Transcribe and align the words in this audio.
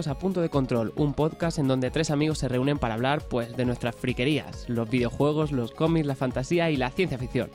Bienvenidos 0.00 0.16
a 0.16 0.18
Punto 0.18 0.40
de 0.40 0.48
Control, 0.48 0.94
un 0.96 1.12
podcast 1.12 1.58
en 1.58 1.68
donde 1.68 1.90
tres 1.90 2.10
amigos 2.10 2.38
se 2.38 2.48
reúnen 2.48 2.78
para 2.78 2.94
hablar 2.94 3.20
pues 3.28 3.54
de 3.54 3.66
nuestras 3.66 3.94
friquerías, 3.94 4.66
los 4.66 4.88
videojuegos, 4.88 5.52
los 5.52 5.72
cómics, 5.72 6.06
la 6.06 6.14
fantasía 6.14 6.70
y 6.70 6.78
la 6.78 6.88
ciencia 6.90 7.18
ficción. 7.18 7.50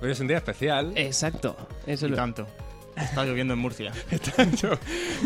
Hoy 0.00 0.10
es 0.12 0.18
un 0.18 0.26
día 0.28 0.38
especial. 0.38 0.92
Exacto, 0.96 1.54
eso 1.86 2.06
Y 2.06 2.08
es 2.08 2.10
lo- 2.12 2.16
tanto. 2.16 2.46
Está 2.96 3.26
lloviendo 3.26 3.52
en 3.52 3.60
Murcia. 3.60 3.92
Está, 4.10 4.44
llo- 4.46 4.78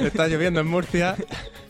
está 0.03 0.27
lloviendo 0.27 0.59
en 0.59 0.67
Murcia. 0.67 1.15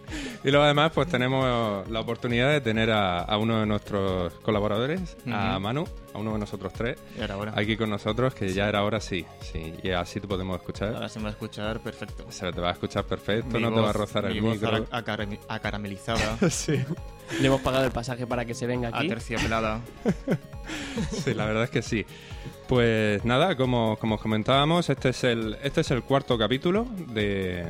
Y 0.44 0.50
luego 0.50 0.64
además 0.64 0.92
pues 0.94 1.08
tenemos 1.08 1.86
la 1.88 2.00
oportunidad 2.00 2.50
de 2.50 2.60
tener 2.60 2.90
a, 2.92 3.18
a 3.20 3.36
uno 3.38 3.58
de 3.60 3.66
nuestros 3.66 4.32
colaboradores, 4.34 5.16
a. 5.30 5.58
Manu, 5.58 5.84
a 6.14 6.18
uno 6.18 6.32
de 6.34 6.38
nosotros 6.38 6.72
tres, 6.72 6.96
Y 7.16 7.20
ahora, 7.20 7.34
ahora. 7.34 7.52
aquí 7.56 7.76
con 7.76 7.90
nosotros, 7.90 8.34
que 8.34 8.48
ya 8.52 8.68
era 8.68 8.84
hora 8.84 9.00
sí, 9.00 9.26
sí, 9.40 9.74
y 9.82 9.90
así 9.90 10.20
te 10.20 10.28
podemos 10.28 10.56
escuchar. 10.56 10.94
Ahora 10.94 11.08
se 11.08 11.18
me 11.18 11.24
va 11.24 11.28
a 11.30 11.32
escuchar 11.32 11.80
perfecto. 11.80 12.24
Se 12.30 12.50
te 12.52 12.60
va 12.60 12.68
a 12.68 12.72
escuchar 12.72 13.04
perfecto, 13.04 13.56
Mi 13.58 13.62
no 13.62 13.72
te 13.74 13.80
va 13.80 13.90
a 13.90 13.92
rozar 13.92 14.24
el 14.26 14.40
voz 14.40 14.54
micro. 14.54 14.86
acarami- 14.90 15.41
acaramelizada, 15.48 16.36
Sí, 16.50 16.80
Le 17.40 17.46
hemos 17.46 17.61
pagado 17.61 17.84
el 17.84 17.92
pasaje 17.92 18.27
para 18.27 18.44
que 18.44 18.55
se 18.55 18.66
venga 18.66 18.88
aquí. 18.88 19.06
aterciopelada. 19.06 19.80
sí, 21.24 21.34
la 21.34 21.44
verdad 21.46 21.64
es 21.64 21.70
que 21.70 21.83
sí. 21.83 22.06
Pues 22.68 23.24
nada, 23.24 23.56
como, 23.56 23.96
como 23.98 24.16
os 24.16 24.20
comentábamos, 24.20 24.88
este 24.90 25.11
es 25.11 25.24
el, 25.24 25.56
este 25.62 25.80
es 25.80 25.90
el 25.90 26.02
cuarto 26.02 26.36
capítulo 26.38 26.86
de, 27.08 27.66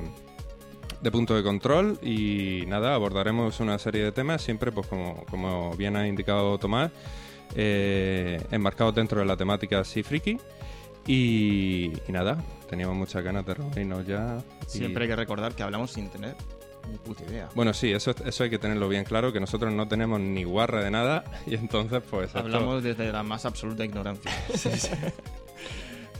de 1.01 1.11
Punto 1.11 1.35
de 1.35 1.43
Control 1.43 1.99
y 2.03 2.65
nada, 2.67 2.95
abordaremos 2.95 3.61
una 3.61 3.79
serie 3.79 4.03
de 4.05 4.13
temas, 4.13 4.43
siempre 4.43 4.73
pues 4.73 4.87
como, 4.87 5.25
como 5.31 5.77
bien 5.77 5.97
ha 5.97 6.07
indicado 6.09 6.59
Tomás, 6.59 6.91
eh, 7.55 8.43
enmarcados 8.51 8.95
dentro 8.95 9.21
de 9.21 9.27
la 9.27 9.37
temática 9.37 9.81
así 9.81 10.03
friki. 10.03 10.39
Y, 11.07 11.93
y 12.07 12.13
nada, 12.13 12.37
teníamos 12.69 12.95
muchas 12.97 13.23
ganas 13.25 13.47
de 13.47 13.55
reunirnos 13.55 14.07
ya. 14.07 14.39
y- 14.67 14.71
Siempre 14.71 15.05
hay 15.05 15.09
que 15.09 15.17
recordar 15.17 15.55
que 15.55 15.63
hablamos 15.63 15.91
sin 15.93 16.11
tener 16.11 16.37
ni 16.91 16.99
puta 16.99 17.25
idea. 17.25 17.49
Bueno, 17.55 17.73
sí, 17.73 17.93
eso, 17.93 18.15
eso 18.25 18.45
hay 18.45 18.51
que 18.51 18.59
tenerlo 18.59 18.89
bien 18.89 19.05
claro, 19.05 19.33
que 19.33 19.41
nosotros 19.41 19.73
no 19.73 19.89
tenemos 19.89 20.21
ni 20.21 20.45
guarra 20.45 20.83
de 20.85 20.91
nada 20.91 21.25
y 21.47 21.55
entonces 21.55 22.03
pues... 22.11 22.27
esto- 22.27 22.41
Hablamos 22.41 22.83
desde 22.83 23.11
la 23.13 23.23
más 23.23 23.47
absoluta 23.47 23.85
ignorancia. 23.85 24.31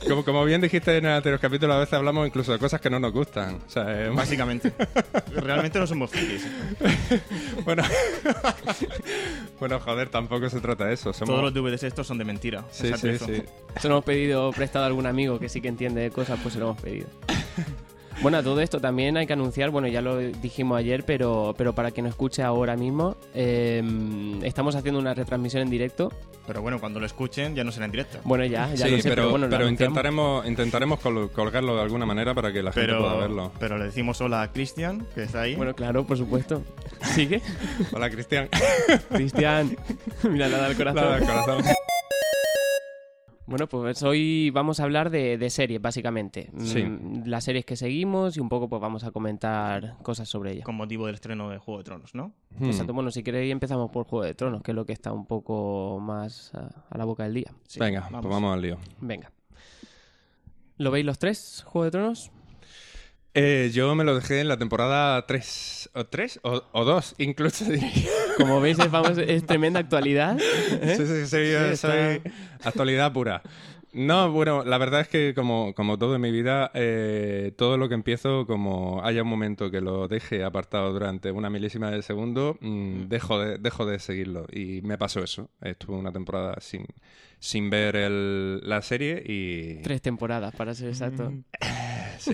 Como, 0.07 0.23
como 0.23 0.45
bien 0.45 0.61
dijiste 0.61 0.97
en 0.97 1.05
el 1.05 1.11
anterior 1.11 1.39
capítulo, 1.39 1.73
a 1.73 1.79
veces 1.79 1.93
hablamos 1.93 2.25
incluso 2.27 2.51
de 2.51 2.59
cosas 2.59 2.79
que 2.79 2.89
no 2.89 2.99
nos 2.99 3.11
gustan. 3.11 3.55
O 3.67 3.69
sea, 3.69 4.05
eh, 4.05 4.09
Básicamente. 4.09 4.73
Realmente 5.33 5.79
no 5.79 5.87
somos 5.87 6.09
frikis. 6.09 6.47
bueno, 7.65 7.83
bueno, 9.59 9.79
joder, 9.79 10.09
tampoco 10.09 10.49
se 10.49 10.61
trata 10.61 10.85
de 10.85 10.93
eso. 10.93 11.13
Somos... 11.13 11.35
Todos 11.35 11.43
los 11.43 11.53
DVDs 11.53 11.83
estos 11.83 12.07
son 12.07 12.17
de 12.17 12.25
mentira. 12.25 12.65
Sí, 12.71 12.87
Exacto 12.87 13.07
sí, 13.07 13.13
eso. 13.13 13.25
sí. 13.25 13.43
Se 13.79 13.87
lo 13.87 13.95
hemos 13.95 14.05
pedido 14.05 14.51
prestado 14.51 14.85
a 14.85 14.87
algún 14.87 15.05
amigo 15.05 15.39
que 15.39 15.49
sí 15.49 15.61
que 15.61 15.67
entiende 15.67 16.01
de 16.01 16.11
cosas, 16.11 16.39
pues 16.41 16.53
se 16.53 16.59
lo 16.59 16.67
hemos 16.67 16.81
pedido. 16.81 17.07
Bueno, 18.21 18.37
a 18.37 18.43
todo 18.43 18.59
esto 18.59 18.81
también 18.81 19.15
hay 19.15 19.25
que 19.25 19.31
anunciar, 19.33 19.69
bueno, 19.69 19.87
ya 19.87 20.01
lo 20.01 20.17
dijimos 20.17 20.77
ayer, 20.77 21.05
pero, 21.05 21.53
pero 21.57 21.73
para 21.73 21.91
quien 21.91 22.03
nos 22.05 22.11
escuche 22.13 22.43
ahora 22.43 22.75
mismo, 22.75 23.15
eh, 23.33 23.81
estamos 24.43 24.75
haciendo 24.75 24.99
una 24.99 25.13
retransmisión 25.13 25.63
en 25.63 25.69
directo. 25.69 26.11
Pero 26.45 26.61
bueno, 26.61 26.79
cuando 26.81 26.99
lo 26.99 27.05
escuchen 27.05 27.55
ya 27.55 27.63
no 27.63 27.71
será 27.71 27.85
en 27.85 27.91
directo. 27.91 28.17
Bueno, 28.25 28.43
ya, 28.43 28.73
ya 28.73 28.87
Sí, 28.87 28.91
lo 28.91 28.97
sé, 28.97 29.03
pero, 29.03 29.15
pero, 29.15 29.29
bueno, 29.29 29.45
lo 29.45 29.49
pero 29.51 29.65
anunciamos. 29.67 29.91
intentaremos, 29.91 30.47
intentaremos 30.47 30.99
col- 30.99 31.31
colgarlo 31.31 31.75
de 31.77 31.81
alguna 31.81 32.05
manera 32.05 32.33
para 32.33 32.51
que 32.51 32.61
la 32.61 32.73
gente 32.73 32.93
pueda 32.93 33.15
verlo. 33.15 33.51
pero 33.57 33.77
le 33.77 33.85
decimos 33.85 34.19
hola 34.19 34.41
a 34.41 34.51
Cristian, 34.51 35.05
que 35.15 35.23
está 35.23 35.41
ahí. 35.43 35.55
Bueno, 35.55 35.73
claro, 35.73 36.05
por 36.05 36.17
supuesto. 36.17 36.61
¿Sigue? 37.13 37.41
Hola, 37.93 38.09
Cristian. 38.09 38.49
Cristian. 39.11 39.77
Mira, 40.29 40.49
nada 40.49 40.65
al 40.65 40.75
corazón. 40.75 41.03
Nada, 41.03 41.19
corazón. 41.19 41.63
Bueno, 43.49 43.67
pues 43.67 44.03
hoy 44.03 44.49
vamos 44.51 44.79
a 44.79 44.83
hablar 44.83 45.09
de, 45.09 45.37
de 45.37 45.49
series, 45.49 45.81
básicamente. 45.81 46.51
Sí. 46.59 46.83
Mm, 46.83 47.23
Las 47.25 47.43
series 47.43 47.65
que 47.65 47.75
seguimos 47.75 48.37
y 48.37 48.39
un 48.39 48.47
poco 48.49 48.69
pues 48.69 48.81
vamos 48.81 49.03
a 49.03 49.11
comentar 49.11 49.97
cosas 50.03 50.29
sobre 50.29 50.51
ellas. 50.51 50.65
con 50.65 50.75
motivo 50.75 51.05
del 51.07 51.15
estreno 51.15 51.49
de 51.49 51.57
Juego 51.57 51.79
de 51.79 51.83
Tronos, 51.83 52.13
¿no? 52.15 52.33
Hmm. 52.57 52.65
Exacto. 52.65 52.93
Bueno, 52.93 53.11
si 53.11 53.23
queréis 53.23 53.51
empezamos 53.51 53.89
por 53.91 54.05
Juego 54.05 54.25
de 54.25 54.35
Tronos, 54.35 54.61
que 54.61 54.71
es 54.71 54.75
lo 54.75 54.85
que 54.85 54.93
está 54.93 55.11
un 55.11 55.25
poco 55.25 55.99
más 55.99 56.53
a, 56.53 56.69
a 56.89 56.97
la 56.97 57.05
boca 57.05 57.23
del 57.23 57.33
día. 57.33 57.51
Sí, 57.67 57.79
Venga, 57.79 58.07
pues 58.09 58.23
vamos 58.23 58.53
al 58.53 58.61
lío. 58.61 58.77
Venga. 59.01 59.31
¿Lo 60.77 60.91
veis 60.91 61.05
los 61.05 61.19
tres, 61.19 61.63
Juego 61.67 61.85
de 61.85 61.91
Tronos? 61.91 62.31
Eh, 63.33 63.69
yo 63.73 63.93
me 63.95 64.03
lo 64.03 64.15
dejé 64.15 64.41
en 64.41 64.47
la 64.47 64.57
temporada 64.57 65.25
3. 65.27 65.91
¿O 65.93 66.05
3? 66.07 66.39
O, 66.43 66.63
o 66.71 66.83
2, 66.85 67.15
incluso 67.19 67.63
diría. 67.71 67.89
Como 68.39 68.61
veis, 68.61 68.79
es, 68.79 68.89
vamos, 68.89 69.17
es 69.17 69.45
tremenda 69.45 69.79
actualidad. 69.79 70.37
¿eh? 70.39 70.95
Sí, 70.97 71.05
sí, 71.05 71.25
sí, 71.25 71.71
Sí, 71.71 71.77
soy 71.77 72.21
actualidad 72.63 73.11
pura. 73.11 73.41
No, 73.91 74.31
bueno, 74.31 74.63
la 74.63 74.77
verdad 74.77 75.01
es 75.01 75.07
que 75.07 75.33
como, 75.33 75.73
como 75.73 75.97
todo 75.97 76.15
en 76.15 76.21
mi 76.21 76.31
vida, 76.31 76.69
eh, 76.75 77.53
todo 77.57 77.75
lo 77.77 77.89
que 77.89 77.95
empiezo, 77.95 78.45
como 78.45 79.01
haya 79.03 79.23
un 79.23 79.29
momento 79.29 79.71
que 79.71 79.81
lo 79.81 80.07
deje 80.07 80.43
apartado 80.43 80.93
durante 80.93 81.31
una 81.31 81.49
milésima 81.49 81.89
de 81.89 82.03
segundo, 82.03 82.57
mm, 82.61 83.07
dejo, 83.07 83.39
de, 83.39 83.57
dejo 83.57 83.87
de 83.87 83.97
seguirlo. 83.99 84.45
Y 84.51 84.81
me 84.83 84.97
pasó 84.99 85.23
eso. 85.23 85.49
Estuve 85.61 85.97
una 85.97 86.11
temporada 86.11 86.55
sin, 86.61 86.85
sin 87.39 87.69
ver 87.69 87.95
el- 87.95 88.59
la 88.67 88.81
serie 88.81 89.23
y... 89.25 89.81
Tres 89.81 90.01
temporadas, 90.01 90.53
para 90.55 90.73
ser 90.75 90.89
exacto. 90.89 91.31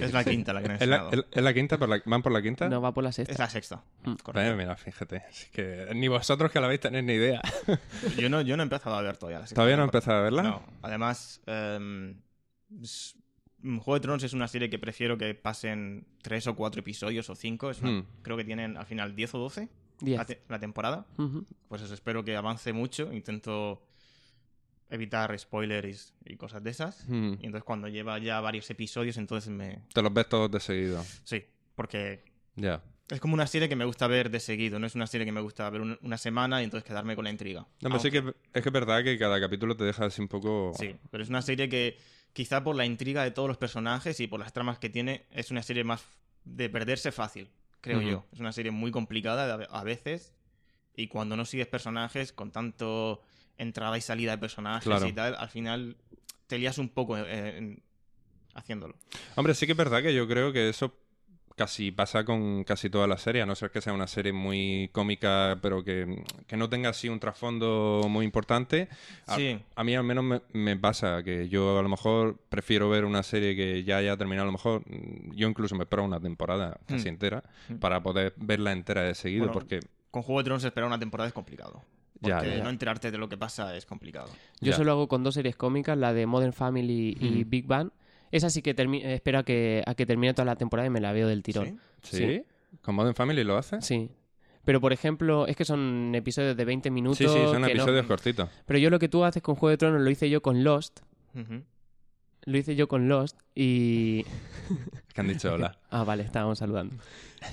es 0.01 0.11
la 0.13 0.23
quinta 0.23 0.51
la 0.51 0.61
que 0.63 0.65
han 0.71 0.75
¿Es 0.81 0.87
la, 0.87 0.95
estrenado. 0.97 1.27
es 1.31 1.43
la 1.43 1.53
quinta? 1.53 1.77
¿Por 1.77 1.89
la- 1.89 2.01
¿Van 2.05 2.21
por 2.23 2.31
la 2.31 2.41
quinta? 2.41 2.67
No 2.69 2.81
va 2.81 2.91
por 2.93 3.03
la 3.03 3.11
Es 3.11 3.15
sexta. 3.17 3.43
la 3.43 3.49
sexta. 3.49 3.83
Mm. 4.03 4.13
Correcto. 4.23 4.51
Eh, 4.51 4.55
mira, 4.55 4.75
fíjate. 4.75 5.23
Es 5.29 5.45
que 5.51 5.87
ni 5.93 6.07
vosotros 6.07 6.51
que 6.51 6.59
la 6.59 6.67
veis 6.67 6.79
tenéis 6.79 7.03
ni 7.05 7.13
idea. 7.13 7.41
Yo 8.17 8.29
no, 8.29 8.41
yo 8.41 8.57
no 8.57 8.63
he 8.63 8.65
empezado 8.65 8.95
a 8.95 9.01
ver 9.01 9.17
todavía 9.17 9.39
la 9.39 9.45
sexta 9.45 9.55
¿Todavía 9.55 9.77
no 9.77 9.83
he 9.83 9.85
empezado 9.85 10.17
a 10.17 10.21
verla? 10.23 10.41
No, 10.43 10.63
además, 10.81 11.41
em, 11.45 12.15
es- 12.81 13.15
mm, 13.59 13.77
Juego 13.77 13.93
de 13.95 13.99
Tronos 14.01 14.23
es 14.23 14.33
una 14.33 14.47
serie 14.47 14.69
que 14.71 14.79
prefiero 14.79 15.17
que 15.19 15.35
pasen 15.35 16.07
tres 16.23 16.47
o 16.47 16.55
cuatro 16.55 16.79
episodios 16.79 17.29
o 17.29 17.35
cinco. 17.35 17.69
Es 17.69 17.79
una- 17.81 17.91
Hmm. 17.91 18.05
Creo 18.23 18.37
que 18.37 18.43
tienen 18.43 18.75
al 18.77 18.85
final 18.87 19.15
10 19.15 19.35
o 19.35 19.37
12 19.37 19.69
Diez. 20.01 20.17
la, 20.17 20.25
te- 20.25 20.41
la 20.49 20.57
temporada. 20.59 21.05
Pues 21.67 21.83
eso, 21.83 21.93
espero 21.93 22.23
que 22.25 22.35
avance 22.35 22.73
mucho. 22.73 23.13
Intento 23.13 23.83
evitar 24.89 25.37
spoilers 25.37 26.13
y 26.25 26.35
cosas 26.37 26.63
de 26.63 26.69
esas. 26.69 27.05
Hmm. 27.07 27.33
Y 27.41 27.45
entonces 27.47 27.63
cuando 27.63 27.87
lleva 27.87 28.17
ya 28.19 28.39
varios 28.41 28.69
episodios, 28.69 29.17
entonces 29.17 29.49
me... 29.49 29.79
Te 29.93 30.01
los 30.01 30.13
ves 30.13 30.29
todos 30.29 30.51
de 30.51 30.59
seguido. 30.59 31.03
Sí, 31.23 31.43
porque 31.75 32.23
Ya. 32.55 32.81
es 33.09 33.19
como 33.19 33.33
una 33.33 33.47
serie 33.47 33.67
que 33.67 33.75
me 33.75 33.85
gusta 33.85 34.07
ver 34.07 34.29
de 34.29 34.39
seguido. 34.39 34.77
No 34.79 34.85
es 34.87 34.95
una 34.95 35.07
serie 35.07 35.25
que 35.25 35.31
me 35.31 35.41
gusta 35.41 35.69
ver 35.69 35.81
un- 35.81 35.97
una 36.01 36.17
semana 36.17 36.61
y 36.61 36.65
entonces 36.65 36.87
quedarme 36.87 37.15
con 37.15 37.23
la 37.25 37.31
intriga. 37.31 37.61
No, 37.81 37.89
pero 37.89 37.99
sí 37.99 38.11
que 38.11 38.19
es 38.53 38.61
que 38.63 38.69
es 38.69 38.73
verdad 38.73 39.03
que 39.03 39.17
cada 39.17 39.39
capítulo 39.39 39.75
te 39.75 39.83
deja 39.83 40.05
así 40.05 40.21
un 40.21 40.27
poco... 40.27 40.71
Sí, 40.77 40.95
pero 41.11 41.23
es 41.23 41.29
una 41.29 41.41
serie 41.41 41.67
que 41.67 41.97
quizá 42.33 42.63
por 42.63 42.75
la 42.75 42.85
intriga 42.85 43.23
de 43.23 43.31
todos 43.31 43.47
los 43.47 43.57
personajes 43.57 44.19
y 44.19 44.27
por 44.27 44.39
las 44.39 44.53
tramas 44.53 44.77
que 44.77 44.89
tiene, 44.89 45.25
es 45.31 45.51
una 45.51 45.63
serie 45.63 45.83
más 45.83 46.03
de 46.43 46.69
perderse 46.69 47.11
fácil, 47.11 47.49
creo 47.81 48.01
yo. 48.01 48.25
Es 48.31 48.39
una 48.39 48.51
serie 48.51 48.71
muy 48.71 48.91
complicada 48.91 49.55
a 49.71 49.83
veces 49.83 50.31
y 50.95 51.07
cuando 51.07 51.35
no 51.35 51.45
sigues 51.45 51.65
personajes 51.67 52.31
con 52.33 52.51
tanto 52.51 53.21
entrada 53.57 53.97
y 53.97 54.01
salida 54.01 54.31
de 54.31 54.37
personajes 54.37 54.83
Claro. 54.85 55.07
y 55.07 55.13
tal, 55.13 55.35
al 55.35 55.49
final 55.49 55.97
te 56.47 56.57
lías 56.57 56.77
un 56.77 56.89
poco 56.89 57.17
eh, 57.17 57.57
en- 57.57 57.83
haciéndolo. 58.53 58.95
Hombre, 59.35 59.53
sí 59.53 59.65
que 59.65 59.73
es 59.73 59.77
verdad 59.77 60.01
que 60.01 60.13
yo 60.13 60.27
creo 60.27 60.51
que 60.53 60.69
eso 60.69 60.95
casi 61.57 61.89
pasa 61.91 62.25
con 62.25 62.65
casi 62.65 62.89
toda 62.89 63.07
la 63.07 63.17
serie, 63.17 63.41
a 63.41 63.45
no 63.45 63.55
ser 63.55 63.71
que 63.71 63.79
sea 63.79 63.93
una 63.93 64.07
serie 64.07 64.33
muy 64.33 64.89
cómica, 64.91 65.57
pero 65.61 65.85
que, 65.85 66.21
que 66.47 66.57
no 66.57 66.67
tenga 66.69 66.89
así 66.89 67.07
un 67.07 67.17
trasfondo 67.21 68.01
muy 68.09 68.25
importante. 68.25 68.89
A, 69.25 69.37
Sí. 69.37 69.57
a 69.73 69.83
mí 69.85 69.95
al 69.95 70.03
menos 70.03 70.25
me, 70.25 70.41
me 70.51 70.75
pasa 70.75 71.23
que 71.23 71.47
yo 71.47 71.79
a 71.79 71.81
lo 71.81 71.87
mejor 71.87 72.37
prefiero 72.49 72.89
ver 72.89 73.05
una 73.05 73.23
serie 73.23 73.55
que 73.55 73.85
ya 73.85 73.97
haya 73.97 74.17
terminado, 74.17 74.43
a 74.43 74.51
lo 74.51 74.51
mejor 74.51 74.81
mm, 74.85 75.31
yo 75.33 75.47
incluso 75.47 75.75
me 75.75 75.83
espero 75.85 76.03
una 76.03 76.19
temporada 76.19 76.77
casi 76.87 77.05
Hmm. 77.05 77.13
entera 77.13 77.43
Hmm. 77.69 77.75
para 77.77 78.03
poder 78.03 78.33
verla 78.35 78.73
entera 78.73 79.03
de 79.03 79.15
seguido, 79.15 79.45
Bueno, 79.45 79.53
porque 79.53 79.79
Con 80.11 80.23
Juego 80.23 80.39
de 80.41 80.43
Tronos 80.45 80.63
esperar 80.65 80.87
una 80.87 80.99
temporada 80.99 81.27
es 81.29 81.33
complicado. 81.33 81.83
Ya, 82.21 82.37
Porque 82.37 82.57
ya. 82.57 82.63
no 82.63 82.69
enterarte 82.69 83.11
de 83.11 83.17
lo 83.17 83.27
que 83.29 83.37
pasa 83.37 83.75
es 83.75 83.85
complicado. 83.85 84.27
Yo 84.61 84.71
Ya. 84.71 84.77
solo 84.77 84.91
hago 84.93 85.07
con 85.07 85.23
dos 85.23 85.33
series 85.35 85.55
cómicas, 85.55 85.97
la 85.97 86.13
de 86.13 86.25
Modern 86.25 86.53
Family 86.53 87.17
y 87.19 87.43
Mm. 87.45 87.49
Big 87.49 87.67
Bang. 87.67 87.89
Esa 88.31 88.49
sí 88.49 88.61
que 88.61 88.73
espero 89.13 89.39
a 89.39 89.43
que, 89.43 89.83
a 89.85 89.95
que 89.95 90.05
termine 90.05 90.33
toda 90.33 90.45
la 90.45 90.55
temporada 90.55 90.87
y 90.87 90.89
me 90.89 90.99
la 91.01 91.11
veo 91.11 91.27
del 91.27 91.43
tirón. 91.43 91.79
¿Sí? 92.01 92.17
¿sí? 92.17 92.43
¿Con 92.81 92.95
Modern 92.95 93.15
Family 93.15 93.43
lo 93.43 93.57
hace? 93.57 93.81
Sí. 93.81 94.09
Pero, 94.63 94.81
por 94.81 94.93
ejemplo, 94.93 95.45
es 95.45 95.55
que 95.55 95.63
son 95.63 96.13
episodios 96.15 96.57
de 96.57 96.65
20 96.65 96.89
minutos. 96.89 97.17
Sí, 97.19 97.25
sí, 97.27 97.33
son 97.33 97.53
que 97.53 97.59
no- 97.59 97.67
episodios 97.67 98.05
cortitos. 98.07 98.49
Pero 98.65 98.79
yo 98.79 98.89
lo 98.89 98.97
que 98.97 99.07
tú 99.09 99.23
haces 99.23 99.43
con 99.43 99.55
Juego 99.55 99.69
de 99.71 99.77
Tronos 99.77 100.01
lo 100.01 100.09
hice 100.09 100.29
yo 100.29 100.41
con 100.41 100.63
Lost. 100.63 101.01
Lo 102.45 102.57
hice 102.57 102.75
yo 102.75 102.87
con 102.87 103.07
Lost 103.07 103.39
y... 103.53 104.25
Que 105.15 105.21
han 105.21 105.27
dicho 105.29 105.51
hola. 105.53 105.77
Ah, 105.89 106.03
vale, 106.03 106.23
estábamos 106.23 106.59
saludando. 106.59 106.95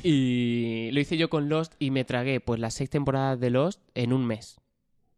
Y 0.03 0.91
lo 0.93 0.99
hice 0.99 1.17
yo 1.17 1.31
con 1.31 1.49
Lost 1.49 1.75
y 1.79 1.93
me 1.93 2.05
tragué 2.05 2.41
pues 2.41 2.59
las 2.59 2.75
seis 2.75 2.91
temporadas 2.91 3.38
de 3.38 3.50
Lost 3.50 3.81
en 3.94 4.12
un 4.12 4.26
mes. 4.26 4.56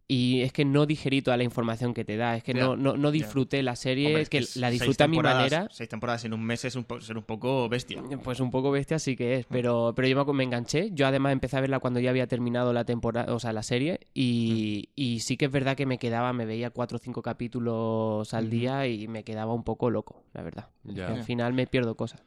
Y 0.06 0.43
es 0.43 0.53
que 0.53 0.67
no 0.67 0.85
digerí 0.85 1.23
toda 1.23 1.39
la 1.39 1.45
información 1.45 1.95
que 1.95 2.05
te 2.05 2.19
da, 2.19 2.37
es 2.37 2.43
que 2.45 2.53
no, 2.53 2.77
no, 2.77 2.97
no 2.97 3.11
disfruté 3.11 3.62
la 3.62 3.75
serie, 3.75 4.09
Hombre, 4.09 4.23
es 4.23 4.29
que 4.29 4.45
la 4.56 4.69
disfruté 4.69 5.05
a 5.05 5.09
mi 5.09 5.19
manera. 5.19 5.69
Seis 5.71 5.89
temporadas 5.89 6.27
en 6.27 6.35
un 6.35 6.45
mes 6.45 6.65
es 6.67 6.77
un, 6.77 6.87
ser 7.01 7.17
un 7.17 7.25
poco 7.25 7.69
bestia. 7.71 8.03
Pues 8.23 8.41
un 8.41 8.51
poco 8.51 8.71
bestia 8.71 8.99
sí 8.99 9.17
que 9.17 9.37
es, 9.37 9.47
pero, 9.47 9.95
pero 9.97 10.06
yo 10.06 10.35
me, 10.35 10.45
enganché. 10.45 10.91
Yo 10.93 11.06
además 11.06 11.33
empecé 11.33 11.56
a 11.56 11.61
verla 11.61 11.79
cuando 11.79 12.01
ya 12.01 12.11
había 12.11 12.27
terminado 12.27 12.75
la 12.75 12.85
temporada, 12.85 13.35
o 13.35 13.41
sea, 13.41 13.55
la 13.55 13.62
serie. 13.62 14.01
Y, 14.12 14.91
y 14.95 15.21
sí 15.21 15.39
que 15.39 15.47
es 15.47 15.51
verdad 15.51 15.75
que 15.75 15.87
me 15.87 15.99
quedaba, 15.99 16.35
me 16.35 16.45
veía 16.45 16.69
cuatro 16.71 16.97
o 16.97 17.00
cinco 17.00 17.23
capítulos 17.23 18.35
al 18.35 18.45
Ujú. 18.45 18.50
día 18.50 18.87
y 18.87 19.09
me 19.09 19.25
quedaba 19.25 19.55
un 19.55 19.65
poco 19.65 19.89
loco, 19.89 20.23
la 20.35 20.43
verdad. 20.43 20.69
Es 20.87 20.97
Ya. 20.97 21.07
que 21.07 21.12
al 21.12 21.23
final 21.25 21.55
me 21.55 21.67
pierdo 21.67 21.97
cosas. 21.97 22.23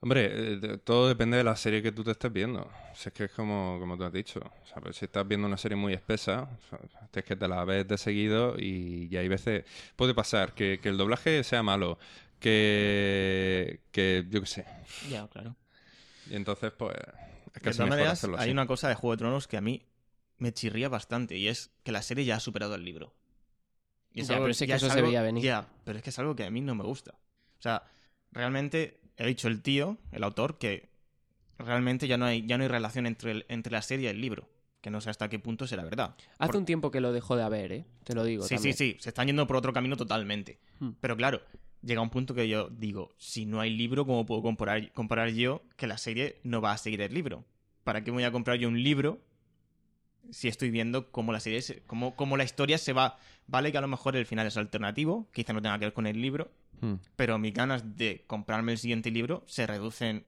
Hombre, 0.00 0.26
eh, 0.26 0.56
de- 0.58 0.78
todo 0.78 1.08
depende 1.08 1.36
de 1.36 1.42
la 1.44 1.56
serie 1.56 1.82
que 1.82 1.90
tú 1.90 2.04
te 2.04 2.12
estés 2.12 2.32
viendo. 2.32 2.70
Si 2.94 3.08
es 3.08 3.12
que 3.12 3.24
es 3.24 3.32
como, 3.32 3.78
como 3.80 3.96
tú 3.96 4.04
has 4.04 4.12
dicho. 4.12 4.38
O 4.62 4.66
sea, 4.66 4.80
pues 4.80 4.96
si 4.96 5.06
estás 5.06 5.26
viendo 5.26 5.46
una 5.48 5.56
serie 5.56 5.76
muy 5.76 5.92
espesa, 5.92 6.42
o 6.42 6.68
sea, 6.68 6.78
es 7.12 7.24
que 7.24 7.34
te 7.34 7.48
la 7.48 7.64
ves 7.64 7.86
de 7.88 7.98
seguido 7.98 8.54
y, 8.58 9.08
y 9.10 9.16
hay 9.16 9.26
veces... 9.28 9.64
Puede 9.96 10.14
pasar 10.14 10.54
que, 10.54 10.78
que 10.80 10.88
el 10.88 10.96
doblaje 10.98 11.42
sea 11.42 11.62
malo, 11.64 11.98
que... 12.38 13.80
que 13.90 14.24
yo 14.30 14.40
qué 14.40 14.46
sé. 14.46 14.66
Ya, 15.10 15.26
claro. 15.28 15.56
Y 16.30 16.36
entonces, 16.36 16.70
pues... 16.72 16.94
Es 17.46 17.54
De 17.54 17.60
casi 17.60 17.78
todas 17.78 17.78
mejor 17.78 17.88
maneras, 17.90 18.12
hacerlo 18.18 18.38
hay 18.38 18.50
una 18.52 18.66
cosa 18.66 18.88
de 18.88 18.94
Juego 18.94 19.14
de 19.14 19.18
Tronos 19.18 19.48
que 19.48 19.56
a 19.56 19.60
mí 19.60 19.82
me 20.36 20.52
chirría 20.52 20.88
bastante 20.88 21.36
y 21.36 21.48
es 21.48 21.70
que 21.82 21.90
la 21.90 22.02
serie 22.02 22.24
ya 22.24 22.36
ha 22.36 22.40
superado 22.40 22.74
el 22.76 22.84
libro. 22.84 23.14
Y 24.12 24.22
Ya, 24.22 24.34
algo- 24.34 24.44
pero 24.44 24.52
es 24.52 24.58
que 24.58 24.66
ya 24.68 24.76
eso 24.76 24.86
se 24.86 24.92
algo- 24.92 25.08
veía 25.08 25.22
venir. 25.22 25.42
Ya, 25.42 25.66
pero 25.84 25.98
es 25.98 26.04
que 26.04 26.10
es 26.10 26.18
algo 26.20 26.36
que 26.36 26.44
a 26.44 26.50
mí 26.50 26.60
no 26.60 26.74
me 26.76 26.84
gusta. 26.84 27.12
O 27.58 27.62
sea, 27.62 27.82
realmente 28.30 29.00
he 29.18 29.26
dicho 29.26 29.48
el 29.48 29.60
tío, 29.62 29.98
el 30.12 30.24
autor, 30.24 30.58
que 30.58 30.88
realmente 31.58 32.06
ya 32.08 32.16
no 32.16 32.24
hay, 32.24 32.46
ya 32.46 32.56
no 32.56 32.62
hay 32.64 32.68
relación 32.68 33.06
entre, 33.06 33.32
el- 33.32 33.46
entre 33.48 33.72
la 33.72 33.82
serie 33.82 34.06
y 34.06 34.08
el 34.10 34.20
libro. 34.20 34.48
Que 34.80 34.90
no 34.90 35.00
sé 35.00 35.10
hasta 35.10 35.28
qué 35.28 35.40
punto 35.40 35.66
será 35.66 35.82
verdad. 35.84 36.14
Hace 36.38 36.56
un 36.56 36.64
tiempo 36.64 36.92
que 36.92 37.00
lo 37.00 37.12
dejó 37.12 37.36
de 37.36 37.42
haber, 37.42 37.72
¿eh? 37.72 37.84
Te 38.04 38.14
lo 38.14 38.22
digo. 38.22 38.44
Sí, 38.44 38.54
también. 38.54 38.76
sí, 38.76 38.92
sí. 38.92 38.96
Se 39.00 39.08
están 39.10 39.26
yendo 39.26 39.44
por 39.46 39.56
otro 39.56 39.72
camino 39.72 39.96
totalmente. 39.96 40.60
Hmm. 40.78 40.90
Pero 41.00 41.16
claro, 41.16 41.42
llega 41.82 42.00
un 42.00 42.10
punto 42.10 42.32
que 42.32 42.48
yo 42.48 42.68
digo, 42.70 43.12
si 43.18 43.44
no 43.44 43.60
hay 43.60 43.70
libro, 43.76 44.06
¿cómo 44.06 44.24
puedo 44.24 44.40
comparar, 44.40 44.92
comparar 44.92 45.30
yo 45.30 45.62
que 45.76 45.88
la 45.88 45.98
serie 45.98 46.38
no 46.44 46.60
va 46.60 46.72
a 46.72 46.78
seguir 46.78 47.00
el 47.02 47.12
libro? 47.12 47.44
¿Para 47.82 48.04
qué 48.04 48.12
voy 48.12 48.22
a 48.22 48.30
comprar 48.30 48.56
yo 48.58 48.68
un 48.68 48.80
libro 48.80 49.18
si 50.30 50.48
estoy 50.48 50.70
viendo 50.70 51.10
cómo 51.10 51.32
la 51.32 51.40
serie, 51.40 51.62
se- 51.62 51.80
cómo, 51.86 52.14
cómo 52.16 52.36
la 52.36 52.44
historia 52.44 52.78
se 52.78 52.92
va? 52.92 53.18
Vale 53.46 53.72
que 53.72 53.78
a 53.78 53.80
lo 53.80 53.88
mejor 53.88 54.16
el 54.16 54.26
final 54.26 54.46
es 54.46 54.56
alternativo, 54.56 55.26
quizá 55.32 55.52
no 55.52 55.62
tenga 55.62 55.78
que 55.78 55.86
ver 55.86 55.92
con 55.94 56.06
el 56.06 56.20
libro, 56.20 56.50
Hmm. 56.80 56.94
pero 57.16 57.38
mis 57.38 57.52
ganas 57.54 57.96
de 57.96 58.22
comprarme 58.28 58.70
el 58.72 58.78
siguiente 58.78 59.10
libro 59.10 59.42
se 59.46 59.66
reducen 59.66 60.24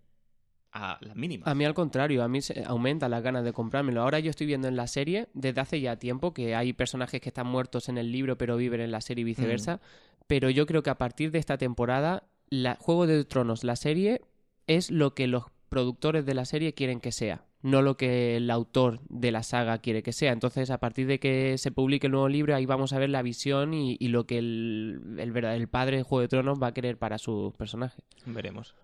a 0.72 0.98
las 1.00 1.14
mínimas. 1.16 1.46
A 1.48 1.54
mí 1.54 1.64
al 1.64 1.74
contrario, 1.74 2.22
a 2.22 2.28
mí 2.28 2.40
se 2.42 2.64
aumenta 2.64 3.08
las 3.08 3.22
ganas 3.22 3.44
de 3.44 3.52
comprármelo. 3.52 4.02
Ahora 4.02 4.18
yo 4.20 4.30
estoy 4.30 4.46
viendo 4.46 4.66
en 4.68 4.76
la 4.76 4.86
serie, 4.86 5.28
desde 5.34 5.60
hace 5.60 5.80
ya 5.80 5.96
tiempo, 5.96 6.32
que 6.32 6.54
hay 6.54 6.72
personajes 6.72 7.20
que 7.20 7.28
están 7.28 7.46
muertos 7.46 7.88
en 7.88 7.98
el 7.98 8.10
libro 8.12 8.36
pero 8.38 8.56
viven 8.56 8.80
en 8.80 8.90
la 8.92 9.00
serie 9.00 9.22
y 9.22 9.24
viceversa. 9.24 9.76
Mm. 9.76 9.80
Pero 10.26 10.48
yo 10.50 10.66
creo 10.66 10.82
que 10.82 10.90
a 10.90 10.98
partir 10.98 11.30
de 11.32 11.38
esta 11.40 11.58
temporada, 11.58 12.24
la 12.48 12.76
Juego 12.80 13.06
de 13.06 13.24
Tronos, 13.24 13.64
la 13.64 13.74
serie, 13.76 14.22
es 14.68 14.90
lo 14.92 15.14
que 15.14 15.26
los 15.26 15.44
productores 15.68 16.24
de 16.26 16.34
la 16.34 16.44
serie 16.44 16.72
quieren 16.74 17.00
que 17.00 17.10
sea, 17.12 17.44
no 17.62 17.82
lo 17.82 17.96
que 17.96 18.36
el 18.36 18.50
autor 18.50 19.00
de 19.08 19.30
la 19.32 19.42
saga 19.42 19.78
quiere 19.78 20.02
que 20.02 20.12
sea. 20.12 20.32
Entonces, 20.32 20.70
a 20.70 20.78
partir 20.78 21.06
de 21.06 21.20
que 21.20 21.58
se 21.58 21.70
publique 21.70 22.06
el 22.06 22.12
nuevo 22.12 22.28
libro, 22.28 22.54
ahí 22.54 22.64
vamos 22.66 22.92
a 22.92 22.98
ver 22.98 23.10
la 23.10 23.22
visión 23.22 23.74
y, 23.74 23.96
y 24.00 24.08
lo 24.08 24.26
que 24.26 24.38
el, 24.38 25.16
el, 25.18 25.30
verdad- 25.32 25.56
el 25.56 25.68
padre 25.68 25.98
de 25.98 26.02
Juego 26.02 26.22
de 26.22 26.28
Tronos 26.28 26.58
va 26.62 26.68
a 26.68 26.74
querer 26.74 26.96
para 26.98 27.18
sus 27.18 27.52
personajes. 27.54 28.02
Veremos. 28.26 28.74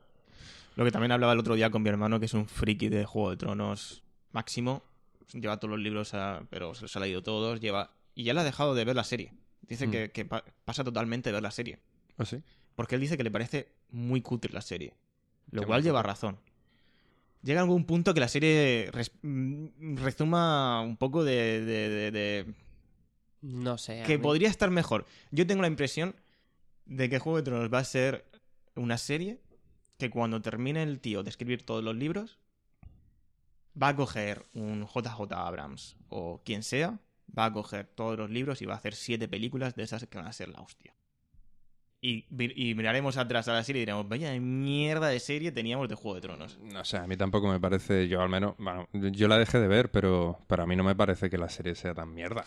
Lo 0.76 0.84
que 0.84 0.90
también 0.90 1.12
hablaba 1.12 1.32
el 1.32 1.38
otro 1.38 1.54
día 1.54 1.70
con 1.70 1.82
mi 1.82 1.88
hermano, 1.88 2.20
que 2.20 2.26
es 2.26 2.34
un 2.34 2.46
friki 2.46 2.88
de 2.90 3.06
Juego 3.06 3.30
de 3.30 3.36
Tronos 3.38 4.02
máximo. 4.32 4.82
Lleva 5.32 5.58
todos 5.58 5.70
los 5.70 5.80
libros, 5.80 6.12
a- 6.14 6.42
pero 6.50 6.74
se 6.74 6.82
los 6.82 6.94
ha 6.96 7.00
leído 7.00 7.22
todos. 7.22 7.60
Lleva 7.60 7.92
Y 8.14 8.24
ya 8.24 8.34
le 8.34 8.40
ha 8.40 8.44
dejado 8.44 8.74
de 8.74 8.84
ver 8.84 8.94
la 8.96 9.04
serie. 9.04 9.32
Dice 9.62 9.86
Mm. 9.86 9.90
que, 9.90 10.10
que 10.10 10.24
pa- 10.26 10.44
pasa 10.64 10.84
totalmente 10.84 11.30
de 11.30 11.34
ver 11.34 11.42
la 11.42 11.50
serie. 11.50 11.78
¿Ah, 12.18 12.24
sí? 12.24 12.42
Porque 12.74 12.94
él 12.94 13.00
dice 13.00 13.16
que 13.16 13.24
le 13.24 13.30
parece 13.30 13.72
muy 13.90 14.20
cutre 14.20 14.52
la 14.52 14.60
serie. 14.60 14.94
Lo 15.50 15.62
Qué 15.62 15.66
cual 15.66 15.82
lleva 15.82 16.02
razón. 16.02 16.38
Llega 17.46 17.60
algún 17.60 17.84
punto 17.84 18.12
que 18.12 18.18
la 18.18 18.26
serie 18.28 18.90
mm, 19.22 19.96
rezuma 19.98 20.80
un 20.82 20.96
poco 20.96 21.22
de- 21.22 21.64
de- 21.64 21.88
de- 21.88 22.10
de 22.10 22.54
No 23.42 23.78
sé. 23.78 24.02
que 24.04 24.18
mí- 24.18 24.22
podría 24.22 24.48
estar 24.48 24.68
mejor. 24.70 25.06
Yo 25.30 25.46
tengo 25.46 25.62
la 25.62 25.68
impresión 25.68 26.16
de 26.86 27.08
que 27.08 27.20
Juego 27.20 27.36
de 27.38 27.44
Tronos 27.44 27.72
va 27.72 27.78
a 27.78 27.84
ser 27.84 28.24
una 28.74 28.98
serie 28.98 29.38
que 29.96 30.10
cuando 30.10 30.42
termine 30.42 30.82
el 30.82 30.98
tío 30.98 31.22
de 31.22 31.30
escribir 31.30 31.64
todos 31.64 31.84
los 31.84 31.94
libros, 31.94 32.38
va 33.80 33.88
a 33.90 33.96
coger 33.96 34.44
un 34.52 34.84
JJ 34.86 35.32
Abrams 35.32 35.96
o 36.08 36.42
quien 36.44 36.64
sea, 36.64 36.98
va 37.38 37.44
a 37.44 37.52
coger 37.52 37.86
todos 37.86 38.18
los 38.18 38.28
libros 38.28 38.60
y 38.60 38.66
va 38.66 38.74
a 38.74 38.78
hacer 38.78 38.94
siete 38.96 39.28
películas 39.28 39.76
de 39.76 39.84
esas 39.84 40.04
que 40.06 40.18
van 40.18 40.26
a 40.26 40.32
ser 40.32 40.48
la 40.48 40.60
hostia. 40.62 40.94
Y, 42.08 42.74
miraremos 42.76 43.16
atrás 43.16 43.48
a 43.48 43.52
la 43.54 43.64
serie 43.64 43.80
y 43.80 43.84
diremos, 43.86 44.08
vaya 44.08 44.32
mierda 44.38 45.08
de 45.08 45.18
serie 45.18 45.50
teníamos 45.50 45.88
de 45.88 45.96
Juego 45.96 46.14
de 46.14 46.20
Tronos. 46.20 46.56
No 46.62 46.84
sé, 46.84 46.98
a 46.98 47.06
mí 47.08 47.16
tampoco 47.16 47.48
me 47.48 47.58
parece, 47.58 48.06
yo 48.06 48.20
al 48.22 48.28
menos, 48.28 48.54
bueno, 48.58 48.86
yo 48.92 49.26
la 49.26 49.38
dejé 49.38 49.58
de 49.58 49.66
ver, 49.66 49.90
pero 49.90 50.38
para 50.46 50.66
mí 50.66 50.76
no 50.76 50.84
me 50.84 50.94
parece 50.94 51.28
que 51.28 51.36
la 51.36 51.48
serie 51.48 51.74
sea 51.74 51.94
tan 51.94 52.14
mierda. 52.14 52.44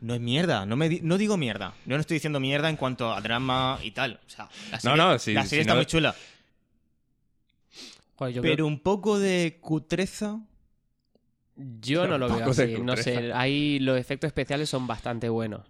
No 0.00 0.14
es 0.14 0.20
mierda, 0.20 0.64
no, 0.64 0.76
me 0.76 0.88
di- 0.88 1.00
no 1.02 1.18
digo 1.18 1.36
mierda. 1.36 1.74
Yo 1.86 1.96
no 1.96 2.00
estoy 2.00 2.14
diciendo 2.16 2.38
mierda 2.38 2.68
en 2.70 2.76
cuanto 2.76 3.12
a 3.12 3.20
drama 3.20 3.78
y 3.82 3.90
tal. 3.90 4.20
O 4.24 4.30
sea, 4.30 4.48
la 4.70 4.76
No, 4.76 4.80
serie, 4.80 4.96
no, 4.96 5.18
sí, 5.18 5.34
la 5.34 5.44
serie 5.44 5.62
está 5.62 5.72
no- 5.74 5.78
muy 5.80 5.86
chula. 5.86 6.14
Joder, 8.16 8.34
yo 8.34 8.42
creo- 8.42 8.52
Pero 8.52 8.66
un 8.66 8.78
poco 8.80 9.18
de 9.18 9.58
cutreza. 9.60 10.40
Yo 11.56 12.06
no 12.06 12.16
lo 12.16 12.28
veo 12.34 12.50
así, 12.50 12.76
no 12.80 12.96
sé, 12.96 13.32
ahí 13.32 13.80
los 13.80 13.98
efectos 13.98 14.28
especiales 14.28 14.70
son 14.70 14.86
bastante 14.86 15.28
buenos. 15.28 15.69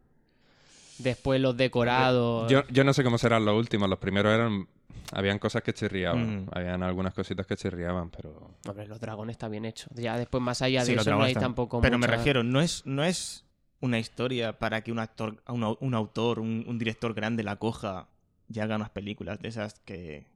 Después 1.02 1.40
los 1.40 1.56
decorados... 1.56 2.50
Yo, 2.50 2.62
yo 2.68 2.84
no 2.84 2.92
sé 2.92 3.02
cómo 3.04 3.18
serán 3.18 3.44
los 3.44 3.56
últimos, 3.56 3.88
los 3.88 3.98
primeros 3.98 4.32
eran, 4.32 4.68
habían 5.12 5.38
cosas 5.38 5.62
que 5.62 5.72
chirriaban, 5.72 6.44
Mm. 6.44 6.48
habían 6.52 6.82
algunas 6.82 7.14
cositas 7.14 7.46
que 7.46 7.56
chirriaban, 7.56 8.10
pero... 8.10 8.54
Hombre, 8.68 8.86
los 8.86 9.00
dragones 9.00 9.34
está 9.34 9.48
bien 9.48 9.64
hecho. 9.64 9.88
Ya 9.94 10.16
después 10.18 10.42
más 10.42 10.62
allá 10.62 10.80
de 10.80 10.86
Sí, 10.86 10.94
los 10.94 11.06
eso 11.06 11.16
no 11.16 11.22
hay 11.22 11.32
están- 11.32 11.42
tampoco 11.44 11.80
Pero 11.80 11.98
me 11.98 12.06
refiero, 12.06 12.42
no 12.42 12.60
es, 12.60 12.82
no 12.86 13.04
es 13.04 13.44
una 13.80 13.98
historia 13.98 14.58
para 14.58 14.82
que 14.82 14.92
un 14.92 14.98
actor, 14.98 15.42
un, 15.48 15.76
un 15.80 15.94
autor, 15.94 16.38
un, 16.40 16.64
un 16.66 16.78
director 16.78 17.14
grande 17.14 17.42
la 17.42 17.56
coja 17.56 18.08
y 18.52 18.60
haga 18.60 18.76
unas 18.76 18.90
películas 18.90 19.38
de 19.40 19.48
esas 19.48 19.74
que, 19.84 20.26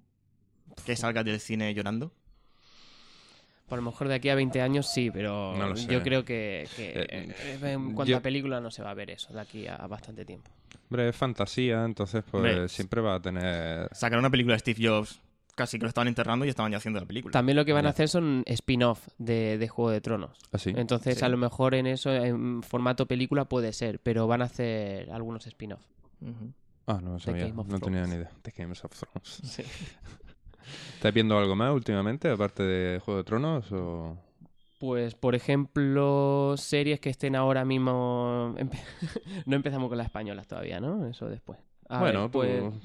que 0.87 0.97
salgas 0.97 1.25
del 1.25 1.41
cine 1.41 1.73
llorando. 1.75 2.13
Por 3.69 3.79
lo 3.79 3.83
mejor 3.83 4.09
de 4.09 4.15
aquí 4.15 4.29
a 4.29 4.35
20 4.35 4.61
años 4.61 4.87
sí, 4.93 5.11
pero 5.11 5.55
No 5.57 5.69
lo 5.69 5.77
sé. 5.77 5.87
yo 5.93 6.03
creo 6.03 6.25
que, 6.25 6.69
que, 6.77 7.07
Eh, 7.11 7.35
en 7.63 7.95
cuanto 7.95 8.11
yo- 8.11 8.19
a 8.19 8.21
película 8.21 8.61
no 8.61 8.71
se 8.71 8.83
va 8.83 8.91
a 8.91 8.95
ver 8.95 9.11
eso 9.11 9.33
de 9.33 9.41
aquí 9.41 9.67
a 9.67 9.79
bastante 9.87 10.25
tiempo. 10.25 10.51
Hombre, 10.91 11.09
es 11.09 11.17
fantasía, 11.17 11.85
entonces 11.85 12.23
pues 12.31 12.35
Hombre, 12.53 12.69
siempre 12.69 13.01
va 13.01 13.15
a 13.17 13.21
tener... 13.23 13.89
Sacaron 13.93 14.21
una 14.23 14.31
película 14.31 14.55
de 14.55 14.59
Steve 14.59 14.87
Jobs, 14.87 15.19
casi 15.55 15.79
que 15.79 15.85
lo 15.85 15.89
estaban 15.89 16.09
enterrando 16.09 16.45
y 16.45 16.51
estaban 16.51 16.71
ya 16.73 16.79
haciendo 16.79 17.01
la 17.01 17.07
película. 17.07 17.33
También 17.33 17.57
lo 17.57 17.65
que 17.65 17.73
van 17.73 17.87
a 17.87 17.91
hacer 17.91 18.09
son 18.09 18.43
spin-off 18.47 19.09
de, 19.19 19.57
de 19.57 19.69
Juego 19.69 19.91
de 19.91 20.01
Tronos. 20.03 20.37
Así. 20.53 20.73
Entonces 20.77 21.19
Sí. 21.19 21.25
a 21.25 21.29
lo 21.31 21.39
mejor 21.39 21.75
en 21.75 21.87
eso, 21.87 22.13
en 22.13 22.63
formato 22.63 23.07
película 23.07 23.47
puede 23.47 23.73
ser, 23.73 23.99
pero 24.01 24.27
van 24.27 24.43
a 24.43 24.45
hacer 24.45 25.11
algunos 25.11 25.47
spin-off. 25.47 25.81
Ah, 26.87 27.01
no 27.03 27.13
lo 27.15 27.19
sabía, 27.19 27.49
no 27.49 27.81
tenía 27.81 28.07
ni 28.07 28.17
idea. 28.17 28.31
The 28.43 28.53
Games 28.57 28.85
of 28.85 28.93
Thrones. 28.93 29.63
¿Estás 30.95 31.13
viendo 31.13 31.39
algo 31.39 31.55
más 31.57 31.73
últimamente, 31.73 32.29
aparte 32.31 32.63
de 32.63 32.99
Juego 33.01 33.19
de 33.19 33.25
Tronos 33.25 33.71
o...? 33.73 34.17
Pues, 34.79 35.15
por 35.15 35.35
ejemplo, 35.35 36.55
series 36.59 37.01
que 37.01 37.09
estén 37.11 37.37
ahora 37.37 37.65
mismo... 37.65 38.55
no 39.47 39.57
empezamos 39.57 39.89
con 39.89 39.97
las 39.99 40.07
españolas 40.07 40.47
todavía, 40.47 40.81
¿no? 40.81 41.07
Eso 41.07 41.27
después. 41.29 41.59
A 41.89 42.01
bueno, 42.01 42.23
ver, 42.23 42.31
pues... 42.31 42.63
tú- 42.65 42.81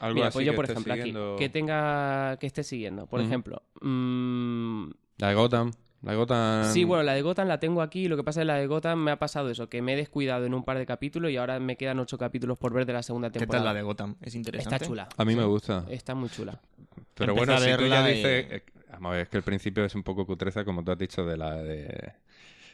algo 0.00 0.14
Mira, 0.14 0.28
así 0.28 0.36
pues 0.36 0.46
yo, 0.46 0.54
por 0.54 0.64
ejemplo, 0.64 0.94
siguiendo- 0.94 1.34
aquí, 1.34 1.38
que 1.44 1.48
tenga, 1.48 2.36
que 2.38 2.46
esté 2.46 2.62
siguiendo. 2.62 3.06
Por 3.06 3.20
ejemplo, 3.20 3.62
mm, 3.82 4.90
La 5.18 5.34
Gotham. 5.34 5.72
La 6.02 6.12
de 6.12 6.16
Gotham... 6.16 6.64
sí, 6.72 6.84
bueno, 6.84 7.02
la 7.02 7.12
de 7.12 7.20
Gotham 7.22 7.46
la 7.48 7.60
tengo 7.60 7.82
aquí. 7.82 8.08
Lo 8.08 8.16
que 8.16 8.24
pasa 8.24 8.40
es 8.40 8.42
que 8.42 8.46
la 8.46 8.54
de 8.56 8.66
Gotham 8.66 8.98
me 9.04 9.10
ha 9.10 9.18
pasado 9.18 9.50
eso, 9.50 9.68
que 9.68 9.82
me 9.82 9.92
he 9.92 9.96
descuidado 9.96 10.46
en 10.46 10.54
un 10.54 10.64
par 10.64 10.78
de 10.78 10.86
capítulos 10.86 11.30
y 11.30 11.36
ahora 11.36 11.60
me 11.60 11.76
quedan 11.76 11.98
ocho 11.98 12.16
capítulos 12.16 12.56
por 12.56 12.72
ver 12.72 12.86
de 12.86 12.94
la 12.94 13.02
segunda 13.02 13.30
¿Qué 13.30 13.40
temporada. 13.40 13.64
tal 13.66 13.74
la 13.74 13.78
de 13.78 13.82
Gotham? 13.82 14.16
¿Es 14.22 14.34
interesante? 14.34 14.76
Está 14.76 14.86
chula. 14.86 15.08
A 15.16 15.24
mí 15.26 15.36
me 15.36 15.44
gusta. 15.44 15.84
Está 15.90 16.14
muy 16.14 16.30
chula. 16.30 16.58
Pero 17.14 17.32
Empecé 17.32 17.34
bueno, 17.36 17.52
a 17.52 17.58
si 17.58 17.76
tú 17.76 17.86
ya 17.86 18.10
y- 18.10 18.14
dices... 18.14 18.46
eh, 18.50 18.62
Vamos 18.92 19.10
a 19.10 19.12
ver, 19.12 19.22
es 19.22 19.28
que 19.28 19.36
el 19.36 19.42
principio 19.42 19.84
es 19.84 19.94
un 19.94 20.02
poco 20.02 20.26
cutreza, 20.26 20.64
como 20.64 20.82
tú 20.82 20.90
has 20.92 20.98
dicho, 20.98 21.24
de 21.24 21.36
la 21.36 21.54
de... 21.56 22.12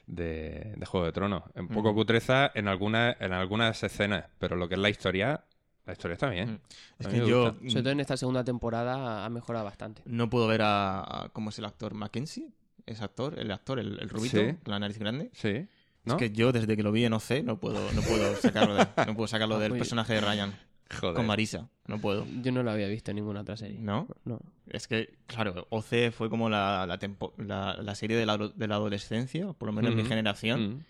De, 0.06 0.74
de 0.76 0.86
Juego 0.86 1.04
de 1.06 1.10
Tronos. 1.12 1.42
Un 1.56 1.66
poco 1.66 1.92
cutreza 1.92 2.52
en 2.54 2.68
algunas, 2.68 3.20
en 3.20 3.32
algunas 3.32 3.82
escenas, 3.82 4.24
pero 4.38 4.54
lo 4.54 4.68
que 4.68 4.74
es 4.74 4.80
la 4.80 4.88
historia, 4.88 5.42
la 5.84 5.92
historia 5.94 6.12
está 6.14 6.28
bien. 6.30 6.52
Mm. 6.52 6.58
Es 7.00 7.06
que 7.08 7.26
yo. 7.26 7.54
Sobre 7.66 7.82
todo 7.82 7.90
en 7.90 7.98
esta 8.00 8.16
segunda 8.16 8.44
temporada 8.44 9.24
ha 9.24 9.28
mejorado 9.30 9.64
bastante. 9.64 10.02
no 10.04 10.30
puedo 10.30 10.46
ver 10.46 10.62
a, 10.62 11.00
a- 11.24 11.28
¿Cómo 11.30 11.50
es 11.50 11.58
el 11.58 11.64
actor? 11.64 11.94
¿Mackenzie? 11.94 12.52
¿Es 12.86 13.02
actor? 13.02 13.38
¿El 13.38 13.50
actor? 13.50 13.78
¿El, 13.78 13.98
el 14.00 14.08
rubito? 14.08 14.38
Sí. 14.38 14.54
¿Con 14.64 14.70
la 14.72 14.78
nariz 14.78 14.98
grande? 14.98 15.30
Sí. 15.34 15.66
¿No? 16.04 16.14
Es 16.14 16.18
que 16.18 16.30
yo 16.30 16.52
desde 16.52 16.76
que 16.76 16.82
lo 16.84 16.92
vi 16.92 17.04
en 17.04 17.12
OC 17.14 17.42
no 17.44 17.58
puedo, 17.58 17.90
no 17.92 18.00
puedo 18.02 18.36
sacarlo, 18.40 18.74
de- 18.76 18.86
no 19.06 19.14
puedo 19.16 19.26
sacarlo 19.26 19.56
Ah, 19.56 19.58
del 19.58 19.70
pues- 19.70 19.80
personaje 19.80 20.14
de 20.14 20.20
Ryan 20.20 20.54
Joder. 21.00 21.16
con 21.16 21.26
Marisa. 21.26 21.68
No 21.86 22.00
puedo. 22.00 22.24
Yo 22.42 22.52
no 22.52 22.62
lo 22.62 22.70
había 22.70 22.86
visto 22.86 23.10
en 23.10 23.16
ninguna 23.16 23.40
otra 23.40 23.56
serie. 23.56 23.78
¿No? 23.80 24.06
No. 24.24 24.38
Es 24.68 24.86
que, 24.86 25.14
claro, 25.26 25.66
OC 25.70 26.12
fue 26.12 26.30
como 26.30 26.48
la, 26.48 26.86
la, 26.86 26.98
tempo- 26.98 27.34
la- 27.38 27.74
la 27.82 27.94
serie 27.96 28.16
de 28.16 28.24
la, 28.24 28.38
de 28.38 28.68
la 28.68 28.76
adolescencia, 28.76 29.52
por 29.52 29.66
lo 29.66 29.72
menos 29.72 29.90
en 29.90 29.96
mi 29.96 30.02
Ujú. 30.02 30.08
generación. 30.10 30.76
Mm. 30.76 30.84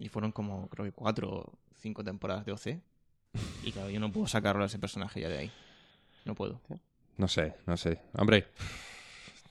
Y 0.00 0.08
fueron 0.08 0.32
como, 0.32 0.68
creo 0.70 0.84
que 0.84 0.92
cuatro 0.92 1.30
o 1.30 1.52
cinco 1.78 2.02
temporadas 2.02 2.44
de 2.44 2.50
OC. 2.52 2.80
Y 3.62 3.70
claro, 3.70 3.90
yo 3.90 4.00
no 4.00 4.10
puedo 4.10 4.26
sacarlo 4.26 4.64
a 4.64 4.66
ese 4.66 4.80
personaje 4.80 5.20
ya 5.20 5.28
de 5.28 5.38
ahí. 5.38 5.52
No 6.24 6.34
puedo. 6.34 6.60
No 7.16 7.28
sé, 7.28 7.54
no 7.66 7.76
sé. 7.76 8.00
Hombre, 8.14 8.48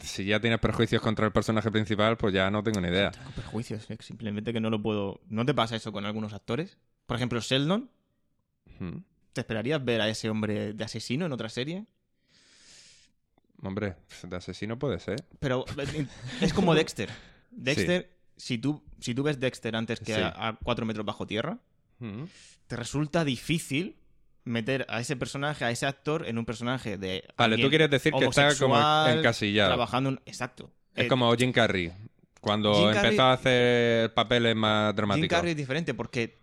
si 0.04 0.26
ya 0.26 0.40
tienes 0.40 0.60
prejuicios 0.60 1.02
contra 1.02 1.26
el 1.26 1.32
personaje 1.32 1.72
principal, 1.72 2.18
pues 2.18 2.34
ya 2.34 2.50
no 2.52 2.64
tengo 2.64 2.82
ni 2.82 2.88
idea. 2.90 3.12
Tengo 3.12 3.32
prejuicios, 3.32 3.90
es 3.90 4.06
simplemente 4.06 4.52
que 4.54 4.60
no 4.60 4.70
lo 4.70 4.82
puedo. 4.82 5.22
¿No 5.30 5.46
te 5.46 5.54
pasa 5.54 5.76
eso 5.76 5.92
con 5.92 6.06
algunos 6.06 6.34
actores? 6.34 6.78
Por 7.06 7.16
ejemplo, 7.18 7.40
Sheldon. 7.40 7.90
Mm. 8.80 8.98
¿Te 9.34 9.42
esperarías 9.42 9.84
ver 9.84 10.02
a 10.02 10.10
ese 10.10 10.30
hombre 10.30 10.74
de 10.74 10.84
asesino 10.84 11.26
en 11.26 11.32
otra 11.32 11.50
serie? 11.50 11.86
Hombre, 13.64 13.96
de 14.24 14.36
asesino 14.36 14.78
puede 14.80 15.00
ser. 15.00 15.24
Pero 15.40 15.66
eh, 15.78 16.08
es 16.42 16.54
como 16.54 16.74
Dexter. 16.76 17.10
Dexter, 17.52 18.18
si, 18.36 18.58
tú, 18.58 18.84
si 19.00 19.14
tú 19.14 19.24
ves 19.24 19.40
Dexter 19.40 19.76
antes 19.76 20.00
que 20.00 20.16
Sí. 20.16 20.22
a, 20.22 20.48
a 20.50 20.56
cuatro 20.62 20.86
metros 20.86 21.06
bajo 21.06 21.26
tierra, 21.28 21.60
Mm. 22.00 22.24
te 22.66 22.76
resulta 22.76 23.24
difícil 23.24 24.01
meter 24.44 24.86
a 24.90 25.00
ese 25.00 25.16
personaje, 25.16 25.64
a 25.66 25.72
ese 25.72 25.86
actor, 25.86 26.28
en 26.28 26.38
un 26.38 26.46
personaje 26.46 26.98
de. 26.98 27.24
Vale, 27.38 27.58
tú 27.58 27.70
quieres 27.70 27.90
decir 27.90 28.12
que 28.14 28.26
está 28.26 28.56
como 28.58 28.76
encasillado. 29.08 29.70
Trabajando 29.70 30.10
en- 30.12 30.20
Exacto. 30.26 30.72
Es 30.96 31.06
Eh, 31.06 31.08
como 31.08 31.34
Jim 31.36 31.52
Carrey. 31.52 31.92
Cuando 32.42 32.74
Jim 32.74 32.90
Carrey- 32.92 33.04
empezó 33.06 33.24
a 33.24 33.34
hacer 33.34 34.14
papeles 34.14 34.56
más 34.56 34.96
dramáticos. 34.96 35.24
Jim 35.24 35.30
Carrey 35.30 35.52
es 35.52 35.58
diferente 35.58 35.94
porque 35.94 36.40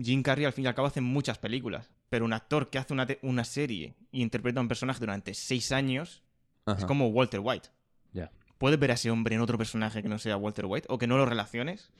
Jim 0.00 0.22
Carrey 0.22 0.44
al 0.44 0.52
fin 0.52 0.64
y 0.64 0.68
al 0.68 0.74
cabo 0.74 0.86
hace 0.88 1.00
muchas 1.00 1.38
películas. 1.38 1.90
Pero 2.08 2.24
un 2.24 2.32
actor 2.32 2.70
que 2.70 2.78
hace 2.78 2.92
una, 2.94 3.06
una 3.22 3.44
serie 3.44 3.94
y 4.12 4.22
interpreta 4.22 4.60
a 4.60 4.62
un 4.62 4.68
personaje 4.68 5.00
durante 5.00 5.34
seis 5.34 5.72
años 5.72 6.22
Ajá. 6.66 6.78
es 6.78 6.84
como 6.86 7.08
Walter 7.08 7.40
White. 7.42 7.68
Ya. 8.12 8.30
¿Puedes 8.58 8.78
ver 8.78 8.92
a 8.92 8.94
ese 8.94 9.10
hombre 9.10 9.34
en 9.34 9.40
otro 9.42 9.58
personaje 9.58 10.02
que 10.02 10.08
no 10.08 10.18
sea 10.18 10.36
Walter 10.36 10.64
White? 10.66 10.86
¿O 10.88 10.98
que 10.98 11.06
no 11.06 11.16
lo 11.18 11.26
relaciones? 11.26 11.90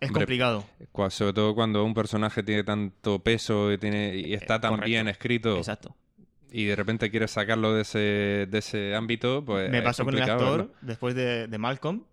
Es 0.00 0.10
complicado. 0.12 0.64
Sobre 1.10 1.32
todo 1.32 1.54
cuando 1.54 1.84
un 1.84 1.94
personaje 1.94 2.42
tiene 2.42 2.64
tanto 2.64 3.18
peso 3.20 3.72
y, 3.72 3.78
tiene, 3.78 4.14
y 4.16 4.34
está 4.34 4.60
tan 4.60 4.72
correcto. 4.72 4.86
bien 4.86 5.08
escrito 5.08 5.56
Exacto. 5.56 5.96
y 6.52 6.64
de 6.66 6.76
repente 6.76 7.10
quieres 7.10 7.30
sacarlo 7.30 7.72
de 7.74 7.82
ese, 7.82 7.98
de 8.50 8.58
ese 8.58 8.94
ámbito, 8.94 9.44
pues 9.44 9.70
Me 9.70 9.80
pasó 9.82 10.04
con 10.04 10.14
el 10.16 10.22
actor 10.22 10.72
después 10.82 11.14
de, 11.14 11.46
de 11.48 11.58
Malcolm. 11.58 12.04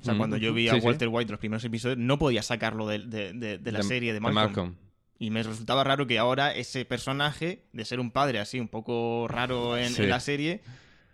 O 0.00 0.04
sea, 0.04 0.14
Mm. 0.14 0.18
cuando 0.18 0.36
yo 0.36 0.52
vi 0.54 0.68
a 0.68 0.74
Sí, 0.74 0.80
sí. 0.80 0.86
Walter 0.86 1.08
White 1.08 1.30
los 1.30 1.40
primeros 1.40 1.64
episodios, 1.64 1.98
no 1.98 2.18
podía 2.18 2.42
sacarlo 2.42 2.86
de, 2.86 2.98
de- 2.98 3.72
la 3.72 3.82
serie 3.82 4.12
de 4.12 4.20
Malcolm. 4.20 4.76
Y 5.18 5.30
me 5.30 5.42
resultaba 5.42 5.82
raro 5.84 6.06
que 6.06 6.18
ahora 6.18 6.54
ese 6.54 6.84
personaje, 6.84 7.64
de 7.72 7.84
ser 7.86 8.00
un 8.00 8.10
padre 8.10 8.38
así, 8.38 8.60
un 8.60 8.68
poco 8.68 9.26
raro 9.28 9.76
en, 9.78 9.88
Sí. 9.88 10.02
en 10.02 10.10
la 10.10 10.20
serie, 10.20 10.60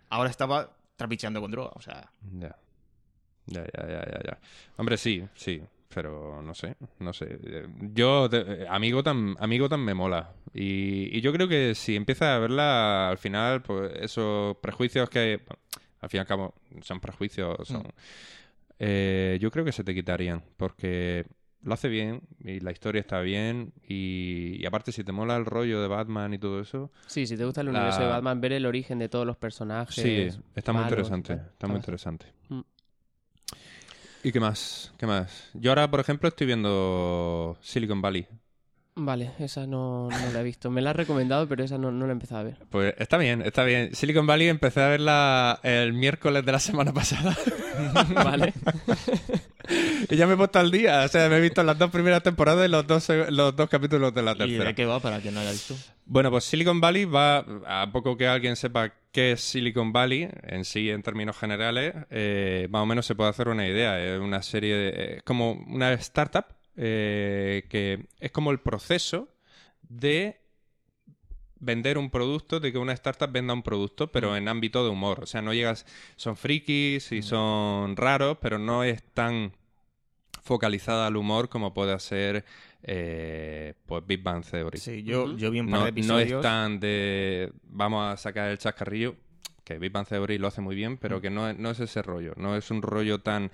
ahora 0.09 0.29
estaba 0.29 0.75
trapicheando 0.97 1.39
con 1.41 1.51
droga. 1.51 1.71
O 1.75 1.81
sea, 1.81 2.11
Ya. 2.37 2.55
Ya, 3.45 3.61
ya, 3.73 3.87
ya, 3.87 4.05
ya, 4.05 4.19
ya. 4.25 4.39
Hombre, 4.77 4.95
sí, 4.97 5.23
sí. 5.35 5.61
Pero 5.93 6.41
no 6.41 6.53
sé, 6.53 6.75
no 6.99 7.13
sé. 7.13 7.37
Eh, 7.43 7.67
Yo, 7.93 8.29
amigo 8.69 9.03
tan, 9.03 9.35
amigo 9.39 9.69
tan 9.69 9.81
me 9.81 9.93
mola. 9.93 10.31
Y, 10.53 11.15
y 11.15 11.21
yo 11.21 11.31
creo 11.33 11.47
que 11.47 11.75
si 11.75 11.95
empiezas 11.95 12.29
a 12.29 12.39
verla, 12.39 13.09
al 13.09 13.17
final, 13.17 13.61
pues 13.61 13.91
esos 13.99 14.57
prejuicios 14.57 15.09
que, 15.09 15.37
bueno, 15.47 15.61
al 16.01 16.09
fin 16.09 16.17
y 16.17 16.21
al 16.21 16.27
cabo, 16.27 16.55
son 16.81 16.99
prejuicios, 16.99 17.67
son... 17.67 17.81
Mm. 17.81 17.89
eh, 18.79 19.37
yo 19.41 19.51
creo 19.51 19.65
que 19.65 19.71
se 19.71 19.83
te 19.83 19.93
quitarían, 19.93 20.43
porque 20.57 21.25
lo 21.61 21.73
hace 21.73 21.87
bien 21.87 22.21
y 22.43 22.59
la 22.59 22.71
historia 22.71 22.99
está 22.99 23.21
bien 23.21 23.71
y, 23.87 24.57
y 24.61 24.65
aparte 24.65 24.91
si 24.91 25.03
te 25.05 25.13
mola 25.13 25.37
el 25.37 25.45
rollo 25.45 25.81
de 25.81 25.87
Batman 25.87 26.33
y 26.33 26.37
todo 26.37 26.59
eso, 26.59 26.91
Sí, 27.07 27.25
si 27.25 27.37
te 27.37 27.45
gusta 27.45 27.61
el 27.61 27.67
La- 27.67 27.79
universo 27.79 28.01
de 28.01 28.07
Batman, 28.09 28.41
ver 28.41 28.51
el 28.53 28.65
origen 28.65 28.99
de 28.99 29.07
todos 29.09 29.25
los 29.25 29.37
personajes. 29.37 29.95
Sí, 29.95 30.27
está 30.55 30.73
muy 30.73 30.81
malos, 30.81 30.91
interesante. 30.99 31.35
tal. 31.37 31.47
Está 31.53 31.67
muy 31.67 31.77
interesante. 31.77 32.25
Mm. 32.49 32.59
¿Y 34.23 34.31
qué 34.31 34.39
más? 34.39 34.93
¿Qué 34.97 35.05
más? 35.05 35.49
Yo 35.53 35.71
ahora, 35.71 35.91
por 35.91 35.99
ejemplo, 35.99 36.29
estoy 36.29 36.47
viendo 36.47 37.57
Silicon 37.61 38.01
Valley. 38.01 38.25
Vale, 38.95 39.31
esa 39.39 39.65
no, 39.65 40.07
no 40.09 40.31
la 40.31 40.39
he 40.39 40.43
visto. 40.43 40.69
Me 40.69 40.81
la 40.81 40.91
has 40.91 40.95
recomendado, 40.95 41.47
pero 41.47 41.63
esa 41.63 41.77
no, 41.77 41.91
no 41.91 42.05
la 42.05 42.11
he 42.11 42.13
empezado 42.13 42.41
a 42.41 42.43
ver. 42.43 42.57
Pues 42.69 42.93
está 42.99 43.17
bien, 43.17 43.41
está 43.41 43.63
bien. 43.63 43.93
Silicon 43.95 44.27
Valley 44.27 44.47
empecé 44.47 44.81
a 44.81 44.87
verla 44.87 45.59
el 45.63 45.93
miércoles 45.93 46.45
de 46.45 46.51
la 46.51 46.59
semana 46.59 46.93
pasada. 46.93 47.35
Vale. 48.13 48.53
y 50.09 50.15
ya 50.15 50.27
me 50.27 50.33
he 50.33 50.37
puesto 50.37 50.59
al 50.59 50.71
día. 50.71 51.03
O 51.03 51.07
sea, 51.07 51.29
me 51.29 51.37
he 51.37 51.41
visto 51.41 51.63
las 51.63 51.77
dos 51.77 51.91
primeras 51.91 52.23
temporadas 52.23 52.67
y 52.67 52.71
los 52.71 52.85
dos, 52.85 53.07
los 53.29 53.55
dos 53.55 53.69
capítulos 53.69 54.13
de 54.13 54.21
la 54.21 54.31
¿y 54.33 54.37
tercera. 54.37 54.65
de 54.65 54.75
qué 54.75 54.85
va 54.85 54.99
para 54.99 55.19
quien 55.19 55.33
no 55.33 55.39
haya 55.39 55.51
visto? 55.51 55.75
Bueno, 56.05 56.31
pues 56.31 56.43
Silicon 56.43 56.81
Valley 56.81 57.05
va, 57.05 57.45
a 57.65 57.89
poco 57.91 58.17
que 58.17 58.27
alguien 58.27 58.55
sepa 58.55 58.93
qué 59.11 59.33
es 59.33 59.41
Silicon 59.41 59.93
Valley, 59.93 60.29
en 60.43 60.65
sí, 60.65 60.89
en 60.89 61.01
términos 61.01 61.37
generales, 61.37 61.93
eh, 62.09 62.67
más 62.69 62.83
o 62.83 62.85
menos 62.85 63.05
se 63.05 63.15
puede 63.15 63.29
hacer 63.29 63.47
una 63.47 63.67
idea. 63.67 64.03
Es 64.03 64.19
una 64.19 64.41
serie 64.41 64.75
de... 64.75 65.13
Es 65.17 65.23
como 65.23 65.53
una 65.53 65.93
startup 65.93 66.45
eh, 66.75 67.65
que 67.69 68.07
es 68.19 68.31
como 68.31 68.51
el 68.51 68.59
proceso 68.59 69.29
de 69.81 70.42
vender 71.63 71.97
un 71.97 72.09
producto, 72.09 72.59
de 72.59 72.71
que 72.71 72.77
una 72.77 72.93
startup 72.93 73.31
venda 73.31 73.53
un 73.53 73.63
producto, 73.63 74.11
pero 74.11 74.35
en 74.37 74.47
ámbito 74.47 74.83
de 74.83 74.89
humor. 74.91 75.21
O 75.23 75.25
sea, 75.25 75.41
no 75.41 75.53
llegas... 75.53 75.85
Son 76.15 76.35
frikis 76.37 77.11
y 77.11 77.21
son 77.21 77.95
raros, 77.95 78.37
pero 78.41 78.59
no 78.59 78.83
es 78.83 79.01
tan 79.13 79.53
focalizada 80.43 81.07
al 81.07 81.15
humor 81.15 81.49
como 81.49 81.73
puede 81.73 81.97
ser 81.99 82.43
eh, 82.83 83.73
pues 83.85 84.05
Big 84.05 84.21
Bang 84.21 84.43
Theory. 84.43 84.77
Sí, 84.77 85.03
yo, 85.03 85.35
yo 85.37 85.49
vi 85.51 85.61
un 85.61 85.69
par 85.69 85.79
No, 85.79 85.85
de 85.85 85.91
no 85.91 86.19
episodios. 86.19 86.31
es 86.33 86.41
tan 86.41 86.79
de 86.79 87.51
vamos 87.63 88.11
a 88.13 88.17
sacar 88.17 88.49
el 88.49 88.57
chascarrillo, 88.57 89.15
que 89.63 89.77
Big 89.79 89.91
Bang 89.91 90.05
Theory 90.05 90.37
lo 90.37 90.47
hace 90.47 90.59
muy 90.61 90.75
bien, 90.75 90.93
Mm. 90.93 90.97
pero 90.99 91.21
que 91.21 91.29
no 91.29 91.49
es, 91.49 91.57
no 91.57 91.69
es 91.71 91.79
ese 91.79 92.01
rollo, 92.01 92.33
no 92.37 92.55
es 92.57 92.69
un 92.71 92.81
rollo 92.81 93.19
tan... 93.21 93.51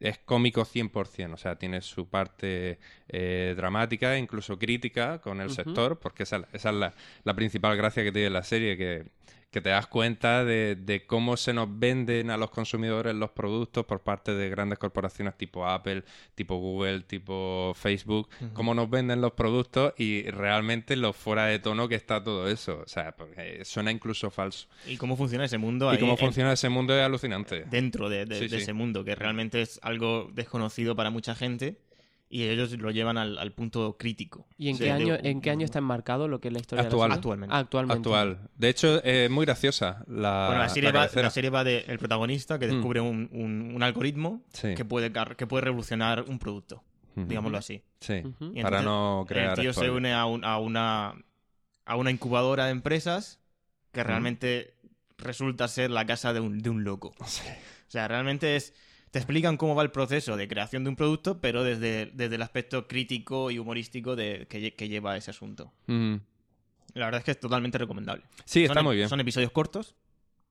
Es 0.00 0.18
cómico 0.18 0.64
100%, 0.64 1.34
o 1.34 1.36
sea, 1.36 1.56
tiene 1.56 1.82
su 1.82 2.08
parte 2.08 2.78
eh, 3.08 3.54
dramática, 3.56 4.16
incluso 4.16 4.58
crítica 4.58 5.20
con 5.20 5.40
el 5.40 5.50
sector, 5.50 5.98
porque 5.98 6.22
esa, 6.22 6.48
esa 6.52 6.70
es 6.70 6.74
la, 6.74 6.94
la 7.24 7.34
principal 7.34 7.76
gracia 7.76 8.02
que 8.02 8.10
tiene 8.10 8.30
la 8.30 8.42
serie, 8.42 8.76
que, 8.78 9.04
que 9.50 9.60
te 9.60 9.70
das 9.70 9.88
cuenta 9.88 10.44
de, 10.44 10.76
de 10.76 11.06
cómo 11.06 11.36
se 11.36 11.52
nos 11.52 11.66
venden 11.78 12.30
a 12.30 12.36
los 12.36 12.50
consumidores 12.50 13.14
los 13.16 13.30
productos 13.30 13.84
por 13.84 14.00
parte 14.00 14.32
de 14.32 14.48
grandes 14.48 14.78
corporaciones 14.78 15.36
tipo 15.36 15.66
Apple, 15.66 16.04
tipo 16.36 16.56
Google, 16.56 17.00
tipo 17.00 17.72
Facebook, 17.74 18.28
cómo 18.52 18.74
nos 18.74 18.88
venden 18.88 19.20
los 19.20 19.32
productos 19.32 19.92
y 19.98 20.22
realmente 20.30 20.94
lo 20.94 21.12
fuera 21.12 21.46
de 21.46 21.58
tono 21.58 21.88
que 21.88 21.96
está 21.96 22.22
todo 22.22 22.48
eso. 22.48 22.80
O 22.84 22.88
sea, 22.88 23.10
porque 23.16 23.64
suena 23.64 23.90
incluso 23.90 24.30
falso. 24.30 24.68
¿Y 24.86 24.96
cómo 24.96 25.16
funciona 25.16 25.44
ese 25.46 25.58
mundo 25.58 25.90
Y 25.90 25.94
ahí 25.94 25.98
cómo 26.00 26.12
en- 26.12 26.18
funciona 26.18 26.52
ese 26.52 26.68
mundo 26.68 26.96
es 26.96 27.02
alucinante. 27.04 27.64
dentro 27.64 28.08
de, 28.08 28.26
de- 28.26 28.36
Sí, 28.38 28.42
de 28.48 28.56
sí. 28.58 28.62
ese 28.62 28.72
mundo, 28.72 29.02
que 29.04 29.16
realmente 29.16 29.60
es 29.62 29.80
algo 29.82 30.30
desconocido 30.32 30.94
para 30.94 31.10
mucha 31.10 31.34
gente 31.34 31.76
y 32.32 32.44
ellos 32.44 32.70
lo 32.78 32.92
llevan 32.92 33.18
al, 33.18 33.36
al 33.38 33.52
punto 33.52 33.96
crítico. 33.98 34.46
¿Y 34.56 34.68
en 34.68 34.76
Sí, 34.76 34.84
qué 34.84 34.84
de- 34.86 34.92
año, 34.92 35.16
en 35.20 35.40
qué 35.40 35.50
año 35.50 35.64
está 35.64 35.80
enmarcado 35.80 36.28
lo 36.28 36.40
que 36.40 36.46
es 36.48 36.54
la 36.54 36.60
historia 36.60 36.84
Actual. 36.84 37.08
de 37.08 37.08
la? 37.08 37.14
Actualmente. 37.16 37.54
Ah, 37.54 37.58
actualmente. 37.58 37.98
Actual. 37.98 38.48
De 38.56 38.68
hecho, 38.68 39.02
es 39.02 39.28
muy 39.28 39.44
graciosa 39.44 40.04
la, 40.06 40.46
Bueno, 40.46 40.62
la 40.62 40.68
serie, 40.68 40.92
la 40.92 41.06
va, 41.06 41.22
la 41.22 41.30
serie 41.30 41.50
va 41.50 41.64
del 41.64 41.98
protagonista 41.98 42.58
que 42.60 42.68
Mm. 42.68 42.70
descubre 42.70 43.00
un, 43.00 43.28
un- 43.32 43.72
un 43.74 43.82
algoritmo 43.82 44.42
Sí. 44.52 44.74
que, 44.76 44.84
puede, 44.84 45.12
que 45.36 45.46
puede 45.48 45.62
revolucionar 45.64 46.24
un 46.28 46.38
producto, 46.38 46.84
digámoslo 47.16 47.58
así. 47.58 47.82
Sí, 48.00 48.22
para 48.62 48.80
no 48.82 49.24
crear 49.28 49.58
El 49.58 49.62
tío 49.64 49.72
se 49.72 49.90
une 49.90 50.12
a, 50.14 50.24
un- 50.26 50.44
a 50.44 50.58
una, 50.58 51.14
a 51.84 51.96
una 51.96 52.10
incubadora 52.12 52.66
de 52.66 52.70
empresas 52.70 53.40
que 53.90 54.04
realmente 54.04 54.74
resulta 55.18 55.66
ser 55.66 55.90
la 55.90 56.06
casa 56.06 56.32
de 56.32 56.38
un, 56.38 56.60
de 56.60 56.70
un 56.70 56.84
loco. 56.84 57.12
O 57.18 57.26
sea, 57.92 58.06
realmente 58.06 58.54
es... 58.54 58.72
Te 59.10 59.18
explican 59.18 59.56
cómo 59.56 59.74
va 59.74 59.82
el 59.82 59.90
proceso 59.90 60.36
de 60.36 60.46
creación 60.46 60.84
de 60.84 60.90
un 60.90 60.96
producto, 60.96 61.40
pero 61.40 61.64
desde, 61.64 62.06
desde 62.14 62.36
el 62.36 62.42
aspecto 62.42 62.86
crítico 62.86 63.50
y 63.50 63.58
humorístico 63.58 64.14
de, 64.14 64.46
que, 64.48 64.72
que 64.74 64.88
lleva 64.88 65.16
ese 65.16 65.30
asunto. 65.32 65.72
Mm. 65.86 66.14
La 66.94 67.06
verdad 67.06 67.18
es 67.20 67.24
que 67.24 67.30
es 67.32 67.40
totalmente 67.40 67.76
recomendable. 67.78 68.22
Sí, 68.44 68.66
Son 68.66 68.70
está 68.72 68.82
muy 68.82 68.96
bien. 68.96 69.08
Son 69.08 69.18
episodios 69.20 69.50
cortos. 69.50 69.94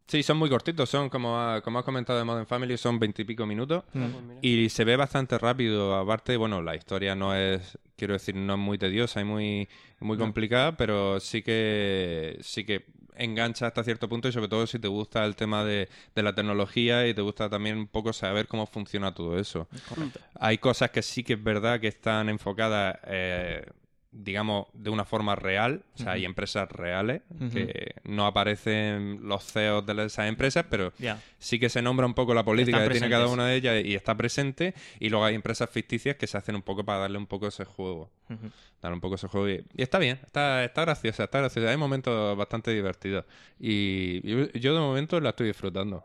Sí, 0.07 0.23
son 0.23 0.37
muy 0.37 0.49
cortitos, 0.49 0.89
son 0.89 1.07
como, 1.09 1.39
ha- 1.39 1.61
como 1.61 1.77
has 1.79 1.85
comentado 1.85 2.17
de 2.17 2.25
Modern 2.25 2.47
Family, 2.47 2.77
son 2.77 2.97
veintipico 2.97 3.45
minutos. 3.45 3.83
Mira. 3.93 4.09
Y 4.41 4.67
se 4.69 4.83
ve 4.83 4.95
bastante 4.95 5.37
rápido. 5.37 5.95
Aparte, 5.95 6.35
bueno, 6.35 6.61
la 6.63 6.75
historia 6.75 7.13
no 7.15 7.35
es, 7.35 7.77
quiero 7.95 8.13
decir, 8.13 8.35
no 8.35 8.53
es 8.53 8.59
muy 8.59 8.77
tediosa 8.79 9.21
y 9.21 9.23
muy, 9.25 9.69
muy 9.99 10.17
No. 10.17 10.23
complicada, 10.23 10.75
pero 10.75 11.19
sí 11.19 11.43
que 11.43 12.39
sí 12.41 12.63
que 12.65 12.85
engancha 13.19 13.67
hasta 13.67 13.83
cierto 13.83 14.09
punto 14.09 14.27
y 14.27 14.31
sobre 14.31 14.47
todo 14.47 14.65
si 14.65 14.79
te 14.79 14.88
gusta 14.88 15.23
el 15.25 15.35
tema 15.35 15.63
de, 15.63 15.89
de 16.15 16.23
la 16.23 16.33
tecnología 16.33 17.07
y 17.07 17.13
te 17.13 17.21
gusta 17.21 17.49
también 17.49 17.77
un 17.77 17.88
poco 17.88 18.13
saber 18.13 18.47
cómo 18.47 18.65
funciona 18.65 19.13
todo 19.13 19.38
eso. 19.38 19.67
Correcto. 19.88 20.19
Hay 20.39 20.57
cosas 20.57 20.89
que 20.91 21.01
sí 21.01 21.23
que 21.23 21.33
es 21.33 21.43
verdad 21.43 21.79
que 21.79 21.88
están 21.88 22.29
enfocadas, 22.29 22.97
eh, 23.05 23.65
digamos, 24.11 24.67
de 24.73 24.89
una 24.89 25.05
forma 25.05 25.35
real. 25.35 25.83
O 25.95 25.97
sea, 25.97 26.13
hay 26.13 26.25
empresas 26.25 26.71
reales 26.71 27.21
que 27.53 27.95
no 28.03 28.25
aparecen 28.25 29.19
los 29.23 29.43
CEOs 29.43 29.85
de 29.85 30.05
esas 30.05 30.27
empresas, 30.27 30.65
pero 30.69 30.93
sí 31.37 31.59
que 31.59 31.69
se 31.69 31.81
nombra 31.81 32.05
un 32.05 32.13
poco 32.13 32.33
la 32.33 32.43
política 32.43 32.77
Están 32.77 32.89
que 32.89 32.99
tiene 32.99 33.09
cada 33.09 33.27
una 33.27 33.47
de 33.47 33.55
ellas 33.55 33.85
y 33.85 33.95
está 33.95 34.15
presente. 34.15 34.73
Y 34.99 35.09
luego 35.09 35.25
hay 35.25 35.35
empresas 35.35 35.69
ficticias 35.69 36.15
que 36.15 36.27
se 36.27 36.37
hacen 36.37 36.55
un 36.55 36.63
poco 36.63 36.83
para 36.83 36.99
darle 36.99 37.17
un 37.17 37.27
poco 37.27 37.47
ese 37.47 37.65
juego. 37.65 38.09
Darle 38.81 38.95
un 38.95 39.01
poco 39.01 39.15
ese 39.15 39.27
juego. 39.27 39.49
Y, 39.49 39.65
y 39.75 39.81
está 39.83 39.99
bien, 39.99 40.19
está, 40.25 40.63
está 40.63 40.81
graciosa, 40.81 41.25
está 41.25 41.39
graciosa. 41.39 41.69
Hay 41.69 41.77
momentos 41.77 42.37
bastante 42.37 42.71
divertidos. 42.71 43.25
Y 43.59 44.21
yo 44.59 44.73
de 44.73 44.79
momento 44.79 45.19
la 45.19 45.29
estoy 45.29 45.47
disfrutando. 45.47 46.03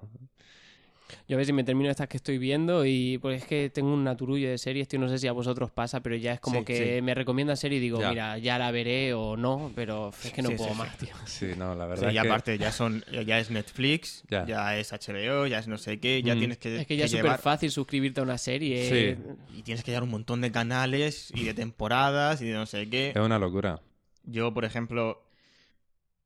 Yo 1.29 1.37
a 1.37 1.39
ver 1.39 1.47
si 1.47 1.53
me 1.53 1.65
termino 1.65 1.91
estas 1.91 2.09
que 2.09 2.17
estoy 2.17 2.39
viendo 2.39 2.85
y 2.87 3.19
pues 3.19 3.43
es 3.43 3.47
que 3.49 3.71
tengo 3.71 3.93
un 3.93 4.05
naturullo 4.05 4.49
de 4.49 4.59
series, 4.59 4.89
tío, 4.89 4.99
no 4.99 5.09
sé 5.09 5.19
si 5.19 5.27
a 5.27 5.33
vosotros 5.33 5.71
pasa, 5.71 6.03
pero 6.03 6.17
ya 6.17 6.33
es 6.33 6.41
como 6.41 6.61
Sí, 6.61 6.65
que 6.65 6.97
sí. 6.97 7.03
me 7.03 7.15
recomiendan 7.15 7.57
serie 7.57 7.79
y 7.79 7.81
digo, 7.81 8.01
Ya. 8.01 8.09
mira, 8.11 8.39
ya 8.39 8.59
la 8.59 8.71
veré 8.71 9.13
o 9.15 9.37
no, 9.37 9.71
pero 9.75 10.11
es 10.23 10.33
que 10.33 10.43
no 10.43 10.51
Sí, 10.51 10.57
puedo 10.57 10.71
sí. 10.73 10.77
más, 10.79 10.97
tío. 10.99 11.15
Sí, 11.27 11.53
no, 11.57 11.75
la 11.75 11.85
Sí, 11.85 11.91
verdad 11.91 12.13
y 12.13 12.17
es 12.17 12.23
que... 12.23 12.29
aparte 12.29 12.59
ya 12.59 12.73
son 12.73 13.05
ya 13.27 13.39
es 13.39 13.51
Netflix, 13.51 14.25
Ya. 14.31 14.47
ya. 14.47 14.79
es 14.79 14.93
HBO, 14.93 15.47
ya 15.47 15.59
es 15.59 15.69
no 15.69 15.79
sé 15.79 16.01
qué, 16.01 16.23
ya 16.23 16.35
Mm. 16.35 16.39
tienes 16.39 16.59
que, 16.59 16.77
Es 16.77 16.87
que 16.87 16.97
ya 16.97 17.05
es 17.05 17.11
súper 17.11 17.25
llevar 17.25 17.41
fácil 17.41 17.71
suscribirte 17.71 18.21
a 18.21 18.23
una 18.23 18.39
serie. 18.39 19.17
Sí. 19.17 19.23
y 19.59 19.63
tienes 19.63 19.85
que 19.85 19.91
llevar 19.91 20.05
un 20.05 20.11
montón 20.11 20.41
de 20.41 20.51
canales 20.51 21.31
y 21.35 21.45
de 21.45 21.55
temporadas 21.55 22.41
y 22.43 22.47
de 22.47 22.55
no 22.55 22.67
sé 22.67 22.89
qué. 22.89 23.11
Es 23.11 23.17
una 23.17 23.39
locura. 23.39 23.81
Yo, 24.25 24.53
por 24.55 24.65
ejemplo, 24.65 25.23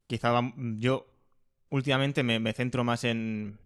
quizá 0.07 0.33
yo 0.79 1.07
últimamente 1.71 2.23
me, 2.23 2.39
me 2.41 2.53
centro 2.53 2.85
más 2.85 3.05
en, 3.05 3.59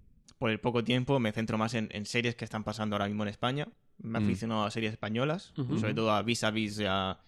por 0.42 0.50
el 0.50 0.58
poco 0.58 0.82
tiempo, 0.82 1.20
me 1.20 1.30
centro 1.30 1.56
más 1.56 1.72
en, 1.74 1.88
en 1.92 2.04
series 2.04 2.34
que 2.34 2.44
están 2.44 2.64
pasando 2.64 2.96
ahora 2.96 3.06
mismo 3.06 3.22
en 3.22 3.28
España. 3.28 3.68
Me 3.98 4.18
Mm. 4.18 4.24
aficiono 4.24 4.64
a 4.64 4.72
series 4.72 4.90
españolas, 4.92 5.52
sobre 5.78 5.94
todo 5.94 6.10
a 6.10 6.20
Vis 6.22 6.42
a 6.42 6.50
Vis 6.50 6.80
y, 6.80 6.84
a- 6.84 7.20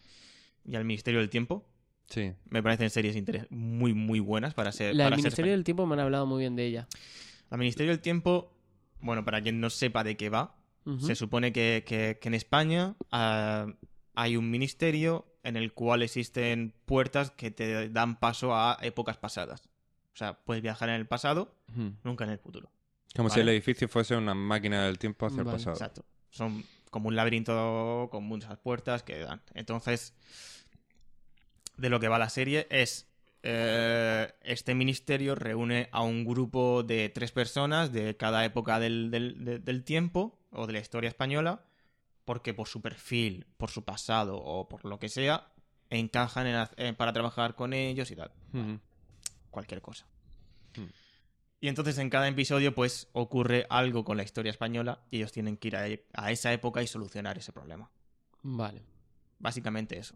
y 0.64 0.74
al 0.74 0.84
Ministerio 0.84 1.20
del 1.20 1.30
Tiempo. 1.30 1.64
Sí. 2.08 2.32
Me 2.50 2.60
parecen 2.60 2.90
series 2.90 3.16
muy, 3.50 3.94
muy 3.94 4.18
buenas 4.18 4.52
para 4.54 4.72
ser. 4.72 4.96
La 4.96 5.04
para 5.04 5.16
Ministerio 5.16 5.52
del 5.52 5.62
Tiempo 5.62 5.86
me 5.86 5.94
han 5.94 6.00
hablado 6.00 6.26
muy 6.26 6.40
bien 6.40 6.56
de 6.56 6.66
ella. 6.66 6.88
La 7.50 7.56
Ministerio 7.56 7.92
del 7.92 8.00
Tiempo, 8.00 8.50
bueno, 9.00 9.24
para 9.24 9.40
quien 9.40 9.60
no 9.60 9.70
sepa 9.70 10.02
de 10.02 10.16
qué 10.16 10.28
va, 10.28 10.56
se 10.98 11.14
supone 11.14 11.52
que, 11.52 11.84
que- 11.86 12.18
que 12.20 12.28
en 12.28 12.34
España 12.34 12.96
ah, 13.12 13.66
hay 14.16 14.36
un 14.36 14.50
ministerio 14.50 15.24
en 15.44 15.56
el 15.56 15.72
cual 15.72 16.02
existen 16.02 16.74
puertas 16.84 17.30
que 17.30 17.52
te 17.52 17.88
dan 17.90 18.18
paso 18.18 18.56
a 18.56 18.76
épocas 18.82 19.18
pasadas. 19.18 19.62
O 20.14 20.16
sea, 20.16 20.34
puedes 20.44 20.64
viajar 20.64 20.88
en 20.88 20.96
el 20.96 21.06
pasado, 21.06 21.54
nunca 22.02 22.24
en 22.24 22.30
el 22.30 22.38
futuro. 22.40 22.70
Como 23.16 23.30
si 23.30 23.40
el 23.40 23.48
edificio 23.48 23.88
fuese 23.88 24.16
una 24.16 24.34
máquina 24.34 24.84
del 24.86 24.98
tiempo 24.98 25.26
hacia 25.26 25.42
Vale. 25.42 25.50
el 25.50 25.56
pasado. 25.56 25.76
Exacto. 25.76 26.04
Son 26.30 26.64
como 26.90 27.08
un 27.08 27.16
laberinto 27.16 28.08
con 28.10 28.24
muchas 28.24 28.58
puertas 28.58 29.02
que 29.02 29.18
dan. 29.20 29.40
Entonces, 29.54 30.14
de 31.76 31.88
lo 31.90 32.00
que 32.00 32.08
va 32.08 32.18
la 32.18 32.28
serie 32.30 32.66
es... 32.70 33.08
eh, 33.42 34.32
este 34.42 34.74
ministerio 34.74 35.34
reúne 35.34 35.88
a 35.92 36.02
un 36.02 36.24
grupo 36.24 36.82
de 36.82 37.08
tres 37.10 37.30
personas 37.30 37.92
de 37.92 38.16
cada 38.16 38.44
época 38.44 38.80
del, 38.80 39.10
del- 39.10 39.44
de- 39.44 39.58
del 39.58 39.84
tiempo 39.84 40.38
o 40.50 40.66
de 40.66 40.72
la 40.72 40.78
historia 40.80 41.08
española 41.08 41.64
porque 42.24 42.54
por 42.54 42.68
su 42.68 42.80
perfil, 42.80 43.46
por 43.58 43.70
su 43.70 43.84
pasado 43.84 44.38
o 44.38 44.66
por 44.68 44.84
lo 44.86 44.98
que 44.98 45.10
sea, 45.10 45.52
encajan 45.90 46.46
en 46.46 46.66
en- 46.78 46.94
para 46.94 47.12
trabajar 47.12 47.54
con 47.54 47.74
ellos 47.74 48.10
y 48.10 48.16
tal 48.16 48.32
cualquier 49.50 49.82
cosa. 49.82 50.06
Hmm. 50.76 50.86
Y 51.60 51.68
entonces 51.68 51.96
en 51.98 52.10
cada 52.10 52.28
episodio 52.28 52.74
pues 52.74 53.08
ocurre 53.12 53.66
algo 53.70 54.04
con 54.04 54.16
la 54.16 54.22
historia 54.22 54.50
española 54.50 55.02
y 55.10 55.18
ellos 55.18 55.32
tienen 55.32 55.56
que 55.56 55.68
ir 55.68 55.76
a, 55.76 55.88
e- 55.88 56.04
a 56.12 56.30
esa 56.30 56.52
época 56.52 56.82
y 56.82 56.86
solucionar 56.86 57.38
ese 57.38 57.52
problema. 57.52 57.90
Vale. 58.42 58.82
Básicamente 59.38 59.96
eso. 59.98 60.14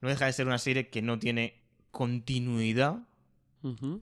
No 0.00 0.08
deja 0.08 0.26
de 0.26 0.32
ser 0.32 0.46
una 0.46 0.58
serie 0.58 0.88
que 0.88 1.02
no 1.02 1.18
tiene 1.18 1.62
continuidad, 1.90 3.06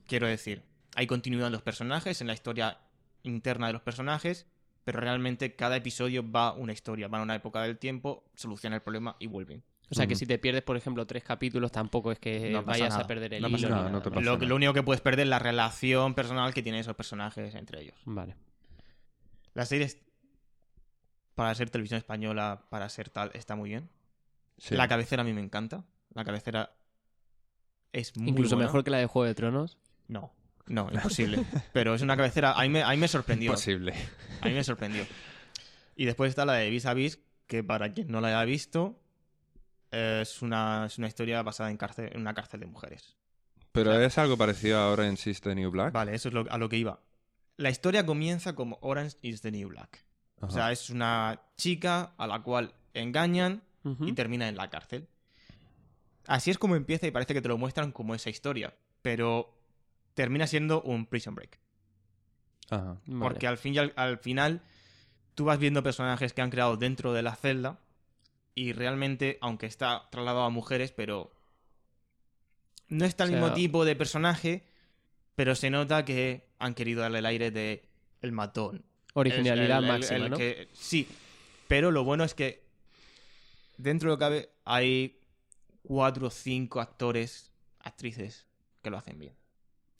quiero 0.07 0.27
decir, 0.27 0.63
hay 0.95 1.05
continuidad 1.07 1.47
en 1.47 1.53
los 1.53 1.61
personajes, 1.61 2.21
en 2.21 2.27
la 2.27 2.33
historia 2.33 2.79
interna 3.23 3.67
de 3.67 3.73
los 3.73 3.81
personajes, 3.81 4.47
pero 4.83 4.99
realmente 4.99 5.55
cada 5.55 5.75
episodio 5.75 6.23
va 6.29 6.53
una 6.53 6.71
historia, 6.73 7.07
va 7.07 7.19
a 7.19 7.23
una 7.23 7.35
época 7.35 7.61
del 7.61 7.77
tiempo, 7.77 8.23
soluciona 8.35 8.77
el 8.77 8.81
problema 8.81 9.15
y 9.19 9.27
vuelven. 9.27 9.63
O 9.91 9.95
sea 9.95 10.05
que 10.05 10.15
si 10.15 10.25
te 10.27 10.37
pierdes, 10.37 10.61
por 10.61 10.77
ejemplo, 10.77 11.07
tres 11.07 11.23
capítulos, 11.23 11.71
tampoco 11.71 12.11
es 12.11 12.19
que 12.19 12.51
No 12.51 12.63
vayas 12.63 12.89
nada. 12.89 13.03
a 13.03 13.07
perder 13.07 13.33
el 13.33 13.41
No 13.41 13.49
hilo. 13.49 13.69
nada, 13.69 13.89
no 13.89 14.01
te 14.01 14.09
pasa 14.11 14.21
Lo, 14.21 14.33
nada. 14.35 14.45
lo 14.47 14.55
único 14.55 14.73
que 14.73 14.83
puedes 14.83 15.01
perder 15.01 15.21
es 15.25 15.29
la 15.29 15.39
relación 15.39 16.13
personal 16.13 16.53
que 16.53 16.61
tienen 16.61 16.81
esos 16.81 16.95
personajes 16.95 17.55
entre 17.55 17.81
ellos. 17.81 17.95
Vale. 18.05 18.35
La 19.55 19.65
serie, 19.65 19.85
es- 19.87 19.97
para 21.33 21.55
ser 21.55 21.69
televisión 21.69 21.97
española, 21.97 22.65
para 22.69 22.87
ser 22.89 23.09
tal, 23.09 23.31
está 23.33 23.55
muy 23.55 23.69
bien. 23.69 23.89
Sí. 24.57 24.75
La 24.75 24.87
cabecera 24.87 25.21
a 25.21 25.25
mí 25.25 25.33
me 25.33 25.41
encanta. 25.41 25.83
La 26.13 26.23
cabecera 26.23 26.71
es 27.91 28.15
muy 28.17 28.29
Incluso 28.29 28.55
buena. 28.55 28.67
mejor 28.67 28.83
que 28.83 28.91
la 28.91 28.97
de 28.97 29.05
Juego 29.07 29.25
de 29.25 29.33
Tronos. 29.35 29.77
No, 30.07 30.31
no, 30.67 30.89
imposible. 30.91 31.43
Pero 31.73 31.95
es 31.95 32.01
una 32.01 32.15
cabecera... 32.17 32.53
A 32.53 32.61
mí 32.63 32.69
me, 32.69 32.83
a 32.83 32.89
mí 32.89 32.97
me 32.97 33.07
sorprendió. 33.07 33.51
Imposible. 33.51 33.93
A 34.41 34.47
mí 34.47 34.53
me 34.53 34.63
sorprendió. 34.63 35.05
Y 35.95 36.05
después 36.05 36.29
está 36.29 36.45
la 36.45 36.53
de 36.53 36.69
Vis 36.69 36.85
a 36.85 36.93
Vis, 36.93 37.19
que 37.47 37.63
para 37.63 37.91
quien 37.91 38.07
no 38.11 38.21
la 38.21 38.27
haya 38.29 38.43
visto, 38.45 38.99
es 39.91 40.41
una, 40.41 40.85
es 40.85 40.97
una 40.97 41.07
historia 41.07 41.41
basada 41.41 41.71
en, 41.71 41.77
cárcel, 41.77 42.09
en 42.13 42.21
una 42.21 42.33
cárcel 42.33 42.59
de 42.59 42.65
mujeres. 42.65 43.15
Pero 43.71 43.93
es 43.99 44.17
algo 44.17 44.37
parecido 44.37 44.79
a 44.79 44.91
Orange 44.91 45.29
is 45.29 45.41
the 45.41 45.53
New 45.55 45.69
Black. 45.71 45.93
Vale, 45.93 46.15
eso 46.15 46.29
es 46.29 46.33
lo- 46.33 46.45
a 46.51 46.57
lo 46.57 46.69
que 46.69 46.77
iba. 46.77 46.99
La 47.57 47.69
historia 47.69 48.05
comienza 48.05 48.55
como 48.55 48.77
Orange 48.81 49.17
is 49.21 49.41
the 49.41 49.51
New 49.51 49.69
Black. 49.69 50.03
O 50.41 50.49
sea, 50.49 50.71
es 50.71 50.89
una 50.89 51.41
chica 51.57 52.13
a 52.17 52.25
la 52.25 52.41
cual 52.41 52.73
engañan 52.93 53.61
y 54.01 54.13
termina 54.13 54.47
en 54.47 54.55
la 54.55 54.69
cárcel. 54.69 55.07
Así 56.27 56.51
es 56.51 56.57
como 56.57 56.75
empieza 56.75 57.07
y 57.07 57.11
parece 57.11 57.33
que 57.33 57.41
te 57.41 57.47
lo 57.49 57.57
muestran 57.57 57.91
como 57.91 58.15
esa 58.15 58.29
historia, 58.29 58.73
pero 59.01 59.53
termina 60.13 60.47
siendo 60.47 60.81
un 60.81 61.05
prison 61.07 61.35
break. 61.35 61.59
Ajá. 62.69 62.97
Vale. 63.05 63.19
Porque 63.19 63.47
al, 63.47 63.57
fin 63.57 63.73
y 63.73 63.79
al, 63.79 63.93
al 63.95 64.17
final 64.19 64.61
tú 65.35 65.45
vas 65.45 65.57
viendo 65.59 65.81
personajes 65.83 66.33
que 66.33 66.41
han 66.41 66.51
creado 66.51 66.77
dentro 66.77 67.13
de 67.13 67.23
la 67.23 67.35
celda 67.35 67.79
y 68.55 68.73
realmente, 68.73 69.37
aunque 69.41 69.65
está 69.65 70.07
trasladado 70.11 70.45
a 70.45 70.49
mujeres, 70.49 70.91
pero 70.91 71.31
no 72.87 73.05
está 73.05 73.23
el 73.23 73.29
O 73.29 73.33
sea- 73.33 73.41
mismo 73.41 73.55
tipo 73.55 73.85
de 73.85 73.95
personaje, 73.95 74.63
pero 75.35 75.55
se 75.55 75.69
nota 75.69 76.05
que 76.05 76.47
han 76.59 76.73
querido 76.73 77.01
darle 77.01 77.19
el 77.19 77.25
aire 77.25 77.51
de 77.51 77.87
el 78.21 78.31
matón, 78.31 78.83
Originalidad 79.13 79.79
el- 79.79 79.83
el- 79.85 79.91
máxima, 79.91 80.25
el 80.25 80.29
¿no? 80.31 80.37
que- 80.37 80.67
sí, 80.73 81.07
pero 81.67 81.91
lo 81.91 82.03
bueno 82.03 82.23
es 82.23 82.33
que 82.33 82.63
dentro 83.77 84.09
de 84.09 84.13
lo 84.13 84.17
que 84.17 84.23
cabe 84.25 84.49
hay 84.65 85.19
cuatro 85.83 86.27
o 86.27 86.29
cinco 86.31 86.81
actores, 86.81 87.51
actrices 87.79 88.45
que 88.81 88.89
lo 88.89 88.97
hacen 88.97 89.17
bien. 89.19 89.33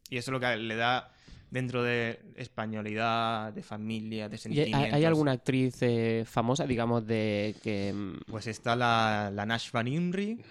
Y 0.10 0.18
eso 0.18 0.32
es 0.32 0.34
lo 0.34 0.40
que 0.40 0.58
le 0.58 0.76
da 0.76 1.14
dentro 1.52 1.84
de 1.84 2.20
españolidad, 2.36 3.52
de 3.54 3.64
familia, 3.64 4.30
de 4.30 4.36
¿Y 4.36 4.38
hay, 4.38 4.40
sentimientos. 4.40 4.94
hay 4.94 5.06
alguna 5.06 5.32
actriz 5.32 5.76
eh, 5.82 6.24
famosa, 6.26 6.66
digamos, 6.66 7.06
de 7.08 7.56
que... 7.64 7.92
mm, 7.94 8.32
Pues 8.32 8.48
está 8.48 8.76
la, 8.76 9.32
la 9.34 9.46
Nash 9.46 9.72
Van 9.72 9.88
Imri, 9.88 10.42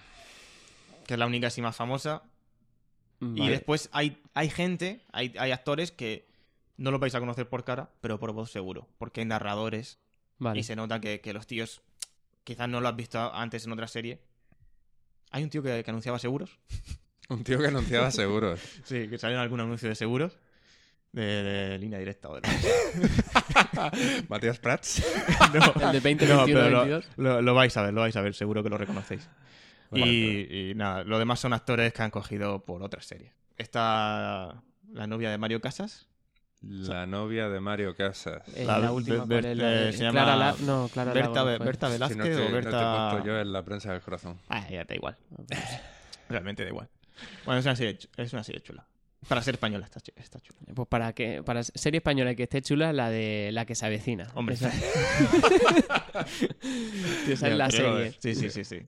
que 1.07 1.15
es 1.15 1.19
la 1.19 1.27
única 1.27 1.47
así 1.49 1.63
más 1.63 1.77
famosa. 1.77 2.23
Y 3.21 3.49
después 3.49 3.89
hay, 3.93 4.23
hay 4.35 4.49
gente, 4.49 5.01
hay, 5.11 5.35
hay 5.39 5.51
actores 5.51 5.91
que 5.91 6.29
no 6.77 6.93
los 6.93 7.01
vais 7.01 7.15
a 7.17 7.21
conocer 7.21 7.49
por 7.49 7.65
cara, 7.65 7.91
pero 8.01 8.21
por 8.21 8.33
voz 8.33 8.53
seguro. 8.53 8.87
Porque 8.99 9.21
hay 9.21 9.27
narradores 9.27 9.99
Vale. 10.41 10.61
Y 10.61 10.63
se 10.63 10.77
nota 10.77 11.01
que, 11.01 11.21
que 11.21 11.33
los 11.33 11.49
tíos, 11.49 11.83
quizás 12.45 12.69
no 12.69 12.81
lo 12.81 12.87
has 12.87 12.95
visto 12.95 13.19
antes 13.35 13.67
en 13.67 13.73
otra 13.73 13.89
serie. 13.89 14.21
Hay 15.33 15.43
un 15.43 15.51
tío 15.51 15.65
que, 15.65 15.83
que 15.83 15.91
anunciaba 15.91 16.21
seguros. 16.21 16.61
Un 17.29 17.43
tío 17.43 17.59
que 17.59 17.67
anunciaba 17.67 18.11
seguros. 18.13 18.61
Sí, 18.85 19.09
que 19.09 19.19
salió 19.19 19.37
en 19.37 19.43
algún 19.43 19.59
anuncio 19.61 19.89
de 19.89 19.97
seguros. 19.97 20.39
De, 21.12 21.23
de 21.23 21.79
línea 21.79 21.99
directa. 21.99 22.29
o 22.29 22.40
de- 22.40 22.42
Matías 24.29 24.59
Prats. 24.59 25.03
no, 25.55 25.87
El 25.87 25.92
de 25.92 26.01
20, 26.01 26.27
no, 26.27 26.37
21, 26.44 26.47
pero 26.47 26.71
lo, 26.71 26.79
22. 26.81 27.09
lo- 27.16 27.42
lo 27.42 27.55
vais 27.55 27.77
a 27.77 27.83
ver, 27.83 27.94
lo 27.94 28.01
vais 28.03 28.16
a 28.16 28.21
ver, 28.21 28.35
seguro 28.35 28.62
que 28.62 28.68
lo 28.68 28.79
reconocéis. 28.79 29.29
Y, 29.92 30.71
y 30.71 30.75
nada, 30.75 31.03
lo 31.05 31.18
demás 31.18 31.40
son 31.40 31.55
actores 31.55 31.92
que 31.94 32.03
han 32.03 32.11
cogido 32.11 32.64
por 32.64 32.83
otras 32.83 33.07
series. 33.07 33.33
Está 33.57 34.62
la 34.92 35.07
novia 35.07 35.31
de 35.31 35.38
Mario 35.38 35.61
Casas. 35.62 36.07
La 36.61 37.07
novia 37.07 37.49
de 37.49 37.61
Mario 37.61 37.94
Casas. 37.97 38.42
La- 38.57 38.79
la 38.79 38.92
última, 38.92 39.25
se 39.27 39.92
llama 39.99 40.12
Clara 40.12 40.37
La- 40.37 40.55
No, 40.61 40.88
Clara 40.92 41.12
Berta, 41.14 41.44
Lago, 41.44 41.57
fue. 41.57 41.66
Berta 41.66 41.87
Si 41.87 41.92
Velázquez 41.94 42.16
no 42.18 42.25
te, 42.25 42.35
o 42.35 42.38
no 42.38 42.47
te 42.47 42.53
Berta... 42.53 43.09
cuento 43.12 43.27
yo 43.29 43.38
en 43.40 43.53
la 43.53 43.64
prensa 43.64 43.92
del 43.92 44.01
corazón. 44.03 44.38
Ah, 44.49 44.68
ya 44.68 44.85
da 44.85 44.94
igual. 44.94 45.16
Realmente 46.29 46.64
da 46.64 46.68
igual. 46.68 46.88
Bueno, 47.47 47.61
es 47.61 47.64
una 47.64 47.77
serie, 47.77 47.99
es 48.16 48.33
una 48.33 48.44
serie 48.44 48.61
chula. 48.61 48.85
Para 49.27 49.43
ser 49.43 49.57
española 49.57 49.85
está, 49.85 50.01
ch- 50.01 50.13
está 50.17 50.39
chula. 50.41 50.61
Pues 50.75 50.89
para 50.89 51.13
que 51.13 51.43
para 51.43 51.63
serie 51.65 51.99
española 51.99 52.35
que 52.35 52.45
esté 52.45 52.63
chula, 52.63 52.93
la 52.93 53.11
de 53.11 53.51
la 53.53 53.67
que 53.67 53.75
se 53.75 53.85
avecina. 53.85 54.29
Hombre. 54.35 54.55
Esa, 54.55 54.69
Esa 57.29 57.49
es 57.49 57.57
la 57.57 57.71
serie. 57.71 58.15
Sí, 58.21 58.35
sí, 58.35 58.51
sí, 58.51 58.65
sí. 58.65 58.81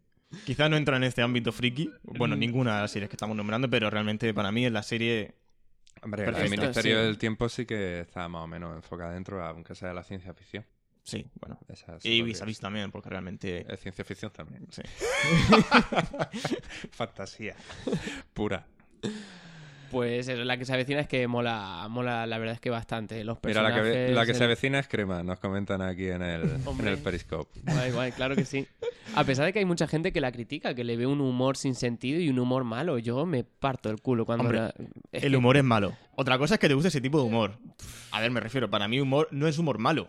Quizá 0.46 0.68
no 0.68 0.76
entra 0.76 0.96
en 0.96 1.04
este 1.04 1.22
ámbito 1.22 1.52
friki. 1.52 1.90
Bueno, 2.04 2.36
Mm. 2.36 2.38
ninguna 2.38 2.76
de 2.76 2.82
las 2.82 2.90
series 2.92 3.10
que 3.10 3.16
estamos 3.16 3.36
nombrando, 3.36 3.68
pero 3.68 3.90
realmente 3.90 4.32
para 4.32 4.52
mí 4.52 4.64
es 4.64 4.72
la 4.72 4.82
serie. 4.82 5.34
Hombre, 6.02 6.24
Perfecto, 6.24 6.44
el 6.44 6.50
Ministerio 6.58 7.00
sí. 7.00 7.04
del 7.06 7.18
Tiempo 7.18 7.48
sí 7.48 7.66
que 7.66 8.00
está 8.00 8.28
más 8.28 8.44
o 8.44 8.46
menos 8.46 8.74
enfocada 8.76 9.12
dentro, 9.12 9.44
aunque 9.44 9.74
sea 9.74 9.88
de 9.88 9.94
la 9.94 10.04
ciencia 10.04 10.32
ficción. 10.32 10.64
Sí, 11.02 11.26
bueno. 11.40 11.58
Esa 11.68 11.98
sí 11.98 12.08
Y 12.08 12.18
podría 12.20 12.24
vis 12.24 12.42
a 12.42 12.44
vis 12.44 12.60
también, 12.60 12.90
porque 12.92 13.10
realmente. 13.10 13.62
ser. 13.64 13.74
Es 13.74 13.80
ciencia 13.80 14.04
ficción 14.04 14.30
también. 14.32 14.66
Sí. 14.70 14.82
Fantasía. 16.92 17.56
Pura. 18.32 18.64
Pues 19.90 20.28
eso, 20.28 20.44
la 20.44 20.56
que 20.56 20.64
se 20.64 20.72
avecina 20.72 21.00
es 21.00 21.08
que 21.08 21.26
mola, 21.26 21.86
mola 21.90 22.26
la 22.26 22.38
verdad 22.38 22.54
es 22.54 22.60
que 22.60 22.70
bastante. 22.70 23.24
Los 23.24 23.38
Mira, 23.42 23.62
la 23.62 23.74
que, 23.74 23.80
ve- 23.80 23.88
personajes, 23.90 24.14
la 24.14 24.26
que 24.26 24.34
se 24.34 24.44
avecina 24.44 24.78
es 24.78 24.88
crema, 24.88 25.22
nos 25.22 25.38
comentan 25.40 25.82
aquí 25.82 26.08
en 26.08 26.22
el, 26.22 26.42
en 26.80 26.86
el 26.86 26.98
Periscope. 26.98 27.60
Guay, 27.64 27.90
guay, 27.92 28.12
claro 28.12 28.36
que 28.36 28.44
sí. 28.44 28.66
A 29.14 29.24
pesar 29.24 29.44
de 29.46 29.52
que 29.52 29.58
hay 29.58 29.64
mucha 29.64 29.88
gente 29.88 30.12
que 30.12 30.20
la 30.20 30.30
critica, 30.30 30.74
que 30.74 30.84
le 30.84 30.96
ve 30.96 31.06
un 31.06 31.20
humor 31.20 31.56
sin 31.56 31.74
sentido 31.74 32.20
y 32.20 32.28
un 32.28 32.38
humor 32.38 32.62
malo, 32.64 32.98
yo 32.98 33.26
me 33.26 33.42
parto 33.44 33.90
el 33.90 34.00
culo 34.00 34.24
cuando... 34.24 34.44
Hombre, 34.44 34.58
la- 34.60 34.74
es 35.12 35.24
El 35.24 35.34
humor 35.34 35.56
es 35.56 35.64
malo. 35.64 35.96
Otra 36.14 36.38
cosa 36.38 36.54
es 36.54 36.60
que 36.60 36.68
te 36.68 36.74
guste 36.74 36.88
ese 36.88 37.00
tipo 37.00 37.18
de 37.18 37.24
humor. 37.24 37.58
A 38.12 38.20
ver, 38.20 38.30
me 38.30 38.38
refiero, 38.40 38.70
para 38.70 38.86
mí 38.86 39.00
humor 39.00 39.26
no 39.32 39.48
es 39.48 39.58
humor 39.58 39.78
malo. 39.78 40.08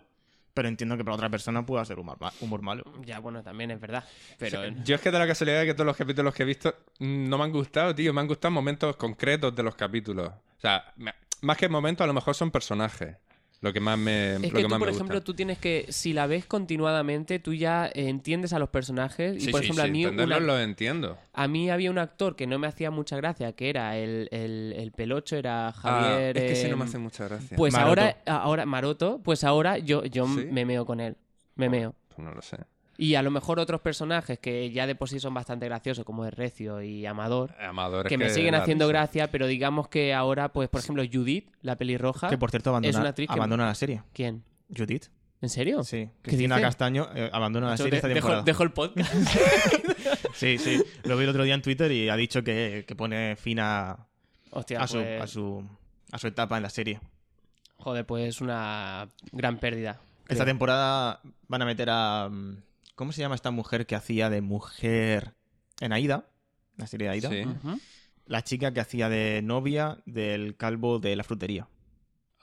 Pero 0.53 0.67
entiendo 0.67 0.97
que 0.97 1.03
para 1.03 1.15
otra 1.15 1.29
persona 1.29 1.65
pueda 1.65 1.85
ser 1.85 1.97
humor, 1.99 2.17
humor 2.41 2.61
malo. 2.61 2.83
Ya, 3.05 3.19
bueno, 3.19 3.41
también 3.41 3.71
es 3.71 3.79
verdad. 3.79 4.03
Pero... 4.37 4.67
Yo 4.83 4.95
es 4.95 5.01
que 5.01 5.09
de 5.11 5.17
la 5.19 5.25
casualidad 5.27 5.61
de 5.61 5.67
que 5.67 5.73
todos 5.73 5.85
los 5.85 5.95
capítulos 5.95 6.33
que 6.33 6.43
he 6.43 6.45
visto 6.45 6.75
mm, 6.99 7.29
no 7.29 7.37
me 7.37 7.45
han 7.45 7.51
gustado, 7.51 7.95
tío. 7.95 8.13
Me 8.13 8.21
han 8.21 8.27
gustado 8.27 8.51
momentos 8.51 8.95
concretos 8.97 9.55
de 9.55 9.63
los 9.63 9.75
capítulos. 9.75 10.29
O 10.29 10.59
sea, 10.61 10.91
me- 10.97 11.13
más 11.41 11.57
que 11.57 11.69
momentos, 11.69 12.03
a 12.03 12.07
lo 12.07 12.13
mejor 12.13 12.35
son 12.35 12.51
personajes. 12.51 13.15
Lo 13.61 13.71
que 13.73 13.79
más 13.79 13.97
me, 13.97 14.33
Es 14.35 14.41
lo 14.41 14.49
que 14.49 14.55
que 14.55 14.61
tú, 14.63 14.69
más 14.69 14.79
por 14.79 14.87
me 14.89 14.93
ejemplo, 14.95 15.15
gusta. 15.17 15.25
tú 15.25 15.33
tienes 15.35 15.57
que, 15.59 15.85
si 15.89 16.13
la 16.13 16.25
ves 16.25 16.45
continuadamente, 16.47 17.37
tú 17.39 17.53
ya 17.53 17.87
eh, 17.87 18.09
entiendes 18.09 18.53
a 18.53 18.59
los 18.59 18.69
personajes. 18.69 19.37
Y 19.37 19.41
Sí, 19.41 19.51
por 19.51 19.59
sí, 19.61 19.65
ejemplo, 19.67 19.83
sí, 19.83 19.89
a 19.89 19.91
mí 19.91 20.05
una- 20.07 20.39
lo 20.39 20.59
entiendo. 20.59 21.17
A 21.33 21.47
mí 21.47 21.69
había 21.69 21.91
un 21.91 21.99
actor 21.99 22.35
que 22.35 22.47
no 22.47 22.57
me 22.57 22.65
hacía 22.67 22.89
mucha 22.89 23.15
gracia, 23.17 23.53
que 23.53 23.69
era 23.69 23.97
el, 23.97 24.27
el, 24.31 24.73
el 24.75 24.91
pelocho, 24.91 25.35
era 25.37 25.71
Javier. 25.73 26.35
Ah, 26.37 26.39
es 26.39 26.45
que 26.45 26.51
ese 26.53 26.69
no 26.69 26.75
me 26.77 26.83
em, 26.83 26.89
hace 26.89 26.97
mucha 26.97 27.25
gracia. 27.27 27.55
Pues 27.55 27.71
Maroto. 27.73 28.01
ahora, 28.01 28.17
ahora, 28.25 28.65
Maroto, 28.65 29.21
pues 29.23 29.43
ahora 29.43 29.77
yo, 29.77 30.05
yo 30.05 30.25
me 30.27 30.65
meo 30.65 30.85
con 30.85 30.99
él. 30.99 31.15
Me 31.55 31.69
meo. 31.69 31.93
Pues 32.07 32.19
no 32.19 32.33
lo 32.33 32.41
sé. 32.41 32.57
Y 33.03 33.15
a 33.15 33.23
lo 33.23 33.31
mejor 33.31 33.59
otros 33.59 33.81
personajes 33.81 34.37
que 34.37 34.69
ya 34.71 34.85
de 34.85 34.93
por 34.93 35.09
sí 35.09 35.19
son 35.19 35.33
bastante 35.33 35.65
graciosos, 35.65 36.05
como 36.05 36.23
es 36.25 36.33
Recio 36.33 36.81
y 36.83 37.05
Amador, 37.07 37.55
Amador, 37.59 38.05
es 38.05 38.09
que 38.09 38.17
me 38.17 38.29
siguen 38.29 38.53
haciendo 38.53 38.85
risa. 38.85 38.99
gracia, 38.99 39.31
pero 39.31 39.47
digamos 39.47 39.87
que 39.87 40.13
ahora, 40.13 40.49
pues, 40.53 40.69
por 40.69 40.81
ejemplo, 40.81 41.03
Judith, 41.11 41.49
la 41.63 41.77
pelirroja. 41.77 42.29
Que 42.29 42.37
por 42.37 42.51
cierto 42.51 42.69
abandona, 42.69 42.99
una 42.99 43.09
actriz 43.09 43.27
que- 43.27 43.33
abandona 43.33 43.65
la 43.65 43.73
serie. 43.75 44.03
¿Quién? 44.13 44.43
Judith. 44.75 45.05
¿En 45.41 45.49
serio? 45.49 45.83
Sí. 45.83 46.07
¿Qué 46.21 46.29
Cristina 46.29 46.57
dice? 46.57 46.67
Castaño 46.67 47.09
eh, 47.15 47.27
abandona 47.33 47.69
la 47.71 47.75
Yo 47.75 47.85
serie 47.85 47.91
de- 47.91 47.97
esta 47.97 48.07
temporada. 48.13 48.43
dejo 48.43 48.61
el 48.63 48.71
podcast. 48.71 49.11
Sí, 50.33 50.57
sí. 50.57 50.81
Lo 51.03 51.17
vi 51.17 51.23
el 51.23 51.29
otro 51.29 51.43
día 51.43 51.53
en 51.55 51.61
Twitter 51.61 51.91
y 51.91 52.09
ha 52.09 52.15
dicho 52.15 52.43
que, 52.43 52.85
que 52.87 52.95
pone 52.95 53.35
fin 53.35 53.59
a, 53.59 54.07
Hostia, 54.51 54.79
a, 54.81 54.87
su, 54.87 54.97
pues, 54.99 55.21
a, 55.21 55.27
su, 55.27 55.63
a 56.11 56.17
su 56.17 56.27
etapa 56.27 56.57
en 56.57 56.63
la 56.63 56.69
serie. 56.69 56.99
joder, 57.77 58.05
pues 58.05 58.27
es 58.29 58.41
una 58.41 59.07
gran 59.31 59.57
pérdida. 59.57 59.99
Esta 60.29 60.43
creo. 60.43 60.45
temporada 60.45 61.19
van 61.47 61.61
a 61.61 61.65
meter 61.65 61.89
a. 61.91 62.29
mm, 62.31 62.57
¿Cómo 63.01 63.11
se 63.13 63.21
llama 63.21 63.33
esta 63.33 63.49
mujer 63.49 63.87
que 63.87 63.95
hacía 63.95 64.29
de 64.29 64.41
mujer 64.41 65.33
en 65.79 65.91
Aida? 65.91 66.27
La 66.77 66.85
serie 66.85 67.07
de 67.07 67.13
Aida. 67.15 67.29
Sí. 67.29 67.43
La 68.27 68.43
chica 68.43 68.71
que 68.75 68.79
hacía 68.79 69.09
de 69.09 69.41
novia 69.41 69.97
del 70.05 70.55
calvo 70.55 70.99
de 70.99 71.15
la 71.15 71.23
frutería. 71.23 71.67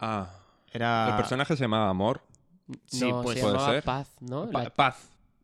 Ah, 0.01 0.29
Era. 0.73 1.11
el 1.11 1.15
personaje 1.17 1.55
se 1.57 1.63
llamaba 1.63 1.89
Amor. 1.89 2.25
Sí, 2.87 3.09
no, 3.09 3.23
pues- 3.23 3.37
se 3.39 3.43
Puede 3.45 3.55
llamaba 3.55 3.73
ser. 3.73 3.85
Paz, 3.85 4.17
¿no? 4.19 4.51
Pa- 4.51 4.65
La- 4.65 4.71
paz. 4.71 4.97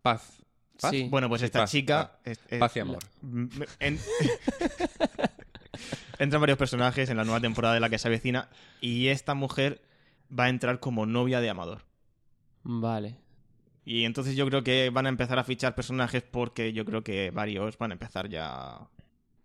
Paz. 0.02 0.32
¿Paz? 0.80 0.90
Sí. 0.90 1.06
Bueno, 1.08 1.28
pues 1.28 1.42
esta 1.42 1.60
paz, 1.60 1.70
chica. 1.70 2.18
es- 2.24 2.40
es- 2.48 2.58
Paz 2.58 2.74
y 2.76 2.80
amor. 2.80 2.98
En- 3.78 4.00
Entran 6.18 6.40
varios 6.42 6.58
personajes 6.58 7.08
en 7.08 7.16
la 7.18 7.22
nueva 7.22 7.38
temporada 7.40 7.74
de 7.74 7.78
la 7.80 7.88
que 7.88 7.98
se 7.98 8.08
avecina 8.08 8.48
y 8.80 9.06
esta 9.06 9.34
mujer 9.34 9.80
va 10.36 10.46
a 10.46 10.48
entrar 10.48 10.80
como 10.80 11.06
novia 11.06 11.40
de 11.40 11.50
Amador. 11.50 11.82
Vale. 12.64 13.22
Y 13.84 14.04
entonces 14.04 14.34
yo 14.36 14.46
creo 14.48 14.62
que 14.64 14.90
van 14.90 15.06
a 15.06 15.08
empezar 15.10 15.38
a 15.38 15.44
fichar 15.44 15.74
personajes 15.74 16.22
porque 16.22 16.72
yo 16.72 16.84
creo 16.84 17.02
que 17.02 17.30
varios 17.30 17.76
van 17.78 17.90
a 17.90 17.94
empezar 17.94 18.28
ya... 18.28 18.78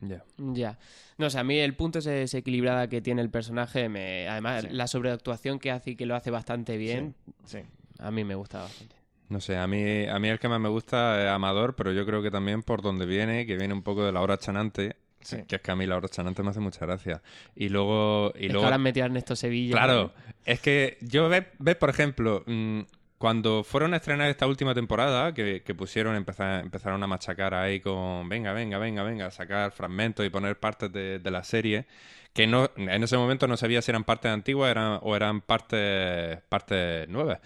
Ya. 0.01 0.23
Ya. 0.37 0.79
No 1.17 1.29
sé, 1.29 1.39
a 1.39 1.43
mí 1.43 1.59
el 1.59 1.75
punto 1.75 1.99
ese 1.99 2.11
desequilibrada 2.11 2.87
que 2.87 3.01
tiene 3.01 3.21
el 3.21 3.29
personaje, 3.29 3.89
me... 3.89 4.29
además 4.29 4.61
Sí. 4.63 4.67
la 4.71 4.87
sobreactuación 4.87 5.59
que 5.59 5.71
hace 5.71 5.91
y 5.91 5.95
que 5.97 6.05
lo 6.05 6.15
hace 6.15 6.31
bastante 6.31 6.77
bien, 6.77 7.15
Sí. 7.43 7.59
a 7.99 8.09
mí 8.11 8.23
me 8.23 8.35
gusta 8.35 8.59
bastante. 8.61 8.95
No 9.27 9.41
sé, 9.41 9.57
a 9.57 9.67
mí, 9.67 10.05
a 10.07 10.17
mí 10.19 10.29
el 10.29 10.39
que 10.39 10.47
más 10.47 10.59
me 10.61 10.69
gusta 10.69 11.21
es 11.21 11.29
Amador, 11.29 11.75
pero 11.75 11.91
yo 11.91 12.05
creo 12.05 12.23
que 12.23 12.31
también 12.31 12.63
por 12.63 12.81
donde 12.81 13.05
viene, 13.05 13.45
que 13.45 13.57
viene 13.57 13.73
un 13.73 13.83
poco 13.83 14.05
de 14.05 14.11
la 14.13 14.21
hora 14.21 14.37
chanante, 14.37 14.95
Sí. 15.21 15.43
que 15.49 15.57
es 15.57 15.61
que 15.61 15.69
a 15.71 15.75
mí 15.75 15.85
la 15.85 15.97
hora 15.97 16.07
chanante 16.07 16.41
me 16.43 16.49
hace 16.51 16.61
mucha 16.61 16.85
gracia. 16.85 17.21
Y 17.53 17.67
luego... 17.67 18.31
Y 18.39 18.45
es 18.45 18.51
luego 18.53 18.61
que 18.61 18.65
ahora 18.67 18.75
han 18.77 18.81
metido 18.83 19.03
a 19.03 19.07
Ernesto 19.07 19.35
Sevilla. 19.35 19.73
Claro, 19.73 20.13
es 20.45 20.61
que 20.61 20.97
yo 21.01 21.27
ves, 21.27 21.43
ves, 21.59 21.75
por 21.75 21.89
ejemplo, 21.89 22.41
mm, 22.47 22.79
cuando 23.19 23.65
fueron 23.65 23.93
a 23.93 23.97
estrenar 23.97 24.29
esta 24.29 24.47
última 24.47 24.73
temporada, 24.73 25.33
que, 25.33 25.61
que 25.61 25.75
pusieron, 25.75 26.15
empezar, 26.15 26.63
empezaron 26.63 27.03
a 27.03 27.07
machacar 27.07 27.53
ahí 27.53 27.81
con, 27.81 28.29
venga, 28.29 28.53
venga, 28.53 28.77
venga, 28.77 29.03
venga, 29.03 29.29
sacar 29.29 29.73
fragmentos 29.73 30.25
y 30.25 30.29
poner 30.29 30.57
partes 30.57 30.89
de, 30.93 31.19
de 31.19 31.29
la 31.29 31.43
serie, 31.43 31.85
que 32.33 32.47
no 32.47 32.71
en 32.77 33.03
ese 33.03 33.17
momento 33.17 33.45
no 33.45 33.57
sabía 33.57 33.81
si 33.81 33.91
eran 33.91 34.05
partes 34.05 34.31
antiguas 34.31 34.71
eran, 34.71 34.99
o 35.01 35.17
eran 35.17 35.41
partes, 35.41 36.39
partes 36.47 37.09
nuevas. 37.09 37.39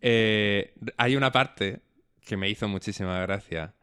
Eh, 0.00 0.72
hay 0.96 1.16
una 1.16 1.30
parte 1.30 1.80
que 2.24 2.38
me 2.38 2.48
hizo 2.48 2.66
muchísima 2.66 3.20
gracia, 3.20 3.74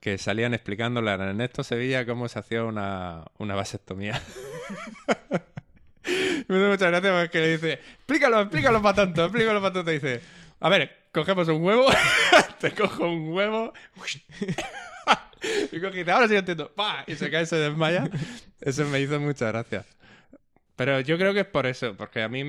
que 0.00 0.16
salían 0.16 0.54
explicándole 0.54 1.10
a 1.10 1.14
Ernesto 1.14 1.62
Sevilla 1.62 2.06
cómo 2.06 2.26
se 2.28 2.38
hacía 2.38 2.64
una, 2.64 3.22
una 3.36 3.54
vasectomía. 3.54 4.22
me 6.48 6.56
hace 6.56 6.68
mucha 6.68 6.88
gracia 6.88 7.20
porque 7.20 7.38
le 7.38 7.52
dice, 7.52 7.72
explícalo, 7.74 8.40
explícalo 8.40 8.80
para 8.80 8.94
tanto, 8.94 9.24
explícalo 9.24 9.60
para 9.60 9.74
tanto. 9.74 9.90
Dice, 9.90 10.22
a 10.60 10.68
ver, 10.68 10.90
cogemos 11.12 11.48
un 11.48 11.62
huevo, 11.62 11.86
te 12.60 12.72
cojo 12.72 13.04
un 13.08 13.32
huevo, 13.32 13.72
y 15.72 15.80
coge 15.80 15.96
y 15.96 15.98
dice, 16.00 16.10
ahora 16.10 16.26
sí 16.26 16.32
lo 16.34 16.38
entiendo, 16.40 16.72
¡pa! 16.74 17.04
y 17.06 17.14
se 17.14 17.30
cae 17.30 17.42
y 17.42 17.46
se 17.46 17.56
desmaya. 17.56 18.08
Eso 18.60 18.84
me 18.86 19.00
hizo 19.00 19.20
mucha 19.20 19.48
gracia. 19.48 19.84
Pero 20.76 21.00
yo 21.00 21.16
creo 21.18 21.32
que 21.34 21.40
es 21.40 21.46
por 21.46 21.66
eso, 21.66 21.94
porque 21.96 22.22
a 22.22 22.28
mí 22.28 22.40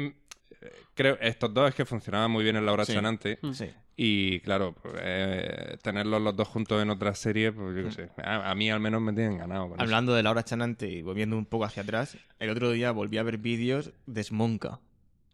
eh, 0.62 0.72
creo 0.94 1.18
estos 1.22 1.54
dos 1.54 1.70
es 1.70 1.76
que 1.76 1.86
funcionaban 1.86 2.30
muy 2.32 2.44
bien 2.44 2.56
en 2.56 2.66
la 2.66 2.74
hora 2.74 2.86
Sí. 2.86 2.94
chanante. 2.94 3.40
Sí. 3.54 3.70
Y 4.00 4.42
claro, 4.42 4.76
pues, 4.82 4.94
eh, 5.00 5.78
tenerlos 5.82 6.22
los 6.22 6.36
dos 6.36 6.48
juntos 6.48 6.82
en 6.84 6.90
otra 6.90 7.16
serie, 7.16 7.52
pues 7.52 7.76
yo 7.76 7.84
qué 7.86 7.92
sé. 7.92 8.10
A, 8.22 8.52
a 8.52 8.56
mí 8.56 8.70
al 8.70 8.80
menos 8.80 9.02
me 9.02 9.12
tienen 9.14 9.38
ganado. 9.38 9.64
Con 9.70 9.74
eso. 9.74 9.82
Hablando 9.82 10.14
de 10.14 10.24
la 10.24 10.30
hora 10.32 10.44
chanante 10.44 10.88
y 10.90 11.02
volviendo 11.02 11.38
un 11.38 11.46
poco 11.46 11.66
hacia 11.66 11.84
atrás, 11.84 12.18
el 12.40 12.50
otro 12.50 12.72
día 12.72 12.92
volví 12.92 13.18
a 13.18 13.24
ver 13.24 13.38
vídeos 13.38 13.92
de 14.06 14.24
Smonka. 14.24 14.80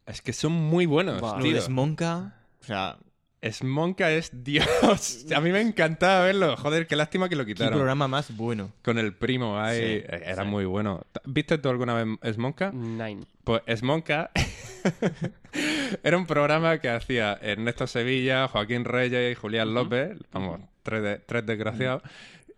Es 0.06 0.22
que 0.22 0.32
son 0.34 0.52
muy 0.54 0.86
buenos. 0.86 1.22
Lo 1.22 1.40
tío. 1.40 1.54
de 1.54 1.62
Smonka, 1.62 2.36
o 2.64 2.66
sea, 2.66 2.98
Smonka 3.52 4.10
es 4.12 4.32
Dios. 4.44 4.66
A 5.36 5.42
mí 5.42 5.52
me 5.52 5.60
encantaba 5.62 6.24
verlo. 6.26 6.56
Joder, 6.56 6.88
qué 6.88 6.96
lástima 6.96 7.28
que 7.28 7.36
lo 7.36 7.46
qué 7.46 7.54
quitaron. 7.54 7.74
programa 7.74 8.08
más 8.08 8.36
bueno. 8.36 8.72
Con 8.82 8.98
el 8.98 9.14
primo 9.16 9.60
ahí. 9.60 10.00
Sí, 10.00 10.06
Era 10.08 10.44
sí. 10.44 10.50
muy 10.50 10.64
bueno. 10.66 11.06
¿Viste 11.26 11.58
tú 11.58 11.68
alguna 11.70 11.94
vez 11.94 12.36
Smonka? 12.36 12.72
Nine. 12.72 13.26
Pues 13.44 13.62
Smonka 13.76 14.32
era 16.04 16.18
un 16.18 16.26
programa 16.26 16.78
que 16.80 16.90
hacía 16.90 17.38
Ernesto 17.42 17.88
Sevilla, 17.88 18.48
Joaquín 18.48 18.86
Reyes 18.86 19.34
y 19.34 19.36
Julián 19.36 19.74
López, 19.74 20.18
vamos, 20.32 20.62
tres, 20.82 21.04
de- 21.04 21.18
tres 21.20 21.46
desgraciados. 21.46 22.02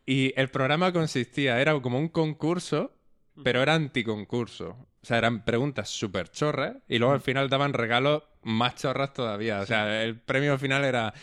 Y 0.06 0.34
el 0.40 0.50
programa 0.50 0.94
consistía, 0.94 1.60
era 1.60 1.80
como 1.82 1.98
un 1.98 2.10
concurso, 2.10 2.96
pero 3.44 3.62
era 3.64 3.74
anticoncurso. 3.74 4.70
O 5.02 5.06
sea, 5.08 5.18
eran 5.18 5.44
preguntas 5.46 5.90
súper 5.90 6.30
chorras 6.30 6.78
y 6.88 6.98
luego 7.00 7.14
al 7.14 7.22
final 7.22 7.50
daban 7.50 7.74
regalos 7.74 8.24
más 8.46 8.76
chorras 8.76 9.14
todavía. 9.14 9.60
O 9.60 9.66
sea, 9.66 10.04
el 10.04 10.18
premio 10.18 10.58
final 10.58 10.86
era, 10.86 11.14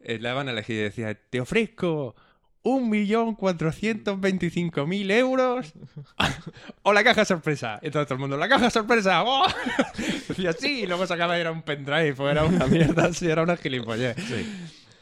eh, 0.00 0.18
le 0.18 0.28
daban 0.28 0.48
a 0.48 0.50
elegir 0.50 0.76
y 0.76 0.82
decía, 0.82 1.14
te 1.14 1.40
ofrezco 1.40 2.14
un 2.62 2.88
millón 2.88 3.34
cuatrocientos 3.34 4.18
veinticinco 4.18 4.86
mil 4.86 5.10
euros 5.10 5.74
o 6.82 6.92
la 6.92 7.04
caja 7.04 7.24
sorpresa. 7.24 7.78
Y 7.82 7.90
todo, 7.90 8.04
todo 8.04 8.14
el 8.14 8.20
mundo, 8.20 8.36
¡la 8.36 8.48
caja 8.48 8.70
sorpresa! 8.70 9.22
¡Oh! 9.26 9.46
Decía, 10.28 10.52
sí, 10.52 10.82
y 10.82 10.86
luego 10.86 11.06
sacaba 11.06 11.38
y 11.38 11.40
era 11.40 11.52
un 11.52 11.62
pendrive, 11.62 12.14
o 12.18 12.28
era 12.28 12.44
una 12.44 12.66
mierda, 12.66 13.06
así, 13.06 13.28
era 13.28 13.42
una 13.42 13.56
gilipollez. 13.56 14.16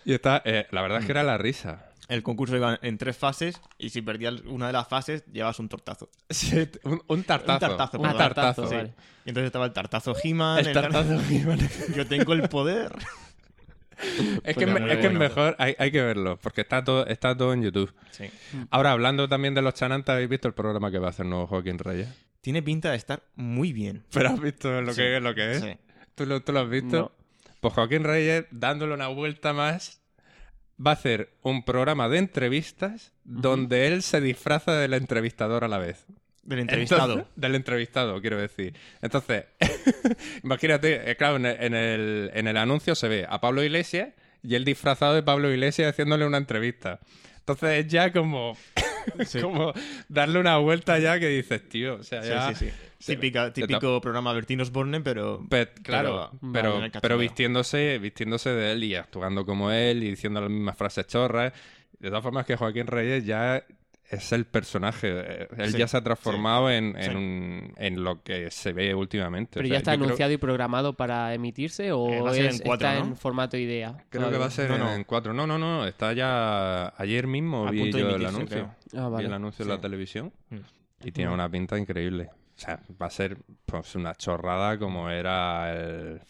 Y 0.04 0.12
está, 0.12 0.42
eh, 0.44 0.66
la 0.70 0.82
verdad 0.82 0.98
es 1.00 1.06
que 1.06 1.12
era 1.12 1.22
la 1.22 1.38
risa. 1.38 1.91
El 2.12 2.22
concurso 2.22 2.56
iba 2.56 2.78
en 2.82 2.98
tres 2.98 3.16
fases 3.16 3.60
y 3.78 3.88
si 3.90 4.02
perdías 4.02 4.42
una 4.42 4.66
de 4.66 4.72
las 4.74 4.86
fases 4.88 5.24
llevas 5.32 5.58
un 5.58 5.68
tortazo. 5.68 6.10
Sí, 6.30 6.68
un, 6.84 7.00
un 7.08 7.24
tartazo. 7.24 7.52
Un 7.54 7.58
tartazo, 7.60 7.98
Un 7.98 8.02
tartazo. 8.04 8.34
Tartazo, 8.34 8.68
Sí. 8.68 8.74
vale. 8.74 8.94
Y 9.24 9.28
entonces 9.30 9.46
estaba 9.46 9.66
el 9.66 9.72
tartazo 9.72 10.14
He-Man. 10.22 10.58
El 10.58 10.72
tartazo 10.72 11.20
He-Man. 11.30 11.58
Yo 11.96 12.06
tengo 12.06 12.32
el 12.34 12.48
poder. 12.48 12.92
Es 14.42 14.56
que, 14.56 14.66
Pues 14.66 14.82
es, 14.90 14.98
que 14.98 15.06
es 15.06 15.12
mejor, 15.12 15.54
hay, 15.60 15.76
hay 15.78 15.92
que 15.92 16.02
verlo, 16.02 16.36
porque 16.42 16.62
está 16.62 16.82
todo, 16.82 17.06
está 17.06 17.36
todo 17.36 17.52
en 17.52 17.62
YouTube. 17.62 17.94
Sí. 18.10 18.24
Ahora, 18.70 18.90
hablando 18.90 19.28
también 19.28 19.54
de 19.54 19.62
los 19.62 19.74
chanantes, 19.74 20.12
¿habéis 20.12 20.28
visto 20.28 20.48
el 20.48 20.54
programa 20.54 20.90
que 20.90 20.98
va 20.98 21.06
a 21.06 21.10
hacer 21.10 21.24
nuevo 21.24 21.46
Joaquín 21.46 21.78
Reyes? 21.78 22.08
Tiene 22.40 22.62
pinta 22.62 22.90
de 22.90 22.96
estar 22.96 23.22
muy 23.36 23.72
bien. 23.72 24.02
Pero 24.12 24.30
has 24.30 24.40
visto 24.40 24.80
lo, 24.80 24.92
Sí. 24.92 25.02
que, 25.02 25.20
lo 25.20 25.34
que 25.36 25.52
es. 25.52 25.60
Sí. 25.60 25.76
¿Tú, 26.16 26.26
lo, 26.26 26.42
tú 26.42 26.52
lo 26.52 26.60
has 26.60 26.68
visto? 26.68 26.96
No. 26.98 27.12
Pues 27.60 27.74
Joaquín 27.74 28.02
Reyes, 28.02 28.46
dándole 28.50 28.92
una 28.94 29.06
vuelta 29.06 29.52
más, 29.52 30.01
va 30.84 30.92
a 30.92 30.94
hacer 30.94 31.30
un 31.42 31.64
programa 31.64 32.08
de 32.08 32.18
entrevistas 32.18 33.12
donde 33.24 33.86
él 33.88 34.02
se 34.02 34.20
disfraza 34.20 34.72
del 34.74 34.94
entrevistador 34.94 35.64
a 35.64 35.68
la 35.68 35.78
vez. 35.78 36.06
Del 36.42 36.58
entrevistado. 36.58 37.12
Entonces- 37.12 37.32
del 37.36 37.54
entrevistado, 37.54 38.20
quiero 38.20 38.38
decir. 38.38 38.74
Entonces, 39.00 39.44
imagínate, 40.42 41.10
eh, 41.10 41.16
claro, 41.16 41.36
en 41.36 41.46
el, 41.46 41.56
en, 41.60 41.74
el, 41.74 42.30
el 42.48 42.56
anuncio 42.56 42.94
se 42.94 43.08
ve 43.08 43.26
a 43.28 43.40
Pablo 43.40 43.62
Iglesias 43.62 44.08
y 44.42 44.54
él 44.56 44.64
disfrazado 44.64 45.14
de 45.14 45.22
Pablo 45.22 45.50
Iglesias 45.52 45.90
haciéndole 45.90 46.26
una 46.26 46.38
entrevista. 46.38 46.98
Entonces 47.38 47.84
es 47.84 47.92
ya 47.92 48.12
como, 48.12 48.56
Sí. 49.26 49.40
como 49.40 49.72
darle 50.08 50.38
una 50.40 50.56
vuelta 50.58 50.98
ya 50.98 51.18
que 51.20 51.28
dices, 51.28 51.68
tío, 51.68 51.96
o 51.96 52.02
sea, 52.02 52.22
ya... 52.22 52.54
sí, 52.54 52.66
sí. 52.66 52.72
Típica, 53.12 53.52
típico 53.52 54.00
programa 54.00 54.32
Bertín 54.32 54.60
Osborne, 54.60 55.00
pero... 55.00 55.44
Pe- 55.50 55.72
claro, 55.82 56.30
Pero- 56.52 56.78
pero, 56.80 57.00
pero 57.00 57.18
vistiéndose, 57.18 57.98
vistiéndose 57.98 58.50
de 58.50 58.72
él 58.72 58.84
y 58.84 58.94
actuando 58.94 59.44
como 59.44 59.72
él 59.72 60.04
y 60.04 60.10
diciendo 60.10 60.40
las 60.40 60.50
mismas 60.50 60.76
frases 60.76 61.06
chorras. 61.08 61.52
De 61.98 62.08
todas 62.08 62.22
formas 62.22 62.46
que 62.46 62.54
Joaquín 62.56 62.86
Reyes 62.86 63.24
ya 63.26 63.64
es 64.12 64.32
el 64.32 64.44
personaje. 64.44 65.08
eh, 65.10 65.48
Él 65.56 65.72
Sí, 65.72 65.78
ya 65.78 65.88
se 65.88 65.96
ha 65.96 66.02
transformado 66.02 66.70
en, 66.70 66.96
en, 66.96 67.02
sí. 67.02 67.10
un- 67.16 67.74
en 67.76 68.04
lo 68.04 68.22
que 68.22 68.50
se 68.50 68.72
ve 68.72 68.94
últimamente. 68.94 69.52
¿Pero 69.54 69.64
O 69.64 69.68
sea, 69.68 69.74
ya 69.74 69.78
está 69.78 69.92
creo- 69.92 70.04
anunciado 70.04 70.32
y 70.32 70.36
programado 70.36 70.92
para 70.94 71.34
emitirse 71.34 71.92
o 71.92 72.08
Eh, 72.10 72.20
va 72.20 72.30
a 72.30 72.34
ser 72.34 72.46
es- 72.46 72.60
en 72.60 72.66
cuatro, 72.66 72.88
está 72.88 73.00
¿no? 73.00 73.06
en 73.06 73.16
formato 73.16 73.56
idea? 73.56 74.04
Creo 74.10 74.30
que 74.30 74.38
va 74.38 74.46
a 74.46 74.50
ser 74.50 74.70
No, 74.70 74.78
no. 74.78 74.92
en 74.92 75.04
cuatro. 75.04 75.32
No, 75.34 75.46
no, 75.46 75.58
no. 75.58 75.86
Está 75.86 76.12
ya. 76.12 76.88
Ayer 76.96 77.26
mismo 77.26 77.66
A 77.66 77.70
vi 77.70 77.80
punto 77.80 77.96
de 77.96 78.02
yo 78.04 78.16
el 78.16 78.26
anuncio. 78.26 78.74
Ah, 78.96 79.08
Vi 79.18 79.24
el 79.24 79.32
anuncio 79.32 79.62
en 79.64 79.68
la 79.70 79.80
televisión. 79.80 80.32
Mm. 80.50 80.56
Y 81.04 81.12
tiene 81.12 81.32
una 81.32 81.48
pinta 81.48 81.78
increíble. 81.78 82.30
O 82.54 82.58
sea, 82.64 82.78
va 83.00 83.06
a 83.06 83.10
ser 83.10 83.38
pues 83.66 83.94
una 83.96 84.14
chorrada 84.14 84.78
como 84.78 85.10
era 85.10 85.72
el. 85.74 86.20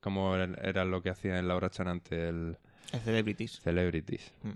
como 0.00 0.34
era- 0.36 0.54
era 0.62 0.84
lo 0.84 1.02
que 1.02 1.10
hacía 1.10 1.38
en 1.38 1.48
Laura 1.48 1.68
Chanante 1.70 2.28
el 2.28 2.56
El 2.92 3.00
Celebrities. 3.00 3.60
Celebrities. 3.60 4.32
Mm. 4.42 4.50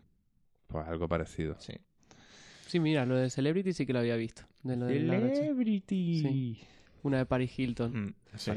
Pues 0.68 0.86
algo 0.86 1.08
parecido. 1.08 1.56
Sí. 1.58 1.72
Sí, 2.68 2.78
mira, 2.80 3.04
lo 3.04 3.16
de 3.16 3.28
Celebrity 3.30 3.72
sí 3.72 3.84
que 3.84 3.92
lo 3.92 3.98
había 3.98 4.14
visto. 4.16 4.42
De 4.62 4.76
lo 4.76 4.86
de 4.86 5.00
Ch- 5.00 5.34
Celebrity. 5.36 6.20
Sí. 6.22 6.60
Una 7.02 7.18
de 7.18 7.26
Paris 7.26 7.58
Hilton. 7.58 8.04
Mm, 8.04 8.14
sí. 8.36 8.52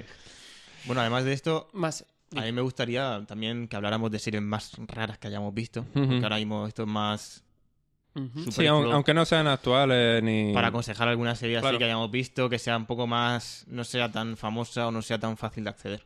Bueno, 0.85 1.01
además 1.01 1.23
de 1.25 1.33
esto, 1.33 1.69
Más. 1.73 2.05
a 2.35 2.41
mí 2.41 2.51
me 2.51 2.61
gustaría 2.61 3.23
también 3.27 3.67
que 3.67 3.75
habláramos 3.75 4.11
de 4.11 4.19
series 4.19 4.41
más 4.43 4.73
raras 4.87 5.17
que 5.17 5.27
hayamos 5.27 5.53
visto. 5.53 5.81
Ujú. 5.81 6.07
Porque 6.07 6.23
ahora 6.23 6.37
mismo 6.37 6.67
esto 6.67 6.83
es 6.83 6.89
más 6.89 7.43
Ujú. 8.13 8.51
Sí, 8.51 8.65
aun- 8.65 8.91
aunque 8.91 9.13
no 9.13 9.23
sean 9.23 9.47
actuales 9.47 10.21
ni... 10.21 10.53
para 10.53 10.67
aconsejar 10.67 11.07
alguna 11.07 11.33
serie 11.35 11.59
Claro. 11.59 11.69
así 11.69 11.77
que 11.77 11.85
hayamos 11.85 12.11
visto, 12.11 12.49
que 12.49 12.59
sea 12.59 12.75
un 12.75 12.85
poco 12.85 13.07
más, 13.07 13.63
no 13.69 13.85
sea 13.85 14.11
tan 14.11 14.35
famosa 14.35 14.87
o 14.87 14.91
no 14.91 15.01
sea 15.01 15.17
tan 15.17 15.37
fácil 15.37 15.63
de 15.63 15.69
acceder. 15.69 16.03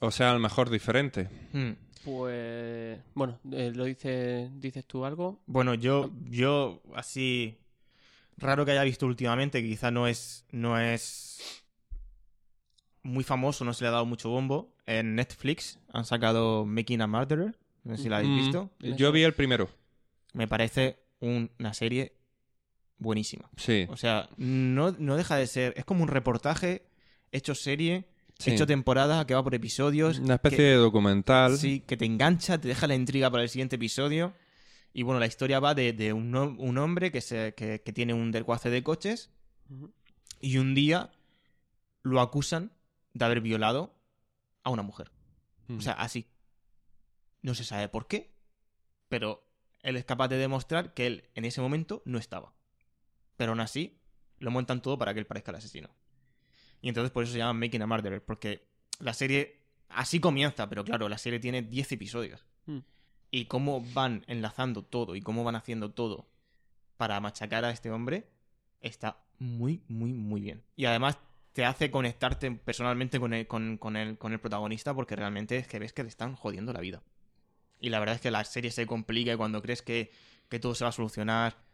O 0.00 0.10
sea, 0.10 0.30
a 0.30 0.34
lo 0.34 0.38
mejor 0.40 0.68
diferente. 0.68 1.28
Mm. 1.54 1.70
Pues. 2.04 2.98
Bueno, 3.14 3.38
eh, 3.52 3.72
¿lo 3.74 3.84
dice, 3.84 4.50
dices 4.54 4.84
tú 4.86 5.04
algo? 5.04 5.40
Bueno, 5.46 5.74
yo, 5.74 6.10
yo 6.24 6.80
así 6.94 7.58
raro 8.38 8.64
que 8.64 8.72
haya 8.72 8.82
visto 8.84 9.06
últimamente, 9.06 9.60
que 9.62 9.68
quizá 9.68 9.90
no 9.90 10.06
es, 10.06 10.46
no 10.50 10.78
es 10.78 11.62
muy 13.02 13.24
famoso, 13.24 13.64
no 13.64 13.72
se 13.74 13.84
le 13.84 13.88
ha 13.88 13.92
dado 13.92 14.06
mucho 14.06 14.30
bombo. 14.30 14.74
En 14.86 15.14
Netflix 15.14 15.78
han 15.92 16.04
sacado 16.04 16.64
Making 16.64 17.02
a 17.02 17.06
Murderer, 17.06 17.58
no 17.84 17.96
sé 17.96 18.02
si 18.04 18.08
la 18.08 18.16
habéis 18.18 18.32
Mm, 18.32 18.36
visto. 18.36 18.70
Yo 18.80 19.12
vi 19.12 19.22
el 19.22 19.34
primero. 19.34 19.68
Me 20.32 20.46
parece 20.48 20.98
un- 21.20 21.50
una 21.58 21.74
serie 21.74 22.12
buenísima. 22.98 23.50
Sí. 23.56 23.86
O 23.88 23.96
sea, 23.96 24.28
no, 24.36 24.92
no 24.98 25.16
deja 25.16 25.36
de 25.36 25.46
ser, 25.46 25.74
es 25.76 25.84
como 25.84 26.02
un 26.02 26.08
reportaje 26.08 26.82
hecho 27.32 27.54
serie, 27.54 28.04
sí. 28.44 28.50
hecho 28.52 28.66
temporada, 28.66 29.26
que 29.26 29.34
va 29.34 29.42
por 29.42 29.54
episodios. 29.54 30.18
Una 30.18 30.34
especie 30.34 30.56
que- 30.58 30.62
de 30.64 30.74
documental. 30.74 31.56
Sí, 31.58 31.80
que 31.80 31.96
te 31.96 32.04
engancha, 32.04 32.58
te 32.60 32.68
deja 32.68 32.86
la 32.86 32.94
intriga 32.94 33.30
para 33.30 33.42
el 33.42 33.48
siguiente 33.48 33.76
episodio. 33.76 34.34
Y 34.92 35.02
bueno, 35.04 35.20
la 35.20 35.26
historia 35.26 35.60
va 35.60 35.74
de, 35.74 35.92
de 35.92 36.12
un, 36.12 36.34
un 36.34 36.78
hombre 36.78 37.12
que, 37.12 37.20
se, 37.20 37.54
que, 37.54 37.80
que 37.80 37.92
tiene 37.92 38.12
un 38.12 38.32
desguace 38.32 38.70
de 38.70 38.82
coches 38.82 39.30
y 40.40 40.58
un 40.58 40.74
día 40.74 41.10
lo 42.02 42.20
acusan 42.20 42.72
de 43.14 43.24
haber 43.24 43.40
violado 43.40 43.94
a 44.64 44.70
una 44.70 44.82
mujer. 44.82 45.12
Mm. 45.68 45.78
O 45.78 45.80
sea, 45.80 45.92
así. 45.92 46.26
No 47.42 47.54
se 47.54 47.64
sabe 47.64 47.88
por 47.88 48.06
qué, 48.08 48.32
pero 49.08 49.46
él 49.82 49.96
es 49.96 50.04
capaz 50.04 50.28
de 50.28 50.36
demostrar 50.36 50.92
que 50.92 51.06
él 51.06 51.24
en 51.34 51.44
ese 51.44 51.60
momento 51.60 52.02
no 52.04 52.18
estaba. 52.18 52.52
Pero 53.36 53.52
aún 53.52 53.60
así, 53.60 53.98
lo 54.38 54.50
montan 54.50 54.82
todo 54.82 54.98
para 54.98 55.14
que 55.14 55.20
él 55.20 55.26
parezca 55.26 55.50
el 55.52 55.56
asesino. 55.56 55.88
Y 56.82 56.88
entonces 56.88 57.10
por 57.10 57.24
eso 57.24 57.32
se 57.32 57.38
llama 57.38 57.54
Making 57.54 57.82
a 57.82 57.86
Murderer, 57.86 58.24
porque 58.24 58.66
la 58.98 59.14
serie 59.14 59.60
así 59.88 60.20
comienza, 60.20 60.68
pero 60.68 60.84
claro, 60.84 61.08
la 61.08 61.18
serie 61.18 61.40
tiene 61.40 61.62
10 61.62 61.92
episodios. 61.92 62.44
Mm. 62.66 62.78
Y 63.30 63.44
cómo 63.46 63.80
van 63.94 64.24
enlazando 64.26 64.82
todo 64.82 65.14
y 65.14 65.20
cómo 65.20 65.44
van 65.44 65.56
haciendo 65.56 65.92
todo 65.92 66.28
para 66.96 67.20
machacar 67.20 67.64
a 67.64 67.70
este 67.70 67.90
hombre 67.90 68.28
está 68.80 69.22
muy, 69.38 69.82
muy, 69.88 70.12
muy 70.12 70.40
bien. 70.40 70.62
Y 70.76 70.86
además 70.86 71.18
te 71.52 71.64
hace 71.64 71.90
conectarte 71.90 72.50
personalmente 72.50 73.20
con 73.20 73.34
el, 73.34 73.46
con, 73.46 73.78
con 73.78 73.96
el, 73.96 74.18
con 74.18 74.32
el 74.32 74.40
protagonista 74.40 74.94
porque 74.94 75.16
realmente 75.16 75.56
es 75.56 75.66
que 75.66 75.78
ves 75.78 75.92
que 75.92 76.02
le 76.02 76.08
están 76.08 76.34
jodiendo 76.34 76.72
la 76.72 76.80
vida. 76.80 77.02
Y 77.78 77.88
la 77.88 77.98
verdad 77.98 78.16
es 78.16 78.20
que 78.20 78.30
la 78.30 78.44
serie 78.44 78.70
se 78.70 78.86
complica 78.86 79.32
y 79.32 79.36
cuando 79.36 79.62
crees 79.62 79.82
que, 79.82 80.10
que 80.48 80.58
todo 80.58 80.74
se 80.74 80.84
va 80.84 80.90
a 80.90 80.92
solucionar... 80.92 81.69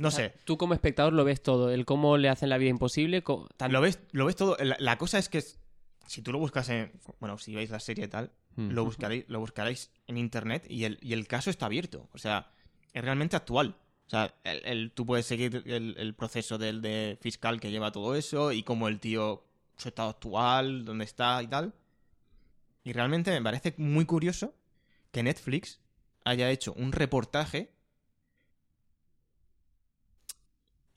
No 0.00 0.10
sé, 0.10 0.32
Tú 0.44 0.56
como 0.56 0.74
espectador 0.74 1.12
lo 1.12 1.24
ves 1.24 1.42
todo. 1.42 1.70
El 1.70 1.84
cómo 1.84 2.16
le 2.16 2.28
hacen 2.28 2.48
la 2.48 2.58
vida 2.58 2.70
imposible. 2.70 3.22
tan- 3.56 3.72
lo 3.72 3.80
ves, 3.80 4.00
lo 4.12 4.26
ves 4.26 4.36
todo. 4.36 4.56
La, 4.60 4.76
la 4.80 4.98
cosa 4.98 5.18
es 5.18 5.28
que 5.28 5.38
es- 5.38 5.58
si 6.06 6.22
tú 6.22 6.32
lo 6.32 6.38
buscas 6.38 6.68
en... 6.70 6.90
Bueno, 7.20 7.38
si 7.38 7.54
veis 7.54 7.70
la 7.70 7.78
serie 7.80 8.06
y 8.06 8.08
tal, 8.08 8.32
Mm. 8.56 8.70
lo 8.70 8.84
buscaréis, 8.84 9.24
lo 9.28 9.38
buscaréis 9.38 9.92
en 10.08 10.16
internet 10.16 10.66
y 10.68 10.82
el, 10.84 10.98
y 11.00 11.12
el 11.12 11.28
caso 11.28 11.50
está 11.50 11.66
abierto. 11.66 12.08
O 12.12 12.18
sea, 12.18 12.50
es 12.92 13.02
realmente 13.04 13.36
actual. 13.36 13.76
O 14.06 14.10
sea, 14.10 14.34
el, 14.42 14.60
el- 14.64 14.90
tú 14.90 15.06
puedes 15.06 15.24
seguir 15.26 15.62
el, 15.66 15.94
el 15.96 16.14
proceso 16.14 16.58
del 16.58 16.82
de 16.82 17.16
fiscal 17.20 17.60
que 17.60 17.70
lleva 17.70 17.92
todo 17.92 18.16
eso 18.16 18.50
y 18.50 18.64
cómo 18.64 18.88
el 18.88 18.98
tío, 18.98 19.44
su 19.76 19.88
estado 19.88 20.08
actual, 20.10 20.84
dónde 20.84 21.04
está 21.04 21.40
y 21.42 21.46
tal. 21.46 21.72
Y 22.82 22.92
realmente 22.92 23.30
me 23.30 23.42
parece 23.42 23.74
muy 23.76 24.04
curioso 24.06 24.54
que 25.12 25.22
Netflix 25.22 25.78
haya 26.24 26.50
hecho 26.50 26.72
un 26.72 26.90
reportaje 26.92 27.70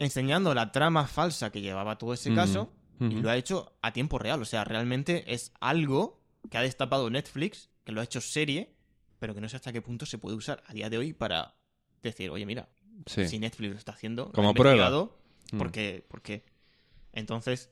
enseñando 0.04 0.54
la 0.54 0.72
trama 0.72 1.08
falsa 1.08 1.52
que 1.52 1.62
llevaba 1.62 1.98
todo 1.98 2.14
ese 2.14 2.30
Mm. 2.32 2.36
caso 2.36 2.72
y 3.00 3.16
lo 3.16 3.30
ha 3.30 3.36
hecho 3.38 3.74
a 3.82 3.92
tiempo 3.92 4.18
real. 4.20 4.42
O 4.42 4.46
sea, 4.46 4.64
realmente 4.64 5.34
es 5.34 5.52
algo 5.60 6.22
que 6.50 6.58
ha 6.58 6.62
destapado 6.62 7.10
Netflix, 7.10 7.70
que 7.84 7.92
lo 7.92 8.02
ha 8.02 8.04
hecho 8.04 8.22
serie, 8.22 8.76
pero 9.20 9.34
que 9.34 9.42
no 9.42 9.50
sé 9.50 9.56
hasta 9.58 9.74
qué 9.74 9.82
punto 9.82 10.06
se 10.06 10.18
puede 10.18 10.36
usar 10.38 10.64
a 10.68 10.74
día 10.74 10.90
de 10.90 10.98
hoy 10.98 11.14
para 11.14 11.56
decir, 12.02 12.30
oye, 12.30 12.46
mira, 12.46 12.70
Sí. 13.08 13.28
si 13.28 13.40
Netflix 13.40 13.72
lo 13.72 13.78
está 13.78 13.92
haciendo, 13.94 14.24
lo 14.26 14.30
ha 14.30 14.34
Como 14.34 14.54
prueba. 14.54 14.72
investigado, 14.76 15.18
Mm. 15.52 15.58
¿por 15.58 15.72
qué? 15.72 16.06
¿Por 16.08 16.22
qué? 16.22 16.46
Entonces, 17.12 17.70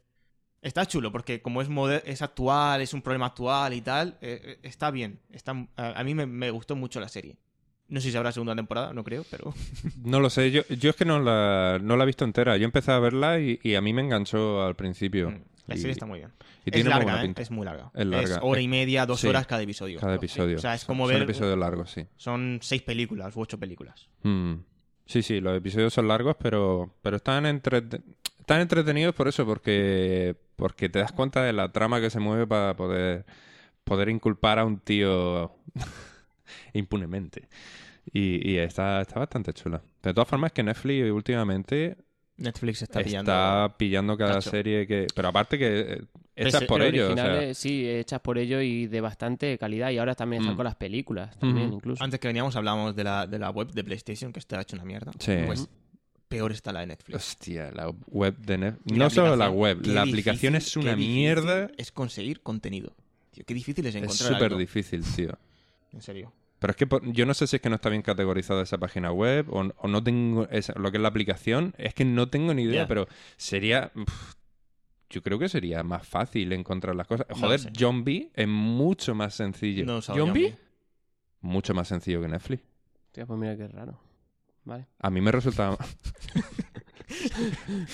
está 0.62 0.86
chulo, 0.86 1.12
porque 1.12 1.42
como 1.42 1.62
es, 1.62 1.70
es 2.06 2.22
actual, 2.22 2.82
es 2.82 2.94
un 2.94 3.02
problema 3.02 3.28
actual 3.28 3.74
y 3.74 3.82
tal, 3.82 4.18
eh, 4.22 4.42
eh, 4.44 4.60
está 4.64 4.92
bien. 4.92 5.20
Está, 5.30 5.52
a, 5.76 6.00
a 6.00 6.04
mí 6.04 6.14
me, 6.16 6.26
me 6.26 6.52
gustó 6.52 6.76
mucho 6.76 7.00
la 7.00 7.08
serie. 7.10 7.38
No 7.92 8.02
sé 8.02 8.10
si 8.10 8.18
habrá 8.18 8.32
segunda 8.32 8.56
temporada, 8.56 8.94
no 8.94 9.04
creo, 9.04 9.24
pero... 9.30 9.54
No 10.04 10.20
lo 10.20 10.30
sé, 10.32 10.50
yo, 10.50 10.62
yo 10.70 10.90
es 10.90 10.96
que 10.96 11.06
no 11.06 11.20
la, 11.20 11.78
no 11.82 11.96
la 11.98 12.04
he 12.04 12.08
visto 12.08 12.26
entera. 12.26 12.58
Yo 12.58 12.66
empecé 12.66 12.92
a 12.92 12.98
verla 13.00 13.40
y, 13.40 13.60
y 13.62 13.76
a 13.76 13.82
mí 13.82 13.94
me 13.94 14.02
enganchó 14.02 14.64
al 14.64 14.76
principio. 14.76 15.30
Mm, 15.30 15.42
La 15.68 15.76
Y- 15.76 15.78
serie 15.78 15.92
está 15.92 16.06
muy 16.08 16.20
bien. 16.20 16.32
Y 16.66 16.70
es 16.70 16.74
tiene 16.74 16.84
muy 16.90 16.90
larga, 17.00 17.14
buena 17.18 17.26
¿eh? 17.32 17.34
Es 17.38 17.52
muy 17.52 17.66
larga. 17.66 17.92
Es 17.94 18.06
larga. 18.06 18.40
hora 18.44 18.62
y 18.62 18.68
media, 18.68 19.06
dos 19.06 19.20
Sí. 19.22 19.28
horas 19.28 19.46
cada 19.46 19.62
episodio. 19.64 20.00
Cada 20.00 20.16
episodio. 20.16 20.58
O 20.58 20.60
sea, 20.60 20.74
es 20.76 20.82
Son- 20.82 20.88
como 20.88 21.06
son 21.06 21.14
ver- 21.16 21.24
episodios 21.24 21.58
largos, 21.58 21.92
sí. 21.92 22.06
Son 22.16 22.60
seis 22.62 22.82
películas 22.82 23.36
u 23.36 23.42
ocho 23.42 23.60
películas. 23.60 24.08
Mm. 24.24 24.54
Sí, 25.06 25.22
sí, 25.22 25.42
los 25.42 25.58
episodios 25.58 25.94
son 25.94 26.08
largos, 26.08 26.38
pero, 26.42 26.96
pero 27.02 27.18
están, 27.18 27.46
entrete- 27.46 28.02
están 28.40 28.62
entretenidos 28.62 29.14
por 29.14 29.28
eso, 29.28 29.46
porque, 29.46 30.36
porque 30.56 30.88
te 30.88 31.00
das 31.00 31.12
cuenta 31.12 31.44
de 31.44 31.52
la 31.52 31.72
trama 31.74 32.00
que 32.00 32.10
se 32.10 32.20
mueve 32.22 32.48
para 32.48 32.76
poder, 32.78 33.26
poder 33.84 34.08
inculpar 34.08 34.60
a 34.60 34.64
un 34.66 34.80
tío 34.80 35.52
impunemente. 36.74 37.48
Y, 38.12 38.52
y 38.52 38.58
está, 38.58 39.02
está 39.02 39.20
bastante 39.20 39.54
chula. 39.54 39.82
De 40.02 40.14
todas 40.14 40.28
formas, 40.28 40.50
es 40.50 40.54
que 40.54 40.64
Netflix 40.64 41.12
últimamente 41.12 41.98
Netflix 42.38 42.82
está 42.82 43.02
está 43.02 43.76
pillando. 43.78 44.18
cada 44.18 44.36
cacho. 44.36 44.50
serie 44.50 44.88
que... 44.88 45.06
Pero 45.14 45.28
aparte 45.28 45.60
que 45.60 45.80
eh, 45.82 46.02
hechas 46.36 46.64
Pese- 46.64 46.66
por 46.68 46.80
Pero 46.82 46.90
ellos. 46.96 47.12
o 47.12 47.14
sea, 47.14 47.24
originales, 47.26 47.58
sí, 47.60 47.88
hechas 47.88 48.20
por 48.22 48.40
ellos 48.40 48.64
y 48.64 48.88
de 48.88 49.02
bastante 49.02 49.56
calidad. 49.60 49.92
Y 49.92 50.00
ahora 50.00 50.16
también 50.16 50.42
están 50.42 50.56
Mm. 50.56 50.58
con 50.58 50.64
las 50.64 50.76
películas, 50.76 51.38
también 51.38 51.68
Ujú. 51.68 51.76
incluso. 51.76 52.04
Antes 52.04 52.20
que 52.20 52.28
veníamos 52.28 52.56
hablábamos 52.56 52.96
de 52.96 53.04
la, 53.04 53.28
de 53.28 53.38
la 53.38 53.52
web 53.52 53.72
de 53.72 53.84
PlayStation, 53.84 54.34
que 54.34 54.40
está 54.40 54.60
hecha 54.60 54.76
una 54.76 54.86
mierda. 54.86 55.12
Sí. 55.20 55.34
Pues 55.46 55.70
peor 56.28 56.52
está 56.54 56.74
la 56.74 56.80
de 56.80 56.88
Netflix. 56.88 57.16
Hostia, 57.18 57.70
la 57.76 57.90
web 58.08 58.36
de 58.38 58.58
Netflix. 58.58 58.98
No 58.98 59.10
solo 59.12 59.36
la 59.36 59.52
web, 59.52 59.86
la 59.86 60.02
aplicación 60.02 60.54
difícil- 60.54 60.56
es 60.56 60.78
una 60.78 60.96
mierda. 60.96 61.70
Es 61.78 61.92
conseguir 61.92 62.42
contenido. 62.42 62.96
Tío, 63.30 63.44
qué 63.46 63.54
difícil 63.54 63.86
es 63.86 63.94
Es 63.94 64.02
encontrar 64.02 64.30
súper 64.34 64.44
algo. 64.46 64.58
difícil, 64.58 65.04
tío. 65.04 65.38
En 65.94 66.02
serio. 66.02 66.34
Pero 66.62 66.72
es 66.72 66.78
que 66.78 66.86
por- 66.86 67.04
yo 67.12 67.26
no 67.26 67.34
sé 67.34 67.48
si 67.48 67.56
es 67.56 67.62
que 67.62 67.70
no 67.70 67.76
está 67.78 67.90
bien 67.90 68.04
categorizada 68.04 68.62
esa 68.62 68.78
página 68.78 69.12
web 69.12 69.48
o, 69.50 69.62
o 69.62 69.88
no 69.88 70.04
tengo 70.04 70.48
esa- 70.52 70.74
lo 70.78 70.92
que 70.92 70.98
es 70.98 71.02
la 71.02 71.08
aplicación. 71.10 71.74
Es 71.80 71.96
que 71.96 72.06
no 72.06 72.30
tengo 72.30 72.54
ni 72.54 72.62
idea, 72.62 72.88
pero 72.88 73.08
sería... 73.36 73.92
uf, 73.96 74.36
yo 75.10 75.24
creo 75.24 75.40
que 75.40 75.50
sería 75.50 75.82
más 75.82 76.08
fácil 76.08 76.54
encontrar 76.54 76.96
las 76.96 77.08
cosas. 77.08 77.26
No 77.32 77.36
Joder, 77.36 77.60
sé. 77.62 77.72
John 77.78 78.04
B 78.04 78.30
es 78.36 78.48
mucho 78.48 79.16
más 79.16 79.34
sencillo. 79.34 79.86
No 79.86 80.04
¿Zombie? 80.04 80.22
Zombie. 80.24 80.56
Mucho 81.42 81.74
más 81.74 81.88
sencillo 81.88 82.22
que 82.22 82.28
Netflix. 82.28 82.62
Hostia, 83.08 83.26
pues 83.26 83.40
mira 83.40 83.58
qué 83.58 83.68
raro. 83.68 84.00
Vale. 84.64 84.86
A 85.00 85.10
mí 85.10 85.20
me 85.20 85.32
resultaba... 85.32 85.78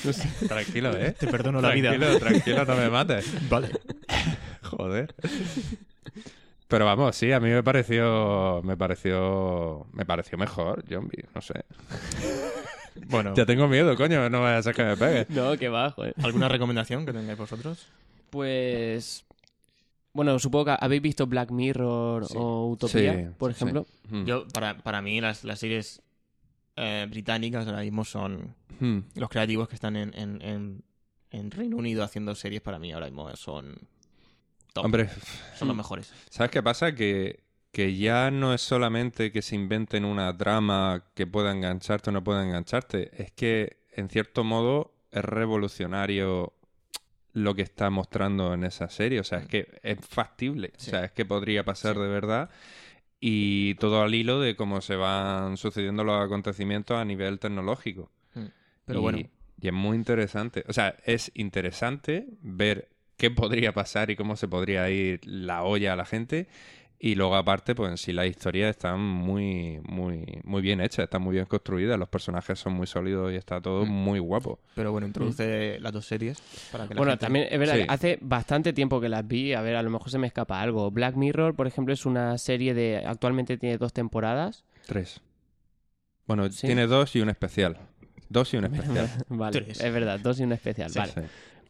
No 0.06 0.14
sé, 0.14 0.30
Tranquilo, 0.48 0.96
¿eh? 0.96 1.16
Te 1.20 1.26
perdono 1.28 1.60
la 1.60 1.72
vida. 1.74 1.90
Tranquilo, 1.98 2.20
tranquilo, 2.20 2.66
no 2.66 2.76
me 2.76 2.90
mates. 2.90 3.50
Vale. 3.50 3.72
Joder. 4.62 5.16
Pero 6.68 6.86
vamos, 6.86 7.16
sí, 7.16 7.32
a 7.32 7.40
mí 7.40 7.50
me 7.50 7.64
pareció. 7.64 8.62
Me 8.64 8.76
pareció. 8.76 9.88
Me 9.94 10.06
pareció 10.06 10.38
mejor, 10.38 10.84
Zombie, 10.88 11.24
no 11.34 11.42
sé. 11.42 11.64
Bueno, 13.10 13.36
Ya 13.36 13.46
tengo 13.46 13.68
miedo, 13.68 13.96
coño, 13.96 14.28
no 14.28 14.42
vaya 14.42 14.58
a 14.58 14.64
ser 14.64 14.74
que 14.74 14.84
me 14.84 14.98
pegue. 14.98 15.28
No, 15.30 15.56
qué 15.56 15.70
bajo, 15.70 16.04
eh. 16.04 16.14
¿alguna 16.24 16.50
recomendación 16.50 17.06
que 17.06 17.14
tengáis 17.14 17.38
vosotros? 17.38 17.88
Pues. 18.32 19.24
Bueno, 20.14 20.40
supongo 20.40 20.66
que 20.66 20.76
habéis 20.80 21.04
visto 21.04 21.28
Black 21.28 21.52
Mirror 21.52 22.26
Sí. 22.26 22.34
o 22.36 22.70
Utopía, 22.72 23.14
Sí, 23.14 23.26
por 23.38 23.54
sí. 23.54 23.58
ejemplo. 23.64 23.86
Hmm. 24.10 24.26
Yo, 24.26 24.48
para, 24.48 24.80
para 24.80 25.04
mí, 25.04 25.22
las, 25.22 25.44
las 25.44 25.60
series 25.60 26.02
eh, 26.76 27.06
británicas 27.10 27.68
ahora 27.68 27.82
mismo 27.82 28.04
son 28.04 28.56
Hmm. 28.80 29.00
los 29.16 29.30
creativos 29.30 29.68
que 29.70 29.76
están 29.76 29.96
en, 29.96 30.14
en, 30.18 30.42
en, 30.42 30.84
en 31.32 31.52
Reino 31.52 31.78
Unido 31.78 32.04
haciendo 32.04 32.34
series 32.36 32.62
para 32.62 32.78
mí 32.80 32.92
ahora 32.92 33.06
mismo 33.08 33.28
son 33.36 33.76
top. 34.78 34.86
Hombre, 34.86 35.10
son 35.58 35.68
los 35.68 35.78
mejores. 35.78 36.14
¿sabes 36.30 36.52
qué 36.52 36.64
pasa? 36.64 36.94
Que, 36.96 37.44
que 37.72 37.96
ya 37.96 38.32
no 38.32 38.54
es 38.54 38.62
solamente 38.62 39.32
que 39.32 39.42
se 39.42 39.56
inventen 39.56 40.06
una 40.06 40.36
trama 40.38 41.06
que 41.14 41.28
pueda 41.28 41.52
engancharte 41.52 42.10
o 42.10 42.14
no 42.14 42.24
pueda 42.24 42.44
engancharte. 42.44 43.12
Es 43.22 43.32
que, 43.32 43.84
en 43.92 44.10
cierto 44.10 44.44
modo, 44.44 44.94
es 45.12 45.24
revolucionario 45.24 46.54
lo 47.34 47.54
que 47.56 47.62
está 47.62 47.90
mostrando 47.90 48.54
en 48.54 48.64
esa 48.64 48.90
serie. 48.90 49.20
O 49.20 49.24
sea, 49.24 49.40
es 49.40 49.48
que 49.48 49.80
es 49.84 49.98
factible. 50.06 50.74
Sí. 50.78 50.88
O 50.88 50.92
sea, 50.92 51.06
es 51.06 51.12
que 51.12 51.26
podría 51.26 51.64
pasar 51.64 51.96
Sí. 51.96 52.02
de 52.02 52.08
verdad. 52.08 52.50
Y 53.20 53.76
todo 53.76 54.02
al 54.04 54.14
hilo 54.14 54.40
de 54.40 54.56
cómo 54.56 54.82
se 54.82 54.96
van 54.96 55.58
sucediendo 55.58 56.04
los 56.04 56.24
acontecimientos 56.24 56.98
a 56.98 57.06
nivel 57.06 57.40
tecnológico. 57.40 58.12
Pero 58.86 59.00
y, 59.00 59.02
bueno, 59.02 59.18
y 59.60 59.68
es 59.68 59.74
muy 59.74 59.98
interesante. 59.98 60.64
O 60.68 60.74
sea, 60.74 60.96
es 61.04 61.32
interesante 61.36 62.28
ver 62.42 62.90
qué 63.18 63.32
podría 63.32 63.74
pasar 63.74 64.10
y 64.12 64.16
cómo 64.16 64.36
se 64.36 64.48
podría 64.48 64.90
ir 64.90 65.20
la 65.26 65.64
olla 65.64 65.94
a 65.94 65.96
la 65.96 66.06
gente. 66.06 66.48
Y 67.00 67.14
luego, 67.14 67.36
aparte, 67.36 67.76
pues 67.76 67.92
en 67.92 67.98
sí 67.98 68.12
las 68.12 68.26
historias 68.26 68.72
están 68.72 69.00
muy, 69.00 69.80
muy, 69.84 70.26
muy 70.44 70.64
bien 70.64 70.82
hechas, 70.82 71.04
están 71.04 71.22
muy 71.22 71.34
bien 71.34 71.46
construidas, 71.46 72.00
los 72.00 72.10
personajes 72.10 72.58
son 72.58 72.74
muy 72.74 72.88
sólidos 72.88 73.32
y 73.32 73.36
está 73.36 73.62
todo 73.62 73.86
Mm. 73.86 73.90
muy 73.90 74.18
guapo. 74.20 74.60
pero 74.74 74.92
bueno, 74.92 75.06
introduce 75.06 75.80
las 75.80 75.94
dos 75.94 76.08
series 76.08 76.42
para 76.72 76.88
que 76.88 76.96
la 76.96 76.98
Bueno, 76.98 77.12
gente- 77.12 77.26
también 77.26 77.48
es 77.52 77.60
verdad, 77.60 77.76
Sí. 77.76 77.84
que 77.84 77.94
hace 77.94 78.18
bastante 78.22 78.74
tiempo 78.74 79.00
que 79.00 79.10
las 79.10 79.28
vi. 79.28 79.54
A 79.54 79.62
ver, 79.62 79.76
a 79.76 79.84
lo 79.84 79.92
mejor 79.92 80.10
se 80.10 80.18
me 80.18 80.26
escapa 80.26 80.60
algo. 80.60 80.90
Black 80.90 81.16
Mirror, 81.16 81.56
por 81.56 81.68
ejemplo, 81.68 81.94
es 81.94 82.04
una 82.08 82.36
serie 82.40 82.74
de. 82.74 83.04
Actualmente 83.06 83.58
tiene 83.60 83.78
dos 83.78 83.94
temporadas. 83.94 84.66
Tres. 84.88 85.22
Bueno, 86.26 86.50
Sí. 86.52 86.66
tiene 86.66 86.88
dos 86.88 87.16
y 87.16 87.22
un 87.22 87.30
especial. 87.30 87.78
Dos 88.30 88.54
y 88.56 88.58
un 88.58 88.66
especial. 89.06 89.10
vale, 89.30 89.62
Tres. 89.62 89.82
es 89.82 89.94
verdad, 89.94 90.20
dos 90.20 90.40
y 90.40 90.44
un 90.44 90.52
especial. 90.52 90.90
Sí. 90.90 90.98
vale. 90.98 91.14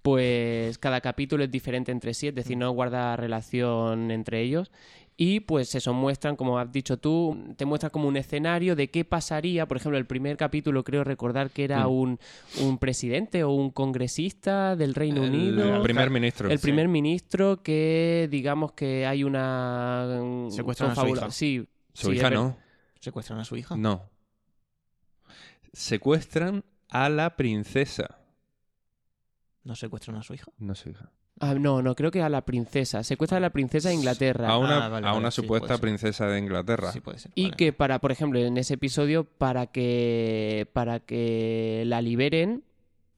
Pues 0.08 0.78
cada 0.78 1.02
capítulo 1.02 1.44
es 1.44 1.52
diferente 1.52 1.92
entre 1.92 2.14
sí, 2.14 2.28
es 2.30 2.34
decir, 2.36 2.56
no 2.58 2.72
guarda 2.72 3.18
relación 3.18 4.10
entre 4.10 4.40
ellos. 4.42 4.72
Y 5.18 5.42
pues 5.42 5.76
eso, 5.76 5.94
muestran, 5.94 6.38
como 6.38 6.58
has 6.60 6.72
dicho 6.72 6.96
tú, 6.98 7.38
te 7.58 7.66
muestran 7.66 7.90
como 7.90 8.08
un 8.08 8.16
escenario 8.16 8.78
de 8.78 8.90
qué 8.90 9.04
pasaría. 9.04 9.68
Por 9.68 9.76
ejemplo, 9.76 9.98
el 9.98 10.06
primer 10.06 10.38
capítulo 10.38 10.86
creo 10.86 11.04
recordar 11.04 11.50
que 11.50 11.66
era 11.66 11.88
Mm. 11.88 11.92
un, 11.92 12.20
un 12.62 12.78
presidente 12.78 13.44
o 13.44 13.50
un 13.50 13.70
congresista 13.70 14.78
del 14.78 14.96
Reino 14.96 15.26
El, 15.26 15.30
Unido. 15.32 15.84
primer 15.84 16.10
ministro. 16.10 16.50
El 16.50 16.60
primer 16.60 16.88
ministro 16.88 17.62
que 17.62 18.30
digamos 18.32 18.72
que 18.72 19.06
hay 19.06 19.26
una 19.26 20.22
mm, 20.24 20.52
Secuestran 20.52 20.92
a 20.92 20.96
su 20.96 21.08
hija. 21.10 21.32
Sí. 21.32 21.68
Su 21.94 22.12
sí, 22.12 22.16
hija 22.16 22.30
no. 22.30 22.56
secuestran 23.02 23.40
a 23.40 23.44
su 23.44 23.58
hija. 23.58 23.76
No. 23.76 24.04
Secuestran 25.74 26.64
a 26.88 27.10
la 27.10 27.36
princesa. 27.36 28.20
No 29.68 29.76
secuestran 29.76 30.16
a 30.16 30.24
su 30.24 30.34
hija. 30.34 30.50
No 30.60 30.74
su 30.76 30.90
hija. 30.90 31.12
Ah, 31.42 31.54
no, 31.54 31.82
no, 31.82 31.94
creo 31.94 32.10
que 32.10 32.22
a 32.22 32.30
la 32.30 32.46
princesa. 32.46 33.04
Secuestra 33.04 33.38
a 33.38 33.42
la 33.42 33.50
princesa 33.50 33.90
de 33.90 33.96
Inglaterra. 33.96 34.48
A 34.48 34.58
una, 34.58 34.86
Ah, 34.86 34.88
vale, 34.88 35.06
a 35.06 35.10
vale, 35.12 35.20
una 35.20 35.30
sí, 35.30 35.42
supuesta 35.42 35.78
princesa 35.78 36.26
de 36.28 36.40
Inglaterra. 36.40 36.94
Sí, 36.94 37.02
puede 37.02 37.20
ser. 37.20 37.34
Y 37.36 37.44
vale. 37.44 37.58
que 37.58 37.74
para, 37.74 38.00
por 38.00 38.14
ejemplo, 38.14 38.40
en 38.40 38.58
ese 38.58 38.76
episodio, 38.76 39.26
para 39.26 39.68
que 39.68 40.70
para 40.72 41.02
que 41.02 41.84
la 41.86 42.02
liberen 42.02 42.64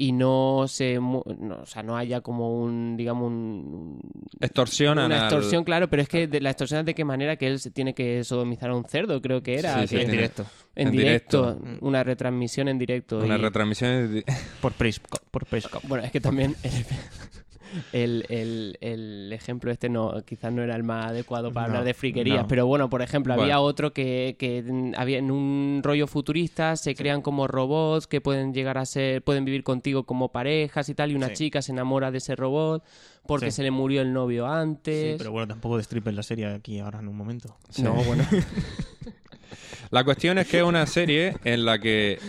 y 0.01 0.13
no 0.13 0.65
se 0.69 0.95
no, 0.95 1.21
o 1.61 1.65
sea, 1.65 1.83
no 1.83 1.97
haya 1.97 2.21
como 2.21 2.61
un 2.61 2.95
digamos 2.95 3.27
un, 3.27 3.99
Extorsionan 4.39 5.07
una 5.07 5.17
al- 5.17 5.23
extorsión, 5.23 5.65
claro, 5.65 5.89
pero 5.89 6.01
es 6.01 6.07
que 6.07 6.25
de, 6.27 6.39
la 6.39 6.51
extorsión 6.51 6.85
de 6.85 6.95
qué 6.95 7.03
manera 7.03 7.35
que 7.35 7.47
él 7.47 7.59
se 7.59 7.69
tiene 7.69 7.93
que 7.93 8.23
sodomizar 8.23 8.69
a 8.69 8.75
un 8.75 8.85
cerdo, 8.85 9.21
creo 9.21 9.43
que 9.43 9.59
era 9.59 9.73
Sí, 9.73 9.79
que- 9.81 9.87
sí, 9.87 9.95
en 9.95 9.99
tiene- 10.01 10.11
directo. 10.13 10.45
en, 10.75 10.87
en 10.87 10.91
directo, 10.93 11.53
directo. 11.55 11.85
una 11.85 12.03
retransmisión 12.03 12.69
en 12.69 12.77
directo 12.79 13.19
Una 13.19 13.37
y- 13.37 13.41
retransmisión 13.41 14.13
de- 14.13 14.23
Por 14.61 14.71
Periscope. 14.71 15.17
Por 15.31 15.45
Periscope. 15.45 15.85
Bueno, 15.87 16.05
es 16.05 16.11
que 16.13 16.21
también 16.21 16.55
el, 17.93 18.25
el- 18.29 18.77
el 18.81 19.31
ejemplo 19.33 19.71
este 19.71 19.89
no 19.89 20.23
quizás 20.25 20.51
no 20.51 20.61
era 20.63 20.75
el 20.75 20.83
más 20.83 21.07
adecuado 21.07 21.51
para 21.51 21.67
No, 21.67 21.71
hablar 21.73 21.85
de 21.85 21.93
friquerías, 21.93 22.41
no. 22.43 22.47
pero 22.47 22.65
bueno, 22.67 22.89
por 22.89 23.01
ejemplo, 23.01 23.33
había 23.33 23.59
otro 23.59 23.93
que, 23.93 24.35
que 24.39 24.63
había 24.97 25.17
en 25.19 25.31
un 25.31 25.81
rollo 25.83 26.07
futurista 26.07 26.75
se 26.75 26.95
crean 26.95 27.21
como 27.21 27.47
robots 27.47 28.07
que 28.07 28.21
pueden 28.21 28.53
llegar 28.53 28.77
a 28.77 28.85
ser, 28.85 29.21
pueden 29.23 29.45
vivir 29.45 29.63
contigo 29.63 30.03
como 30.03 30.31
parejas 30.31 30.89
y 30.89 30.95
tal, 30.95 31.11
y 31.11 31.15
una 31.15 31.27
Sí. 31.29 31.33
chica 31.35 31.61
se 31.61 31.71
enamora 31.71 32.11
de 32.11 32.17
ese 32.19 32.35
robot 32.35 32.83
porque 33.27 33.51
Sí. 33.51 33.57
se 33.57 33.63
le 33.63 33.71
murió 33.71 34.01
el 34.01 34.11
novio 34.13 34.45
Sí, 34.45 34.51
antes. 34.51 35.15
pero 35.17 35.31
bueno, 35.31 35.47
tampoco 35.47 35.77
destripen 35.77 36.15
la 36.15 36.23
serie 36.23 36.47
aquí 36.47 36.79
ahora 36.79 36.99
en 36.99 37.07
un 37.07 37.15
momento. 37.17 37.55
Sí. 37.69 37.81
No, 37.83 37.93
bueno, 37.93 38.25
La 39.91 40.03
cuestión 40.03 40.37
es 40.37 40.47
que 40.47 40.57
es 40.57 40.63
una 40.63 40.85
serie 40.85 41.35
en 41.43 41.65
la 41.65 41.79
que, 41.79 42.19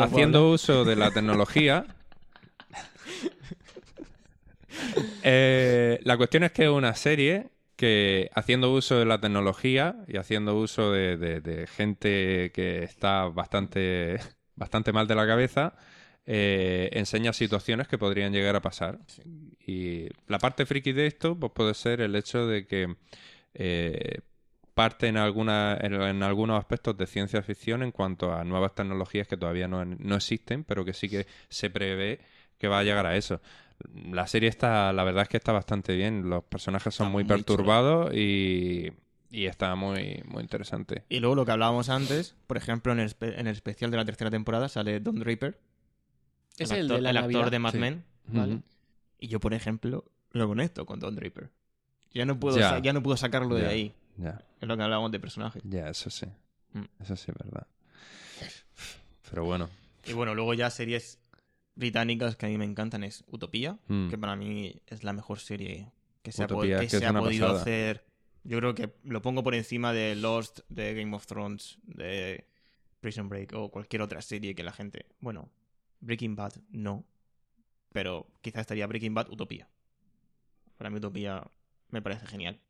haciendo 0.00 0.50
uso 0.50 0.84
de 0.84 0.96
la 0.96 1.10
tecnología... 1.10 1.86
Eh, 5.22 5.98
la 6.04 6.16
cuestión 6.16 6.44
es 6.44 6.52
que 6.52 6.64
es 6.64 6.70
una 6.70 6.94
serie 6.94 7.50
que, 7.76 8.30
haciendo 8.34 8.72
uso 8.72 8.98
de 8.98 9.04
la 9.06 9.20
tecnología 9.20 9.96
y 10.06 10.16
haciendo 10.18 10.56
uso 10.58 10.92
de, 10.92 11.16
de- 11.16 11.40
de 11.40 11.66
gente 11.66 12.52
que 12.54 12.82
está 12.84 13.24
bastante, 13.26 14.18
bastante 14.56 14.92
mal 14.92 15.06
de 15.08 15.14
la 15.14 15.26
cabeza, 15.26 15.74
eh, 16.26 16.90
enseña 16.92 17.32
situaciones 17.32 17.88
que 17.88 17.98
podrían 17.98 18.32
llegar 18.32 18.56
a 18.56 18.62
pasar. 18.62 18.98
Y 19.66 20.08
la 20.28 20.38
parte 20.38 20.66
friki 20.66 20.92
de 20.92 21.06
esto 21.06 21.38
pues 21.38 21.52
puede 21.52 21.74
ser 21.74 22.00
el 22.00 22.14
hecho 22.16 22.46
de 22.46 22.66
que 22.66 22.96
eh, 23.54 24.20
parte 24.74 25.06
en, 25.08 25.16
alguna, 25.16 25.76
en, 25.80 25.94
en 25.94 26.22
algunos 26.22 26.58
aspectos 26.58 26.96
de 26.96 27.06
ciencia 27.06 27.42
ficción 27.42 27.82
en 27.82 27.92
cuanto 27.92 28.32
a 28.34 28.44
nuevas 28.44 28.74
tecnologías 28.74 29.28
que 29.28 29.36
todavía 29.36 29.68
no, 29.68 29.84
no 29.84 30.16
existen, 30.16 30.64
pero 30.64 30.84
que 30.84 30.92
sí 30.92 31.08
que 31.08 31.26
se 31.48 31.70
prevé 31.70 32.20
que 32.58 32.68
va 32.68 32.80
a 32.80 32.82
llegar 32.84 33.06
a 33.06 33.16
eso. 33.16 33.40
La 33.94 34.26
serie 34.26 34.48
está, 34.48 34.92
la 34.92 35.04
verdad 35.04 35.22
es 35.24 35.28
que 35.28 35.36
está 35.36 35.52
bastante 35.52 35.94
bien. 35.96 36.28
Los 36.30 36.44
personajes 36.44 36.94
son 36.94 37.06
Está 37.08 37.12
muy, 37.12 37.24
muy 37.24 37.28
perturbados 37.28 38.14
y, 38.14 38.92
y 39.30 39.46
está 39.46 39.74
muy, 39.74 40.22
muy 40.26 40.42
interesante. 40.42 41.04
Y 41.08 41.20
luego 41.20 41.34
lo 41.34 41.44
que 41.44 41.52
hablábamos 41.52 41.88
antes, 41.88 42.36
por 42.46 42.56
ejemplo, 42.56 42.92
en 42.92 43.00
el, 43.00 43.14
en 43.20 43.46
el 43.46 43.52
especial 43.52 43.90
de 43.90 43.96
la 43.96 44.04
tercera 44.04 44.30
temporada 44.30 44.68
sale 44.68 45.00
Don 45.00 45.18
Draper, 45.18 45.58
Es 46.56 46.70
el, 46.70 46.78
el 46.78 46.84
actor, 46.84 46.96
de 46.96 47.02
la 47.02 47.10
el 47.10 47.16
actor 47.18 47.50
de 47.50 47.58
Mad 47.58 47.72
Sí. 47.72 47.78
Men. 47.78 48.04
Vale. 48.26 48.62
Y 49.18 49.28
yo, 49.28 49.40
por 49.40 49.54
ejemplo, 49.54 50.04
lo 50.30 50.46
conecto 50.48 50.86
con 50.86 51.00
Don 51.00 51.14
Draper. 51.14 51.50
Ya 52.12 52.24
no 52.24 52.38
puedo, 52.38 52.56
Ya. 52.58 52.92
no 52.92 53.02
puedo 53.02 53.16
sacarlo 53.16 53.54
de 53.56 53.66
ahí. 53.66 53.94
Ya, 54.16 54.40
Es 54.60 54.68
lo 54.68 54.76
que 54.76 54.82
hablábamos 54.84 55.10
de 55.10 55.18
personajes. 55.18 55.62
ya, 55.64 55.88
eso 55.88 56.08
sí. 56.10 56.26
Mm. 56.72 56.84
Eso 57.02 57.16
sí 57.16 57.32
es 57.32 57.36
verdad. 57.44 57.66
Pero 59.30 59.44
bueno. 59.44 59.68
Y 60.06 60.12
bueno, 60.12 60.34
luego 60.34 60.54
ya 60.54 60.70
series 60.70 61.18
británicas 61.76 62.36
que 62.36 62.46
a 62.46 62.48
mí 62.48 62.58
me 62.58 62.64
encantan 62.64 63.04
es 63.04 63.24
Utopía, 63.28 63.78
Mm. 63.88 64.08
que 64.08 64.18
para 64.18 64.36
mí 64.36 64.80
es 64.86 65.02
la 65.04 65.12
mejor 65.12 65.38
serie 65.40 65.90
que 66.22 66.32
se 66.32 66.42
ha, 66.44 66.46
que 66.46 66.88
se 66.88 67.04
ha 67.06 67.12
podido 67.12 67.46
pasada. 67.48 67.60
hacer. 67.62 68.04
Yo 68.44 68.58
creo 68.58 68.74
que 68.74 68.94
lo 69.04 69.22
pongo 69.22 69.42
por 69.42 69.54
encima 69.54 69.92
de 69.92 70.14
Lost, 70.16 70.60
de 70.68 70.94
Game 70.94 71.14
of 71.16 71.26
Thrones, 71.26 71.78
de 71.84 72.46
Prison 73.00 73.28
Break 73.28 73.52
o 73.54 73.70
cualquier 73.70 74.02
otra 74.02 74.20
serie 74.22 74.54
que 74.54 74.62
la 74.62 74.72
gente... 74.72 75.06
Bueno, 75.20 75.48
Breaking 76.00 76.36
Bad 76.36 76.52
no, 76.70 77.04
pero 77.92 78.26
quizás 78.42 78.62
estaría 78.62 78.86
Breaking 78.86 79.14
Bad 79.14 79.30
Utopía. 79.30 79.68
Para 80.76 80.90
mí 80.90 80.96
Utopía 80.98 81.42
me 81.90 82.02
parece 82.02 82.26
genial. 82.26 82.60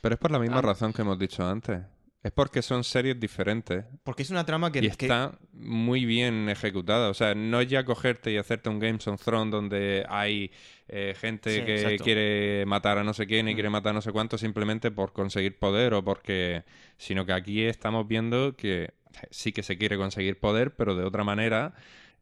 Pero 0.00 0.14
es 0.14 0.18
por 0.20 0.30
la 0.30 0.38
misma 0.38 0.58
Ah. 0.58 0.62
razón 0.62 0.92
que 0.92 1.02
hemos 1.02 1.18
dicho 1.18 1.46
antes. 1.46 1.82
Es 2.22 2.32
porque 2.32 2.60
son 2.60 2.84
series 2.84 3.18
diferentes 3.18 3.84
Porque 4.02 4.22
es 4.24 4.30
una 4.30 4.44
trama 4.44 4.70
que... 4.70 4.80
y 4.80 4.90
que- 4.90 5.06
está 5.06 5.38
muy 5.52 6.04
bien 6.04 6.48
ejecutada. 6.50 7.08
O 7.08 7.14
sea, 7.14 7.34
no 7.34 7.60
es 7.60 7.68
ya 7.68 7.84
cogerte 7.84 8.30
y 8.30 8.36
hacerte 8.36 8.68
un 8.68 8.78
Games 8.78 9.06
of 9.08 9.22
Thrones 9.24 9.50
donde 9.50 10.04
hay 10.08 10.50
eh, 10.88 11.14
gente 11.18 11.60
Sí, 11.60 11.64
que 11.64 11.74
exacto. 11.76 12.04
quiere 12.04 12.66
matar 12.66 12.98
a 12.98 13.04
no 13.04 13.14
sé 13.14 13.26
quién 13.26 13.48
y 13.48 13.52
Mm. 13.52 13.54
quiere 13.54 13.70
matar 13.70 13.90
a 13.90 13.94
no 13.94 14.02
sé 14.02 14.12
cuánto 14.12 14.36
simplemente 14.36 14.90
por 14.90 15.12
conseguir 15.12 15.58
poder 15.58 15.94
o 15.94 16.04
porque... 16.04 16.64
Sino 16.98 17.24
que 17.24 17.32
aquí 17.32 17.62
estamos 17.64 18.06
viendo 18.06 18.54
que 18.54 18.90
sí 19.30 19.52
que 19.52 19.62
se 19.62 19.78
quiere 19.78 19.96
conseguir 19.96 20.38
poder, 20.38 20.74
pero 20.76 20.94
de 20.94 21.04
otra 21.04 21.24
manera 21.24 21.72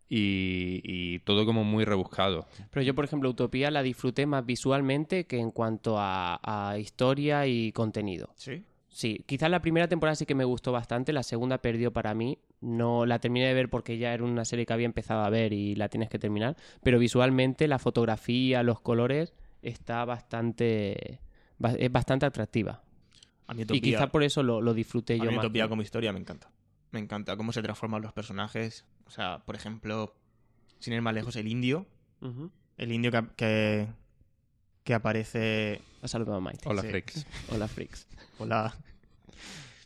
y, 0.08 0.80
y 0.84 1.18
todo 1.20 1.44
como 1.44 1.64
muy 1.64 1.84
rebuscado. 1.84 2.46
Pero 2.70 2.82
yo, 2.82 2.94
por 2.94 3.04
ejemplo, 3.04 3.28
Utopía 3.28 3.70
la 3.70 3.82
disfruté 3.82 4.24
más 4.26 4.46
visualmente 4.46 5.24
que 5.26 5.38
en 5.38 5.50
cuanto 5.50 5.96
a, 5.98 6.38
a 6.70 6.78
historia 6.78 7.46
y 7.46 7.72
contenido. 7.72 8.30
Sí. 8.36 8.62
Sí, 8.90 9.22
quizás 9.26 9.50
la 9.50 9.60
primera 9.60 9.86
temporada 9.86 10.16
sí 10.16 10.24
que 10.26 10.34
me 10.34 10.44
gustó 10.44 10.72
bastante, 10.72 11.12
la 11.12 11.22
segunda 11.22 11.58
perdió 11.58 11.92
para 11.92 12.14
mí. 12.14 12.38
No 12.60 13.06
la 13.06 13.18
terminé 13.20 13.46
de 13.46 13.54
ver 13.54 13.68
porque 13.68 13.98
ya 13.98 14.12
era 14.14 14.24
una 14.24 14.44
serie 14.44 14.66
que 14.66 14.72
había 14.72 14.86
empezado 14.86 15.22
a 15.22 15.30
ver 15.30 15.52
y 15.52 15.74
la 15.76 15.88
tienes 15.88 16.08
que 16.08 16.18
terminar. 16.18 16.56
Pero 16.82 16.98
visualmente 16.98 17.68
la 17.68 17.78
fotografía, 17.78 18.62
los 18.62 18.80
colores, 18.80 19.34
está 19.62 20.04
bastante. 20.04 21.20
ba- 21.58 21.74
es 21.78 21.92
bastante 21.92 22.26
atractiva. 22.26 22.82
A 23.46 23.54
mí 23.54 23.62
Y 23.70 23.80
quizás 23.80 24.10
por 24.10 24.22
eso 24.24 24.42
lo, 24.42 24.60
lo 24.60 24.74
disfruté 24.74 25.14
a 25.14 25.16
yo 25.18 25.30
mí 25.30 25.36
más. 25.36 25.44
Utopía 25.44 25.68
como 25.68 25.82
historia 25.82 26.12
me 26.12 26.18
encanta. 26.20 26.50
Me 26.90 26.98
encanta 26.98 27.36
cómo 27.36 27.52
se 27.52 27.62
transforman 27.62 28.02
los 28.02 28.12
personajes. 28.12 28.84
O 29.06 29.10
sea, 29.10 29.42
por 29.44 29.54
ejemplo, 29.54 30.14
sin 30.78 30.94
ir 30.94 31.02
más 31.02 31.14
lejos, 31.14 31.36
el 31.36 31.46
indio. 31.48 31.86
El 32.78 32.92
indio 32.92 33.10
que, 33.10 33.22
que, 33.36 33.88
que 34.84 34.94
aparece... 34.94 35.82
Ha 36.02 36.08
saludado 36.08 36.36
a 36.38 36.40
Maite. 36.40 36.68
Hola, 36.68 36.82
Sí. 36.82 36.88
freaks. 36.88 37.26
Hola, 37.50 37.68
freaks. 37.68 38.06
Hola. 38.38 38.74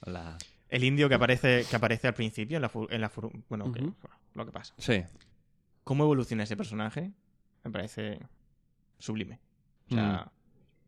Hola. 0.07 0.39
El 0.69 0.85
indio 0.85 1.09
que 1.09 1.15
aparece, 1.15 1.65
que 1.69 1.77
aparece 1.77 2.09
al 2.09 2.15
principio 2.15 2.57
en 2.57 2.63
la... 2.63 2.71
en 2.91 3.01
la 3.01 3.11
bueno, 3.49 3.73
que- 3.73 3.93
lo 4.35 4.47
que 4.47 4.53
pasa. 4.53 4.75
Sí. 4.79 5.03
¿Cómo 5.85 6.05
evoluciona 6.05 6.45
ese 6.45 6.57
personaje? 6.57 7.13
Me 7.65 7.71
parece 7.71 8.19
sublime. 8.99 9.39
O 9.91 9.95
sea, 9.95 10.31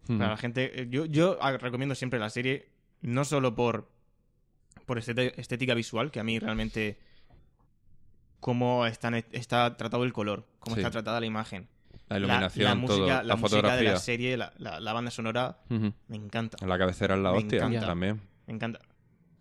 Mm. 0.06 0.18
para 0.18 0.30
la 0.32 0.36
gente... 0.36 0.82
eh, 0.82 0.86
Yo, 0.90 1.06
yo 1.06 1.38
recomiendo 1.58 1.94
siempre 1.94 2.18
la 2.20 2.28
serie, 2.28 2.68
no 3.00 3.24
solo 3.24 3.54
por, 3.54 3.90
por 4.84 4.98
estética, 4.98 5.40
estética 5.40 5.72
visual, 5.74 6.10
que 6.10 6.20
a 6.20 6.24
mí 6.24 6.38
realmente... 6.38 6.98
Cómo 8.40 8.84
están, 8.86 9.14
está 9.32 9.76
tratado 9.78 10.04
el 10.04 10.12
color, 10.12 10.46
cómo 10.58 10.76
Sí. 10.76 10.80
está 10.82 10.90
tratada 10.90 11.20
la 11.20 11.24
imagen. 11.26 11.66
La 12.08 12.18
La, 12.18 12.26
iluminación, 12.26 12.64
la 12.64 12.74
música, 12.74 12.96
todo, 12.98 13.06
la, 13.06 13.22
la, 13.22 13.36
música 13.36 13.56
de 13.56 13.62
fotografía. 13.62 13.92
la 13.92 13.98
serie, 13.98 14.36
la, 14.36 14.52
la- 14.58 14.78
la 14.80 14.92
banda 14.92 15.10
sonora, 15.10 15.58
me 15.68 16.16
encanta. 16.16 16.64
La 16.66 16.76
cabecera 16.78 17.14
es 17.14 17.20
la 17.22 17.32
Me 17.32 17.38
hostia 17.38 17.58
encanta. 17.58 17.86
también. 17.86 18.20
Me 18.46 18.54
encanta. 18.54 18.80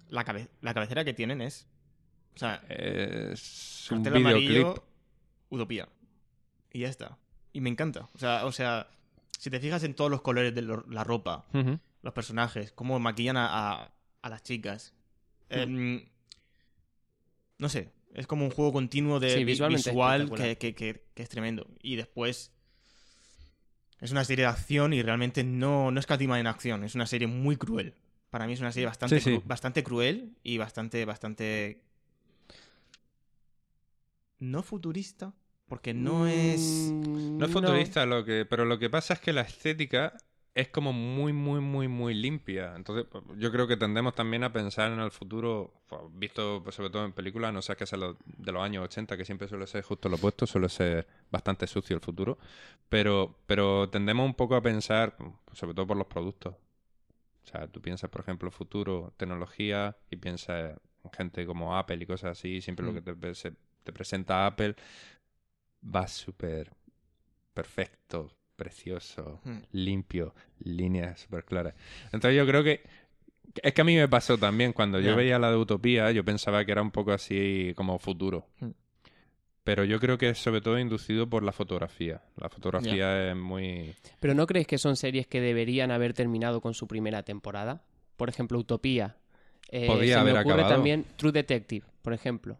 La, 0.09 0.24
cabe- 0.24 0.47
la 0.61 0.74
cabecera 0.74 1.03
que 1.03 1.14
tienen 1.14 1.41
es. 1.41 1.68
O 2.36 2.39
sea, 2.39 2.64
Es 2.70 3.88
un 3.91 4.03
cartel 4.03 4.22
amarillo, 4.22 4.49
videoclip. 4.49 4.84
Utopía. 5.49 5.89
Y 6.72 6.80
ya 6.80 6.88
está. 6.89 7.18
Y 7.51 7.59
me 7.61 7.70
encanta. 7.70 8.07
O 8.14 8.18
sea, 8.18 8.45
o 8.45 8.51
sea, 8.51 8.88
si 9.38 9.49
te 9.49 9.59
fijas 9.59 9.84
en 9.84 9.93
todos 9.93 10.09
los 10.09 10.22
colores 10.22 10.55
de 10.55 10.61
lo- 10.61 10.86
la 10.89 11.03
ropa, 11.03 11.45
los 12.01 12.14
personajes, 12.14 12.72
cómo 12.72 12.97
maquillan 12.99 13.38
a, 13.38 13.47
a- 13.84 13.91
a 14.22 14.30
las 14.30 14.41
chicas. 14.41 14.93
em, 15.49 16.05
no 17.59 17.70
sé, 17.70 17.91
es 18.14 18.26
como 18.26 18.45
un 18.45 18.51
juego 18.51 18.72
continuo 18.74 19.20
de 19.20 19.30
Sí, 19.32 19.43
visual 19.43 20.32
que- 20.36 20.57
que- 20.57 20.74
que 20.74 21.03
es 21.16 21.30
tremendo. 21.30 21.68
Y 21.82 21.95
después 21.97 22.51
es 24.03 24.11
una 24.11 24.23
serie 24.25 24.43
de 24.45 24.51
acción 24.51 24.93
y 24.93 25.01
realmente 25.01 25.43
no, 25.43 25.89
no 25.91 25.99
escatima 25.99 26.39
en 26.39 26.47
acción. 26.47 26.83
Es 26.83 26.93
una 26.95 27.05
serie 27.07 27.27
muy 27.27 27.55
cruel. 27.57 27.93
Para 28.29 28.45
mí 28.47 28.53
es 28.53 28.59
una 28.59 28.71
serie 28.71 28.87
bastante, 28.87 29.19
Sí, 29.19 29.29
sí. 29.29 29.37
cru- 29.37 29.43
bastante 29.45 29.83
cruel 29.83 30.35
y 30.43 30.57
bastante, 30.57 31.05
bastante... 31.05 31.81
No 34.39 34.61
futurista, 34.63 35.33
porque 35.67 35.93
no 35.93 36.27
es... 36.27 36.91
Mm, 36.91 37.37
No 37.37 37.45
es 37.45 37.51
futurista, 37.51 38.05
lo 38.05 38.25
que, 38.25 38.45
pero 38.45 38.65
lo 38.65 38.77
que 38.77 38.89
pasa 38.89 39.13
es 39.13 39.19
que 39.21 39.31
la 39.33 39.41
estética 39.41 40.17
es 40.55 40.67
como 40.69 40.93
muy, 40.93 41.33
muy, 41.33 41.61
muy, 41.61 41.87
muy 41.87 42.13
limpia. 42.13 42.73
Entonces, 42.75 43.07
yo 43.37 43.51
creo 43.51 43.67
que 43.67 43.75
tendemos 43.77 44.13
también 44.13 44.43
a 44.43 44.53
pensar 44.53 44.91
en 44.91 44.99
el 44.99 45.09
futuro, 45.11 45.73
visto 46.11 46.61
pues, 46.63 46.75
sobre 46.75 46.91
todo 46.91 47.05
en 47.05 47.13
películas, 47.13 47.51
no 47.53 47.61
sé 47.63 47.75
qué 47.75 47.85
es 47.85 47.91
lo- 47.93 48.17
de 48.25 48.51
los 48.51 48.61
años 48.63 48.83
80, 48.85 49.17
que 49.17 49.25
siempre 49.25 49.47
suele 49.47 49.65
ser 49.67 49.83
justo 49.83 50.09
lo 50.09 50.17
opuesto, 50.17 50.45
suele 50.45 50.69
ser 50.69 51.07
bastante 51.31 51.65
sucio 51.67 51.95
el 51.95 52.01
futuro. 52.01 52.37
Pero, 52.89 53.35
pero 53.47 53.89
tendemos 53.89 54.25
un 54.25 54.35
poco 54.35 54.55
a 54.55 54.61
pensar, 54.61 55.15
sobre 55.53 55.73
todo 55.73 55.87
por 55.87 55.97
los 55.97 56.07
productos. 56.07 56.53
O 57.43 57.47
sea, 57.47 57.67
tú 57.67 57.81
piensas, 57.81 58.09
por 58.09 58.21
ejemplo, 58.21 58.51
futuro, 58.51 59.13
tecnología, 59.17 59.97
y 60.11 60.17
piensas 60.17 60.77
en 61.03 61.11
gente 61.11 61.45
como 61.45 61.77
Apple 61.77 61.97
y 62.01 62.05
cosas 62.05 62.31
así, 62.39 62.61
siempre 62.61 62.85
lo 62.85 62.93
Mm. 62.93 62.95
que 62.95 63.01
te, 63.15 63.35
se- 63.35 63.53
te 63.83 63.93
presenta 63.93 64.45
Apple 64.47 64.75
va 65.83 66.07
súper 66.07 66.71
perfecto, 67.53 68.31
precioso, 68.55 69.39
Hmm. 69.43 69.59
limpio, 69.71 70.33
líneas 70.63 71.21
súper 71.21 71.43
claras. 71.45 71.73
Entonces 72.11 72.35
yo 72.37 72.45
creo 72.45 72.63
que 72.63 72.81
es 73.61 73.73
que 73.73 73.81
a 73.81 73.83
mí 73.83 73.95
me 73.95 74.07
pasó 74.07 74.37
también 74.37 74.73
cuando 74.73 74.99
yo 74.99 75.15
veía 75.15 75.37
la 75.37 75.51
de 75.51 75.57
Utopía, 75.57 76.11
yo 76.11 76.23
pensaba 76.23 76.63
que 76.65 76.71
era 76.71 76.81
un 76.81 76.91
poco 76.91 77.11
así 77.11 77.73
como 77.75 77.99
futuro. 77.99 78.47
Hmm. 78.59 78.69
Pero 79.63 79.85
yo 79.85 79.97
creo 79.99 80.17
que 80.17 80.29
es 80.29 80.39
sobre 80.39 80.59
todo 80.59 80.77
inducido 80.77 81.29
por 81.29 81.41
la 81.43 81.53
fotografía. 81.53 82.21
La 82.35 82.49
fotografía 82.49 83.29
es 83.31 83.35
muy... 83.37 83.95
Pero 84.19 84.33
¿no 84.33 84.45
crees 84.45 84.67
que 84.67 84.77
son 84.77 84.97
series 84.97 85.25
que 85.25 85.39
deberían 85.39 85.89
haber 85.91 86.13
terminado 86.13 86.59
con 86.59 86.73
su 86.73 86.85
primera 86.87 87.23
temporada? 87.23 87.81
Por 88.17 88.27
ejemplo, 88.27 88.59
Utopía. 88.59 89.15
Eh, 89.69 89.87
Podía 89.87 90.15
se 90.15 90.19
haber 90.19 90.33
me 90.33 90.39
ocurre 90.41 90.53
acabado. 90.55 90.75
también 90.75 91.05
True 91.15 91.31
Detective, 91.31 91.85
por 92.01 92.13
ejemplo. 92.13 92.59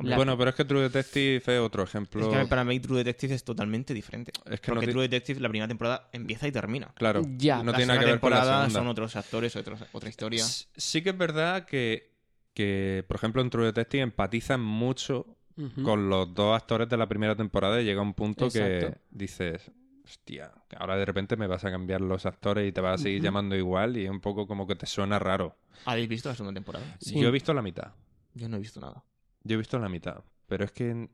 Hombre, 0.00 0.10
La- 0.10 0.16
Bueno, 0.16 0.36
pero 0.38 0.50
es 0.50 0.56
que 0.56 0.64
True 0.64 0.82
Detective 0.82 1.36
es 1.36 1.60
otro 1.60 1.82
ejemplo. 1.84 2.32
Es 2.32 2.38
que 2.38 2.46
para 2.46 2.64
mí 2.64 2.80
True 2.80 2.98
Detective 2.98 3.34
es 3.34 3.44
totalmente 3.44 3.92
diferente. 3.94 4.32
Es 4.46 4.60
que 4.60 4.70
no 4.70 4.74
Porque 4.76 4.86
ti- 4.86 4.92
True 4.92 5.02
Detective, 5.08 5.40
la 5.40 5.48
primera 5.48 5.68
temporada 5.68 6.08
empieza 6.12 6.48
y 6.48 6.52
termina. 6.52 6.92
Claro, 6.94 7.22
Ya, 7.36 7.58
no 7.62 7.70
la 7.72 7.76
tiene 7.76 7.92
nada 7.92 8.00
que 8.00 8.06
ver 8.06 8.20
con 8.20 8.30
la 8.30 8.36
temporada 8.38 8.60
segunda. 8.64 8.80
son 8.80 8.88
otros 8.88 9.16
actores, 9.16 9.56
otros- 9.56 9.84
otra 9.92 10.08
historia. 10.08 10.44
Sí 10.44 11.02
que 11.02 11.10
es 11.10 11.18
verdad 11.18 11.64
que, 11.66 12.10
que, 12.54 13.04
por 13.06 13.16
ejemplo, 13.16 13.42
en 13.42 13.50
True 13.50 13.66
Detective 13.66 14.02
empatizan 14.02 14.60
mucho 14.60 15.36
con 15.84 16.08
los 16.08 16.32
dos 16.34 16.56
actores 16.56 16.88
de 16.88 16.96
la 16.96 17.06
primera 17.06 17.36
temporada 17.36 17.80
y 17.82 17.84
llega 17.84 18.00
un 18.00 18.14
punto 18.14 18.48
que 18.48 18.94
dices, 19.10 19.70
hostia, 20.06 20.50
ahora 20.78 20.96
de 20.96 21.04
repente 21.04 21.36
me 21.36 21.46
vas 21.46 21.64
a 21.66 21.70
cambiar 21.70 22.00
los 22.00 22.24
actores 22.24 22.66
y 22.66 22.72
te 22.72 22.80
vas 22.80 22.98
a 22.98 23.02
seguir 23.02 23.20
llamando 23.22 23.54
igual 23.54 23.98
y 23.98 24.04
es 24.06 24.10
un 24.10 24.20
poco 24.20 24.46
como 24.46 24.66
que 24.66 24.74
te 24.74 24.86
suena 24.86 25.18
raro. 25.18 25.58
¿Habéis 25.84 26.08
visto 26.08 26.30
la 26.30 26.34
segunda 26.34 26.54
temporada? 26.54 26.96
Sí. 26.98 27.20
Yo 27.20 27.28
he 27.28 27.30
visto 27.30 27.52
la 27.52 27.60
mitad, 27.60 27.92
Yo 28.32 28.48
no 28.48 28.56
he 28.56 28.60
visto 28.60 28.80
nada. 28.80 29.04
Yo 29.44 29.54
he 29.54 29.58
visto 29.58 29.78
la 29.78 29.88
mitad, 29.88 30.22
pero 30.46 30.64
es 30.64 30.72
que 30.72 31.08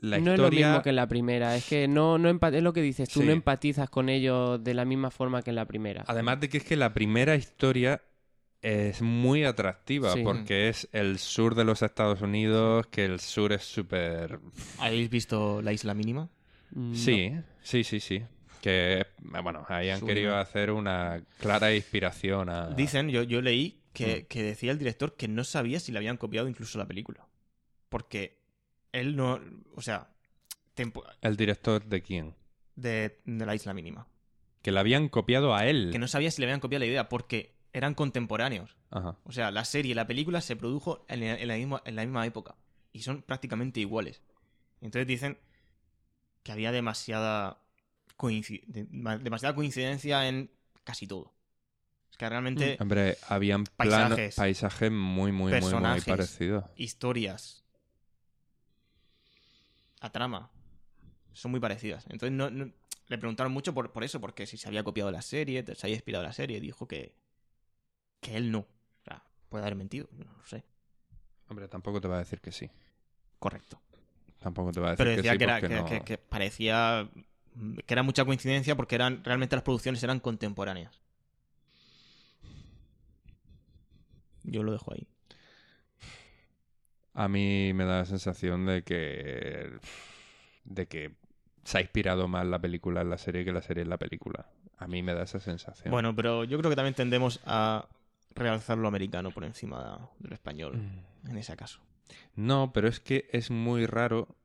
la 0.00 0.18
no 0.18 0.32
es 0.32 0.38
lo 0.38 0.44
historia... 0.44 0.68
mismo 0.68 0.82
que 0.82 0.90
en 0.90 0.96
la 0.96 1.06
primera. 1.08 1.56
Es 1.56 1.64
que 1.66 1.88
no, 1.88 2.18
no 2.18 2.28
empa- 2.30 2.54
es 2.54 2.62
lo 2.62 2.72
que 2.72 2.82
dices 2.82 3.08
tú, 3.08 3.20
Sí. 3.20 3.26
no 3.26 3.32
empatizas 3.32 3.88
con 3.90 4.08
ellos 4.08 4.62
de 4.62 4.74
la 4.74 4.84
misma 4.84 5.10
forma 5.10 5.42
que 5.42 5.50
en 5.50 5.56
la 5.56 5.64
primera. 5.64 6.04
Además 6.06 6.40
de 6.40 6.48
que 6.48 6.58
es 6.58 6.64
que 6.64 6.76
la 6.76 6.92
primera 6.92 7.34
historia 7.36 8.02
es 8.62 9.00
muy 9.00 9.44
atractiva 9.44 10.12
Sí. 10.12 10.22
porque 10.24 10.68
es 10.68 10.88
el 10.92 11.18
sur 11.18 11.54
de 11.54 11.64
los 11.64 11.82
Estados 11.82 12.20
Unidos, 12.20 12.86
que 12.88 13.04
el 13.04 13.20
sur 13.20 13.52
es 13.52 13.62
súper 13.64 14.40
¿Habéis 14.78 15.08
visto 15.08 15.62
La 15.62 15.72
Isla 15.72 15.94
Mínima? 15.94 16.28
Mm, 16.72 16.90
no. 16.90 16.96
Sí, 16.96 17.32
sí, 17.62 17.84
sí, 17.84 18.00
sí. 18.00 18.22
Que, 18.60 19.06
bueno, 19.42 19.64
ahí 19.68 19.90
han 19.90 20.00
querido 20.04 20.36
hacer 20.36 20.72
una 20.72 21.22
clara 21.38 21.72
inspiración 21.74 22.48
a... 22.48 22.70
Dicen, 22.70 23.08
yo, 23.08 23.22
yo 23.22 23.40
leí 23.40 23.78
Mm. 23.78 23.98
que, 23.98 24.26
que 24.26 24.42
decía 24.42 24.72
el 24.72 24.78
director 24.78 25.16
que 25.16 25.26
no 25.26 25.42
sabía 25.42 25.80
si 25.80 25.90
le 25.90 25.96
habían 25.98 26.18
copiado 26.18 26.48
incluso 26.48 26.76
la 26.76 26.86
película. 26.86 27.25
Porque 27.88 28.38
él 28.92 29.16
no. 29.16 29.40
O 29.74 29.82
sea, 29.82 30.10
tempo- 30.74 31.04
¿El 31.20 31.36
director 31.36 31.84
de 31.84 32.02
quién? 32.02 32.34
de, 32.74 33.20
de 33.24 33.46
La 33.46 33.54
Isla 33.54 33.72
Mínima. 33.72 34.06
Que 34.62 34.70
la 34.72 34.80
habían 34.80 35.08
copiado 35.08 35.54
a 35.54 35.64
él. 35.66 35.90
Que 35.92 35.98
no 35.98 36.08
sabía 36.08 36.30
si 36.30 36.40
le 36.42 36.46
habían 36.46 36.60
copiado 36.60 36.80
la 36.80 36.86
idea 36.86 37.08
porque 37.08 37.54
eran 37.72 37.94
contemporáneos. 37.94 38.76
Ajá. 38.90 39.16
O 39.24 39.32
sea, 39.32 39.50
la 39.50 39.64
serie 39.64 39.92
y 39.92 39.94
la 39.94 40.06
película 40.06 40.40
se 40.40 40.56
produjo 40.56 41.04
en 41.08 41.20
la, 41.20 41.34
en 41.40 41.48
la 41.48 41.56
misma, 41.56 41.82
en 41.84 41.96
la 41.96 42.02
misma 42.04 42.26
época. 42.26 42.56
Y 42.92 43.02
son 43.02 43.22
prácticamente 43.22 43.80
iguales. 43.80 44.22
Entonces 44.80 45.06
dicen 45.06 45.38
que 46.42 46.52
había 46.52 46.72
demasiada, 46.72 47.62
coinci- 48.18 48.64
de- 48.66 48.86
ma- 48.90 49.18
demasiada 49.18 49.54
coincidencia 49.54 50.28
en 50.28 50.50
casi 50.84 51.06
todo. 51.06 51.32
Es 52.10 52.16
que 52.16 52.28
realmente 52.28 52.76
Hombre, 52.80 53.18
habían 53.28 53.64
planos, 53.64 54.08
Paisajes. 54.16 54.34
paisajes 54.36 54.90
muy, 54.92 55.32
muy, 55.32 55.52
muy, 55.60 55.74
muy 55.74 56.00
parecidos. 56.00 56.64
historias, 56.76 57.64
la 60.00 60.10
trama, 60.12 60.50
son 61.32 61.50
muy 61.50 61.60
parecidas. 61.60 62.04
Entonces 62.08 62.32
no, 62.32 62.50
no- 62.50 62.70
le 63.08 63.18
preguntaron 63.18 63.52
mucho 63.52 63.72
por, 63.72 63.92
por 63.92 64.02
eso, 64.04 64.20
porque 64.20 64.46
si 64.46 64.56
se 64.56 64.66
había 64.68 64.82
copiado 64.82 65.10
la 65.12 65.22
serie, 65.22 65.64
se 65.74 65.86
había 65.86 65.96
inspirado 65.96 66.24
la 66.24 66.32
serie, 66.32 66.60
dijo 66.60 66.88
que, 66.88 67.14
que 68.20 68.36
él 68.36 68.50
no. 68.50 68.60
O 68.60 69.04
sea, 69.04 69.22
puede 69.48 69.62
haber 69.64 69.76
mentido, 69.76 70.08
no 70.12 70.24
lo 70.36 70.44
sé. 70.44 70.64
Hombre, 71.48 71.68
tampoco 71.68 72.00
te 72.00 72.08
va 72.08 72.16
a 72.16 72.20
decir 72.20 72.40
que 72.40 72.50
sí. 72.50 72.68
Correcto. 73.38 73.80
Tampoco 74.40 74.72
te 74.72 74.80
va 74.80 74.88
a 74.88 74.90
decir 74.92 75.04
Pero 75.06 75.10
que 75.10 75.16
decía 75.22 75.32
sí 75.32 75.38
que, 75.38 75.44
era, 75.44 75.60
que, 75.60 75.68
no- 75.68 75.84
que- 75.86 76.00
que 76.00 76.18
parecía 76.18 77.08
que 77.86 77.94
era 77.94 78.02
mucha 78.02 78.24
coincidencia 78.24 78.76
porque 78.76 78.96
eran 78.96 79.24
realmente 79.24 79.56
las 79.56 79.62
producciones 79.62 80.02
eran 80.02 80.20
contemporáneas. 80.20 81.00
Yo 84.44 84.62
lo 84.62 84.72
dejo 84.72 84.92
ahí. 84.92 85.06
A 87.16 87.28
mí 87.28 87.72
me 87.74 87.84
da 87.84 87.98
la 87.98 88.04
sensación 88.04 88.66
de 88.66 88.82
que... 88.82 89.70
De 90.64 90.86
que 90.86 91.14
se 91.64 91.78
ha 91.78 91.80
inspirado 91.80 92.28
más 92.28 92.46
la 92.46 92.60
película 92.60 93.00
en 93.00 93.10
la 93.10 93.18
serie 93.18 93.44
que 93.44 93.52
la 93.52 93.62
serie 93.62 93.82
en 93.82 93.88
la 93.90 93.98
película. 93.98 94.46
A 94.78 94.86
mí 94.86 95.02
me 95.02 95.14
da 95.14 95.22
esa 95.24 95.40
sensación. 95.40 95.90
Bueno, 95.90 96.14
pero 96.14 96.44
yo 96.44 96.58
creo 96.58 96.70
que 96.70 96.76
también 96.76 96.94
tendemos 96.94 97.40
a 97.44 97.88
realzar 98.34 98.78
lo 98.78 98.86
americano 98.86 99.30
por 99.32 99.42
encima 99.44 100.10
de 100.18 100.28
lo 100.28 100.34
español 100.34 100.76
Mm. 100.76 101.30
en 101.30 101.36
ese 101.38 101.56
caso. 101.56 101.80
No, 102.36 102.72
pero 102.72 102.86
es 102.88 103.00
que 103.00 103.28
es 103.32 103.50
muy 103.50 103.86
raro 103.86 104.36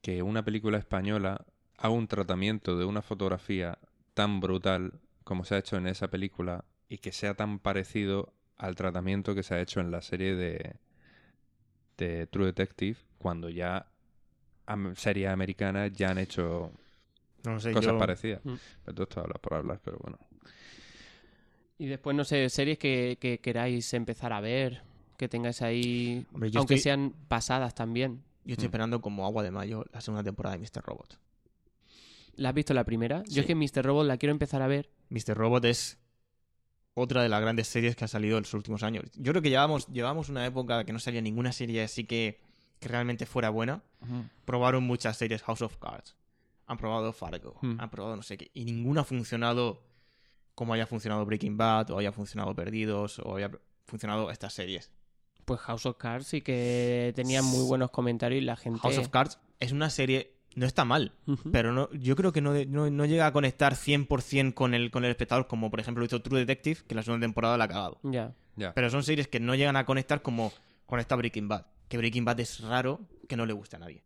que 0.00 0.22
una 0.22 0.44
película 0.44 0.78
española 0.78 1.44
haga 1.76 1.90
un 1.90 2.06
tratamiento 2.06 2.78
de 2.78 2.84
una 2.84 3.02
fotografía 3.02 3.78
tan 4.14 4.40
brutal 4.40 5.00
como 5.24 5.44
se 5.44 5.56
ha 5.56 5.58
hecho 5.58 5.76
en 5.76 5.86
esa 5.86 6.08
película 6.08 6.64
y 6.88 6.98
que 6.98 7.12
sea 7.12 7.34
tan 7.34 7.58
parecido 7.58 8.32
al 8.56 8.74
tratamiento 8.76 9.34
que 9.34 9.42
se 9.42 9.54
ha 9.54 9.60
hecho 9.60 9.80
en 9.80 9.90
la 9.90 10.00
serie 10.00 10.34
de, 10.34 10.76
de 11.98 12.26
True 12.28 12.46
Detective 12.46 12.96
cuando 13.18 13.50
ya 13.50 13.86
am- 14.66 14.94
series 14.96 15.28
americanas 15.28 15.92
ya 15.92 16.10
han 16.10 16.18
hecho 16.18 16.72
No 17.44 17.60
sé, 17.60 17.72
cosas 17.72 17.92
yo- 17.92 17.98
parecidas. 17.98 18.42
Mm. 18.44 18.54
Pero 18.84 18.94
todo 18.94 19.02
esto 19.04 19.20
hablas 19.20 19.38
por 19.40 19.54
hablar, 19.54 19.80
pero 19.84 19.98
bueno. 19.98 20.18
Y 21.78 21.86
después, 21.86 22.16
no 22.16 22.24
sé, 22.24 22.48
series 22.48 22.78
que, 22.78 23.18
que 23.20 23.38
queráis 23.38 23.92
empezar 23.94 24.32
a 24.32 24.40
ver, 24.40 24.82
que 25.16 25.28
tengáis 25.28 25.62
ahí, 25.62 26.26
Hombre, 26.32 26.50
aunque 26.56 26.74
estoy- 26.74 26.78
sean 26.82 27.14
pasadas 27.28 27.74
también. 27.74 28.22
Yo 28.44 28.52
estoy 28.54 28.64
Mm. 28.66 28.70
esperando 28.70 29.00
como 29.00 29.26
agua 29.26 29.42
de 29.42 29.50
mayo 29.50 29.84
la 29.92 30.00
segunda 30.00 30.24
temporada 30.24 30.56
de 30.56 30.62
Mr. 30.62 30.82
Robot. 30.84 31.18
¿La 32.34 32.50
has 32.50 32.54
visto 32.54 32.72
la 32.74 32.84
primera? 32.84 33.22
Sí. 33.26 33.34
Yo 33.34 33.40
es 33.42 33.46
que 33.46 33.54
Mr. 33.54 33.84
Robot 33.84 34.06
la 34.06 34.16
quiero 34.16 34.30
empezar 34.32 34.62
a 34.62 34.66
ver. 34.68 34.90
Mr. 35.10 35.34
Robot 35.36 35.64
es 35.66 35.98
otra 36.98 37.22
de 37.22 37.28
las 37.28 37.40
grandes 37.40 37.68
series 37.68 37.96
que 37.96 38.04
ha 38.04 38.08
salido 38.08 38.36
en 38.36 38.42
los 38.42 38.54
últimos 38.54 38.82
años. 38.82 39.04
Yo 39.14 39.32
creo 39.32 39.42
que 39.42 39.50
llevamos, 39.50 39.86
llevamos 39.88 40.28
una 40.28 40.44
época 40.44 40.84
que 40.84 40.92
no 40.92 40.98
salía 40.98 41.20
ninguna 41.20 41.52
serie 41.52 41.82
así 41.82 42.04
que, 42.04 42.40
que 42.80 42.88
realmente 42.88 43.26
fuera 43.26 43.50
buena. 43.50 43.82
Probaron 44.44 44.84
muchas 44.84 45.16
series 45.16 45.42
House 45.42 45.62
of 45.62 45.76
Cards. 45.78 46.16
Han 46.66 46.76
probado 46.76 47.12
Fargo. 47.12 47.56
Hmm. 47.62 47.80
Han 47.80 47.90
probado 47.90 48.16
no 48.16 48.22
sé 48.22 48.36
qué. 48.36 48.50
Y 48.54 48.64
ninguna 48.64 49.00
ha 49.00 49.04
funcionado 49.04 49.82
como 50.54 50.74
haya 50.74 50.86
funcionado 50.86 51.24
Breaking 51.24 51.56
Bad, 51.56 51.92
o 51.92 51.98
haya 51.98 52.10
funcionado 52.10 52.52
Perdidos, 52.52 53.20
o 53.20 53.36
haya 53.36 53.50
funcionado 53.84 54.30
estas 54.30 54.52
series. 54.52 54.90
Pues 55.44 55.60
House 55.60 55.86
of 55.86 55.96
Cards 55.96 56.26
sí 56.26 56.40
que 56.42 57.12
tenía 57.14 57.42
muy 57.42 57.64
buenos 57.64 57.90
comentarios 57.90 58.42
y 58.42 58.44
la 58.44 58.56
gente... 58.56 58.80
House 58.80 58.98
of 58.98 59.08
Cards 59.08 59.38
es 59.60 59.70
una 59.70 59.88
serie 59.88 60.37
no 60.54 60.66
está 60.66 60.84
mal. 60.84 61.12
Pero 61.52 61.72
no, 61.72 61.88
yo 61.92 62.16
creo 62.16 62.32
que 62.32 62.40
no, 62.40 62.52
no, 62.66 62.90
no 62.90 63.04
llega 63.04 63.26
a 63.26 63.32
conectar 63.32 63.74
100% 63.74 64.54
con 64.54 64.74
el, 64.74 64.90
con 64.90 65.04
el 65.04 65.10
espectador, 65.10 65.46
como 65.46 65.70
por 65.70 65.80
ejemplo 65.80 66.04
hizo 66.04 66.20
True 66.22 66.40
Detective, 66.40 66.80
que 66.86 66.94
la 66.94 67.02
segunda 67.02 67.24
temporada 67.24 67.56
la 67.56 67.64
ha 67.64 67.68
cagado. 67.68 67.98
Ya. 68.02 68.34
Ya. 68.56 68.74
Pero 68.74 68.90
son 68.90 69.04
series 69.04 69.28
que 69.28 69.38
no 69.40 69.54
llegan 69.54 69.76
a 69.76 69.84
conectar 69.86 70.20
como 70.22 70.52
conecta 70.86 71.14
Breaking 71.16 71.46
Bad. 71.48 71.66
Que 71.88 71.96
Breaking 71.96 72.24
Bad 72.24 72.40
es 72.40 72.60
raro 72.60 73.00
que 73.28 73.36
no 73.36 73.46
le 73.46 73.52
guste 73.52 73.76
a 73.76 73.78
nadie. 73.78 74.02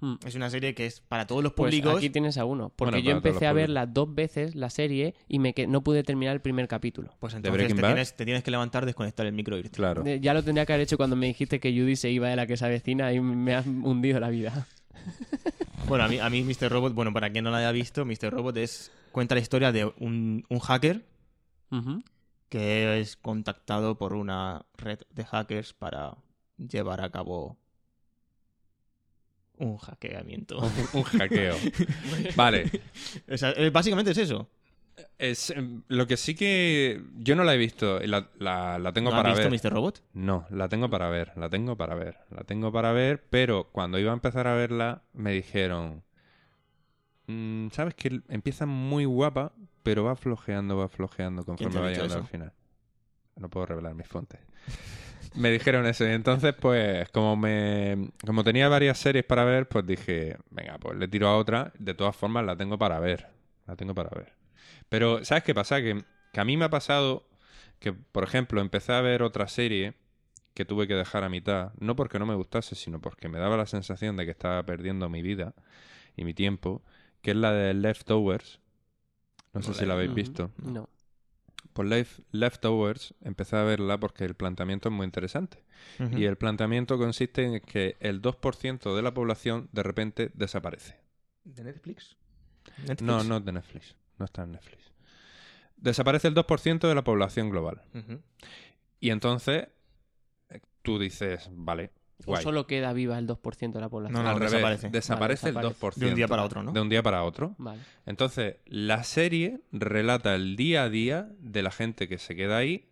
Mm. 0.00 0.14
Es 0.26 0.34
una 0.34 0.50
serie 0.50 0.74
que 0.74 0.84
es 0.86 1.00
para 1.00 1.26
todos 1.26 1.42
los 1.42 1.54
Pues 1.54 1.70
públicos. 1.70 1.96
aquí 1.96 2.10
tienes 2.10 2.36
a 2.36 2.44
uno. 2.44 2.68
Porque 2.76 2.96
Bueno, 2.96 3.04
yo 3.04 3.12
empecé 3.12 3.46
a 3.46 3.52
verla 3.54 3.86
dos 3.86 4.14
veces, 4.14 4.54
la 4.54 4.68
serie, 4.68 5.14
y 5.26 5.38
me 5.38 5.54
que 5.54 5.66
no 5.66 5.82
pude 5.82 6.02
terminar 6.04 6.34
el 6.34 6.40
primer 6.42 6.68
capítulo. 6.68 7.14
Pues 7.18 7.32
¿De 7.32 7.38
entonces 7.38 7.56
Breaking 7.56 7.76
te 7.76 7.82
Bad? 7.82 7.88
tienes, 7.88 8.14
te 8.14 8.24
tienes 8.26 8.44
que 8.44 8.50
levantar, 8.50 8.84
desconectar 8.84 9.24
el 9.26 9.32
micro 9.32 9.56
irte. 9.56 9.70
Claro. 9.70 10.04
Ya 10.04 10.34
lo 10.34 10.42
tendría 10.42 10.66
que 10.66 10.72
haber 10.74 10.84
hecho 10.84 10.98
cuando 10.98 11.16
me 11.16 11.26
dijiste 11.26 11.58
que 11.60 11.70
Judy 11.72 11.96
se 11.96 12.10
iba 12.10 12.28
de 12.28 12.36
la 12.36 12.46
que 12.46 12.56
se 12.58 12.64
avecina 12.66 13.12
y 13.12 13.20
me 13.20 13.54
has 13.54 13.66
hundido 13.66 14.20
la 14.20 14.28
vida. 14.28 14.66
Bueno, 15.88 16.04
a 16.04 16.08
mí, 16.08 16.18
a 16.18 16.28
mí 16.28 16.42
Mr. 16.42 16.70
Robot, 16.70 16.94
bueno, 16.94 17.12
para 17.12 17.30
quien 17.30 17.44
no 17.44 17.50
la 17.50 17.58
haya 17.58 17.72
visto, 17.72 18.04
Mr. 18.04 18.30
Robot 18.30 18.56
es 18.56 18.90
cuenta 19.12 19.34
la 19.34 19.40
historia 19.40 19.70
de 19.72 19.84
un, 19.84 20.44
un 20.48 20.58
hacker 20.58 21.06
que 22.48 23.00
es 23.00 23.16
contactado 23.16 23.98
por 23.98 24.12
una 24.14 24.66
red 24.76 25.00
de 25.10 25.24
hackers 25.24 25.72
para 25.74 26.16
llevar 26.56 27.02
a 27.02 27.10
cabo 27.10 27.56
un 29.58 29.76
hackeamiento. 29.78 30.58
Un, 30.58 30.72
un 30.92 31.02
hackeo. 31.02 31.56
Vale. 32.36 32.70
O 33.30 33.36
sea, 33.36 33.50
eh, 33.52 33.70
básicamente 33.70 34.10
es 34.10 34.18
eso. 34.18 34.48
Es, 35.18 35.50
em, 35.50 35.82
lo 35.88 36.06
que 36.06 36.16
sí 36.16 36.34
que 36.34 37.02
yo 37.18 37.36
no 37.36 37.44
la 37.44 37.54
he 37.54 37.58
visto 37.58 38.02
y 38.02 38.06
la, 38.06 38.28
la- 38.38 38.78
la 38.78 38.92
tengo 38.92 39.10
¿No 39.10 39.16
has 39.16 39.22
para 39.22 39.34
visto 39.34 39.50
ver. 39.50 39.70
Mr. 39.70 39.74
Robot? 39.74 40.02
No, 40.14 40.46
la 40.50 40.68
tengo 40.68 40.88
para 40.88 41.08
ver, 41.10 41.32
la 41.36 41.50
tengo 41.50 41.76
para 41.76 41.94
ver, 41.94 42.18
la 42.30 42.44
tengo 42.44 42.72
para 42.72 42.92
ver, 42.92 43.22
pero 43.28 43.68
cuando 43.72 43.98
iba 43.98 44.10
a 44.10 44.14
empezar 44.14 44.46
a 44.46 44.54
verla 44.54 45.02
me 45.12 45.32
dijeron, 45.32 46.02
"Mm, 47.26 47.68
sabes 47.70 47.94
que 47.94 48.20
empieza 48.28 48.66
muy 48.66 49.04
guapa, 49.04 49.52
pero 49.82 50.04
va 50.04 50.16
flojeando, 50.16 50.76
va 50.78 50.88
flojeando 50.88 51.44
conforme 51.44 51.80
va 51.80 51.90
llegando 51.90 52.14
al 52.14 52.24
final. 52.26 52.52
No 53.36 53.50
puedo 53.50 53.66
revelar 53.66 53.94
mis 53.94 54.06
fuentes. 54.08 54.40
me 55.34 55.50
dijeron 55.50 55.84
eso 55.86 56.06
y 56.06 56.12
entonces 56.12 56.54
pues 56.58 57.08
como 57.10 57.36
me 57.36 58.10
como 58.24 58.42
tenía 58.42 58.68
varias 58.70 58.96
series 58.98 59.24
para 59.24 59.44
ver, 59.44 59.68
pues 59.68 59.86
dije, 59.86 60.38
venga, 60.50 60.78
pues 60.78 60.96
le 60.96 61.06
tiro 61.08 61.28
a 61.28 61.36
otra, 61.36 61.72
de 61.78 61.92
todas 61.92 62.16
formas 62.16 62.46
la 62.46 62.56
tengo 62.56 62.78
para 62.78 62.98
ver, 62.98 63.26
la 63.66 63.76
tengo 63.76 63.94
para 63.94 64.08
ver. 64.10 64.32
Pero 64.88 65.24
¿sabes 65.24 65.44
qué 65.44 65.54
pasa? 65.54 65.80
Que, 65.82 66.04
que 66.32 66.40
a 66.40 66.44
mí 66.44 66.56
me 66.56 66.66
ha 66.66 66.70
pasado 66.70 67.28
que, 67.80 67.92
por 67.92 68.24
ejemplo, 68.24 68.60
empecé 68.60 68.92
a 68.92 69.00
ver 69.00 69.22
otra 69.22 69.48
serie 69.48 69.94
que 70.54 70.64
tuve 70.64 70.88
que 70.88 70.94
dejar 70.94 71.24
a 71.24 71.28
mitad, 71.28 71.72
no 71.80 71.96
porque 71.96 72.18
no 72.18 72.26
me 72.26 72.34
gustase, 72.34 72.74
sino 72.76 73.00
porque 73.00 73.28
me 73.28 73.38
daba 73.38 73.56
la 73.56 73.66
sensación 73.66 74.16
de 74.16 74.24
que 74.26 74.32
estaba 74.32 74.64
perdiendo 74.64 75.08
mi 75.08 75.22
vida 75.22 75.54
y 76.16 76.24
mi 76.24 76.34
tiempo, 76.34 76.82
que 77.22 77.32
es 77.32 77.36
la 77.38 77.52
de 77.52 77.74
Leftovers. 77.74 78.60
No 79.54 79.62
sé 79.62 79.74
si 79.74 79.86
la 79.86 79.94
habéis 79.94 80.14
visto. 80.14 80.52
No. 80.62 80.88
Pues 81.72 81.88
Lef- 81.88 82.22
Leftovers 82.32 83.14
empecé 83.22 83.56
a 83.56 83.62
verla 83.64 83.98
porque 84.00 84.24
el 84.24 84.34
planteamiento 84.34 84.88
es 84.88 84.94
muy 84.94 85.04
interesante. 85.04 85.62
Y 86.16 86.24
el 86.24 86.36
planteamiento 86.36 86.98
consiste 86.98 87.44
en 87.44 87.60
que 87.60 87.96
el 88.00 88.22
2% 88.22 88.96
de 88.96 89.02
la 89.02 89.14
población 89.14 89.68
de 89.72 89.82
repente 89.82 90.30
desaparece. 90.34 90.96
¿De 91.44 91.64
Netflix? 91.64 92.16
¿Netflix? 92.78 93.00
No, 93.02 93.24
no 93.24 93.36
es 93.38 93.44
de 93.44 93.52
Netflix. 93.52 93.94
No 94.18 94.24
está 94.24 94.42
en 94.44 94.52
Netflix. 94.52 94.92
Desaparece 95.76 96.28
el 96.28 96.34
2% 96.34 96.88
de 96.88 96.94
la 96.94 97.04
población 97.04 97.50
global. 97.50 97.82
Y 99.00 99.10
entonces 99.10 99.68
eh, 100.48 100.60
tú 100.82 100.98
dices, 100.98 101.48
vale, 101.52 101.90
O 102.24 102.36
solo 102.38 102.66
queda 102.66 102.92
viva 102.94 103.18
el 103.18 103.26
2% 103.26 103.72
de 103.72 103.80
la 103.80 103.88
población. 103.90 104.14
No, 104.14 104.22
no, 104.22 104.30
Al 104.30 104.36
revés, 104.36 104.52
desaparece. 104.52 104.88
desaparece 104.90 105.52
Vale, 105.52 105.66
el 105.68 105.72
desaparece. 105.74 106.00
2%. 106.00 106.04
De 106.04 106.08
un 106.10 106.14
día 106.16 106.28
para 106.28 106.44
otro, 106.44 106.62
¿no? 106.62 106.72
De 106.72 106.80
un 106.80 106.88
día 106.88 107.02
para 107.02 107.22
otro. 107.24 107.54
Vale. 107.58 107.80
Entonces, 108.06 108.56
la 108.64 109.04
serie 109.04 109.60
relata 109.70 110.34
el 110.34 110.56
día 110.56 110.84
a 110.84 110.88
día 110.88 111.28
de 111.38 111.62
la 111.62 111.70
gente 111.70 112.08
que 112.08 112.16
se 112.18 112.34
queda 112.34 112.56
ahí. 112.56 112.88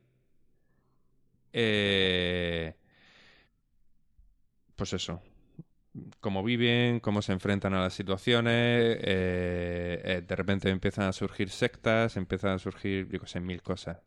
Eh, 1.54 2.74
pues 4.76 4.92
eso. 4.92 5.22
Cómo 6.20 6.42
viven, 6.42 6.98
cómo 7.00 7.22
se 7.22 7.32
enfrentan 7.32 7.74
a 7.74 7.80
las 7.82 7.94
situaciones. 7.94 8.54
eh, 9.00 10.02
eh, 10.04 10.22
de 10.26 10.36
repente 10.36 10.68
empiezan 10.70 11.06
a 11.06 11.12
surgir 11.12 11.50
sectas, 11.50 12.16
empiezan 12.16 12.52
a 12.52 12.58
surgir, 12.58 13.08
yo 13.10 13.20
qué 13.20 13.26
sé, 13.28 13.40
mil 13.40 13.62
cosas. 13.62 13.98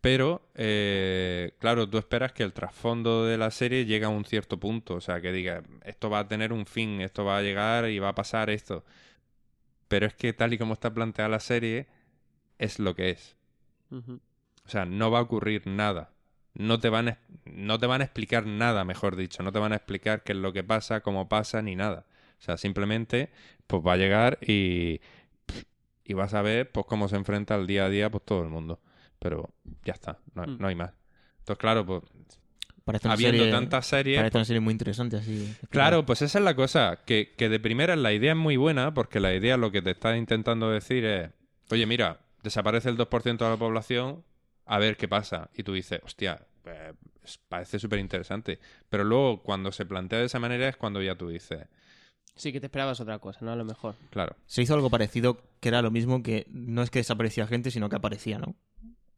Pero, 0.00 0.42
eh, 0.54 1.54
claro, 1.58 1.88
tú 1.88 1.98
esperas 1.98 2.32
que 2.32 2.42
el 2.42 2.52
trasfondo 2.52 3.24
de 3.24 3.38
la 3.38 3.50
serie 3.50 3.86
llegue 3.86 4.04
a 4.04 4.08
un 4.08 4.24
cierto 4.24 4.58
punto. 4.60 4.94
O 4.96 5.00
sea, 5.00 5.20
que 5.20 5.32
diga, 5.32 5.62
esto 5.84 6.10
va 6.10 6.20
a 6.20 6.28
tener 6.28 6.52
un 6.52 6.66
fin, 6.66 7.00
esto 7.00 7.24
va 7.24 7.38
a 7.38 7.42
llegar 7.42 7.88
y 7.88 7.98
va 7.98 8.10
a 8.10 8.14
pasar 8.14 8.50
esto. 8.50 8.84
Pero 9.88 10.06
es 10.06 10.14
que 10.14 10.32
tal 10.32 10.52
y 10.52 10.58
como 10.58 10.74
está 10.74 10.92
planteada 10.92 11.28
la 11.28 11.40
serie, 11.40 11.86
es 12.58 12.78
lo 12.78 12.94
que 12.94 13.10
es. 13.10 13.36
O 14.66 14.68
sea, 14.68 14.84
no 14.86 15.10
va 15.10 15.18
a 15.20 15.22
ocurrir 15.22 15.66
nada. 15.66 16.12
No 16.54 16.78
te 16.78 16.88
van 16.90 17.08
a, 17.08 17.18
no 17.46 17.78
te 17.78 17.86
van 17.86 18.00
a 18.02 18.04
explicar 18.04 18.46
nada, 18.46 18.84
mejor 18.84 19.16
dicho. 19.16 19.42
No 19.42 19.52
te 19.52 19.58
van 19.58 19.72
a 19.72 19.76
explicar 19.76 20.22
qué 20.22 20.32
es 20.32 20.38
lo 20.38 20.52
que 20.52 20.62
pasa, 20.62 21.00
cómo 21.00 21.28
pasa, 21.28 21.62
ni 21.62 21.76
nada. 21.76 22.04
O 22.38 22.42
sea, 22.44 22.56
simplemente, 22.56 23.30
pues 23.66 23.82
va 23.86 23.94
a 23.94 23.96
llegar 23.96 24.38
y, 24.42 25.00
y 26.04 26.14
vas 26.14 26.34
a 26.34 26.42
ver 26.42 26.70
pues 26.70 26.86
cómo 26.86 27.08
se 27.08 27.16
enfrenta 27.16 27.54
al 27.54 27.66
día 27.66 27.86
a 27.86 27.88
día 27.88 28.10
pues 28.10 28.24
todo 28.24 28.42
el 28.42 28.48
mundo. 28.48 28.80
Pero 29.18 29.50
ya 29.84 29.92
está, 29.94 30.18
no, 30.34 30.42
Mm. 30.46 30.56
no 30.58 30.68
hay 30.68 30.74
más. 30.74 30.92
Entonces, 31.38 31.58
claro, 31.60 31.86
pues 31.86 32.02
Parece 32.84 33.06
una 33.06 33.14
habiendo 33.14 33.44
serie- 33.44 33.52
tantas 33.52 33.86
series, 33.86 34.18
Parece 34.18 34.38
una 34.38 34.44
serie 34.44 34.60
muy 34.60 34.72
interesante 34.72 35.16
así. 35.16 35.54
Claro, 35.70 36.04
pues 36.04 36.20
esa 36.22 36.38
es 36.40 36.44
la 36.44 36.56
cosa, 36.56 36.98
que, 37.06 37.32
que 37.38 37.48
de 37.48 37.60
primera 37.60 37.94
la 37.94 38.12
idea 38.12 38.32
es 38.32 38.36
muy 38.36 38.56
buena, 38.56 38.92
porque 38.92 39.20
la 39.20 39.32
idea 39.34 39.56
lo 39.56 39.70
que 39.70 39.82
te 39.82 39.92
está 39.92 40.16
intentando 40.16 40.68
decir 40.68 41.04
es, 41.04 41.30
oye, 41.70 41.86
mira, 41.86 42.18
desaparece 42.42 42.88
el 42.88 42.96
2% 42.96 43.44
de 43.44 43.50
la 43.52 43.56
población, 43.56 44.24
a 44.74 44.78
ver 44.78 44.96
qué 44.96 45.08
pasa. 45.08 45.50
Y 45.54 45.62
tú 45.62 45.72
dices, 45.72 46.00
hostia, 46.02 46.40
eh, 46.64 46.92
es- 47.22 47.38
parece 47.48 47.78
súper 47.78 47.98
interesante. 47.98 48.58
Pero 48.88 49.04
luego, 49.04 49.42
cuando 49.42 49.70
se 49.72 49.84
plantea 49.86 50.18
de 50.20 50.26
esa 50.26 50.38
manera, 50.38 50.68
es 50.68 50.76
cuando 50.76 51.02
ya 51.02 51.14
tú 51.14 51.28
dices, 51.28 51.66
Sí 52.34 52.50
que 52.50 52.60
te 52.60 52.66
esperabas 52.66 52.98
otra 52.98 53.18
cosa, 53.18 53.40
¿no? 53.44 53.52
A 53.52 53.56
lo 53.56 53.64
mejor. 53.66 53.94
claro, 54.10 54.34
Se 54.46 54.62
hizo 54.62 54.72
algo 54.72 54.88
parecido 54.88 55.42
que 55.60 55.68
era 55.68 55.82
lo 55.82 55.90
mismo 55.90 56.22
que 56.22 56.46
no 56.50 56.82
es 56.82 56.88
que 56.90 57.00
desaparecía 57.00 57.46
gente, 57.46 57.70
sino 57.70 57.90
que 57.90 57.96
aparecía, 57.96 58.38
¿no? 58.38 58.54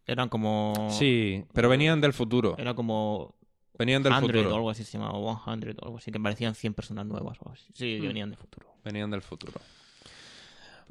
Eran 0.06 0.28
como. 0.28 0.88
sí, 0.90 1.44
pero 1.52 1.68
venían 1.68 2.00
del 2.00 2.12
futuro, 2.12 2.56
Era 2.58 2.74
como. 2.74 3.36
venían 3.78 4.02
del 4.02 4.12
100 4.14 4.24
o 4.24 4.26
futuro, 4.26 4.54
algo 4.56 4.70
así 4.70 4.82
se 4.82 4.98
llamaba, 4.98 5.12
100 5.44 5.76
o 5.80 5.84
algo 5.84 5.98
así, 5.98 6.10
que 6.10 6.18
parecían 6.18 6.54
100 6.56 6.74
personas 6.74 7.06
nuevas 7.06 7.38
o 7.38 7.42
algo 7.44 7.52
así. 7.52 7.66
Sí, 7.74 7.98
que 7.98 8.02
Mm. 8.02 8.08
venían 8.08 8.30
del 8.30 8.38
futuro. 8.38 8.66
venían 8.84 9.10
del 9.12 9.22
futuro. 9.22 9.60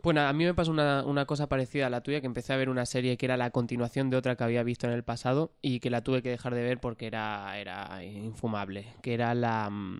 Bueno, 0.02 0.22
a 0.22 0.34
mí 0.34 0.44
me 0.44 0.54
pasó 0.54 0.72
una, 0.72 1.04
una 1.06 1.26
cosa 1.26 1.48
parecida 1.48 1.88
a 1.88 1.89
la 1.89 2.02
tuya, 2.02 2.20
que 2.20 2.28
empecé 2.28 2.54
a 2.54 2.58
ver 2.58 2.70
una 2.70 2.86
serie 2.86 3.16
que 3.18 3.26
era 3.26 3.38
la 3.38 3.52
continuación 3.52 4.10
de 4.10 4.18
otra 4.18 4.36
que 4.36 4.44
había 4.44 4.64
visto 4.64 4.88
en 4.88 4.94
el 4.94 5.04
pasado 5.04 5.52
y 5.62 5.80
que 5.80 5.89
la 5.89 6.02
tuve 6.02 6.22
que 6.22 6.30
dejar 6.30 6.56
de 6.56 6.64
ver 6.64 6.80
porque 6.80 7.08
era, 7.08 7.58
era 7.60 8.04
infumable, 8.04 8.88
que 9.02 9.14
era 9.14 9.34
la, 9.36 9.70
mm, 9.70 10.00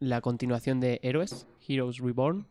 la 0.00 0.20
continuación 0.20 0.80
de 0.80 1.00
Héroes, 1.02 1.46
Heroes 1.66 1.98
Reborn. 1.98 2.46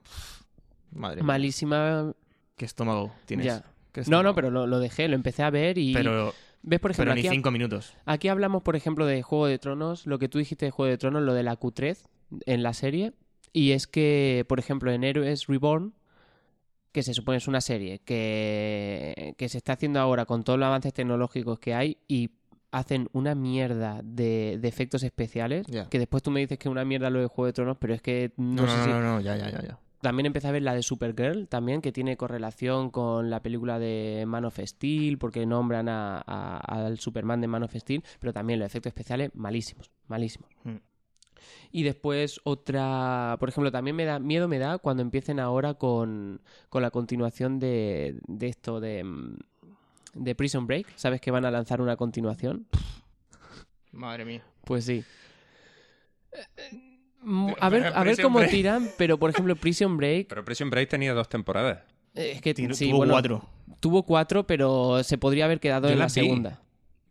Madre 0.91 1.17
mía. 1.17 1.25
Malísima. 1.25 2.13
¿Qué 2.55 2.65
estómago 2.65 3.11
tienes? 3.25 3.45
Ya. 3.45 3.63
¿Qué 3.91 4.01
No, 4.01 4.03
estómago? 4.03 4.23
no, 4.23 4.36
pero 4.36 4.51
lo, 4.51 4.67
lo 4.67 4.80
dejé, 4.80 5.07
lo 5.07 5.15
empecé 5.15 5.43
a 5.43 5.49
ver 5.49 5.77
y... 5.77 5.93
Pero, 5.93 6.34
¿Ves, 6.61 6.80
por 6.80 6.91
ejemplo, 6.91 7.11
pero 7.11 7.21
ni 7.21 7.27
aquí, 7.27 7.36
5 7.36 7.51
minutos. 7.51 7.93
aquí 8.05 8.27
hablamos, 8.27 8.63
por 8.63 8.75
ejemplo, 8.75 9.05
de 9.05 9.21
Juego 9.21 9.47
de 9.47 9.57
Tronos, 9.59 10.05
lo 10.05 10.19
que 10.19 10.27
tú 10.27 10.39
dijiste 10.39 10.65
de 10.65 10.71
Juego 10.71 10.89
de 10.89 10.97
Tronos, 10.97 11.21
lo 11.23 11.34
de 11.34 11.43
la 11.43 11.57
Q3 11.57 11.97
en 12.45 12.63
la 12.63 12.73
serie, 12.73 13.13
y 13.53 13.71
es 13.71 13.88
que, 13.88 14.45
por 14.49 14.59
ejemplo, 14.59 14.91
en 14.91 15.05
Héroes 15.05 15.47
Reborn, 15.47 15.93
que 16.91 17.03
se 17.03 17.13
supone 17.13 17.37
es 17.37 17.47
una 17.47 17.61
serie 17.61 17.99
que, 17.99 19.33
que 19.37 19.49
se 19.49 19.57
está 19.57 19.73
haciendo 19.73 19.99
ahora 19.99 20.25
con 20.25 20.43
todos 20.43 20.57
los 20.59 20.67
avances 20.67 20.93
tecnológicos 20.93 21.59
que 21.59 21.73
hay 21.73 21.97
y 22.07 22.31
hacen 22.71 23.09
una 23.13 23.33
mierda 23.35 24.01
de, 24.03 24.57
de 24.61 24.67
efectos 24.67 25.03
especiales, 25.03 25.65
que 25.89 25.99
después 25.99 26.21
tú 26.23 26.29
me 26.31 26.39
dices 26.39 26.57
que 26.59 26.67
es 26.67 26.71
una 26.71 26.85
mierda 26.85 27.09
lo 27.09 27.19
de 27.19 27.27
Juego 27.27 27.47
de 27.47 27.53
Tronos, 27.53 27.77
pero 27.79 27.93
es 27.93 28.01
que 28.01 28.31
no, 28.37 28.63
No, 28.63 28.67
sé 28.67 28.77
no, 28.77 28.83
si... 28.83 28.89
no, 28.91 29.01
no, 29.01 29.21
ya, 29.21 29.35
ya, 29.35 29.49
ya, 29.49 29.61
ya. 29.61 29.79
También 30.01 30.27
empecé 30.27 30.47
a 30.47 30.51
ver 30.51 30.61
la 30.61 30.73
de 30.73 30.81
Supergirl, 30.81 31.47
también, 31.49 31.81
que 31.81 31.91
tiene 31.91 32.15
correlación 32.15 32.89
con 32.89 33.29
la 33.29 33.41
película 33.41 33.79
de 33.79 34.23
Man 34.27 34.45
of 34.45 34.57
Steel, 34.63 35.17
porque 35.17 35.45
nombran 35.45 35.89
a- 35.89 36.23
a- 36.25 36.57
al 36.57 36.99
Superman 36.99 37.41
de 37.41 37.47
Man 37.47 37.63
of 37.63 37.75
Steel, 37.75 38.01
pero 38.19 38.31
también 38.31 38.59
los 38.59 38.67
efectos 38.67 38.91
especiales 38.91 39.31
malísimos, 39.33 39.91
malísimos. 40.07 40.49
Mm. 40.63 40.75
Y 41.71 41.83
después 41.83 42.39
otra, 42.43 43.35
por 43.39 43.49
ejemplo, 43.49 43.71
también 43.71 43.95
me 43.95 44.05
da 44.05 44.19
miedo 44.19 44.47
me 44.47 44.59
da 44.59 44.77
cuando 44.79 45.01
empiecen 45.03 45.39
ahora 45.39 45.73
con, 45.75 46.41
con 46.69 46.81
la 46.81 46.91
continuación 46.91 47.59
de, 47.59 48.17
de 48.27 48.47
esto 48.47 48.79
de, 48.79 49.03
mm, 49.03 49.37
de 50.15 50.35
Prison 50.35 50.65
Break. 50.67 50.87
¿Sabes 50.95 51.21
que 51.21 51.31
van 51.31 51.45
a 51.45 51.51
lanzar 51.51 51.81
una 51.81 51.95
continuación? 51.95 52.65
Madre 53.91 54.25
mía. 54.25 54.43
Pues 54.65 54.85
sí. 54.85 55.03
Mm, 57.21 57.49
A 57.59 57.69
ver, 57.69 57.85
a 57.93 58.03
ver 58.03 58.21
cómo 58.21 58.39
Break- 58.39 58.49
tiran, 58.51 58.89
pero 58.97 59.17
por 59.17 59.29
ejemplo 59.29 59.55
Prison 59.55 59.97
Break 59.97 60.27
Pero 60.29 60.45
Prison 60.45 60.69
Break 60.69 60.89
tenía 60.89 61.13
dos 61.13 61.27
temporadas. 61.27 61.79
eh, 62.15 62.31
es 62.35 62.41
que 62.41 62.53
sí, 62.73 62.87
tuvo 62.89 62.97
bueno, 62.99 63.13
cuatro. 63.13 63.41
Tuvo 63.79 64.03
cuatro, 64.03 64.47
pero 64.47 65.03
se 65.03 65.17
podría 65.17 65.45
haber 65.45 65.59
quedado 65.59 65.87
Yo 65.87 65.93
en 65.93 65.99
la 65.99 66.05
vi. 66.05 66.11
segunda. 66.11 66.61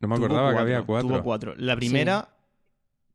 No 0.00 0.08
me 0.08 0.14
acordaba 0.16 0.52
que 0.54 0.58
había 0.60 0.82
cuatro. 0.82 1.08
Tuvo 1.08 1.22
cuatro. 1.22 1.54
La 1.56 1.76
primera, 1.76 2.28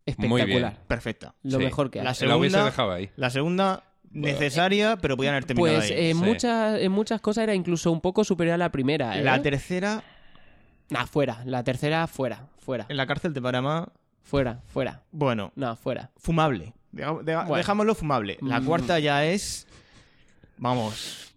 Espectacular. 0.06 0.48
bien. 0.48 0.78
perfecta. 0.88 1.34
Lo 1.44 1.58
Sí. 1.60 1.64
mejor 1.66 1.90
que 1.92 2.00
hay. 2.00 2.06
La 2.06 2.14
segunda, 2.14 2.66
dejado 2.66 2.92
ahí. 2.92 3.10
la 3.16 3.30
segunda 3.30 3.84
necesaria, 4.12 4.98
pero 4.98 5.16
podían 5.18 5.34
haber 5.34 5.46
terminado 5.46 5.78
Pues 5.80 5.90
ahí. 5.92 6.10
en, 6.12 6.18
Sí. 6.18 6.24
muchas, 6.24 6.80
en 6.80 6.92
muchas 6.92 7.22
cosas 7.22 7.44
era 7.44 7.56
incluso 7.56 7.92
un 7.92 8.02
poco 8.02 8.24
superior 8.24 8.54
a 8.56 8.58
la 8.58 8.72
primera. 8.72 9.18
¿eh? 9.18 9.24
La 9.24 9.42
tercera, 9.42 10.04
Nah, 10.90 11.06
fuera. 11.06 11.42
La 11.46 11.64
tercera, 11.64 12.06
fuera. 12.08 12.48
Fuera. 12.60 12.86
en 12.90 12.96
la 12.98 13.06
cárcel 13.08 13.34
de 13.34 13.42
Panamá, 13.42 13.90
Fuera, 14.22 14.62
fuera. 14.68 15.02
bueno, 15.12 15.52
No, 15.56 15.76
fuera. 15.76 16.12
fumable. 16.18 16.74
Deja- 16.92 17.18
deja- 17.24 17.42
Bueno. 17.44 17.56
Dejámoslo 17.58 17.96
fumable. 17.96 18.38
La 18.42 18.60
Mm. 18.62 18.66
cuarta 18.66 19.00
ya 19.00 19.26
es. 19.26 19.68
Vamos. 20.58 21.33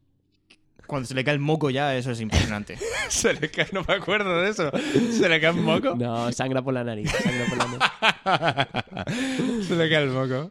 Cuando 0.87 1.07
se 1.07 1.15
le 1.15 1.25
cae 1.25 1.35
el 1.35 1.41
moco 1.41 1.71
ya, 1.71 1.97
eso 1.97 2.11
es 2.11 2.21
impresionante. 2.21 2.79
Se 3.09 3.35
le 3.35 3.51
cae, 3.51 3.69
no 3.73 3.85
me 3.87 3.95
acuerdo 3.95 4.41
de 4.41 4.51
eso. 4.51 4.71
Se 5.11 5.29
le 5.29 5.41
cae 5.41 5.53
un 5.53 5.65
moco. 5.65 5.95
No, 5.95 6.31
sangra 6.33 6.63
por 6.63 6.75
la 6.75 6.83
nariz. 6.85 7.11
Sangra 7.11 7.47
por 7.47 7.59
la 7.59 8.75
nariz. 9.05 9.67
Se 9.69 9.77
le 9.77 9.89
cae 9.89 10.03
el 10.05 10.11
moco. 10.11 10.51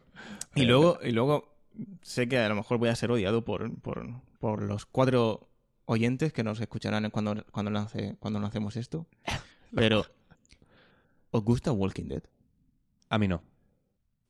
y 0.54 0.64
luego, 0.64 0.98
y 1.02 1.10
luego 1.10 1.54
sé 2.02 2.28
que 2.28 2.38
a 2.38 2.48
lo 2.48 2.54
mejor 2.54 2.78
voy 2.78 2.88
a 2.88 2.96
ser 2.96 3.10
odiado 3.10 3.44
por, 3.44 3.74
por, 3.80 4.06
por 4.38 4.62
los 4.62 4.86
cuatro 4.86 5.48
oyentes 5.84 6.32
que 6.32 6.42
nos 6.44 6.60
escucharán 6.60 7.10
cuando, 7.10 7.44
cuando, 7.50 7.70
lance, 7.70 8.16
cuando 8.20 8.40
lancemos 8.40 8.76
esto. 8.76 9.06
Pero, 9.74 10.06
¿os 11.30 11.44
gusta 11.44 11.72
Walking 11.72 12.08
Dead? 12.08 12.22
A 13.08 13.18
mí 13.18 13.28
no. 13.28 13.42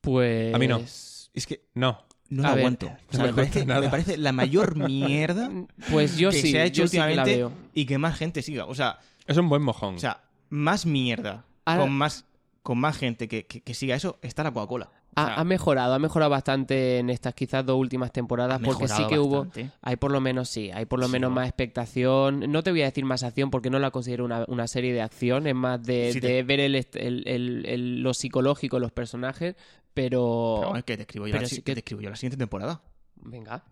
Pues. 0.00 0.54
A 0.54 0.58
mí 0.58 0.66
no. 0.68 0.78
Es 0.78 1.46
que 1.46 1.62
No. 1.74 2.04
No 2.30 2.42
lo 2.42 2.48
aguanto. 2.48 2.86
O 2.86 3.12
sea, 3.12 3.20
no 3.20 3.26
me 3.26 3.88
parece, 3.88 4.16
me 4.16 4.22
la 4.22 4.32
mayor 4.32 4.76
mierda 4.88 5.50
Pues 5.90 6.16
yo 6.16 6.30
que 6.30 6.40
sí. 6.42 6.50
se 6.52 6.60
ha 6.60 6.64
hecho 6.64 6.86
sí 6.88 6.98
últimamente 6.98 7.36
veo. 7.36 7.52
y 7.74 7.86
que 7.86 7.98
más 7.98 8.16
gente 8.16 8.42
siga. 8.42 8.64
O 8.66 8.74
sea, 8.74 8.98
Es 9.26 9.36
un 9.36 9.48
buen 9.48 9.62
mojón. 9.62 9.96
O 9.96 9.98
sea, 9.98 10.22
más 10.50 10.86
mierda 10.86 11.44
Ahora- 11.64 11.82
con 11.82 11.92
más 11.92 12.24
con 12.62 12.78
más 12.78 12.96
gente 12.98 13.28
que, 13.28 13.46
que- 13.46 13.60
que 13.60 13.74
siga 13.74 13.94
eso 13.94 14.18
está 14.22 14.42
la 14.42 14.50
Coca-Cola. 14.50 14.90
O 14.90 15.20
Ha, 15.20 15.26
sea, 15.26 15.34
ha 15.36 15.44
mejorado, 15.44 15.94
ha 15.94 15.98
mejorado 16.00 16.30
bastante 16.30 16.98
en 16.98 17.10
estas 17.10 17.32
quizás 17.32 17.64
dos 17.64 17.78
últimas 17.78 18.10
temporadas 18.12 18.60
porque 18.62 18.88
sí 18.88 19.04
que 19.08 19.20
hubo, 19.20 19.46
hay 19.82 19.94
por 19.96 20.10
lo 20.10 20.20
menos 20.20 20.48
sí, 20.48 20.70
hay 20.74 20.84
por 20.84 20.98
lo 20.98 21.06
Sí, 21.06 21.12
menos 21.12 21.30
¿no? 21.30 21.36
más 21.36 21.46
expectación. 21.48 22.40
No 22.50 22.62
te 22.64 22.72
voy 22.72 22.82
a 22.82 22.86
decir 22.86 23.04
más 23.04 23.22
acción 23.22 23.50
porque 23.52 23.70
no 23.70 23.78
la 23.78 23.92
considero 23.92 24.24
una, 24.24 24.44
una 24.48 24.66
serie 24.66 24.92
de 24.92 25.00
acción, 25.00 25.46
es 25.46 25.54
más 25.54 25.80
de, 25.82 26.10
Sí, 26.12 26.20
te- 26.20 26.26
de 26.26 26.42
ver 26.42 26.58
el, 26.58 26.74
el- 26.74 27.22
el- 27.26 27.66
el- 27.66 28.02
lo 28.02 28.12
psicológico 28.14 28.76
de 28.76 28.80
los 28.80 28.90
personajes, 28.92 29.54
pero... 29.96 30.58
Pero 30.60 30.76
es 30.76 30.84
que 30.84 30.96
te 30.98 31.02
escribo 31.04 31.26
yo, 31.26 31.32
pero 31.32 31.42
la, 31.42 31.48
sí 31.48 31.56
si- 31.56 31.62
que- 31.62 31.72
te 31.72 31.80
escribo 31.80 32.02
yo 32.02 32.10
la 32.10 32.16
siguiente 32.16 32.36
temporada. 32.36 32.82
Venga. 33.16 33.64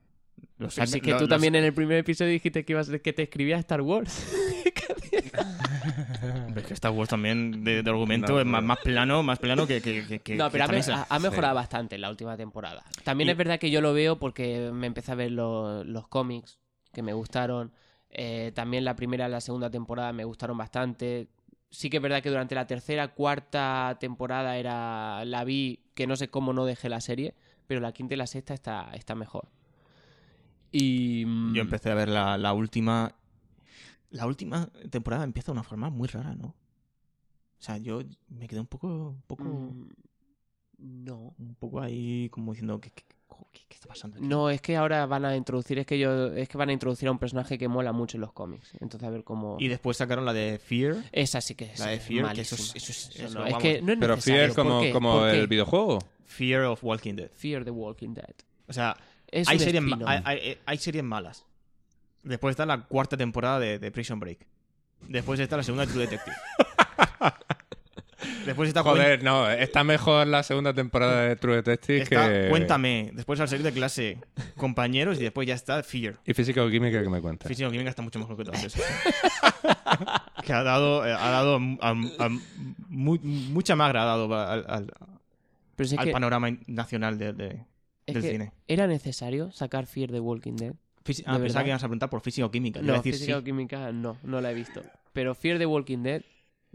Lo 0.59 0.70
sé, 0.70 0.83
Así 0.83 1.01
que 1.01 1.11
lo- 1.12 1.18
tú 1.18 1.25
lo 1.25 1.29
también 1.29 1.55
en 1.55 1.64
el 1.64 1.72
primer 1.75 1.99
episodio 1.99 2.33
dijiste 2.33 2.64
que 2.64 2.72
ibas 2.72 2.89
que 2.89 3.12
te 3.12 3.22
escribías 3.22 3.61
Star 3.61 3.83
Wars. 3.83 4.27
Pero 6.49 6.61
es 6.61 6.66
que 6.66 6.75
Star 6.75 6.93
Wars 6.93 7.11
también 7.11 7.62
de, 7.64 7.83
de 7.83 7.91
argumento 7.91 8.33
No, 8.33 8.41
es 8.41 8.47
más, 8.47 8.62
no. 8.62 8.68
más 8.68 8.79
plano, 8.79 9.22
más 9.22 9.39
plano 9.39 9.66
que, 9.66 9.81
que, 9.81 10.07
que- 10.07 10.18
que- 10.20 10.37
No, 10.37 10.47
que 10.51 10.59
pero 10.59 10.68
mesa. 10.68 11.07
ha- 11.09 11.16
ha 11.16 11.18
mejorado 11.18 11.55
bastante 11.55 11.95
en 11.97 12.01
la 12.01 12.11
última 12.11 12.37
temporada. 12.37 12.83
También 13.05 13.29
Y- 13.29 13.33
es 13.33 13.37
verdad 13.37 13.59
que 13.59 13.70
yo 13.70 13.81
lo 13.81 13.93
veo 13.93 14.18
porque 14.18 14.70
me 14.72 14.87
empecé 14.87 15.12
a 15.12 15.14
ver 15.16 15.31
los, 15.33 15.85
los 15.87 16.09
cómics 16.09 16.59
que 16.93 17.03
me 17.03 17.12
gustaron. 17.12 17.72
Eh, 18.11 18.53
también 18.55 18.85
la 18.85 18.95
primera 18.97 19.29
y 19.29 19.31
la 19.31 19.41
segunda 19.41 19.70
temporada 19.70 20.12
me 20.12 20.25
gustaron 20.25 20.57
bastante. 20.57 21.29
Sí 21.75 21.91
que 21.91 21.97
es 21.97 22.03
verdad 22.03 22.22
que 22.22 22.31
durante 22.31 22.55
la 22.55 22.66
tercera, 22.68 23.09
cuarta 23.14 23.97
temporada 23.99 24.57
era 24.59 25.25
la 25.25 25.43
vi, 25.45 25.81
que 25.95 26.07
no 26.07 26.14
sé 26.16 26.29
cómo 26.29 26.53
no 26.53 26.64
dejé 26.66 26.89
la 26.89 27.01
serie, 27.01 27.35
pero 27.66 27.81
la 27.81 27.93
quinta 27.93 28.14
y 28.14 28.16
la 28.16 28.29
sexta 28.29 28.55
está, 28.55 28.91
está 28.95 29.14
mejor. 29.16 29.49
Y... 30.70 31.25
mm, 31.27 31.55
Yo 31.55 31.62
empecé 31.62 31.91
a 31.91 31.95
ver 31.95 32.09
la, 32.09 32.39
la 32.39 32.53
última. 32.53 33.14
La 34.11 34.27
última 34.27 34.68
temporada 34.91 35.25
empieza 35.25 35.47
de 35.47 35.53
una 35.59 35.64
forma 35.64 35.91
muy 35.91 36.07
rara, 36.09 36.35
¿no? 36.35 36.49
O 37.59 37.62
sea, 37.66 37.79
yo 37.79 38.01
me 38.29 38.47
quedé 38.47 38.61
un 38.61 38.66
poco. 38.66 38.87
Un 39.11 39.22
poco, 39.27 39.45
mm, 39.45 39.89
No. 40.79 41.35
un 41.39 41.55
poco 41.57 41.81
ahí 41.81 42.29
como 42.31 42.53
diciendo, 42.53 42.81
¿qué, 42.81 42.91
qué, 42.91 43.05
qué- 43.53 43.62
qué 43.68 43.74
está 43.74 43.89
pasando? 43.89 44.16
aquí? 44.16 44.26
No, 44.26 44.51
es 44.51 44.61
que 44.61 44.76
ahora 44.76 45.07
van 45.07 45.24
a 45.24 45.37
introducir, 45.37 45.78
es 45.78 45.87
que 45.87 45.99
yo, 45.99 46.28
es 46.32 46.49
que 46.49 46.57
van 46.59 46.68
a 46.68 46.72
introducir 46.72 47.09
a 47.09 47.12
un 47.12 47.18
personaje 47.18 47.59
que 47.59 47.68
mola 47.68 47.93
mucho 47.93 48.16
en 48.16 48.22
los 48.22 48.32
cómics. 48.32 48.70
Entonces 48.80 49.07
a 49.07 49.11
ver 49.11 49.24
cómo. 49.24 49.57
Y 49.61 49.68
después 49.68 49.97
sacaron 49.97 50.24
la 50.24 50.32
de 50.32 50.59
Fear. 50.59 50.97
Esa 51.12 51.41
sí 51.41 51.55
que 51.55 51.66
es. 51.66 51.78
La 51.80 51.87
de 51.89 52.01
Fear, 52.01 52.32
que 52.35 52.41
eso 52.43 52.55
es- 52.55 52.74
eso 52.76 52.93
es- 52.93 53.16
Eso 53.20 53.39
no, 53.39 53.47
es 53.47 53.55
que 53.57 53.82
no 53.82 53.93
es 53.93 53.99
Pero 53.99 54.16
necesario. 54.16 54.43
Fear 54.43 54.55
como, 54.55 54.93
como 54.93 55.26
el 55.26 55.47
videojuego. 55.47 55.99
Fear 56.26 56.62
of 56.64 56.82
Walking 56.82 57.14
Dead. 57.14 57.30
Fear 57.32 57.64
the 57.64 57.70
Walking 57.70 58.14
Dead. 58.14 58.35
O 58.66 58.72
sea, 58.72 58.97
Es 59.30 59.49
hay 59.49 59.59
series, 59.59 59.82
ma- 59.82 59.91
spin-off. 59.97 60.11
hay, 60.11 60.22
hay- 60.24 60.59
hay 60.64 60.78
series 60.78 61.05
malas. 61.05 61.45
Después 62.22 62.53
está 62.53 62.64
la 62.66 62.82
cuarta 62.87 63.16
temporada 63.16 63.59
de, 63.61 63.78
de 63.78 63.91
Prison 63.91 64.18
Break. 64.18 64.47
Después 65.09 65.39
está 65.39 65.57
la 65.59 65.62
segunda 65.62 65.85
de 65.85 65.93
True 65.93 66.07
Detective. 66.07 66.37
Después 68.47 68.68
está 68.68 68.83
Joder, 68.83 69.22
no, 69.22 69.49
está 69.51 69.85
mejor 69.85 70.27
la 70.27 70.43
segunda 70.43 70.72
temporada 70.75 71.22
de 71.22 71.37
True 71.37 71.57
Detective 71.57 72.03
está 72.03 72.29
que... 72.29 72.49
Cuéntame. 72.49 73.11
Después 73.14 73.41
al 73.41 73.49
salir 73.49 73.64
de 73.64 73.72
clase, 73.72 74.18
compañeros. 74.57 75.18
Y 75.18 75.22
después 75.22 75.47
ya 75.49 75.55
está 75.55 75.83
Fear. 75.83 76.18
Y 76.27 76.35
física 76.35 76.62
o 76.64 76.68
química 76.70 77.03
que 77.03 77.09
me 77.09 77.20
cuenta. 77.20 77.49
Física 77.49 77.70
química 77.70 77.91
está 77.91 78.03
mucho 78.03 78.18
mejor 78.18 78.37
que 78.37 78.45
todas 78.45 78.62
esas. 78.64 78.83
que 80.45 80.53
ha 80.53 80.62
dado, 80.62 81.07
eh, 81.07 81.12
ha 81.12 81.31
dado 81.31 81.57
a- 81.81 81.91
a- 81.91 82.29
mu- 82.89 83.18
mucha 83.22 83.77
magra 83.77 84.03
ha 84.03 84.07
dado 84.07 84.35
al, 84.35 84.64
al- 84.68 84.93
Pero 85.77 85.89
si 85.89 85.97
al 85.97 86.05
que, 86.07 86.12
panorama 86.12 86.49
nacional 86.66 87.18
de- 87.18 87.33
de- 87.33 87.64
del 88.07 88.22
cine. 88.22 88.53
¿Era 88.68 88.87
necesario 88.87 89.51
sacar 89.53 89.87
Fear 89.87 90.11
the 90.11 90.20
Walking 90.20 90.57
Dead? 90.57 90.72
Fisi- 91.05 91.18
¿de 91.25 91.25
ah, 91.27 91.33
pensaba 91.33 91.39
verdad? 91.39 91.62
que 91.62 91.68
ibas 91.68 91.83
a 91.83 91.87
preguntar 91.87 92.11
por 92.11 92.20
física 92.20 92.47
o 92.47 92.51
química. 92.51 92.81
A 92.81 92.83
No, 92.83 92.93
decir 92.95 93.14
física 93.14 93.33
sí. 93.35 93.39
o 93.39 93.45
química 93.45 93.93
no, 93.93 94.16
no 94.22 94.41
la 94.41 94.51
he 94.51 94.55
visto. 94.55 94.83
Pero 95.12 95.35
Fear 95.35 95.59
the 95.59 95.66
Walking 95.66 96.03
Dead. 96.03 96.22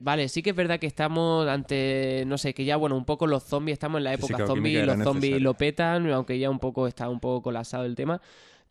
Vale, 0.02 0.30
sí 0.30 0.42
que 0.42 0.52
es 0.52 0.56
verdad 0.56 0.80
que 0.80 0.88
estamos 0.88 1.48
ante, 1.48 2.24
no 2.26 2.38
sé, 2.38 2.54
que 2.54 2.64
ya, 2.64 2.78
bueno, 2.78 2.96
un 2.96 3.04
poco 3.06 3.28
los 3.28 3.44
zombies, 3.44 3.74
estamos 3.74 3.98
en 4.00 4.06
la 4.06 4.14
época 4.14 4.36
o 4.44 4.48
zombie, 4.48 4.82
los 4.86 4.96
zombies 5.04 5.16
necesario. 5.24 5.40
lo 5.40 5.54
petan, 5.56 6.10
aunque 6.12 6.40
ya 6.40 6.50
un 6.50 6.60
poco 6.60 6.88
está 6.88 7.10
un 7.10 7.20
poco 7.20 7.42
colapsado 7.44 7.84
el 7.86 7.96
tema. 7.96 8.22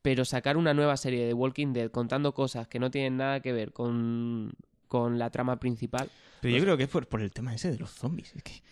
Pero 0.01 0.25
sacar 0.25 0.57
una 0.57 0.73
nueva 0.75 0.97
serie 0.97 1.27
de 1.27 1.35
Walking 1.35 1.73
Dead 1.75 1.91
contando 1.91 2.33
cosas 2.33 2.67
que 2.69 2.79
no 2.79 2.91
tienen 2.91 3.17
nada 3.19 3.41
que 3.41 3.53
ver 3.53 3.73
con, 3.73 4.53
con 4.87 5.19
la 5.19 5.29
trama 5.31 5.59
principal. 5.61 6.09
Pero 6.41 6.57
yo 6.57 6.63
creo 6.63 6.77
que 6.77 6.85
es 6.85 6.89
por, 6.89 7.07
por 7.09 7.21
el 7.21 7.31
tema 7.33 7.55
ese 7.55 7.73
de 7.73 7.79
los 7.79 7.91
zombies. 7.91 8.35
Es 8.35 8.43
que 8.43 8.63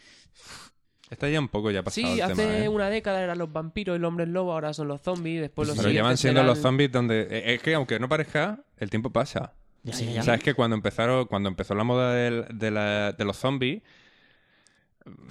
Está 1.11 1.29
ya 1.29 1.39
un 1.39 1.49
poco 1.49 1.71
ya 1.71 1.83
pasado 1.85 2.07
Sí, 2.07 2.15
el 2.15 2.23
hace 2.23 2.35
tema, 2.35 2.59
¿eh? 2.59 2.69
una 2.69 2.91
década 2.91 3.23
eran 3.23 3.39
los 3.39 3.53
vampiros 3.53 3.97
y 3.97 4.01
los 4.01 4.09
hombres 4.09 4.29
lobo, 4.29 4.53
ahora 4.53 4.73
son 4.73 4.89
los 4.89 5.03
zombies, 5.03 5.41
después 5.41 5.69
los 5.69 5.77
Pero 5.77 5.91
llevan 5.91 6.17
siendo 6.17 6.41
serán- 6.41 6.47
los 6.47 6.59
zombies 6.59 6.91
donde... 6.91 7.23
eh, 7.31 7.55
Es 7.55 7.63
que 7.63 7.75
aunque 7.75 8.01
no 8.01 8.09
parezca, 8.09 8.65
el 8.79 8.89
tiempo 8.91 9.11
pasa. 9.11 9.53
Ya, 9.87 9.93
Sí. 9.95 10.05
ya, 10.07 10.13
ya. 10.13 10.21
O 10.21 10.25
sea, 10.25 10.35
es 10.35 10.43
que 10.43 10.55
cuando 10.55 10.77
empezaron, 10.77 11.27
cuando 11.27 11.49
empezó 11.49 11.75
la 11.75 11.85
moda 11.85 12.13
de, 12.15 12.71
la- 12.71 13.13
de 13.13 13.25
los 13.25 13.37
zombies, 13.37 13.83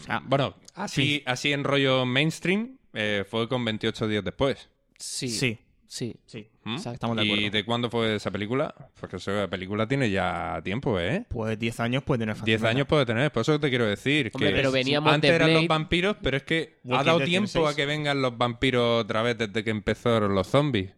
Ah, 0.08 0.22
bueno, 0.26 0.56
así, 0.74 1.22
así 1.26 1.52
en 1.52 1.64
rollo 1.66 2.06
mainstream, 2.06 2.78
eh, 2.94 3.26
fue 3.30 3.50
con 3.50 3.66
28 3.66 4.08
días 4.08 4.24
después. 4.24 4.70
Sí, 4.98 5.28
sí, 5.28 5.60
sí. 5.86 6.16
sí. 6.26 6.48
¿Mm? 6.64 6.76
Exacto. 6.76 6.94
Estamos 6.94 7.18
de 7.18 7.26
¿Y 7.26 7.50
de 7.50 7.66
cuándo 7.66 7.90
fue 7.90 8.16
esa 8.16 8.32
película? 8.32 8.74
Porque 9.00 9.18
esa 9.18 9.50
película 9.50 9.86
tiene 9.86 10.10
ya 10.10 10.62
tiempo, 10.64 10.98
¿eh? 10.98 11.26
Pues 11.28 11.60
10 11.60 11.80
años 11.82 12.04
puede 12.04 12.20
tener 12.20 12.36
10 12.36 12.40
fácilmente. 12.40 12.68
años 12.70 12.88
puede 12.88 13.06
tener, 13.06 13.32
por 13.34 13.42
eso 13.42 13.60
te 13.60 13.70
quiero 13.70 13.86
decir. 13.86 14.32
Hombre, 14.34 14.50
que 14.52 14.56
pero 14.56 14.72
veníamos 14.72 15.12
antes 15.14 15.30
de 15.30 15.36
eran 15.36 15.54
los 15.54 15.68
vampiros, 15.68 16.16
pero 16.22 16.38
es 16.38 16.44
que 16.44 16.78
ha 16.90 17.04
dado 17.04 17.20
tiempo 17.20 17.68
a 17.68 17.76
que 17.76 17.86
vengan 17.86 18.22
los 18.22 18.38
vampiros 18.38 19.04
otra 19.04 19.22
vez 19.24 19.38
desde 19.38 19.62
que 19.64 19.72
empezaron 19.72 20.34
los 20.34 20.48
zombies. 20.48 20.92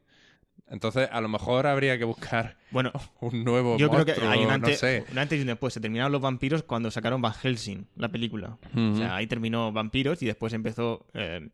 Entonces, 0.70 1.08
a 1.12 1.22
lo 1.22 1.30
mejor 1.30 1.66
habría 1.66 1.98
que 1.98 2.04
buscar 2.04 2.58
Bueno, 2.72 2.92
un 3.22 3.44
nuevo 3.44 3.78
yo 3.78 3.90
creo 3.90 4.06
que 4.06 4.14
hay 4.14 4.40
un 4.42 4.48
no 4.48 4.54
antes, 4.54 4.80
sé. 4.80 5.06
un 5.12 5.18
antes 5.18 5.38
y 5.38 5.42
un 5.42 5.48
después. 5.48 5.74
Se 5.74 5.80
terminaron 5.80 6.12
los 6.12 6.22
vampiros 6.22 6.64
cuando 6.64 6.92
sacaron 6.92 7.22
Van 7.22 7.34
Helsing, 7.34 7.88
la 7.96 8.10
película. 8.10 8.58
O 8.76 8.96
sea, 8.96 9.16
ahí 9.16 9.28
terminó 9.28 9.72
Vampiros 9.72 10.22
y 10.24 10.26
después 10.26 10.52
empezó 10.54 11.06
eh, 11.14 11.50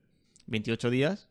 28 0.47 0.89
días. 0.89 1.30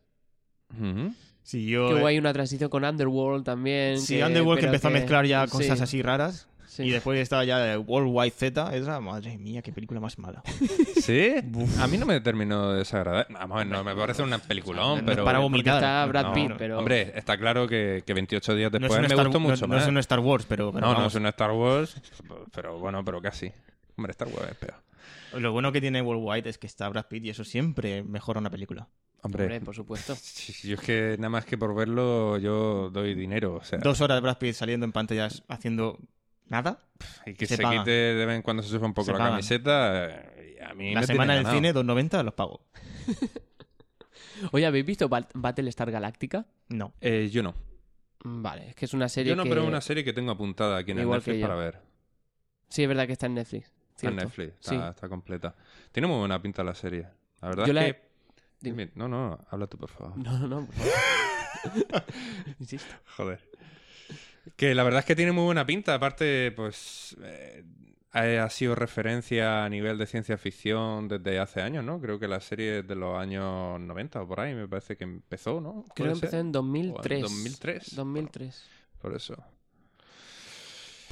Ujú. 0.79 1.13
Siguió. 1.43 1.89
Que 1.89 1.95
hubo 1.95 2.07
eh, 2.09 2.11
ahí 2.13 2.19
una 2.19 2.33
transición 2.33 2.71
con 2.71 2.85
Underworld 2.85 3.45
también. 3.45 3.99
sí, 3.99 4.17
que- 4.17 4.25
Underworld 4.25 4.61
que 4.61 4.67
empezó 4.67 4.89
a 4.89 4.93
mezclar 4.93 5.27
ya 5.27 5.45
sí, 5.47 5.51
cosas 5.53 5.81
así 5.81 6.01
raras. 6.03 6.49
Sí. 6.77 6.83
Y 6.85 6.91
después 6.91 7.19
estaba 7.21 7.45
ya 7.45 7.79
Worldwide 7.79 8.31
Z. 8.31 8.75
Esa, 8.77 9.01
madre 9.01 9.37
mía, 9.39 9.63
qué 9.63 9.73
película 9.73 10.01
más 10.01 10.19
mala. 10.19 10.43
¿Sí? 11.01 11.33
A 11.81 11.87
mí 11.87 11.99
no 11.99 12.07
me 12.07 12.21
terminó 12.21 12.73
de 12.73 12.79
desagradar. 12.79 13.27
Vamos, 13.31 13.55
a 13.55 13.59
ver, 13.59 13.67
no 13.67 13.85
me 13.85 13.95
parece 13.95 14.23
un 14.23 14.31
peliculón, 14.41 15.01
No 15.01 15.07
pero... 15.07 15.25
para 15.25 15.39
Porque 15.39 15.53
vomitar. 15.53 15.75
está 15.77 16.07
Brad 16.07 16.25
No, 16.25 16.33
Pitt, 16.33 16.53
pero... 16.59 16.79
Hombre, 16.79 17.13
está 17.15 17.37
claro 17.37 17.67
que, 17.69 18.03
que 18.07 18.15
28 18.15 18.55
días 18.55 18.73
No 18.73 18.77
es, 18.79 18.83
después 18.83 18.99
un 18.99 19.03
me 19.03 19.07
Star, 19.09 19.27
gustó 19.27 19.39
no- 19.41 19.49
mucho 19.49 19.67
no 19.67 19.75
más. 19.75 19.83
es 19.83 19.89
un 19.89 19.99
Star 19.99 20.21
Wars, 20.21 20.47
pero, 20.49 20.73
pero 20.73 20.87
no, 20.87 20.99
no 21.01 21.07
es 21.07 21.15
un 21.15 21.27
Star 21.27 21.51
Wars, 21.53 21.97
pero 22.53 22.79
bueno, 22.79 23.05
pero 23.05 23.21
casi. 23.21 23.53
Hombre, 23.97 24.11
Star 24.13 24.29
Wars 24.29 24.49
es 24.51 24.57
peor. 24.57 24.75
Lo 25.41 25.53
bueno 25.53 25.73
que 25.73 25.81
tiene 25.81 26.03
Worldwide 26.03 26.49
es 26.49 26.59
que 26.59 26.67
está 26.67 26.89
Brad 26.89 27.07
Pitt 27.07 27.25
y 27.25 27.31
eso 27.31 27.45
siempre 27.45 28.03
mejora 28.03 28.39
una 28.41 28.51
película. 28.51 28.89
Hombre, 29.23 29.45
Hombre, 29.45 29.61
por 29.61 29.75
supuesto. 29.75 30.15
yo 30.65 30.75
es 30.75 30.81
que 30.81 31.17
nada 31.19 31.31
más 31.31 31.45
que 31.45 31.57
por 31.57 31.75
verlo 31.75 32.39
yo 32.39 32.91
doy 32.91 33.15
dinero. 33.15 33.55
O 33.55 33.65
sea, 33.65 33.79
Dos 33.79 34.01
horas 34.01 34.17
de 34.17 34.21
Brad 34.21 34.39
Pitt 34.39 34.55
saliendo 34.55 34.85
en 34.85 34.93
pantallas 34.93 35.43
haciendo 35.49 35.99
nada. 36.53 36.79
y 37.27 37.35
que 37.35 37.47
se 37.47 37.57
quite 37.59 37.91
de 37.91 38.27
vez 38.27 38.37
en 38.37 38.43
cuando 38.43 38.63
se 38.63 38.69
sube 38.69 38.87
un 38.87 38.95
poco 38.95 39.07
Se 39.07 39.13
la 39.13 39.19
pagan. 39.19 39.33
camiseta, 39.33 40.05
a 40.71 40.75
mí 40.75 40.95
La 40.95 41.01
me 41.01 41.07
semana 41.07 41.35
del 41.35 41.47
cine, 41.47 41.75
2.90, 41.75 42.23
los 42.25 42.35
pago. 42.35 42.65
Oye, 44.53 44.67
¿habéis 44.67 44.85
visto 44.87 45.09
Bat- 45.09 45.31
Battlestar 45.35 45.91
Galactica? 45.91 46.47
No. 46.69 46.93
Eh, 47.01 47.29
yo 47.33 47.43
no. 47.43 47.55
Mm, 48.25 48.43
Vale, 48.43 48.69
es 48.71 48.75
que 48.75 48.85
es 48.87 48.95
una 48.95 49.09
serie 49.09 49.31
Yo 49.31 49.37
no, 49.37 49.45
que... 49.45 49.49
pero 49.49 49.63
es 49.63 49.69
una 49.69 49.81
serie 49.81 50.05
que 50.05 50.13
tengo 50.13 50.31
apuntada 50.33 50.79
aquí 50.79 50.91
en 50.93 50.99
el 50.99 51.05
Igual 51.05 51.19
Netflix 51.19 51.41
para 51.43 51.55
ver. 51.57 51.81
Sí, 52.69 52.83
es 52.83 52.89
verdad 52.89 53.07
que 53.07 53.13
está 53.13 53.27
en 53.27 53.35
Netflix. 53.35 53.73
Está 53.97 54.09
en. 54.09 54.17
Netflix, 54.17 54.55
está, 54.55 54.71
Sí. 54.71 54.77
está 54.91 55.09
completa. 55.09 55.55
Tiene 55.93 56.07
muy 56.09 56.19
buena 56.19 56.41
pinta 56.41 56.65
la 56.65 56.75
serie. 56.75 57.07
La 57.41 57.49
verdad 57.49 57.65
Yo 57.67 57.71
es 57.71 57.75
la 57.75 57.85
que. 57.87 58.13
Dime- 58.61 58.91
No, 58.95 59.09
no, 59.09 59.39
habla 59.51 59.67
tú, 59.67 59.77
por 59.77 59.91
favor. 59.91 60.17
No, 60.17 60.39
no, 60.39 60.49
no. 60.49 60.67
por 60.67 60.75
favor. 61.85 62.05
Insisto. 62.61 62.93
Joder. 63.17 63.41
Que 64.57 64.75
la 64.75 64.83
verdad 64.83 65.01
es 65.01 65.07
que 65.07 65.17
tiene 65.17 65.33
muy 65.33 65.45
buena 65.45 65.67
pinta. 65.67 65.95
Aparte, 65.95 66.53
pues. 66.53 67.17
eh, 67.23 67.65
ha, 68.13 68.45
ha 68.45 68.51
sido 68.51 68.75
referencia 68.75 69.65
a 69.65 69.69
nivel 69.69 69.99
de 69.99 70.07
ciencia 70.07 70.37
ficción 70.37 71.09
desde 71.09 71.39
hace 71.39 71.63
años, 71.63 71.85
¿no? 71.85 72.01
Creo 72.01 72.19
que 72.19 72.29
la 72.29 72.41
serie 72.41 72.81
es 72.81 72.87
de 72.87 72.95
los 72.95 73.19
años 73.19 73.81
90 73.81 74.23
o 74.23 74.29
por 74.29 74.41
ahí, 74.41 74.55
me 74.55 74.69
parece 74.69 74.97
que 74.97 75.05
empezó, 75.05 75.61
¿no? 75.61 75.85
Creo 75.95 75.95
que 75.95 76.03
¿Puede 76.03 76.13
empezó 76.13 76.39
en 76.39 76.53
2003. 76.53 77.13
O 77.13 77.17
en 77.17 77.23
2003. 77.23 77.95
2003. 77.97 78.65
Por 79.01 79.15
eso. 79.15 79.37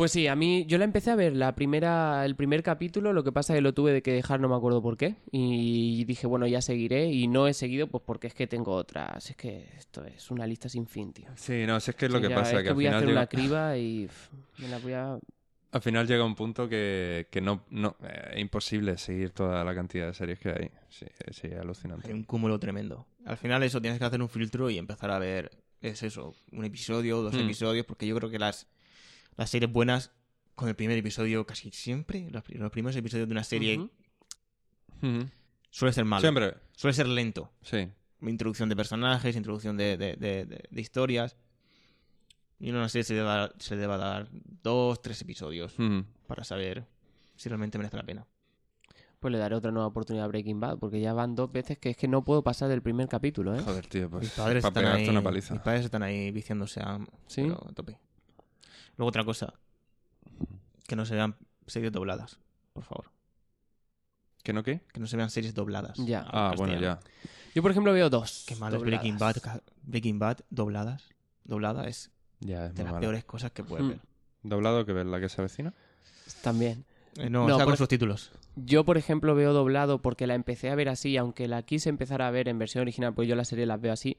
Pues 0.01 0.13
sí, 0.13 0.29
a 0.29 0.35
mí 0.35 0.65
yo 0.67 0.79
la 0.79 0.85
empecé 0.85 1.11
a 1.11 1.15
ver 1.15 1.37
la 1.37 1.55
primera, 1.55 2.25
el 2.25 2.35
primer 2.35 2.63
capítulo, 2.63 3.13
lo 3.13 3.23
que 3.23 3.33
pasa 3.33 3.53
es 3.53 3.59
que 3.59 3.61
lo 3.61 3.75
tuve 3.75 3.93
de 3.93 4.01
que 4.01 4.13
dejar, 4.15 4.41
no 4.41 4.49
me 4.49 4.57
acuerdo 4.57 4.81
por 4.81 4.97
qué, 4.97 5.17
y 5.31 6.07
dije, 6.07 6.27
bueno, 6.27 6.47
ya 6.47 6.63
seguiré, 6.63 7.09
y 7.13 7.27
no 7.29 7.47
he 7.47 7.53
seguido 7.53 7.87
pues 7.87 8.03
porque 8.07 8.27
es 8.29 8.33
que 8.33 8.47
tengo 8.47 8.73
otras, 8.73 9.29
es 9.29 9.37
que 9.37 9.69
esto 9.77 10.03
es 10.07 10.31
una 10.31 10.47
lista 10.47 10.71
sin 10.71 10.87
fin, 10.87 11.13
tío. 11.13 11.29
Sí, 11.37 11.67
no, 11.67 11.79
si 11.81 11.91
es 11.91 11.97
que 11.99 12.07
es 12.07 12.13
lo 12.13 12.17
Sí, 12.17 12.23
que 12.23 12.31
ya, 12.31 12.35
pasa, 12.35 12.53
es 12.53 12.57
que, 12.61 12.63
que 12.63 12.69
al 12.71 12.75
voy 12.77 12.87
a 12.87 12.97
hacer 12.97 13.09
llega, 13.09 13.21
una 13.21 13.27
criba 13.27 13.77
y 13.77 14.07
pff, 14.09 14.33
me 14.63 14.69
la 14.69 14.79
voy 14.79 14.93
a... 14.95 15.19
al 15.73 15.83
final 15.83 16.07
llega 16.07 16.25
un 16.25 16.35
punto 16.35 16.67
que, 16.67 17.27
que 17.31 17.43
no, 17.43 17.65
no 17.69 17.95
eh, 18.03 18.31
es 18.37 18.41
imposible 18.41 18.97
seguir 18.97 19.33
toda 19.33 19.63
la 19.65 19.75
cantidad 19.75 20.07
de 20.07 20.15
series 20.15 20.39
que 20.39 20.49
hay. 20.49 20.71
Sí, 20.89 21.05
sí, 21.31 21.49
es 21.49 21.59
alucinante. 21.59 22.09
Hay 22.09 22.15
un 22.15 22.25
cúmulo 22.25 22.59
tremendo. 22.59 23.07
Al 23.27 23.37
final 23.37 23.63
eso 23.65 23.83
tienes 23.83 23.99
que 23.99 24.07
hacer 24.07 24.23
un 24.23 24.31
filtro 24.31 24.71
y 24.71 24.79
empezar 24.79 25.11
a 25.11 25.19
ver, 25.19 25.51
es 25.83 26.03
eso, 26.03 26.35
un 26.53 26.65
episodio, 26.65 27.21
dos 27.21 27.35
Hmm. 27.35 27.41
episodios, 27.41 27.85
porque 27.85 28.07
yo 28.07 28.17
creo 28.17 28.31
que 28.31 28.39
las, 28.39 28.67
las 29.37 29.51
series 29.51 29.73
buenas, 29.73 30.13
con 30.55 30.69
el 30.69 30.75
primer 30.77 30.97
episodio 30.99 31.47
casi 31.47 31.71
siempre, 31.71 32.29
los, 32.31 32.43
pri- 32.43 32.59
los 32.59 32.71
primeros 32.71 32.97
episodios 32.97 33.27
de 33.29 33.33
una 33.33 33.45
serie 33.45 33.89
suele 35.71 35.93
ser 35.93 36.05
malo. 36.05 36.21
Siempre, 36.21 36.55
Suele 36.77 36.95
ser 36.95 37.09
lento. 37.09 37.51
sí. 37.63 37.89
Introducción 38.23 38.69
de 38.69 38.77
personajes, 38.77 39.35
introducción 39.35 39.79
de, 39.79 39.97
de- 39.97 40.15
de- 40.17 40.45
de- 40.45 40.65
de 40.71 40.81
historias. 40.83 41.37
Y 42.59 42.69
una 42.71 42.87
serie 42.91 43.05
se 43.05 43.15
le, 43.15 43.23
va, 43.23 43.51
se 43.59 43.77
le 43.77 43.87
va 43.87 43.95
a 43.95 43.99
dar 43.99 44.29
dos, 44.63 45.01
tres 45.01 45.23
episodios 45.23 45.75
para 46.27 46.45
saber 46.45 46.85
si 47.37 47.49
realmente 47.49 47.79
merece 47.79 47.97
la 47.97 48.03
pena. 48.03 48.27
Pues 49.21 49.33
le 49.33 49.39
daré 49.39 49.55
otra 49.55 49.71
nueva 49.71 49.87
oportunidad 49.87 50.27
a 50.27 50.29
Breaking 50.29 50.61
Bad, 50.61 50.79
porque 50.79 51.01
ya 51.01 51.15
van 51.15 51.35
dos 51.35 51.51
veces 51.51 51.79
que 51.79 51.89
es 51.91 51.97
que 51.97 52.09
no 52.09 52.23
puedo 52.23 52.43
pasar 52.43 52.69
del 52.69 52.83
primer 52.83 53.09
capítulo, 53.09 53.55
¿eh? 53.57 53.61
Joder, 53.63 53.87
tío, 53.87 54.11
pues 54.11 54.25
mis 54.25 54.33
padres 54.33 54.63
para 54.63 54.81
están 54.81 54.97
ahí, 55.01 55.09
una 55.09 55.23
paliza. 55.23 55.55
mis 55.55 55.63
padres 55.63 55.87
están 55.87 56.03
ahí 56.03 56.31
viciándose 56.31 56.81
a, 56.81 56.99
¿Sí? 57.27 57.43
pero 57.45 57.67
a 57.67 57.73
tope. 57.73 57.99
Luego 58.97 59.09
otra 59.09 59.25
cosa, 59.25 59.55
que 60.87 60.97
no 60.97 61.07
se 61.07 61.15
vean 61.15 61.37
series 61.67 61.93
dobladas, 61.93 62.39
por 62.73 62.85
favor. 62.85 63.11
¿Que 64.43 64.53
no 64.53 64.63
qué? 64.63 64.81
Que 64.93 65.01
no 65.01 65.07
se 65.07 65.17
vean 65.17 65.31
series 65.31 65.55
dobladas. 65.55 65.97
Ya. 65.99 66.25
Ah, 66.31 66.55
bueno, 66.57 66.79
ya. 66.81 66.99
Yo, 67.55 67.63
por 67.63 67.71
ejemplo, 67.71 67.93
veo 67.93 68.09
dos. 68.11 68.45
Qué 68.47 68.57
malo 68.57 68.77
es 68.77 68.81
dobladas. 68.83 69.01
Breaking 69.03 69.19
Bad, 69.19 69.37
ca- 69.41 69.63
Breaking 69.83 70.19
Bad 70.19 70.39
dobladas. 70.51 71.09
Doblada 71.45 71.89
es 71.89 72.11
Ya, 72.41 72.67
es 72.67 72.75
de 72.75 72.83
muy 72.83 72.85
las 72.85 72.93
mala. 72.93 73.01
peores 73.01 73.25
cosas 73.25 73.53
que 73.53 73.63
puedes 73.65 73.85
Hmm. 73.85 73.89
ver. 73.91 74.01
¿Doblado 74.43 74.87
que 74.87 74.93
ver 74.93 75.07
la 75.07 75.21
que 75.21 75.29
se 75.29 75.41
avecina? 75.41 75.75
También. 76.43 76.85
Eh, 77.17 77.29
no, 77.29 77.47
No, 77.49 77.57
por- 77.57 77.65
con 77.67 77.77
subtítulos. 77.77 78.31
Yo, 78.57 78.85
por 78.85 78.97
ejemplo, 78.97 79.35
veo 79.35 79.53
doblado 79.53 80.01
porque 80.01 80.27
la 80.27 80.35
empecé 80.35 80.71
a 80.71 80.75
ver 80.75 80.89
así, 80.89 81.17
aunque 81.17 81.49
la 81.49 81.63
quise 81.63 81.89
empezar 81.89 82.23
a 82.23 82.31
ver 82.31 82.49
en 82.49 82.59
versión 82.59 82.83
original, 82.83 83.13
pues 83.15 83.29
yo 83.29 83.35
la 83.37 83.45
serie 83.45 83.67
las 83.67 83.81
veo 83.81 83.93
así, 83.93 84.17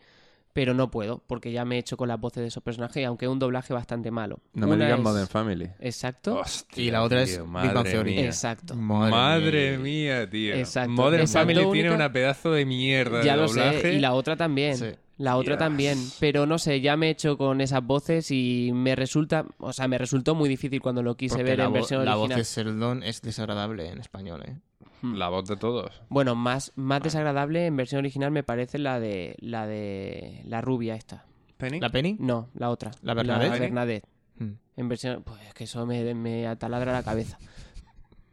pero 0.54 0.74
no 0.74 0.92
puedo, 0.92 1.24
porque 1.28 1.52
ya 1.52 1.66
me 1.66 1.76
he 1.76 1.80
hecho 1.80 1.98
con 1.98 2.08
las 2.08 2.20
voces 2.20 2.42
de 2.42 2.48
esos 2.48 2.62
personajes, 2.64 3.06
aunque 3.06 3.26
es 3.26 3.32
un 3.32 3.40
doblaje 3.40 3.74
bastante 3.74 4.12
malo. 4.12 4.40
No 4.54 4.68
me 4.68 4.74
Una 4.76 4.86
digas 4.86 5.00
es- 5.00 5.04
Modern 5.04 5.28
Family. 5.28 5.70
Exacto. 5.80 6.40
Hostia, 6.40 6.84
Y 6.84 6.92
la 6.92 7.04
otra 7.04 7.22
es 7.24 7.32
tío, 7.36 7.44
Big 7.46 7.54
Bang 7.54 7.74
madre 7.76 7.92
Theory. 7.92 8.12
mía. 8.16 8.26
Exacto. 8.26 8.76
Madre 8.76 9.78
mía, 9.78 10.30
tío. 10.30 10.56
Exacto. 10.56 10.92
Modern 10.92 11.28
Family 11.28 11.66
tiene 11.72 11.92
una 11.94 12.12
pedazo 12.12 12.52
de 12.52 12.66
mierda 12.66 13.24
Ya 13.24 13.34
de 13.36 13.42
lo 13.42 13.48
doblaje. 13.48 13.82
sé, 13.82 13.94
y 13.94 14.00
la 14.00 14.14
otra 14.14 14.36
también. 14.36 14.78
Sí. 14.78 14.86
La 15.18 15.38
otra 15.38 15.56
también, 15.56 16.00
pero 16.20 16.48
no 16.48 16.58
sé, 16.58 16.82
ya 16.82 16.98
me 16.98 17.08
he 17.08 17.10
hecho 17.12 17.38
con 17.38 17.62
esas 17.62 17.84
voces 17.86 18.32
y 18.32 18.72
me 18.74 18.96
resulta, 18.96 19.46
o 19.60 19.72
sea, 19.72 19.88
me 19.88 20.00
resultó 20.00 20.34
muy 20.34 20.50
difícil 20.50 20.82
cuando 20.82 21.04
lo 21.04 21.16
quise 21.16 21.36
Porque 21.36 21.44
ver 21.52 21.60
la, 21.60 21.66
en 21.66 21.74
versión 21.74 22.04
la 22.06 22.16
voz 22.16 22.32
original. 22.32 22.40
de 22.40 22.44
Sheldon 22.72 23.04
es 23.04 23.22
desagradable 23.22 23.88
en 23.90 24.00
español, 24.00 24.42
¿eh? 24.48 24.56
La 25.04 25.30
voz 25.30 25.48
de 25.48 25.58
todos. 25.58 26.02
Bueno, 26.10 26.36
más, 26.36 26.72
más 26.76 27.02
desagradable 27.02 27.66
en 27.66 27.76
versión 27.76 28.00
original 28.00 28.32
me 28.32 28.44
parece 28.44 28.78
la 28.78 29.00
de 29.00 29.36
la 29.40 29.66
de 29.68 30.42
la 30.46 30.62
rubia 30.62 30.96
esta. 30.96 31.26
¿Penny? 31.58 31.80
¿La 31.80 31.90
Penny? 31.90 32.16
No, 32.20 32.50
la 32.56 32.70
otra. 32.70 32.92
¿La 33.02 33.14
Bernadette? 33.14 33.60
Bernadette. 33.60 34.06
Hmm. 34.38 34.52
En 34.78 34.90
versión, 34.90 35.24
pues 35.24 35.42
es 35.48 35.54
que 35.54 35.64
eso 35.66 35.86
me, 35.86 36.14
me 36.16 36.48
ataladra 36.48 36.92
la 36.94 37.04
cabeza. 37.04 37.38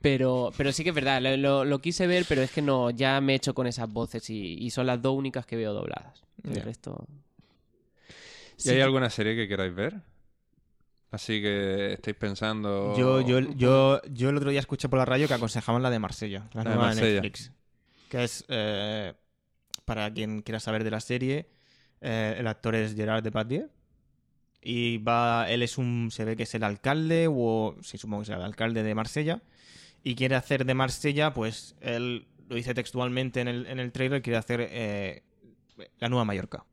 Pero, 0.00 0.52
pero 0.56 0.70
sí 0.72 0.84
que 0.84 0.90
es 0.90 0.94
verdad, 0.94 1.20
lo, 1.20 1.36
lo- 1.36 1.64
lo 1.64 1.78
quise 1.80 2.06
ver, 2.06 2.24
pero 2.28 2.40
es 2.42 2.52
que 2.52 2.62
no, 2.62 2.90
ya 2.90 3.20
me 3.20 3.32
he 3.32 3.36
hecho 3.36 3.52
con 3.54 3.66
esas 3.66 3.92
voces 3.92 4.30
y, 4.30 4.54
y 4.54 4.70
son 4.70 4.86
las 4.86 5.02
dos 5.02 5.14
únicas 5.16 5.44
que 5.44 5.56
veo 5.56 5.72
dobladas. 5.72 6.22
El 6.44 6.62
resto. 6.62 7.04
¿Y 8.58 8.62
Sí 8.62 8.70
hay 8.70 8.80
alguna 8.80 9.10
serie 9.10 9.34
que 9.34 9.48
queráis 9.48 9.74
ver? 9.74 10.00
Así 11.10 11.40
que 11.40 11.94
estáis 11.94 12.16
pensando... 12.16 12.94
Yo, 12.96 13.20
yo, 13.22 13.40
yo, 13.40 14.02
yo 14.10 14.28
el 14.28 14.36
otro 14.36 14.50
día 14.50 14.60
escuché 14.60 14.88
por 14.88 14.98
la 14.98 15.06
radio 15.06 15.26
que 15.26 15.34
aconsejaban 15.34 15.82
la 15.82 15.90
de 15.90 15.98
Marsella, 15.98 16.48
la, 16.52 16.64
nueva 16.64 16.80
de 16.80 16.86
Marsella. 16.86 17.22
Netflix. 17.22 17.52
Que 18.10 18.24
es, 18.24 18.44
eh, 18.48 19.14
para 19.84 20.12
quien 20.12 20.42
quiera 20.42 20.60
saber 20.60 20.84
de 20.84 20.90
la 20.90 21.00
serie, 21.00 21.48
eh, 22.02 22.36
el 22.38 22.46
actor 22.46 22.74
es 22.74 22.94
Gerard 22.94 23.22
Depardieu. 23.22 23.70
Y 24.60 24.98
va, 24.98 25.50
él 25.50 25.62
es 25.62 25.78
un, 25.78 26.10
se 26.10 26.24
ve 26.24 26.36
que 26.36 26.42
es 26.42 26.54
el 26.54 26.64
alcalde, 26.64 27.26
o 27.30 27.76
sí, 27.80 27.96
supongo 27.96 28.22
que 28.22 28.26
será 28.26 28.38
el 28.38 28.44
alcalde 28.44 28.82
de 28.82 28.94
Marsella. 28.94 29.40
Y 30.02 30.14
quiere 30.14 30.34
hacer 30.34 30.66
de 30.66 30.74
Marsella, 30.74 31.32
pues 31.32 31.74
él 31.80 32.26
lo 32.48 32.56
dice 32.56 32.74
textualmente 32.74 33.40
en 33.40 33.48
el, 33.48 33.66
en 33.66 33.78
el 33.78 33.92
trailer, 33.92 34.20
quiere 34.20 34.36
hacer 34.36 34.68
eh, 34.70 35.22
la 35.98 36.08
nueva 36.08 36.24
Mallorca. 36.24 36.64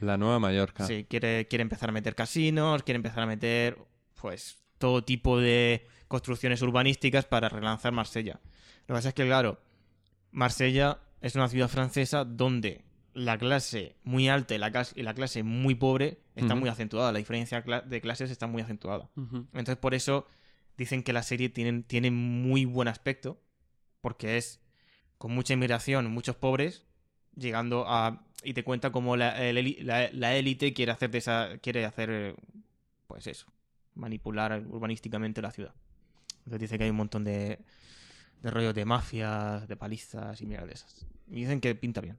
La 0.00 0.16
Nueva 0.16 0.38
Mallorca. 0.38 0.86
Sí, 0.86 1.04
quiere, 1.08 1.46
quiere 1.48 1.62
empezar 1.62 1.88
a 1.88 1.92
meter 1.92 2.14
casinos, 2.14 2.82
quiere 2.82 2.96
empezar 2.96 3.22
a 3.22 3.26
meter, 3.26 3.78
pues, 4.20 4.58
todo 4.78 5.04
tipo 5.04 5.38
de 5.38 5.86
construcciones 6.08 6.60
urbanísticas 6.62 7.24
para 7.26 7.48
relanzar 7.48 7.92
Marsella. 7.92 8.40
Lo 8.86 8.86
que 8.86 8.92
pasa 8.94 9.08
es 9.08 9.14
que, 9.14 9.24
claro, 9.26 9.60
Marsella 10.32 10.98
es 11.20 11.34
una 11.34 11.48
ciudad 11.48 11.68
francesa 11.68 12.24
donde 12.24 12.84
la 13.12 13.36
clase 13.38 13.96
muy 14.04 14.28
alta 14.28 14.54
y 14.54 14.58
la, 14.58 14.70
clas- 14.72 14.92
y 14.96 15.02
la 15.02 15.14
clase 15.14 15.42
muy 15.42 15.74
pobre 15.74 16.20
está 16.36 16.54
muy 16.60 16.68
acentuada. 16.68 17.12
La 17.12 17.18
diferencia 17.18 17.60
de 17.62 18.00
clases 18.00 18.30
está 18.30 18.46
muy 18.46 18.62
acentuada. 18.62 19.10
Entonces, 19.16 19.76
por 19.76 19.94
eso 19.94 20.26
dicen 20.76 21.02
que 21.02 21.12
la 21.12 21.22
serie 21.22 21.48
tiene, 21.48 21.82
tiene 21.82 22.10
muy 22.10 22.64
buen 22.64 22.88
aspecto, 22.88 23.40
porque 24.00 24.36
es 24.38 24.60
con 25.18 25.32
mucha 25.32 25.52
inmigración, 25.52 26.10
muchos 26.10 26.36
pobres, 26.36 26.86
llegando 27.40 27.84
a. 27.88 28.24
Y 28.44 28.54
te 28.54 28.62
cuenta 28.64 28.90
cómo 28.92 29.16
la, 29.16 29.36
eli- 29.44 29.78
la- 29.82 30.10
la 30.12 30.36
élite 30.36 30.72
quiere 30.72 30.92
hacer 30.92 31.10
de 31.10 31.18
esa. 31.18 31.58
quiere 31.62 31.84
hacer. 31.84 32.10
eh, 32.10 32.34
Pues 33.06 33.26
eso. 33.26 33.46
Manipular 33.94 34.62
urbanísticamente 34.66 35.42
la 35.42 35.50
ciudad. 35.50 35.74
Entonces 36.38 36.60
dice 36.60 36.78
que 36.78 36.84
hay 36.84 36.90
un 36.90 36.96
montón 36.96 37.24
de. 37.24 37.58
de 38.42 38.50
rollos 38.50 38.74
de 38.74 38.84
mafias, 38.84 39.66
de 39.68 39.76
palizas 39.76 40.40
y 40.40 40.46
mierda 40.46 40.66
de 40.66 40.74
esas. 40.74 41.06
Y 41.28 41.34
dicen 41.40 41.60
que 41.60 41.74
pinta 41.74 42.00
bien. 42.00 42.18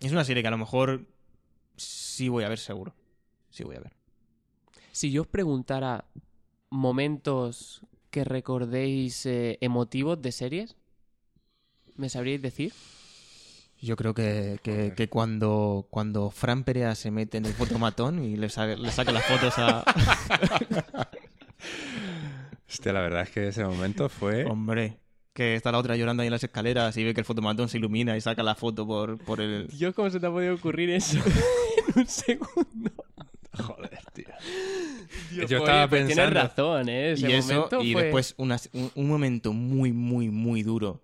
Es 0.00 0.12
una 0.12 0.24
serie 0.24 0.42
que 0.42 0.48
a 0.48 0.52
lo 0.52 0.58
mejor. 0.58 1.06
sí 1.76 2.28
voy 2.28 2.44
a 2.44 2.48
ver 2.48 2.58
seguro. 2.58 2.94
Sí 3.50 3.64
voy 3.64 3.76
a 3.76 3.80
ver. 3.80 3.92
Si 4.92 5.10
yo 5.12 5.22
os 5.22 5.28
preguntara 5.28 6.04
momentos 6.70 7.82
que 8.10 8.24
recordéis 8.24 9.24
eh, 9.26 9.58
emotivos 9.60 10.20
de 10.20 10.32
series, 10.32 10.76
¿me 11.96 12.08
sabríais 12.08 12.42
decir? 12.42 12.72
Yo 13.80 13.94
creo 13.96 14.12
que, 14.12 14.58
que, 14.62 15.08
cuando, 15.08 15.86
cuando 15.90 16.30
Fran 16.30 16.64
Perea 16.64 16.94
se 16.96 17.10
mete 17.12 17.38
en 17.38 17.46
el 17.46 17.52
fotomatón 17.54 18.24
y 18.24 18.36
le, 18.36 18.48
sa- 18.48 18.66
le 18.66 18.90
saca 18.90 19.12
las 19.12 19.24
fotos 19.24 19.54
a... 19.58 19.84
Hostia, 22.68 22.92
la 22.92 23.00
verdad 23.00 23.22
es 23.22 23.30
que 23.30 23.48
ese 23.48 23.64
momento 23.64 24.08
fue... 24.08 24.44
Hombre, 24.44 24.98
que 25.32 25.54
está 25.54 25.72
la 25.72 25.78
otra 25.78 25.96
llorando 25.96 26.22
ahí 26.22 26.26
en 26.26 26.32
las 26.32 26.42
escaleras 26.44 26.96
y 26.96 27.04
ve 27.04 27.14
que 27.14 27.20
el 27.20 27.24
fotomatón 27.24 27.68
se 27.68 27.78
ilumina 27.78 28.16
y 28.16 28.20
saca 28.20 28.42
la 28.42 28.54
foto 28.56 28.86
por, 28.86 29.16
por 29.18 29.40
el... 29.40 29.68
Dios, 29.68 29.94
¿cómo 29.94 30.10
se 30.10 30.18
te 30.20 30.26
ha 30.26 30.30
podido 30.30 30.54
ocurrir 30.54 30.90
eso 30.90 31.18
en 31.94 32.00
un 32.00 32.06
segundo? 32.06 32.90
Joder, 33.56 33.98
tío. 34.12 34.26
Dios, 35.30 35.48
Yo 35.50 35.58
estaba 35.58 35.88
pues 35.88 36.06
Tienes 36.06 36.16
pensando- 36.26 36.40
razón, 36.40 36.88
¿eh? 36.88 37.12
Ese 37.12 37.30
y 37.30 37.32
eso, 37.32 37.54
momento 37.54 37.82
y 37.82 37.92
fue- 37.92 38.02
después 38.02 38.34
una- 38.38 38.60
un, 38.72 38.90
un 38.94 39.08
momento 39.08 39.52
muy, 39.52 39.92
muy, 39.92 40.28
muy 40.30 40.62
duro 40.62 41.02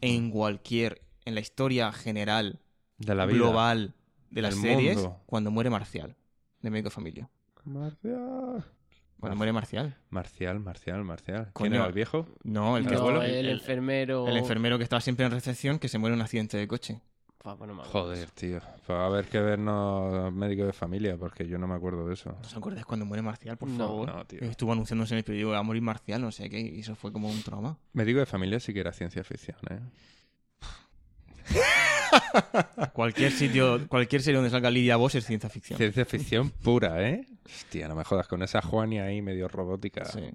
en 0.00 0.30
cualquier... 0.30 1.00
en 1.28 1.34
la 1.34 1.40
historia 1.40 1.92
general, 1.92 2.60
De 2.98 3.14
la 3.14 3.26
vida. 3.26 3.36
global 3.38 3.94
de 4.30 4.42
las 4.42 4.54
series, 4.56 4.96
mundo. 4.96 5.20
cuando 5.26 5.50
muere 5.50 5.70
Marcial, 5.70 6.16
de 6.62 6.70
Médico 6.70 6.90
Familia. 6.90 7.28
Marcial. 7.64 8.64
Cuando 9.20 9.36
muere 9.36 9.52
Marcial. 9.52 9.96
Marcial, 10.10 10.60
Marcial, 10.60 11.04
Marcial. 11.04 11.50
¿Quién 11.54 11.74
era 11.74 11.86
el 11.86 11.92
viejo? 11.92 12.26
No, 12.44 12.76
el 12.76 12.86
que 12.86 12.94
No, 12.94 13.00
abuelo? 13.00 13.22
el, 13.22 13.34
el- 13.34 13.48
enfermero... 13.50 14.26
El 14.28 14.36
enfermero 14.36 14.78
que 14.78 14.84
estaba 14.84 15.00
siempre 15.00 15.26
en 15.26 15.32
recepción 15.32 15.78
que 15.78 15.88
se 15.88 15.98
muere 15.98 16.14
en 16.14 16.20
un 16.20 16.24
accidente 16.24 16.56
de 16.56 16.68
coche. 16.68 17.00
Pues. 17.38 17.56
Joder, 17.86 18.30
tío. 18.32 18.60
Pues 18.84 18.98
va 18.98 19.04
a 19.04 19.06
haber 19.06 19.24
que 19.26 19.40
vernos 19.40 20.32
médico 20.32 20.64
de 20.66 20.72
familia, 20.72 21.16
porque 21.16 21.46
yo 21.48 21.56
no 21.56 21.66
me 21.66 21.74
acuerdo 21.76 22.06
de 22.06 22.14
eso. 22.14 22.30
¿No 22.30 22.40
os 22.40 22.56
acordáis 22.56 22.84
cuando 22.84 23.06
muere 23.06 23.22
Marcial, 23.22 23.56
por 23.56 23.68
No, 23.70 23.86
favor? 23.86 24.08
no, 24.14 24.24
tío. 24.26 24.40
Estuvo 24.42 24.72
anunciándose 24.72 25.14
en 25.14 25.18
el 25.18 25.24
periódico 25.24 25.50
va 25.52 25.58
a 25.58 25.62
morir 25.62 25.80
Marcial, 25.82 26.20
no 26.20 26.30
sé 26.30 26.50
qué, 26.50 26.60
y 26.60 26.80
eso 26.80 26.94
fue 26.94 27.10
como 27.12 27.28
un 27.30 27.42
trauma. 27.42 27.78
Médico 27.92 28.18
de 28.18 28.26
familia 28.26 28.60
sí 28.60 28.74
que 28.74 28.80
era 28.80 28.92
ciencia 28.92 29.24
ficción, 29.24 29.56
¿eh? 29.70 29.78
cualquier 32.92 33.32
sitio, 33.32 33.86
cualquier 33.88 34.22
serie 34.22 34.36
donde 34.36 34.50
salga 34.50 34.70
Lidia 34.70 34.96
Boss 34.96 35.14
es 35.16 35.26
ciencia 35.26 35.48
ficción. 35.48 35.76
Ciencia 35.78 36.04
ficción 36.04 36.50
pura, 36.50 37.08
¿eh? 37.08 37.26
Hostia, 37.44 37.88
no 37.88 37.94
me 37.94 38.04
jodas 38.04 38.28
con 38.28 38.42
esa 38.42 38.60
Juania 38.62 39.04
ahí 39.04 39.22
medio 39.22 39.48
robótica. 39.48 40.04
Sí. 40.06 40.30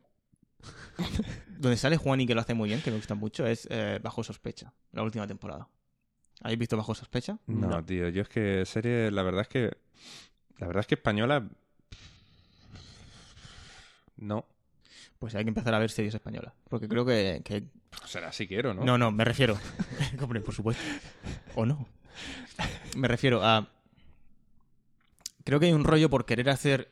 donde 1.58 1.78
sale 1.78 1.98
Juan 1.98 2.22
y 2.22 2.28
que 2.28 2.36
lo 2.36 2.42
hace 2.42 2.54
muy 2.54 2.70
bien, 2.70 2.82
que 2.82 2.92
me 2.92 2.98
gusta 2.98 3.16
mucho, 3.16 3.46
es 3.46 3.68
eh, 3.72 4.00
Bajo 4.02 4.24
Sospecha, 4.24 4.74
la 4.92 5.04
última 5.04 5.28
temporada. 5.28 5.68
¿Habéis 6.42 6.60
visto 6.60 6.78
Bajo 6.78 6.94
Sospecha? 6.94 7.38
No, 7.48 7.68
No. 7.68 7.86
tío, 7.86 8.10
yo 8.10 8.22
es 8.22 8.30
que 8.30 8.66
serie, 8.66 9.12
la 9.12 9.24
verdad 9.24 9.42
es 9.42 9.48
que. 9.48 9.72
La 10.58 10.68
verdad 10.68 10.82
es 10.82 10.88
que 10.88 10.96
española. 10.96 11.48
No. 14.18 14.46
Pues 15.24 15.36
hay 15.36 15.46
que 15.46 15.52
empezar 15.52 15.74
a 15.74 15.80
ver 15.80 15.90
series 15.90 16.14
españolas. 16.14 16.54
Porque 16.68 16.90
creo 16.90 17.06
que. 17.06 17.42
que- 17.46 17.64
O 18.04 18.08
sea, 18.08 18.34
si 18.34 18.46
quiero, 18.46 18.74
¿no? 18.74 18.84
No, 18.84 18.98
no, 18.98 19.10
me 19.10 19.24
refiero. 19.24 19.58
Hombre, 20.22 20.42
por 20.42 20.54
supuesto. 20.54 20.84
O 21.56 21.66
no. 21.66 21.88
Me 22.98 23.08
refiero 23.08 23.42
a. 23.42 23.70
Creo 25.46 25.62
que 25.62 25.68
hay 25.68 25.72
un 25.72 25.86
rollo 25.86 26.10
por 26.10 26.26
querer 26.26 26.50
hacer 26.50 26.92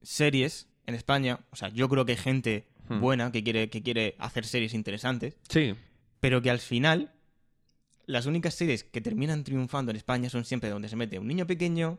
series 0.00 0.68
en 0.86 0.94
España. 0.94 1.40
O 1.50 1.56
sea, 1.56 1.68
yo 1.68 1.86
creo 1.90 2.06
que 2.06 2.12
hay 2.12 2.18
gente 2.18 2.66
Hmm. 2.88 2.98
buena 3.00 3.30
que 3.30 3.44
quiere, 3.44 3.68
que 3.68 3.82
quiere 3.82 4.14
hacer 4.18 4.46
series 4.46 4.72
interesantes. 4.72 5.36
Sí. 5.50 5.74
pero 6.18 6.40
que 6.40 6.48
al 6.50 6.60
final 6.60 7.12
las 8.06 8.24
únicas 8.24 8.54
series 8.54 8.84
que 8.84 9.02
terminan 9.02 9.44
triunfando 9.44 9.90
en 9.90 9.98
España 9.98 10.30
son 10.30 10.46
siempre 10.46 10.70
donde 10.70 10.88
se 10.88 10.96
mete 10.96 11.18
un 11.18 11.26
niño 11.28 11.46
pequeño, 11.46 11.98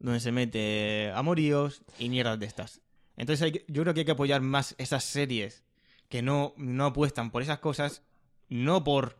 donde 0.00 0.20
se 0.20 0.32
mete 0.32 1.10
amoríos 1.14 1.80
y 1.98 2.10
mierdas 2.10 2.38
de 2.38 2.44
estas. 2.46 2.82
Entonces 3.16 3.42
hay 3.42 3.64
yo 3.68 3.82
creo 3.82 3.94
que 3.94 4.00
hay 4.00 4.06
que 4.06 4.12
apoyar 4.12 4.40
más 4.40 4.74
esas 4.78 5.04
series 5.04 5.64
que 6.08 6.22
no, 6.22 6.54
no 6.56 6.86
apuestan 6.86 7.30
por 7.30 7.42
esas 7.42 7.58
cosas, 7.58 8.02
no 8.48 8.84
por 8.84 9.16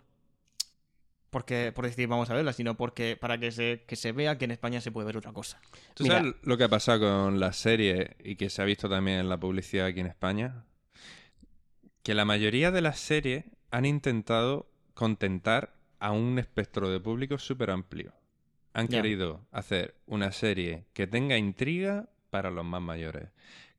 porque 1.30 1.72
por 1.72 1.84
decir 1.84 2.06
vamos 2.06 2.30
a 2.30 2.34
verlas, 2.34 2.54
sino 2.54 2.76
porque 2.76 3.16
para 3.16 3.38
que 3.38 3.50
se, 3.50 3.82
que 3.88 3.96
se 3.96 4.12
vea 4.12 4.38
que 4.38 4.44
en 4.44 4.52
España 4.52 4.80
se 4.80 4.92
puede 4.92 5.06
ver 5.06 5.16
otra 5.16 5.32
cosa. 5.32 5.60
¿Tú 5.94 6.04
Mira. 6.04 6.18
sabes 6.18 6.34
lo 6.42 6.56
que 6.56 6.62
ha 6.62 6.68
pasado 6.68 7.00
con 7.00 7.40
la 7.40 7.52
serie 7.52 8.16
y 8.22 8.36
que 8.36 8.48
se 8.48 8.62
ha 8.62 8.64
visto 8.64 8.88
también 8.88 9.18
en 9.18 9.28
la 9.28 9.40
publicidad 9.40 9.86
aquí 9.86 9.98
en 9.98 10.06
España? 10.06 10.64
Que 12.04 12.14
la 12.14 12.24
mayoría 12.24 12.70
de 12.70 12.82
las 12.82 13.00
series 13.00 13.46
han 13.72 13.84
intentado 13.84 14.70
contentar 14.94 15.74
a 15.98 16.12
un 16.12 16.38
espectro 16.38 16.88
de 16.88 17.00
público 17.00 17.38
súper 17.38 17.70
amplio. 17.70 18.12
Han 18.72 18.86
querido 18.86 19.44
hacer 19.50 19.96
una 20.06 20.30
serie 20.30 20.84
que 20.92 21.08
tenga 21.08 21.36
intriga 21.36 22.08
para 22.30 22.52
los 22.52 22.64
más 22.64 22.82
mayores, 22.82 23.30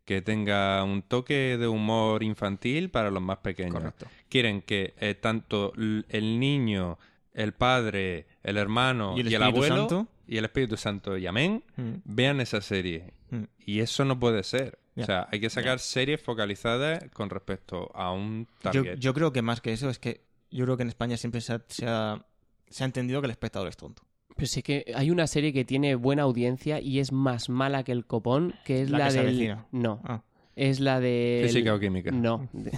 que 0.06 0.22
tenga 0.22 0.84
un 0.84 1.02
toque 1.02 1.58
de 1.58 1.68
humor 1.68 2.22
infantil 2.24 2.90
para 2.90 3.10
los 3.12 3.22
más 3.22 3.40
pequeños. 3.40 3.74
Correcto. 3.74 4.08
Quieren 4.30 4.62
que 4.62 4.94
eh, 5.00 5.16
tanto 5.16 5.74
el 5.76 6.40
niño, 6.40 6.98
el 7.34 7.54
padre, 7.54 8.28
el 8.44 8.58
hermano 8.58 9.16
¿Y 9.18 9.22
el 9.22 9.32
y 9.32 9.36
el 9.36 9.44
abuelo 9.44 9.76
Santo? 9.78 10.08
y 10.28 10.38
el 10.38 10.46
Espíritu 10.46 10.78
Santo 10.78 11.18
y 11.18 11.26
amén 11.28 11.64
Mm. 11.76 11.94
vean 12.06 12.40
esa 12.40 12.62
serie. 12.62 13.14
Mm. 13.32 13.44
Y 13.66 13.80
eso 13.80 14.06
no 14.06 14.20
puede 14.20 14.44
ser. 14.44 14.80
O 14.98 15.04
sea, 15.04 15.28
hay 15.30 15.42
que 15.42 15.50
sacar 15.50 15.80
series 15.80 16.22
focalizadas 16.22 17.04
con 17.12 17.30
respecto 17.30 17.92
a 17.94 18.14
un 18.14 18.48
Yo, 18.64 18.72
target. 18.72 18.98
yo 18.98 19.14
creo 19.14 19.34
que 19.34 19.42
más 19.42 19.60
que 19.60 19.74
eso 19.74 19.90
es 19.90 20.00
que 20.00 20.22
yo 20.52 20.64
creo 20.64 20.78
que 20.78 20.84
en 20.84 20.90
España 20.90 21.18
siempre 21.18 21.42
se 21.42 21.52
ha, 21.54 21.62
se 21.68 21.86
ha- 21.86 22.26
se 22.70 22.84
ha 22.84 22.86
entendido 22.86 23.20
que 23.22 23.26
el 23.26 23.32
espectador 23.32 23.68
es 23.68 23.76
tonto. 23.76 24.04
Pero 24.36 24.48
sí 24.48 24.62
que 24.62 24.92
hay 24.96 25.12
una 25.12 25.28
serie 25.28 25.54
que 25.54 25.64
tiene 25.64 25.96
buena 25.96 26.24
audiencia 26.24 26.80
y 26.82 27.00
es 27.00 27.12
más 27.12 27.48
mala 27.50 27.84
que 27.84 27.92
el 27.94 28.06
copón, 28.06 28.54
que 28.66 28.82
es 28.82 28.90
La 28.90 28.98
la, 29.00 29.08
que 29.10 29.22
del... 29.24 29.58
No, 29.72 30.02
Ah. 30.04 30.22
es 30.56 30.80
la 30.82 31.00
de... 31.00 31.44
Física 31.48 31.74
o 31.74 31.80
química. 31.80 32.12
No. 32.12 32.48
de- 32.54 32.72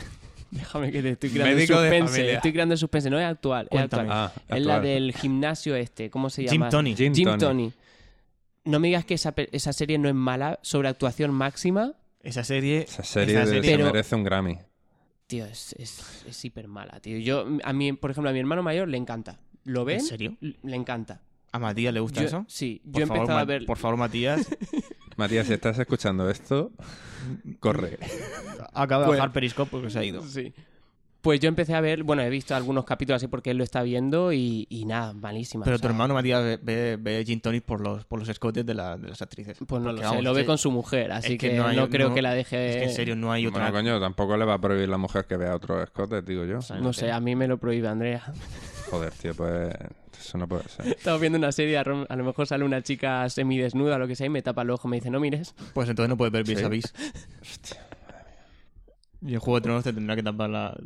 Déjame 0.51 0.91
que 0.93 1.01
te 1.01 1.09
estoy 1.09 1.29
creando 1.31 1.55
Médico 1.55 1.81
de 1.81 1.89
suspense. 1.89 2.13
familia. 2.13 2.35
Estoy 2.35 2.53
creando 2.53 2.77
suspense. 2.77 3.09
No 3.09 3.19
es 3.19 3.25
actual, 3.25 3.67
es 3.69 3.79
actual. 3.81 4.07
Ah, 4.09 4.31
Es 4.47 4.65
la 4.65 4.79
del 4.79 5.13
gimnasio 5.13 5.75
este. 5.75 6.09
¿Cómo 6.09 6.29
se 6.29 6.43
Jim 6.43 6.51
llama? 6.53 6.69
Tony. 6.69 6.95
Jim, 6.95 7.13
Jim 7.13 7.25
Tony. 7.25 7.37
Tony. 7.39 7.73
No 8.63 8.79
me 8.79 8.87
digas 8.87 9.03
que 9.03 9.15
esa, 9.15 9.33
esa 9.51 9.73
serie 9.73 9.97
no 9.97 10.07
es 10.07 10.15
mala 10.15 10.59
sobre 10.61 10.87
actuación 10.87 11.31
máxima. 11.31 11.93
Esa 12.23 12.43
serie. 12.45 12.83
Esa 12.83 13.03
serie, 13.03 13.35
esa 13.41 13.45
se 13.47 13.77
merece 13.77 14.15
un 14.15 14.23
Grammy. 14.23 14.57
Tío, 15.27 15.45
es, 15.45 15.73
es, 15.77 16.23
es 16.27 16.45
hiper 16.45 16.67
mala, 16.69 16.99
tío. 17.01 17.17
Yo, 17.17 17.45
a 17.63 17.73
mí, 17.73 17.91
por 17.93 18.11
ejemplo, 18.11 18.29
a 18.29 18.33
mi 18.33 18.39
hermano 18.39 18.63
mayor 18.63 18.87
le 18.87 18.97
encanta. 18.97 19.39
¿Lo 19.65 19.83
ven? 19.83 19.99
¿En 19.99 20.05
serio? 20.05 20.37
Le 20.39 20.75
encanta. 20.77 21.19
¿A 21.51 21.59
Matías 21.59 21.93
le 21.93 21.99
gusta 21.99 22.21
Yo- 22.21 22.27
eso? 22.27 22.45
Sí, 22.47 22.81
yo 22.85 22.91
Por 22.91 23.01
he 23.01 23.05
favor, 23.05 23.21
empezado 23.21 23.39
a 23.39 23.45
ver... 23.45 23.65
Por 23.65 23.77
favor, 23.77 23.97
Matías, 23.97 24.47
Matías, 25.17 25.47
si 25.47 25.53
estás 25.53 25.79
escuchando 25.79 26.29
esto, 26.29 26.71
corre. 27.59 27.97
acaba 28.73 29.03
de 29.03 29.07
Pues- 29.07 29.19
bajar 29.19 29.33
Periscope 29.33 29.71
porque 29.71 29.89
se 29.89 29.99
ha 29.99 30.03
ido. 30.03 30.23
Sí. 30.23 30.53
Pues 31.19 31.39
yo 31.41 31.49
empecé 31.49 31.73
a 31.73 31.81
ver, 31.81 32.03
bueno, 32.03 32.21
he 32.21 32.29
visto 32.29 32.55
algunos 32.55 32.85
capítulos 32.85 33.17
así 33.17 33.27
porque 33.27 33.49
él 33.51 33.57
lo 33.57 33.63
está 33.63 33.81
viendo 33.81 34.31
y, 34.31 34.65
y 34.69 34.85
nada, 34.85 35.13
malísima. 35.13 35.65
Pero 35.65 35.75
o 35.75 35.79
tu 35.79 35.81
sea, 35.81 35.89
hermano 35.89 36.13
Matías 36.13 36.41
ve, 36.43 36.59
ve, 36.61 36.97
ve 37.01 37.23
Gin 37.25 37.41
Tonic 37.41 37.63
por 37.63 37.81
los, 37.81 38.05
por 38.05 38.19
los 38.19 38.29
escotes 38.29 38.65
de, 38.65 38.73
la- 38.75 38.97
de 38.97 39.09
las 39.09 39.21
actrices. 39.21 39.57
Pues 39.57 39.81
no 39.81 39.89
Porque, 39.89 39.93
lo 39.93 39.97
sé, 39.97 40.03
vamos, 40.05 40.23
lo 40.23 40.33
ve 40.35 40.45
con 40.45 40.57
su 40.57 40.71
mujer, 40.71 41.11
así 41.11 41.33
es 41.33 41.39
que 41.39 41.49
que, 41.51 41.57
no, 41.57 41.89
creo 41.89 42.09
no- 42.09 42.15
que 42.15 42.21
la 42.21 42.33
deje... 42.33 42.69
Es 42.69 42.75
que 42.77 42.83
en 42.83 42.91
serio 42.93 43.15
no 43.15 43.31
hay 43.31 43.47
otra. 43.47 43.71
Bueno, 43.71 43.75
coño, 43.77 43.99
tampoco 43.99 44.37
le 44.37 44.45
va 44.45 44.53
a 44.53 44.61
prohibir 44.61 44.87
la 44.89 44.97
mujer 44.97 45.25
que 45.25 45.35
vea 45.37 45.55
otros 45.55 45.83
escotes, 45.83 46.23
digo 46.23 46.45
yo. 46.45 46.59
No 46.79 46.93
sé, 46.93 47.11
a 47.11 47.19
mí 47.19 47.35
me 47.35 47.47
lo 47.47 47.57
prohíbe 47.57 47.87
Andrea. 47.87 48.23
Joder, 48.89 49.11
tío, 49.13 49.33
pues 49.35 49.73
eso 50.19 50.37
no 50.37 50.47
puede 50.47 50.63
ser. 50.69 50.87
Estamos 50.87 51.19
viendo 51.21 51.37
una 51.37 51.51
serie, 51.51 51.77
a 51.77 51.83
lo 51.83 52.23
mejor 52.23 52.47
sale 52.47 52.63
una 52.63 52.81
chica 52.81 53.29
semidesnuda 53.29 53.95
o 53.95 53.99
lo 53.99 54.07
que 54.07 54.15
sea 54.15 54.27
y 54.27 54.29
me 54.29 54.41
tapa 54.41 54.61
el 54.63 54.69
ojo, 54.69 54.87
me 54.87 54.97
dice, 54.97 55.09
no 55.09 55.19
mires. 55.19 55.53
Pues 55.73 55.89
entonces 55.89 56.09
no 56.09 56.17
puedes 56.17 56.31
ver 56.31 56.43
vis 56.45 56.63
a 56.63 56.69
vis. 56.69 56.93
Y 59.21 59.33
en 59.33 59.39
Juego 59.39 59.55
de 59.59 59.61
Tronos 59.63 59.83
te 59.83 59.93
tendrá 59.93 60.15
que 60.15 60.23
tapar 60.23 60.49
la- 60.49 60.77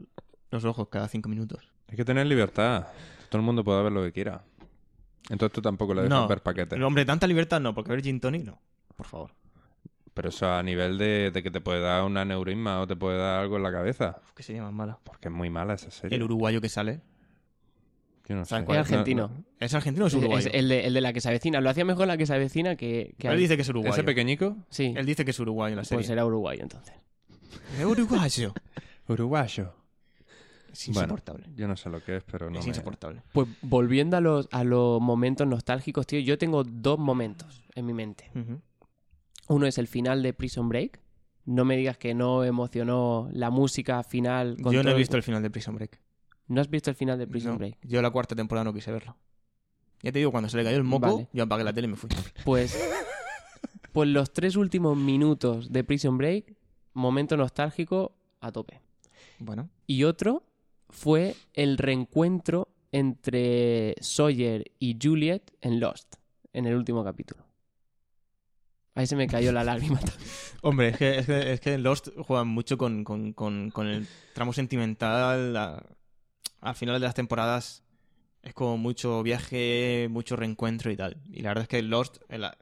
los 0.52 0.66
ojos 0.66 0.88
cada 0.90 1.08
cinco 1.08 1.30
minutos. 1.30 1.70
Hay 1.90 1.98
que 1.98 2.06
tener 2.06 2.26
libertad. 2.26 2.88
Todo 3.30 3.40
el 3.40 3.46
mundo 3.46 3.64
puede 3.64 3.84
ver 3.84 3.92
lo 3.92 4.02
que 4.04 4.12
quiera. 4.12 4.44
Entonces 5.30 5.54
tú 5.54 5.62
tampoco 5.62 5.94
le 5.94 6.04
dejas 6.04 6.20
No. 6.22 6.28
ver 6.28 6.42
paquetes. 6.42 6.70
Pero, 6.72 6.88
hombre, 6.88 7.06
tanta 7.06 7.28
libertad 7.28 7.60
no, 7.62 7.74
porque 7.74 7.92
ver 7.92 8.02
Gin 8.02 8.20
Tonic 8.20 8.44
no. 8.46 8.60
Por 8.96 9.06
favor. 9.06 9.32
Pero 10.14 10.30
eso 10.30 10.52
a 10.52 10.62
nivel 10.64 10.98
de, 10.98 11.32
de 11.32 11.44
que 11.44 11.52
te 11.52 11.62
puede 11.62 11.80
dar 11.80 12.04
un 12.04 12.18
aneurisma 12.18 12.82
o 12.82 12.88
te 12.88 12.96
puede 12.98 13.18
dar 13.18 13.40
algo 13.42 13.56
en 13.58 13.64
la 13.64 13.72
cabeza. 13.72 14.18
Uf, 14.24 14.34
que 14.34 14.44
sería 14.44 14.62
más 14.64 14.74
mala. 14.74 15.00
Porque 15.04 15.30
es 15.30 15.34
muy 15.34 15.50
mala 15.50 15.74
esa 15.76 15.90
serie. 15.92 16.16
El 16.18 16.24
uruguayo 16.24 16.60
que 16.60 16.68
sale. 16.70 17.02
Yo 18.28 18.36
no 18.36 18.46
¿Sabes 18.46 18.62
sé. 18.64 18.66
cuál 18.66 18.80
Es 18.80 18.86
argentino. 18.92 19.28
No, 19.28 19.34
no. 19.36 19.46
¿Es 19.60 19.74
argentino 19.74 20.06
o 20.06 20.08
es 20.08 20.14
uruguayo? 20.14 20.48
Es 20.50 20.54
el 20.56 20.70
de, 20.70 20.86
el 20.88 20.94
de 20.94 21.02
la 21.02 21.12
que 21.14 21.22
se 21.22 21.30
avecina. 21.30 21.60
Lo 21.62 21.70
hacía 21.70 21.86
mejor 21.86 22.08
la 22.08 22.18
que 22.18 22.26
se 22.26 22.34
avecina 22.34 22.76
que... 22.76 23.16
que 23.18 23.28
Él 23.28 23.38
dice 23.38 23.56
que 23.56 23.62
es 23.64 23.70
uruguayo. 23.70 23.94
¿Ese 23.94 24.04
pequeñico? 24.04 24.58
Sí, 24.70 24.94
Él 24.96 25.06
dice 25.06 25.26
que 25.26 25.32
es 25.32 25.40
uruguayo 25.40 25.74
en 25.74 25.78
la 25.78 25.84
serie. 25.84 26.00
pues 26.00 26.10
era 26.10 26.26
uruguayo 26.26 26.62
entonces. 26.64 26.94
Es 27.80 27.86
uruguayo. 27.86 28.54
Uruguayo. 29.08 29.74
Es 30.72 30.88
Bueno, 30.88 31.02
insoportable. 31.02 31.48
yo 31.56 31.68
no 31.68 31.76
sé 31.76 31.90
lo 31.90 32.02
que 32.04 32.18
es, 32.18 32.24
pero 32.24 32.50
no 32.50 32.60
es 32.60 32.66
me... 32.66 32.70
insoportable. 32.70 33.22
Pues 33.34 33.48
volviendo 33.62 34.16
a 34.18 34.22
los, 34.22 34.48
a 34.52 34.64
los 34.64 35.02
momentos 35.02 35.46
nostálgicos, 35.46 36.08
tío, 36.08 36.20
yo 36.22 36.38
tengo 36.38 36.64
dos 36.64 36.98
momentos 36.98 37.64
en 37.76 37.86
mi 37.86 37.94
mente. 37.94 38.32
Uno 39.50 39.68
es 39.68 39.78
el 39.78 39.88
final 39.88 40.24
de 40.24 40.34
Prison 40.34 40.70
Break. 40.70 41.02
No 41.46 41.66
me 41.66 41.76
digas 41.76 41.98
que 41.98 42.14
no 42.14 42.44
emocionó 42.46 43.28
la 43.34 43.50
música 43.50 44.02
final. 44.04 44.56
con 44.62 44.72
Yo 44.72 44.80
no 44.80 44.84
todo 44.84 44.92
he 44.92 44.94
el- 44.94 45.00
visto 45.00 45.18
el 45.18 45.24
final 45.24 45.42
de 45.42 45.50
Prison 45.50 45.76
Break. 45.76 46.00
¿No 46.52 46.60
has 46.60 46.70
visto 46.70 46.90
el 46.90 46.96
final 46.98 47.18
de 47.18 47.28
Prison 47.28 47.54
No. 47.54 47.58
Break? 47.60 47.78
Yo 47.84 48.02
la 48.02 48.10
cuarta 48.12 48.36
temporada 48.36 48.66
no 48.66 48.74
quise 48.74 48.92
verla. 48.92 49.16
Ya 50.04 50.12
te 50.12 50.20
digo, 50.20 50.32
cuando 50.32 50.50
se 50.50 50.58
le 50.58 50.64
cayó 50.66 50.76
el 50.76 50.84
moco, 50.84 51.08
Vale. 51.16 51.28
yo 51.32 51.44
apagué 51.44 51.64
la 51.64 51.72
tele 51.72 51.88
y 51.88 51.92
me 51.92 51.96
fui. 51.96 52.10
Pues, 52.44 52.78
pues 53.94 54.10
los 54.10 54.34
tres 54.34 54.56
últimos 54.58 54.98
minutos 54.98 55.72
de 55.72 55.84
Prison 55.86 56.18
Break, 56.18 56.54
momento 56.94 57.38
nostálgico 57.38 58.12
a 58.42 58.52
tope. 58.52 58.82
Bueno, 59.40 59.70
Y 59.88 60.04
otro 60.04 60.44
fue 60.90 61.36
el 61.54 61.78
reencuentro 61.78 62.68
entre 62.92 63.96
Sawyer 64.02 64.72
y 64.78 64.98
Juliet 65.02 65.52
en 65.62 65.80
Lost, 65.80 66.16
en 66.52 66.66
el 66.66 66.76
último 66.76 67.04
capítulo. 67.04 67.46
Ahí 68.94 69.08
se 69.08 69.16
me 69.16 69.28
cayó 69.28 69.54
la 69.54 69.64
lágrima. 69.64 70.02
hombre, 70.64 70.90
es 70.90 70.98
que, 70.98 71.18
es 71.20 71.26
que, 71.26 71.54
es 71.54 71.60
que 71.62 71.74
en 71.76 71.84
Lost 71.84 72.10
juegan 72.28 72.50
mucho 72.50 72.78
con, 72.78 73.06
con, 73.06 73.32
con, 73.32 73.72
con 73.72 73.88
el 73.88 74.06
tramo 74.34 74.52
sentimental. 74.52 75.54
la- 75.54 75.82
al 76.62 76.76
final 76.76 76.96
de 77.00 77.06
las 77.06 77.14
temporadas 77.16 77.84
es 78.44 78.54
como 78.54 78.78
mucho 78.78 79.22
viaje, 79.24 80.08
mucho 80.10 80.36
reencuentro 80.36 80.92
y 80.92 80.98
tal. 80.98 81.18
Y 81.32 81.42
la 81.42 81.50
verdad 81.50 81.64
es 81.64 81.68
que 81.68 81.82
Lost, 81.82 82.18
la- 82.30 82.58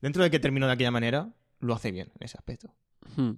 dentro 0.00 0.22
de 0.22 0.30
que 0.30 0.38
terminó 0.38 0.66
de 0.66 0.72
aquella 0.72 0.90
manera, 0.90 1.30
lo 1.60 1.74
hace 1.74 1.90
bien 1.92 2.10
en 2.18 2.24
ese 2.24 2.36
aspecto. 2.36 2.74
Hmm. 3.16 3.32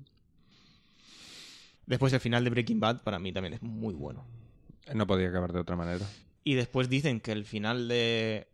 Después 1.87 2.13
el 2.13 2.21
final 2.21 2.45
de 2.45 2.51
Breaking 2.51 2.81
Bad 2.81 3.03
para 3.03 3.19
mí 3.19 3.33
también 3.33 3.55
es 3.55 3.63
muy 3.63 3.95
bueno. 3.95 4.27
No 4.95 5.07
podía 5.07 5.29
acabar 5.29 5.53
de 5.53 5.61
otra 5.61 5.77
manera. 5.77 6.05
Y 6.45 6.55
después 6.55 6.89
dicen 6.89 7.21
que 7.21 7.33
el 7.33 7.45
final 7.45 7.89
de 7.89 8.49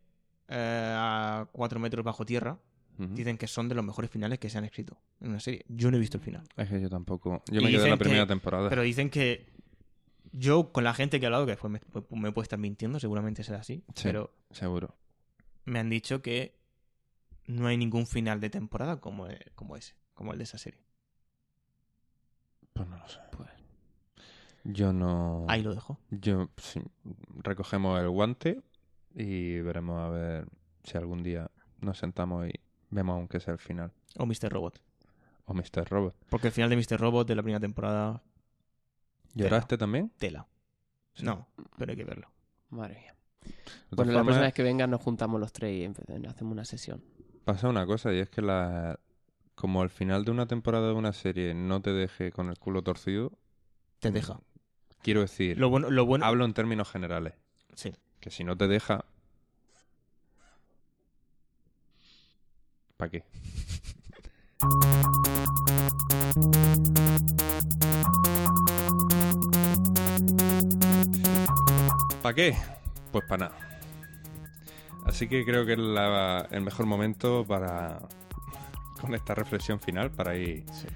eh, 0.48 0.94
a 0.96 1.48
cuatro 1.52 1.80
metros 1.80 2.04
bajo 2.04 2.24
tierra, 2.24 2.58
dicen 2.96 3.36
que 3.36 3.48
son 3.48 3.68
de 3.68 3.74
los 3.74 3.84
mejores 3.84 4.08
finales 4.08 4.38
que 4.38 4.48
se 4.48 4.56
han 4.58 4.64
escrito 4.64 4.96
en 5.20 5.30
una 5.30 5.40
serie. 5.40 5.64
Yo 5.68 5.90
no 5.90 5.96
he 5.96 6.00
visto 6.00 6.16
el 6.18 6.22
final. 6.22 6.44
Es 6.56 6.68
que 6.68 6.80
yo 6.80 6.88
tampoco. 6.88 7.42
Yo 7.50 7.60
Y 7.60 7.64
me 7.64 7.70
quedé 7.72 7.84
en 7.84 7.90
la 7.90 7.96
que- 7.96 8.04
primera 8.04 8.26
temporada. 8.26 8.68
Pero 8.68 8.82
dicen 8.82 9.10
que 9.10 9.46
yo, 10.36 10.72
con 10.72 10.82
la 10.84 10.94
gente 10.94 11.18
que 11.20 11.24
he 11.24 11.28
hablado, 11.28 11.46
que 11.46 11.52
después 11.52 11.70
me, 11.72 11.80
me 12.10 12.32
puede 12.32 12.44
estar 12.44 12.58
mintiendo, 12.58 12.98
seguramente 12.98 13.44
será 13.44 13.60
así, 13.60 13.84
Sí. 13.94 14.02
pero 14.04 14.32
Seguro. 14.50 14.94
me 15.64 15.78
han 15.78 15.88
dicho 15.90 16.22
que 16.22 16.58
no 17.46 17.66
hay 17.68 17.76
ningún 17.76 18.06
final 18.06 18.40
de 18.40 18.50
temporada 18.50 19.00
como, 19.00 19.28
como 19.54 19.76
ese, 19.76 19.94
como 20.14 20.32
el 20.32 20.38
de 20.38 20.44
esa 20.44 20.58
serie. 20.58 20.80
Pues 22.72 22.88
no 22.88 22.96
lo 22.96 23.08
sé. 23.08 23.20
Pues, 23.30 23.48
Yo 24.64 24.92
no. 24.92 25.44
Ahí 25.48 25.62
lo 25.62 25.74
dejo. 25.74 25.98
Yo. 26.10 26.48
sí, 26.56 26.80
recogemos 27.36 28.00
el 28.00 28.08
guante 28.10 28.62
y 29.14 29.60
veremos 29.60 30.00
a 30.00 30.08
ver 30.08 30.48
si 30.82 30.96
algún 30.98 31.22
día 31.22 31.50
nos 31.80 31.98
sentamos 31.98 32.48
y 32.48 32.52
vemos 32.90 33.14
aunque 33.14 33.40
sea 33.40 33.52
el 33.52 33.58
final. 33.60 33.92
O 34.18 34.26
Mr. 34.26 34.50
Robot. 34.50 34.80
O 35.44 35.54
Mr. 35.54 35.88
Robot. 35.88 36.16
Porque 36.30 36.48
el 36.48 36.52
final 36.52 36.70
de 36.70 36.76
Mr. 36.76 36.98
Robot 36.98 37.28
de 37.28 37.34
la 37.36 37.42
primera 37.42 37.60
temporada, 37.60 38.22
¿Lloraste 39.34 39.78
también? 39.78 40.10
tela. 40.18 40.46
No, 41.22 41.48
pero 41.78 41.92
hay 41.92 41.96
que 41.96 42.04
verlo. 42.04 42.28
Madre 42.70 42.98
mía. 43.00 43.14
Bueno, 43.90 44.12
la 44.12 44.22
próxima 44.22 44.44
vez 44.46 44.54
que 44.54 44.62
vengan 44.62 44.90
nos 44.90 45.00
juntamos 45.00 45.40
los 45.40 45.52
tres 45.52 45.72
y 45.72 45.84
hacemos 46.26 46.52
una 46.52 46.64
sesión. 46.64 47.02
Pasa 47.44 47.68
una 47.68 47.86
cosa 47.86 48.12
y 48.12 48.18
es 48.18 48.30
que 48.30 48.40
la... 48.42 48.98
como 49.54 49.82
al 49.82 49.90
final 49.90 50.24
de 50.24 50.30
una 50.30 50.46
temporada 50.46 50.88
de 50.88 50.94
una 50.94 51.12
serie 51.12 51.54
no 51.54 51.80
te 51.82 51.92
deje 51.92 52.32
con 52.32 52.48
el 52.48 52.58
culo 52.58 52.82
torcido, 52.82 53.32
Te 54.00 54.10
deja. 54.10 54.40
quiero 55.02 55.20
decir, 55.20 55.58
Lo 55.58 55.68
bueno, 55.68 55.90
lo 55.90 56.06
bueno. 56.06 56.24
hablo 56.24 56.44
en 56.46 56.54
términos 56.54 56.88
generales, 56.90 57.34
Sí. 57.74 57.92
que 58.20 58.30
si 58.30 58.44
no 58.44 58.56
te 58.56 58.66
deja... 58.66 59.04
¿Para 62.96 63.10
qué? 63.10 63.24
¿Para 72.24 72.34
qué? 72.36 72.56
Pues 73.12 73.22
para 73.28 73.48
nada. 73.50 73.56
Así 75.04 75.28
que 75.28 75.44
creo 75.44 75.66
que 75.66 75.74
es 75.74 75.78
la- 75.78 76.48
el 76.50 76.62
mejor 76.62 76.86
momento 76.86 77.44
para 77.46 77.98
con 78.98 79.14
esta 79.14 79.34
reflexión 79.34 79.78
final 79.78 80.10
para 80.10 80.34
ir 80.34 80.64
Sí. 80.72 80.86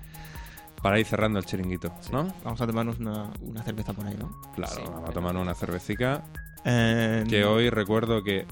para 0.83 0.99
ir 0.99 1.05
cerrando 1.05 1.39
el 1.39 1.45
chiringuito, 1.45 1.93
¿no? 2.12 2.33
Vamos 2.45 2.59
a 2.62 2.66
tomarnos 2.66 2.99
una, 2.99 3.31
una 3.43 3.62
cerveza 3.62 3.93
por 3.93 4.07
ahí, 4.07 4.16
¿no? 4.18 4.41
Claro, 4.55 4.72
Sí, 4.74 4.81
vamos 4.81 4.95
a 4.97 5.01
bueno. 5.01 5.12
tomar 5.12 5.37
una 5.37 5.55
cervecica 5.55 6.24
Eh, 6.64 7.24
que 7.29 7.45
hoy 7.45 7.68
recuerdo 7.68 8.22
que 8.24 8.47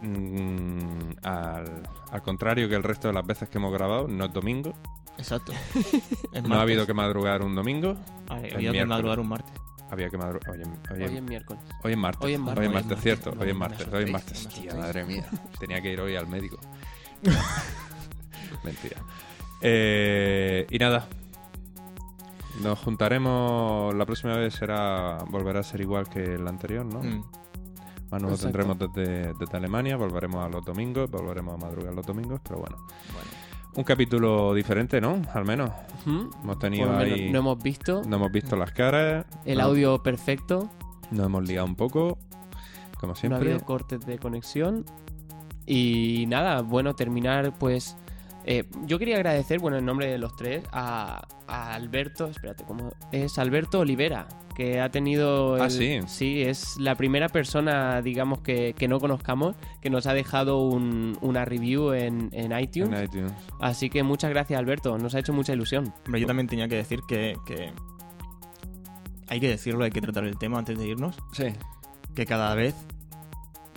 mm, 0.00 1.26
al, 1.26 1.82
al 2.10 2.22
contrario 2.22 2.70
que 2.70 2.74
el 2.76 2.82
resto 2.84 3.08
de 3.08 3.14
las 3.14 3.26
veces 3.26 3.50
que 3.50 3.58
hemos 3.58 3.72
grabado, 3.74 4.08
no 4.08 4.24
es 4.24 4.32
domingo, 4.32 4.72
Exacto. 5.18 5.52
No 6.48 6.54
ha 6.54 6.62
habido 6.62 6.86
que 6.86 6.94
madrugar 6.94 7.42
un 7.42 7.54
domingo, 7.54 7.96
Ha 8.30 8.36
habido 8.36 8.72
que 8.72 8.86
madrugar 8.86 9.18
un 9.20 9.28
martes. 9.28 9.52
Había 9.90 10.08
que 10.10 10.18
madrugar. 10.18 10.50
Oye, 10.50 10.64
Hoy 11.06 11.16
es 11.16 11.22
miércoles. 11.22 11.62
Hoy 11.82 11.92
es 11.92 11.98
martes. 11.98 12.24
Hoy 12.24 12.32
es 12.34 12.38
martes. 12.40 12.58
Hoy 12.58 12.64
es 12.64 12.68
Hoy 12.68 12.68
es 12.68 12.72
martes, 12.74 12.90
martes. 12.90 13.02
cierto. 13.02 13.34
No, 13.34 13.40
hoy 13.42 13.50
es 13.50 13.56
martes. 13.56 13.88
Hoy 13.92 14.04
es 14.04 14.10
martes. 14.10 14.46
Hostia, 14.46 14.74
madre 14.74 15.04
mía. 15.04 15.26
Tenía 15.58 15.80
que 15.80 15.92
ir 15.92 16.00
hoy 16.00 16.16
al 16.16 16.26
médico. 16.26 16.58
Mentira. 18.64 18.96
Eh, 19.60 20.66
y 20.70 20.78
nada. 20.78 21.08
Nos 22.62 22.78
juntaremos. 22.80 23.94
La 23.94 24.04
próxima 24.06 24.36
vez 24.36 24.54
será. 24.54 25.18
Volverá 25.28 25.60
a 25.60 25.62
ser 25.62 25.80
igual 25.80 26.08
que 26.08 26.34
el 26.34 26.46
anterior, 26.46 26.84
¿no? 26.84 27.02
Mm. 27.02 27.24
Más 28.10 28.22
nos 28.22 28.30
lo 28.32 28.38
tendremos 28.38 28.78
desde, 28.78 29.34
desde 29.34 29.56
Alemania. 29.56 29.96
Volveremos 29.96 30.44
a 30.44 30.48
los 30.48 30.64
domingos. 30.64 31.10
Volveremos 31.10 31.54
a 31.54 31.66
madrugar 31.66 31.92
los 31.94 32.06
domingos. 32.06 32.40
Pero 32.42 32.60
bueno. 32.60 32.76
Bueno. 33.12 33.37
Un 33.78 33.84
capítulo 33.84 34.54
diferente, 34.54 35.00
¿no? 35.00 35.22
Al 35.34 35.44
menos. 35.44 35.70
Hemos 36.04 36.58
tenido 36.58 36.86
lo 36.86 36.98
menos 36.98 37.12
ahí. 37.18 37.30
no 37.30 37.38
hemos 37.40 37.62
visto 37.62 38.02
No 38.04 38.16
hemos 38.16 38.32
visto 38.32 38.56
las 38.56 38.72
caras. 38.72 39.24
el 39.44 39.58
no- 39.58 39.64
audio 39.64 40.02
perfecto, 40.02 40.68
Nos 41.12 41.26
hemos 41.26 41.46
liado 41.46 41.64
un 41.66 41.76
poco. 41.76 42.18
Como 42.98 43.08
no 43.08 43.12
ha 43.12 43.16
siempre. 43.16 43.38
habido 43.52 43.60
cortes 43.64 44.04
de 44.04 44.18
conexión. 44.18 44.84
Y 45.64 46.24
nada, 46.28 46.62
bueno, 46.62 46.94
terminar 46.96 47.56
pues... 47.56 47.96
eh, 48.44 48.64
yo 48.86 48.98
quería 48.98 49.14
agradecer, 49.16 49.60
bueno, 49.60 49.76
en 49.76 49.84
nombre 49.86 50.08
de 50.10 50.18
los 50.18 50.34
tres, 50.34 50.64
a, 50.72 51.22
a 51.46 51.74
Alberto, 51.74 52.26
espérate, 52.26 52.64
¿cómo? 52.64 52.90
Es 53.12 53.38
Alberto 53.38 53.78
Olivera, 53.80 54.26
que 54.58 54.80
ha 54.80 54.90
tenido... 54.90 55.54
Ah, 55.54 55.70
sí. 55.70 56.00
Sí, 56.08 56.42
es 56.42 56.76
la 56.78 56.96
primera 56.96 57.28
persona, 57.28 58.02
digamos, 58.02 58.40
que, 58.40 58.74
que 58.76 58.88
no 58.88 58.98
conozcamos, 58.98 59.54
que 59.80 59.88
nos 59.88 60.06
ha 60.08 60.14
dejado 60.14 60.58
un- 60.66 61.16
una 61.20 61.44
review 61.44 61.92
en, 61.92 62.28
en 62.32 62.58
iTunes. 62.58 62.98
en 62.98 63.04
iTunes. 63.04 63.32
Así 63.60 63.88
que 63.88 64.02
muchas 64.02 64.30
gracias, 64.30 64.58
Alberto, 64.58 64.98
nos 64.98 65.14
ha 65.14 65.20
hecho 65.20 65.32
mucha 65.32 65.52
ilusión. 65.52 65.94
Hombre, 66.06 66.20
yo 66.20 66.26
también 66.26 66.48
tenía 66.48 66.66
que 66.66 66.74
decir 66.74 66.98
que, 67.08 67.34
que 67.46 67.70
hay 69.28 69.38
que 69.40 69.48
decirlo, 69.48 69.84
hay 69.84 69.90
que 69.92 70.00
tratar 70.00 70.24
el 70.24 70.36
tema 70.38 70.58
antes 70.58 70.76
de 70.76 70.88
irnos, 70.88 71.16
Sí. 71.32 71.44
que 72.16 72.26
cada 72.26 72.54
vez 72.56 72.74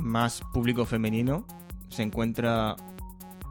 más 0.01 0.41
público 0.53 0.85
femenino 0.85 1.45
se 1.89 2.01
encuentra 2.03 2.75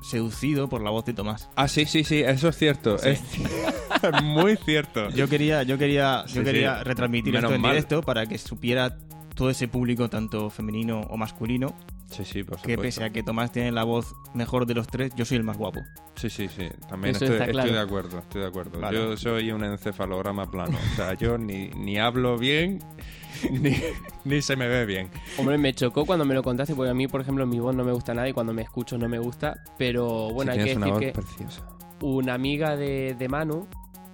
seducido 0.02 0.68
por 0.68 0.82
la 0.82 0.90
voz 0.90 1.04
de 1.04 1.12
Tomás. 1.14 1.48
Ah, 1.56 1.68
sí, 1.68 1.84
sí, 1.86 2.04
sí, 2.04 2.20
eso 2.20 2.48
es 2.48 2.56
cierto. 2.56 2.98
Sí. 2.98 3.10
Es 3.10 3.22
muy 4.22 4.56
cierto. 4.56 5.10
Yo 5.10 5.28
quería, 5.28 5.62
yo 5.62 5.76
quería, 5.78 6.24
Sí, 6.26 6.34
yo 6.36 6.44
quería 6.44 6.78
sí. 6.78 6.84
retransmitir 6.84 7.32
Menos 7.34 7.50
esto 7.50 7.54
en 7.56 7.60
mal. 7.62 7.72
directo 7.72 8.02
para 8.02 8.26
que 8.26 8.38
supiera 8.38 8.96
todo 9.34 9.50
ese 9.50 9.68
público, 9.68 10.08
tanto 10.10 10.50
femenino 10.50 11.00
o 11.02 11.16
masculino, 11.16 11.74
Sí, 12.10 12.24
sí, 12.24 12.42
por 12.42 12.56
que 12.56 12.72
supuesto. 12.74 12.82
pese 12.82 13.04
a 13.04 13.10
que 13.10 13.22
Tomás 13.22 13.52
tiene 13.52 13.70
la 13.72 13.84
voz 13.84 14.14
mejor 14.34 14.66
de 14.66 14.74
los 14.74 14.86
tres, 14.88 15.12
yo 15.14 15.24
soy 15.24 15.36
el 15.38 15.44
más 15.44 15.56
guapo. 15.56 15.80
Sí, 16.16 16.28
sí, 16.28 16.48
sí. 16.48 16.68
También 16.88 17.14
Eso 17.14 17.24
estoy, 17.24 17.38
está 17.40 17.44
estoy 17.44 17.52
claro. 17.52 17.72
de 17.72 17.78
acuerdo, 17.80 18.18
estoy 18.18 18.40
de 18.42 18.46
acuerdo. 18.48 18.80
Vale. 18.80 18.96
Yo 18.98 19.16
soy 19.16 19.52
un 19.52 19.62
encefalograma 19.64 20.50
plano. 20.50 20.76
O 20.92 20.96
sea, 20.96 21.14
yo 21.14 21.38
ni, 21.38 21.68
ni 21.68 21.98
hablo 21.98 22.36
bien, 22.36 22.80
ni, 23.50 23.76
ni 24.24 24.42
se 24.42 24.56
me 24.56 24.66
ve 24.68 24.86
bien. 24.86 25.08
Hombre, 25.38 25.56
me 25.56 25.72
chocó 25.72 26.04
cuando 26.04 26.24
me 26.24 26.34
lo 26.34 26.42
contaste, 26.42 26.74
porque 26.74 26.90
a 26.90 26.94
mí, 26.94 27.06
por 27.06 27.20
ejemplo, 27.20 27.46
mi 27.46 27.60
voz 27.60 27.74
no 27.76 27.84
me 27.84 27.92
gusta 27.92 28.12
nada 28.12 28.28
y 28.28 28.32
cuando 28.32 28.52
me 28.52 28.62
escucho 28.62 28.98
no 28.98 29.08
me 29.08 29.18
gusta. 29.18 29.62
Pero 29.78 30.30
bueno, 30.32 30.52
Sí, 30.52 30.58
hay 30.58 30.64
que 30.66 30.74
tienes 30.74 30.76
una 30.76 30.86
decir 30.98 31.12
voz 31.14 31.24
que 31.24 31.34
preciosa. 31.36 31.68
una 32.02 32.34
amiga 32.34 32.76
de, 32.76 33.14
de 33.18 33.28
Manu, 33.28 33.68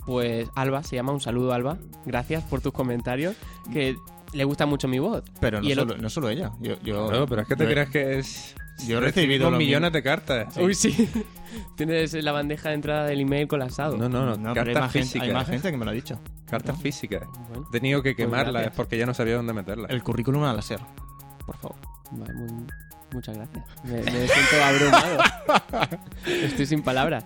pues 0.05 0.49
Alba, 0.55 0.83
se 0.83 0.97
llama, 0.97 1.13
un 1.13 1.21
saludo 1.21 1.53
Alba, 1.53 1.79
gracias 2.05 2.45
por 2.45 2.61
tus 2.61 2.73
comentarios, 2.73 3.35
que 3.73 3.97
le 4.33 4.45
gusta 4.45 4.67
mucho 4.67 4.89
mi 4.89 4.99
voz. 4.99 5.23
Pero 5.41 5.61
no, 5.61 5.67
Y 5.69 5.73
el 5.73 5.79
solo, 5.79 5.97
no 5.99 6.11
solo 6.11 6.29
ella. 6.29 6.53
Yo, 6.61 6.81
yo- 6.83 7.11
No, 7.11 7.27
pero 7.27 7.43
es 7.43 7.49
que 7.49 7.57
te 7.57 7.65
crees 7.67 7.89
que 7.91 8.19
es... 8.19 8.55
yo 8.87 8.99
he 8.99 9.01
recibido 9.01 9.51
millones 9.51 9.93
de 9.93 10.03
cartas. 10.03 10.57
Uy, 10.57 10.75
sí. 10.75 11.09
Tienes 11.77 12.13
la 12.13 12.33
bandeja 12.33 12.69
de 12.71 12.75
entrada 12.75 13.07
del 13.07 13.21
email 13.21 13.49
colapsado. 13.49 13.97
No, 13.97 14.09
no, 14.09 14.27
no. 14.27 14.37
No, 14.37 14.53
pero 14.55 14.69
hay 14.69 14.75
cartas 14.75 14.83
más, 14.83 14.93
gente, 14.93 15.07
físicas. 15.07 15.29
hay 15.29 15.35
más 15.35 15.47
gente 15.49 15.71
que 15.71 15.77
me 15.77 15.85
lo 15.85 15.91
ha 15.91 15.95
dicho. 15.95 16.19
Cartas 16.51 16.79
físicas. 16.81 17.23
Bueno, 17.49 17.67
He 17.69 17.73
tenido 17.73 18.03
que 18.03 18.15
Pues 18.15 18.27
quemarlas 18.27 18.71
porque 18.77 18.99
ya 18.99 19.07
no 19.07 19.15
sabía 19.15 19.37
dónde 19.37 19.53
meterlas. 19.53 19.91
El 19.91 20.03
currículum 20.03 20.45
a 20.45 20.53
láser, 20.53 20.81
por 21.47 21.57
favor. 21.57 21.77
vale, 22.11 22.35
muy- 22.35 22.67
muchas 23.13 23.37
gracias. 23.37 23.65
Me, 23.85 24.03
me 24.03 24.29
siento 24.29 24.65
abrumado. 24.65 25.19
Estoy 26.27 26.67
sin 26.67 26.83
palabras. 26.83 27.25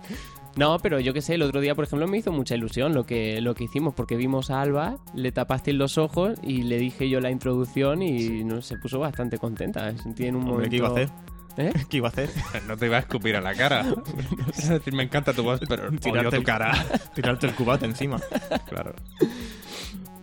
No, 0.57 0.77
pero 0.79 0.99
yo 0.99 1.13
qué 1.13 1.21
sé, 1.21 1.35
el 1.35 1.41
otro 1.43 1.61
día, 1.61 1.75
por 1.75 1.85
ejemplo, 1.85 2.07
me 2.07 2.17
hizo 2.17 2.31
mucha 2.31 2.55
ilusión 2.55 2.93
lo 2.93 3.05
que, 3.05 3.39
lo 3.41 3.55
que 3.55 3.63
hicimos, 3.63 3.93
porque 3.93 4.15
vimos 4.17 4.49
a 4.51 4.61
Alba, 4.61 4.97
le 5.15 5.31
tapaste 5.31 5.71
los 5.73 5.97
ojos 5.97 6.37
y 6.43 6.63
le 6.63 6.77
dije 6.77 7.09
yo 7.09 7.19
la 7.21 7.31
introducción 7.31 8.01
y 8.01 8.43
no, 8.43 8.61
se 8.61 8.77
puso 8.77 8.99
bastante 8.99 9.37
contenta. 9.37 9.95
Sentí 9.97 10.25
en 10.25 10.35
un 10.35 10.41
Hombre, 10.49 10.67
momento... 10.67 10.69
¿qué 10.71 10.77
iba 10.77 10.87
a 10.87 10.91
hacer? 10.91 11.09
¿Eh? 11.57 11.73
¿Qué 11.89 11.97
iba 11.97 12.07
a 12.07 12.11
hacer? 12.11 12.29
No 12.67 12.77
te 12.77 12.85
iba 12.85 12.97
a 12.97 12.99
escupir 13.01 13.35
a 13.35 13.41
la 13.41 13.53
cara. 13.55 13.85
Es 14.57 14.69
decir, 14.69 14.93
me 14.93 15.03
encanta 15.03 15.33
tu 15.33 15.43
voz, 15.43 15.59
pero 15.67 15.89
Tirarte 15.91 16.29
tu 16.29 16.35
el- 16.37 16.43
cara. 16.43 16.73
Tirarte 17.15 17.47
el 17.47 17.53
cubate 17.55 17.85
encima. 17.85 18.19
Claro. 18.69 18.93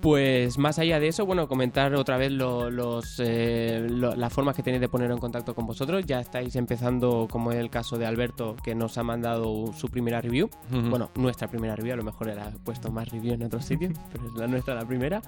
Pues 0.00 0.58
más 0.58 0.78
allá 0.78 1.00
de 1.00 1.08
eso, 1.08 1.26
bueno, 1.26 1.48
comentar 1.48 1.92
otra 1.96 2.16
vez 2.16 2.30
lo- 2.30 2.70
los, 2.70 3.16
eh, 3.18 3.84
lo- 3.90 4.14
las 4.14 4.32
formas 4.32 4.54
que 4.54 4.62
tenéis 4.62 4.80
de 4.80 4.88
poner 4.88 5.10
en 5.10 5.18
contacto 5.18 5.54
con 5.56 5.66
vosotros. 5.66 6.04
Ya 6.06 6.20
estáis 6.20 6.54
empezando, 6.54 7.26
como 7.30 7.50
es 7.50 7.58
el 7.58 7.68
caso 7.68 7.98
de 7.98 8.06
Alberto, 8.06 8.54
que 8.62 8.74
nos 8.76 8.96
ha 8.96 9.02
mandado 9.02 9.72
su 9.72 9.88
primera 9.88 10.20
review. 10.20 10.48
Bueno, 10.70 11.10
nuestra 11.16 11.48
primera 11.48 11.74
review, 11.74 11.94
a 11.94 11.96
lo 11.96 12.04
mejor 12.04 12.28
era 12.28 12.52
puesto 12.64 12.92
más 12.92 13.08
review 13.10 13.34
en 13.34 13.42
otros 13.42 13.64
sitios, 13.64 13.92
pero 14.12 14.26
es 14.26 14.32
la 14.34 14.46
nuestra 14.46 14.74
la 14.74 14.86
primera. 14.86 15.20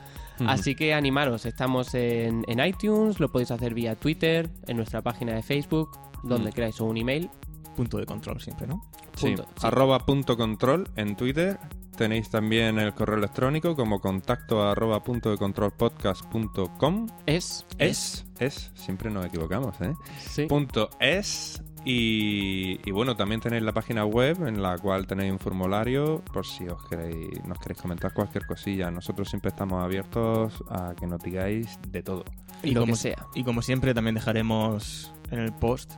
Así 0.47 0.75
que 0.77 0.95
animaros, 0.95 1.47
estamos 1.47 1.93
en, 1.95 2.45
en 2.47 2.64
iTunes, 2.64 3.18
lo 3.18 3.29
podéis 3.29 3.51
hacer 3.51 3.75
vía 3.75 3.97
Twitter, 3.97 4.49
en 4.68 4.77
nuestra 4.77 5.03
página 5.03 5.35
de 5.35 5.43
Facebook, 5.43 5.91
donde 6.23 6.51
Mm. 6.51 6.53
queráis, 6.55 6.81
o 6.81 6.85
un 6.85 6.97
email. 6.97 7.29
Punto 7.77 7.99
de 7.99 8.07
control 8.07 8.41
siempre, 8.41 8.66
¿no? 8.66 8.83
Sí, 9.16 9.29
Punto, 9.29 9.47
sí. 9.57 9.66
arroba 9.66 9.99
punto 10.07 10.37
control 10.37 10.89
en 10.97 11.16
Twitter. 11.16 11.59
Tenéis 11.97 12.31
también 12.31 12.79
el 12.79 12.95
correo 12.95 13.18
electrónico 13.18 13.77
como 13.77 14.01
contacto 14.01 14.62
arroba 14.62 15.03
punto 15.05 15.31
de 15.31 15.37
control 15.37 15.73
podcast 15.73 16.25
punto 16.27 16.71
com. 16.79 17.07
Es. 17.27 17.66
Es, 17.79 18.27
es, 18.39 18.71
siempre 18.75 19.11
nos 19.11 19.27
equivocamos, 19.27 19.79
¿eh? 19.83 19.95
Sí. 20.18 20.47
Punto 20.47 20.89
es. 20.99 21.62
Y, 21.85 22.79
y 22.87 22.91
bueno, 22.91 23.16
también 23.16 23.41
tenéis 23.41 23.62
la 23.62 23.73
página 23.73 24.05
web 24.05 24.47
en 24.47 24.62
la 24.62 24.77
cual 24.79 25.07
tenéis 25.07 25.33
un 25.33 25.39
formulario 25.39 26.23
por 26.33 26.47
si 26.47 26.68
os 26.68 26.83
queréis, 26.87 27.43
nos 27.47 27.59
queréis 27.59 27.81
comentar 27.81 28.12
cualquier 28.12 28.47
cosilla. 28.47 28.91
Nosotros 28.91 29.29
siempre 29.31 29.49
estamos 29.49 29.83
abiertos 29.83 30.62
a 30.68 30.95
que 30.95 31.07
nos 31.07 31.23
digáis 31.23 31.79
de 31.89 32.03
todo. 32.03 32.25
Y 32.62 32.73
lo 32.73 32.81
como, 32.81 32.93
que 32.93 32.99
sea. 32.99 33.27
y 33.35 33.45
como 33.45 33.62
siempre 33.62 33.95
también 33.95 34.14
dejaremos 34.14 35.12
en 35.31 35.39
el 35.39 35.53
post 35.55 35.95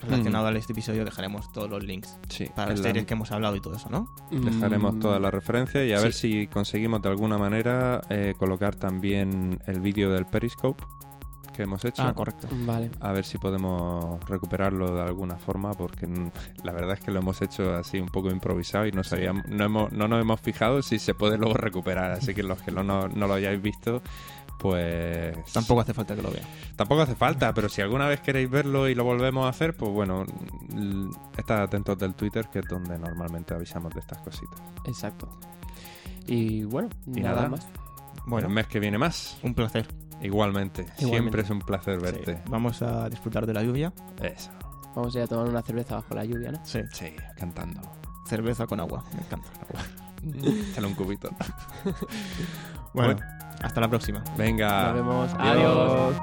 relacionado 0.00 0.46
a 0.48 0.52
este 0.52 0.72
episodio 0.72 1.04
dejaremos 1.04 1.50
todos 1.52 1.70
los 1.70 1.82
links 1.84 2.18
Sí, 2.28 2.46
para 2.54 2.70
las 2.70 2.80
la- 2.80 2.84
series 2.84 3.06
que 3.06 3.14
hemos 3.14 3.30
hablado 3.32 3.56
y 3.56 3.60
todo 3.60 3.74
eso, 3.76 3.88
¿no? 3.90 4.08
Dejaremos 4.30 4.94
Mm, 4.94 5.00
todas 5.00 5.20
las 5.20 5.32
referencias 5.32 5.84
y 5.86 5.92
a 5.92 5.98
sí. 5.98 6.02
ver 6.04 6.12
si 6.12 6.46
conseguimos 6.48 7.00
de 7.02 7.08
alguna 7.08 7.38
manera 7.38 8.00
eh, 8.10 8.34
colocar 8.38 8.74
también 8.76 9.58
el 9.66 9.80
vídeo 9.80 10.10
del 10.10 10.26
Periscope 10.26 10.84
que 11.54 11.62
hemos 11.62 11.82
hecho. 11.86 12.02
Ah, 12.02 12.12
correcto. 12.12 12.48
Vale. 12.66 12.90
A 13.00 13.12
ver 13.12 13.24
si 13.24 13.38
podemos 13.38 14.20
recuperarlo 14.28 14.94
de 14.94 15.00
alguna 15.00 15.36
forma, 15.38 15.72
porque 15.72 16.06
mm, 16.06 16.30
la 16.64 16.72
verdad 16.72 16.92
es 16.92 17.00
que 17.00 17.10
lo 17.10 17.20
hemos 17.20 17.40
hecho 17.40 17.74
así 17.74 17.98
un 17.98 18.08
poco 18.10 18.30
improvisado 18.30 18.86
y 18.86 18.92
no, 18.92 19.02
sabíamos, 19.02 19.46
no, 19.48 19.64
hemos, 19.64 19.90
no 19.92 20.06
nos 20.06 20.20
hemos 20.20 20.38
fijado 20.38 20.82
si 20.82 20.98
se 20.98 21.14
puede 21.14 21.38
luego 21.38 21.54
recuperar. 21.54 22.10
Así 22.12 22.34
que 22.34 22.42
los 22.42 22.60
que 22.60 22.72
no, 22.72 22.82
no 22.82 23.08
lo 23.26 23.32
hayáis 23.32 23.62
visto, 23.62 24.02
pues 24.70 25.52
Tampoco 25.52 25.80
hace 25.80 25.94
falta 25.94 26.14
que 26.14 26.22
lo 26.22 26.30
vea. 26.30 26.42
tampoco 26.76 27.02
hace 27.02 27.14
falta, 27.14 27.52
pero 27.54 27.68
si 27.68 27.82
alguna 27.82 28.06
vez 28.08 28.20
queréis 28.20 28.50
verlo 28.50 28.88
y 28.88 28.94
lo 28.94 29.04
volvemos 29.04 29.46
a 29.46 29.48
hacer, 29.50 29.76
pues 29.76 29.90
bueno, 29.92 30.24
l- 30.74 31.10
estad 31.36 31.62
atentos 31.62 31.98
del 31.98 32.14
Twitter, 32.14 32.48
que 32.48 32.60
es 32.60 32.66
donde 32.68 32.98
normalmente 32.98 33.54
avisamos 33.54 33.92
de 33.94 34.00
estas 34.00 34.18
cositas. 34.18 34.60
Exacto. 34.86 35.28
Y 36.26 36.64
bueno, 36.64 36.88
Y 37.06 37.20
nada, 37.20 37.36
nada. 37.36 37.48
más. 37.50 37.68
Bueno, 38.26 38.48
El 38.48 38.54
mes 38.54 38.66
que 38.66 38.80
viene 38.80 38.98
más, 38.98 39.38
un 39.42 39.54
placer. 39.54 39.86
igualmente. 40.20 40.86
Siempre 40.96 41.42
es 41.42 41.50
un 41.50 41.60
placer 41.60 42.00
verte. 42.00 42.34
Sí. 42.36 42.40
Vamos 42.48 42.82
a 42.82 43.08
disfrutar 43.08 43.46
de 43.46 43.52
la 43.54 43.62
lluvia. 43.62 43.92
Eso. 44.20 44.50
Vamos 44.96 45.14
a 45.14 45.18
ir 45.18 45.24
a 45.24 45.26
tomar 45.28 45.48
una 45.48 45.62
cerveza 45.62 45.96
bajo 45.96 46.14
la 46.14 46.24
lluvia, 46.24 46.50
¿no? 46.52 46.60
Sí. 46.64 46.80
Sí, 46.92 47.12
cantando. 47.38 47.80
Cerveza 48.26 48.66
con 48.66 48.80
agua. 48.80 49.04
Me 49.14 49.20
encanta 49.20 49.48
el 49.52 49.76
agua. 49.78 50.60
Échale 50.70 50.86
un 50.88 50.94
cubito. 50.94 51.30
Bueno, 52.94 53.14
Bueno. 53.14 53.35
Hasta 53.66 53.80
la 53.80 53.88
próxima. 53.88 54.22
Venga. 54.36 54.84
Nos 54.84 54.94
vemos. 54.94 55.30
Adiós. 55.38 56.16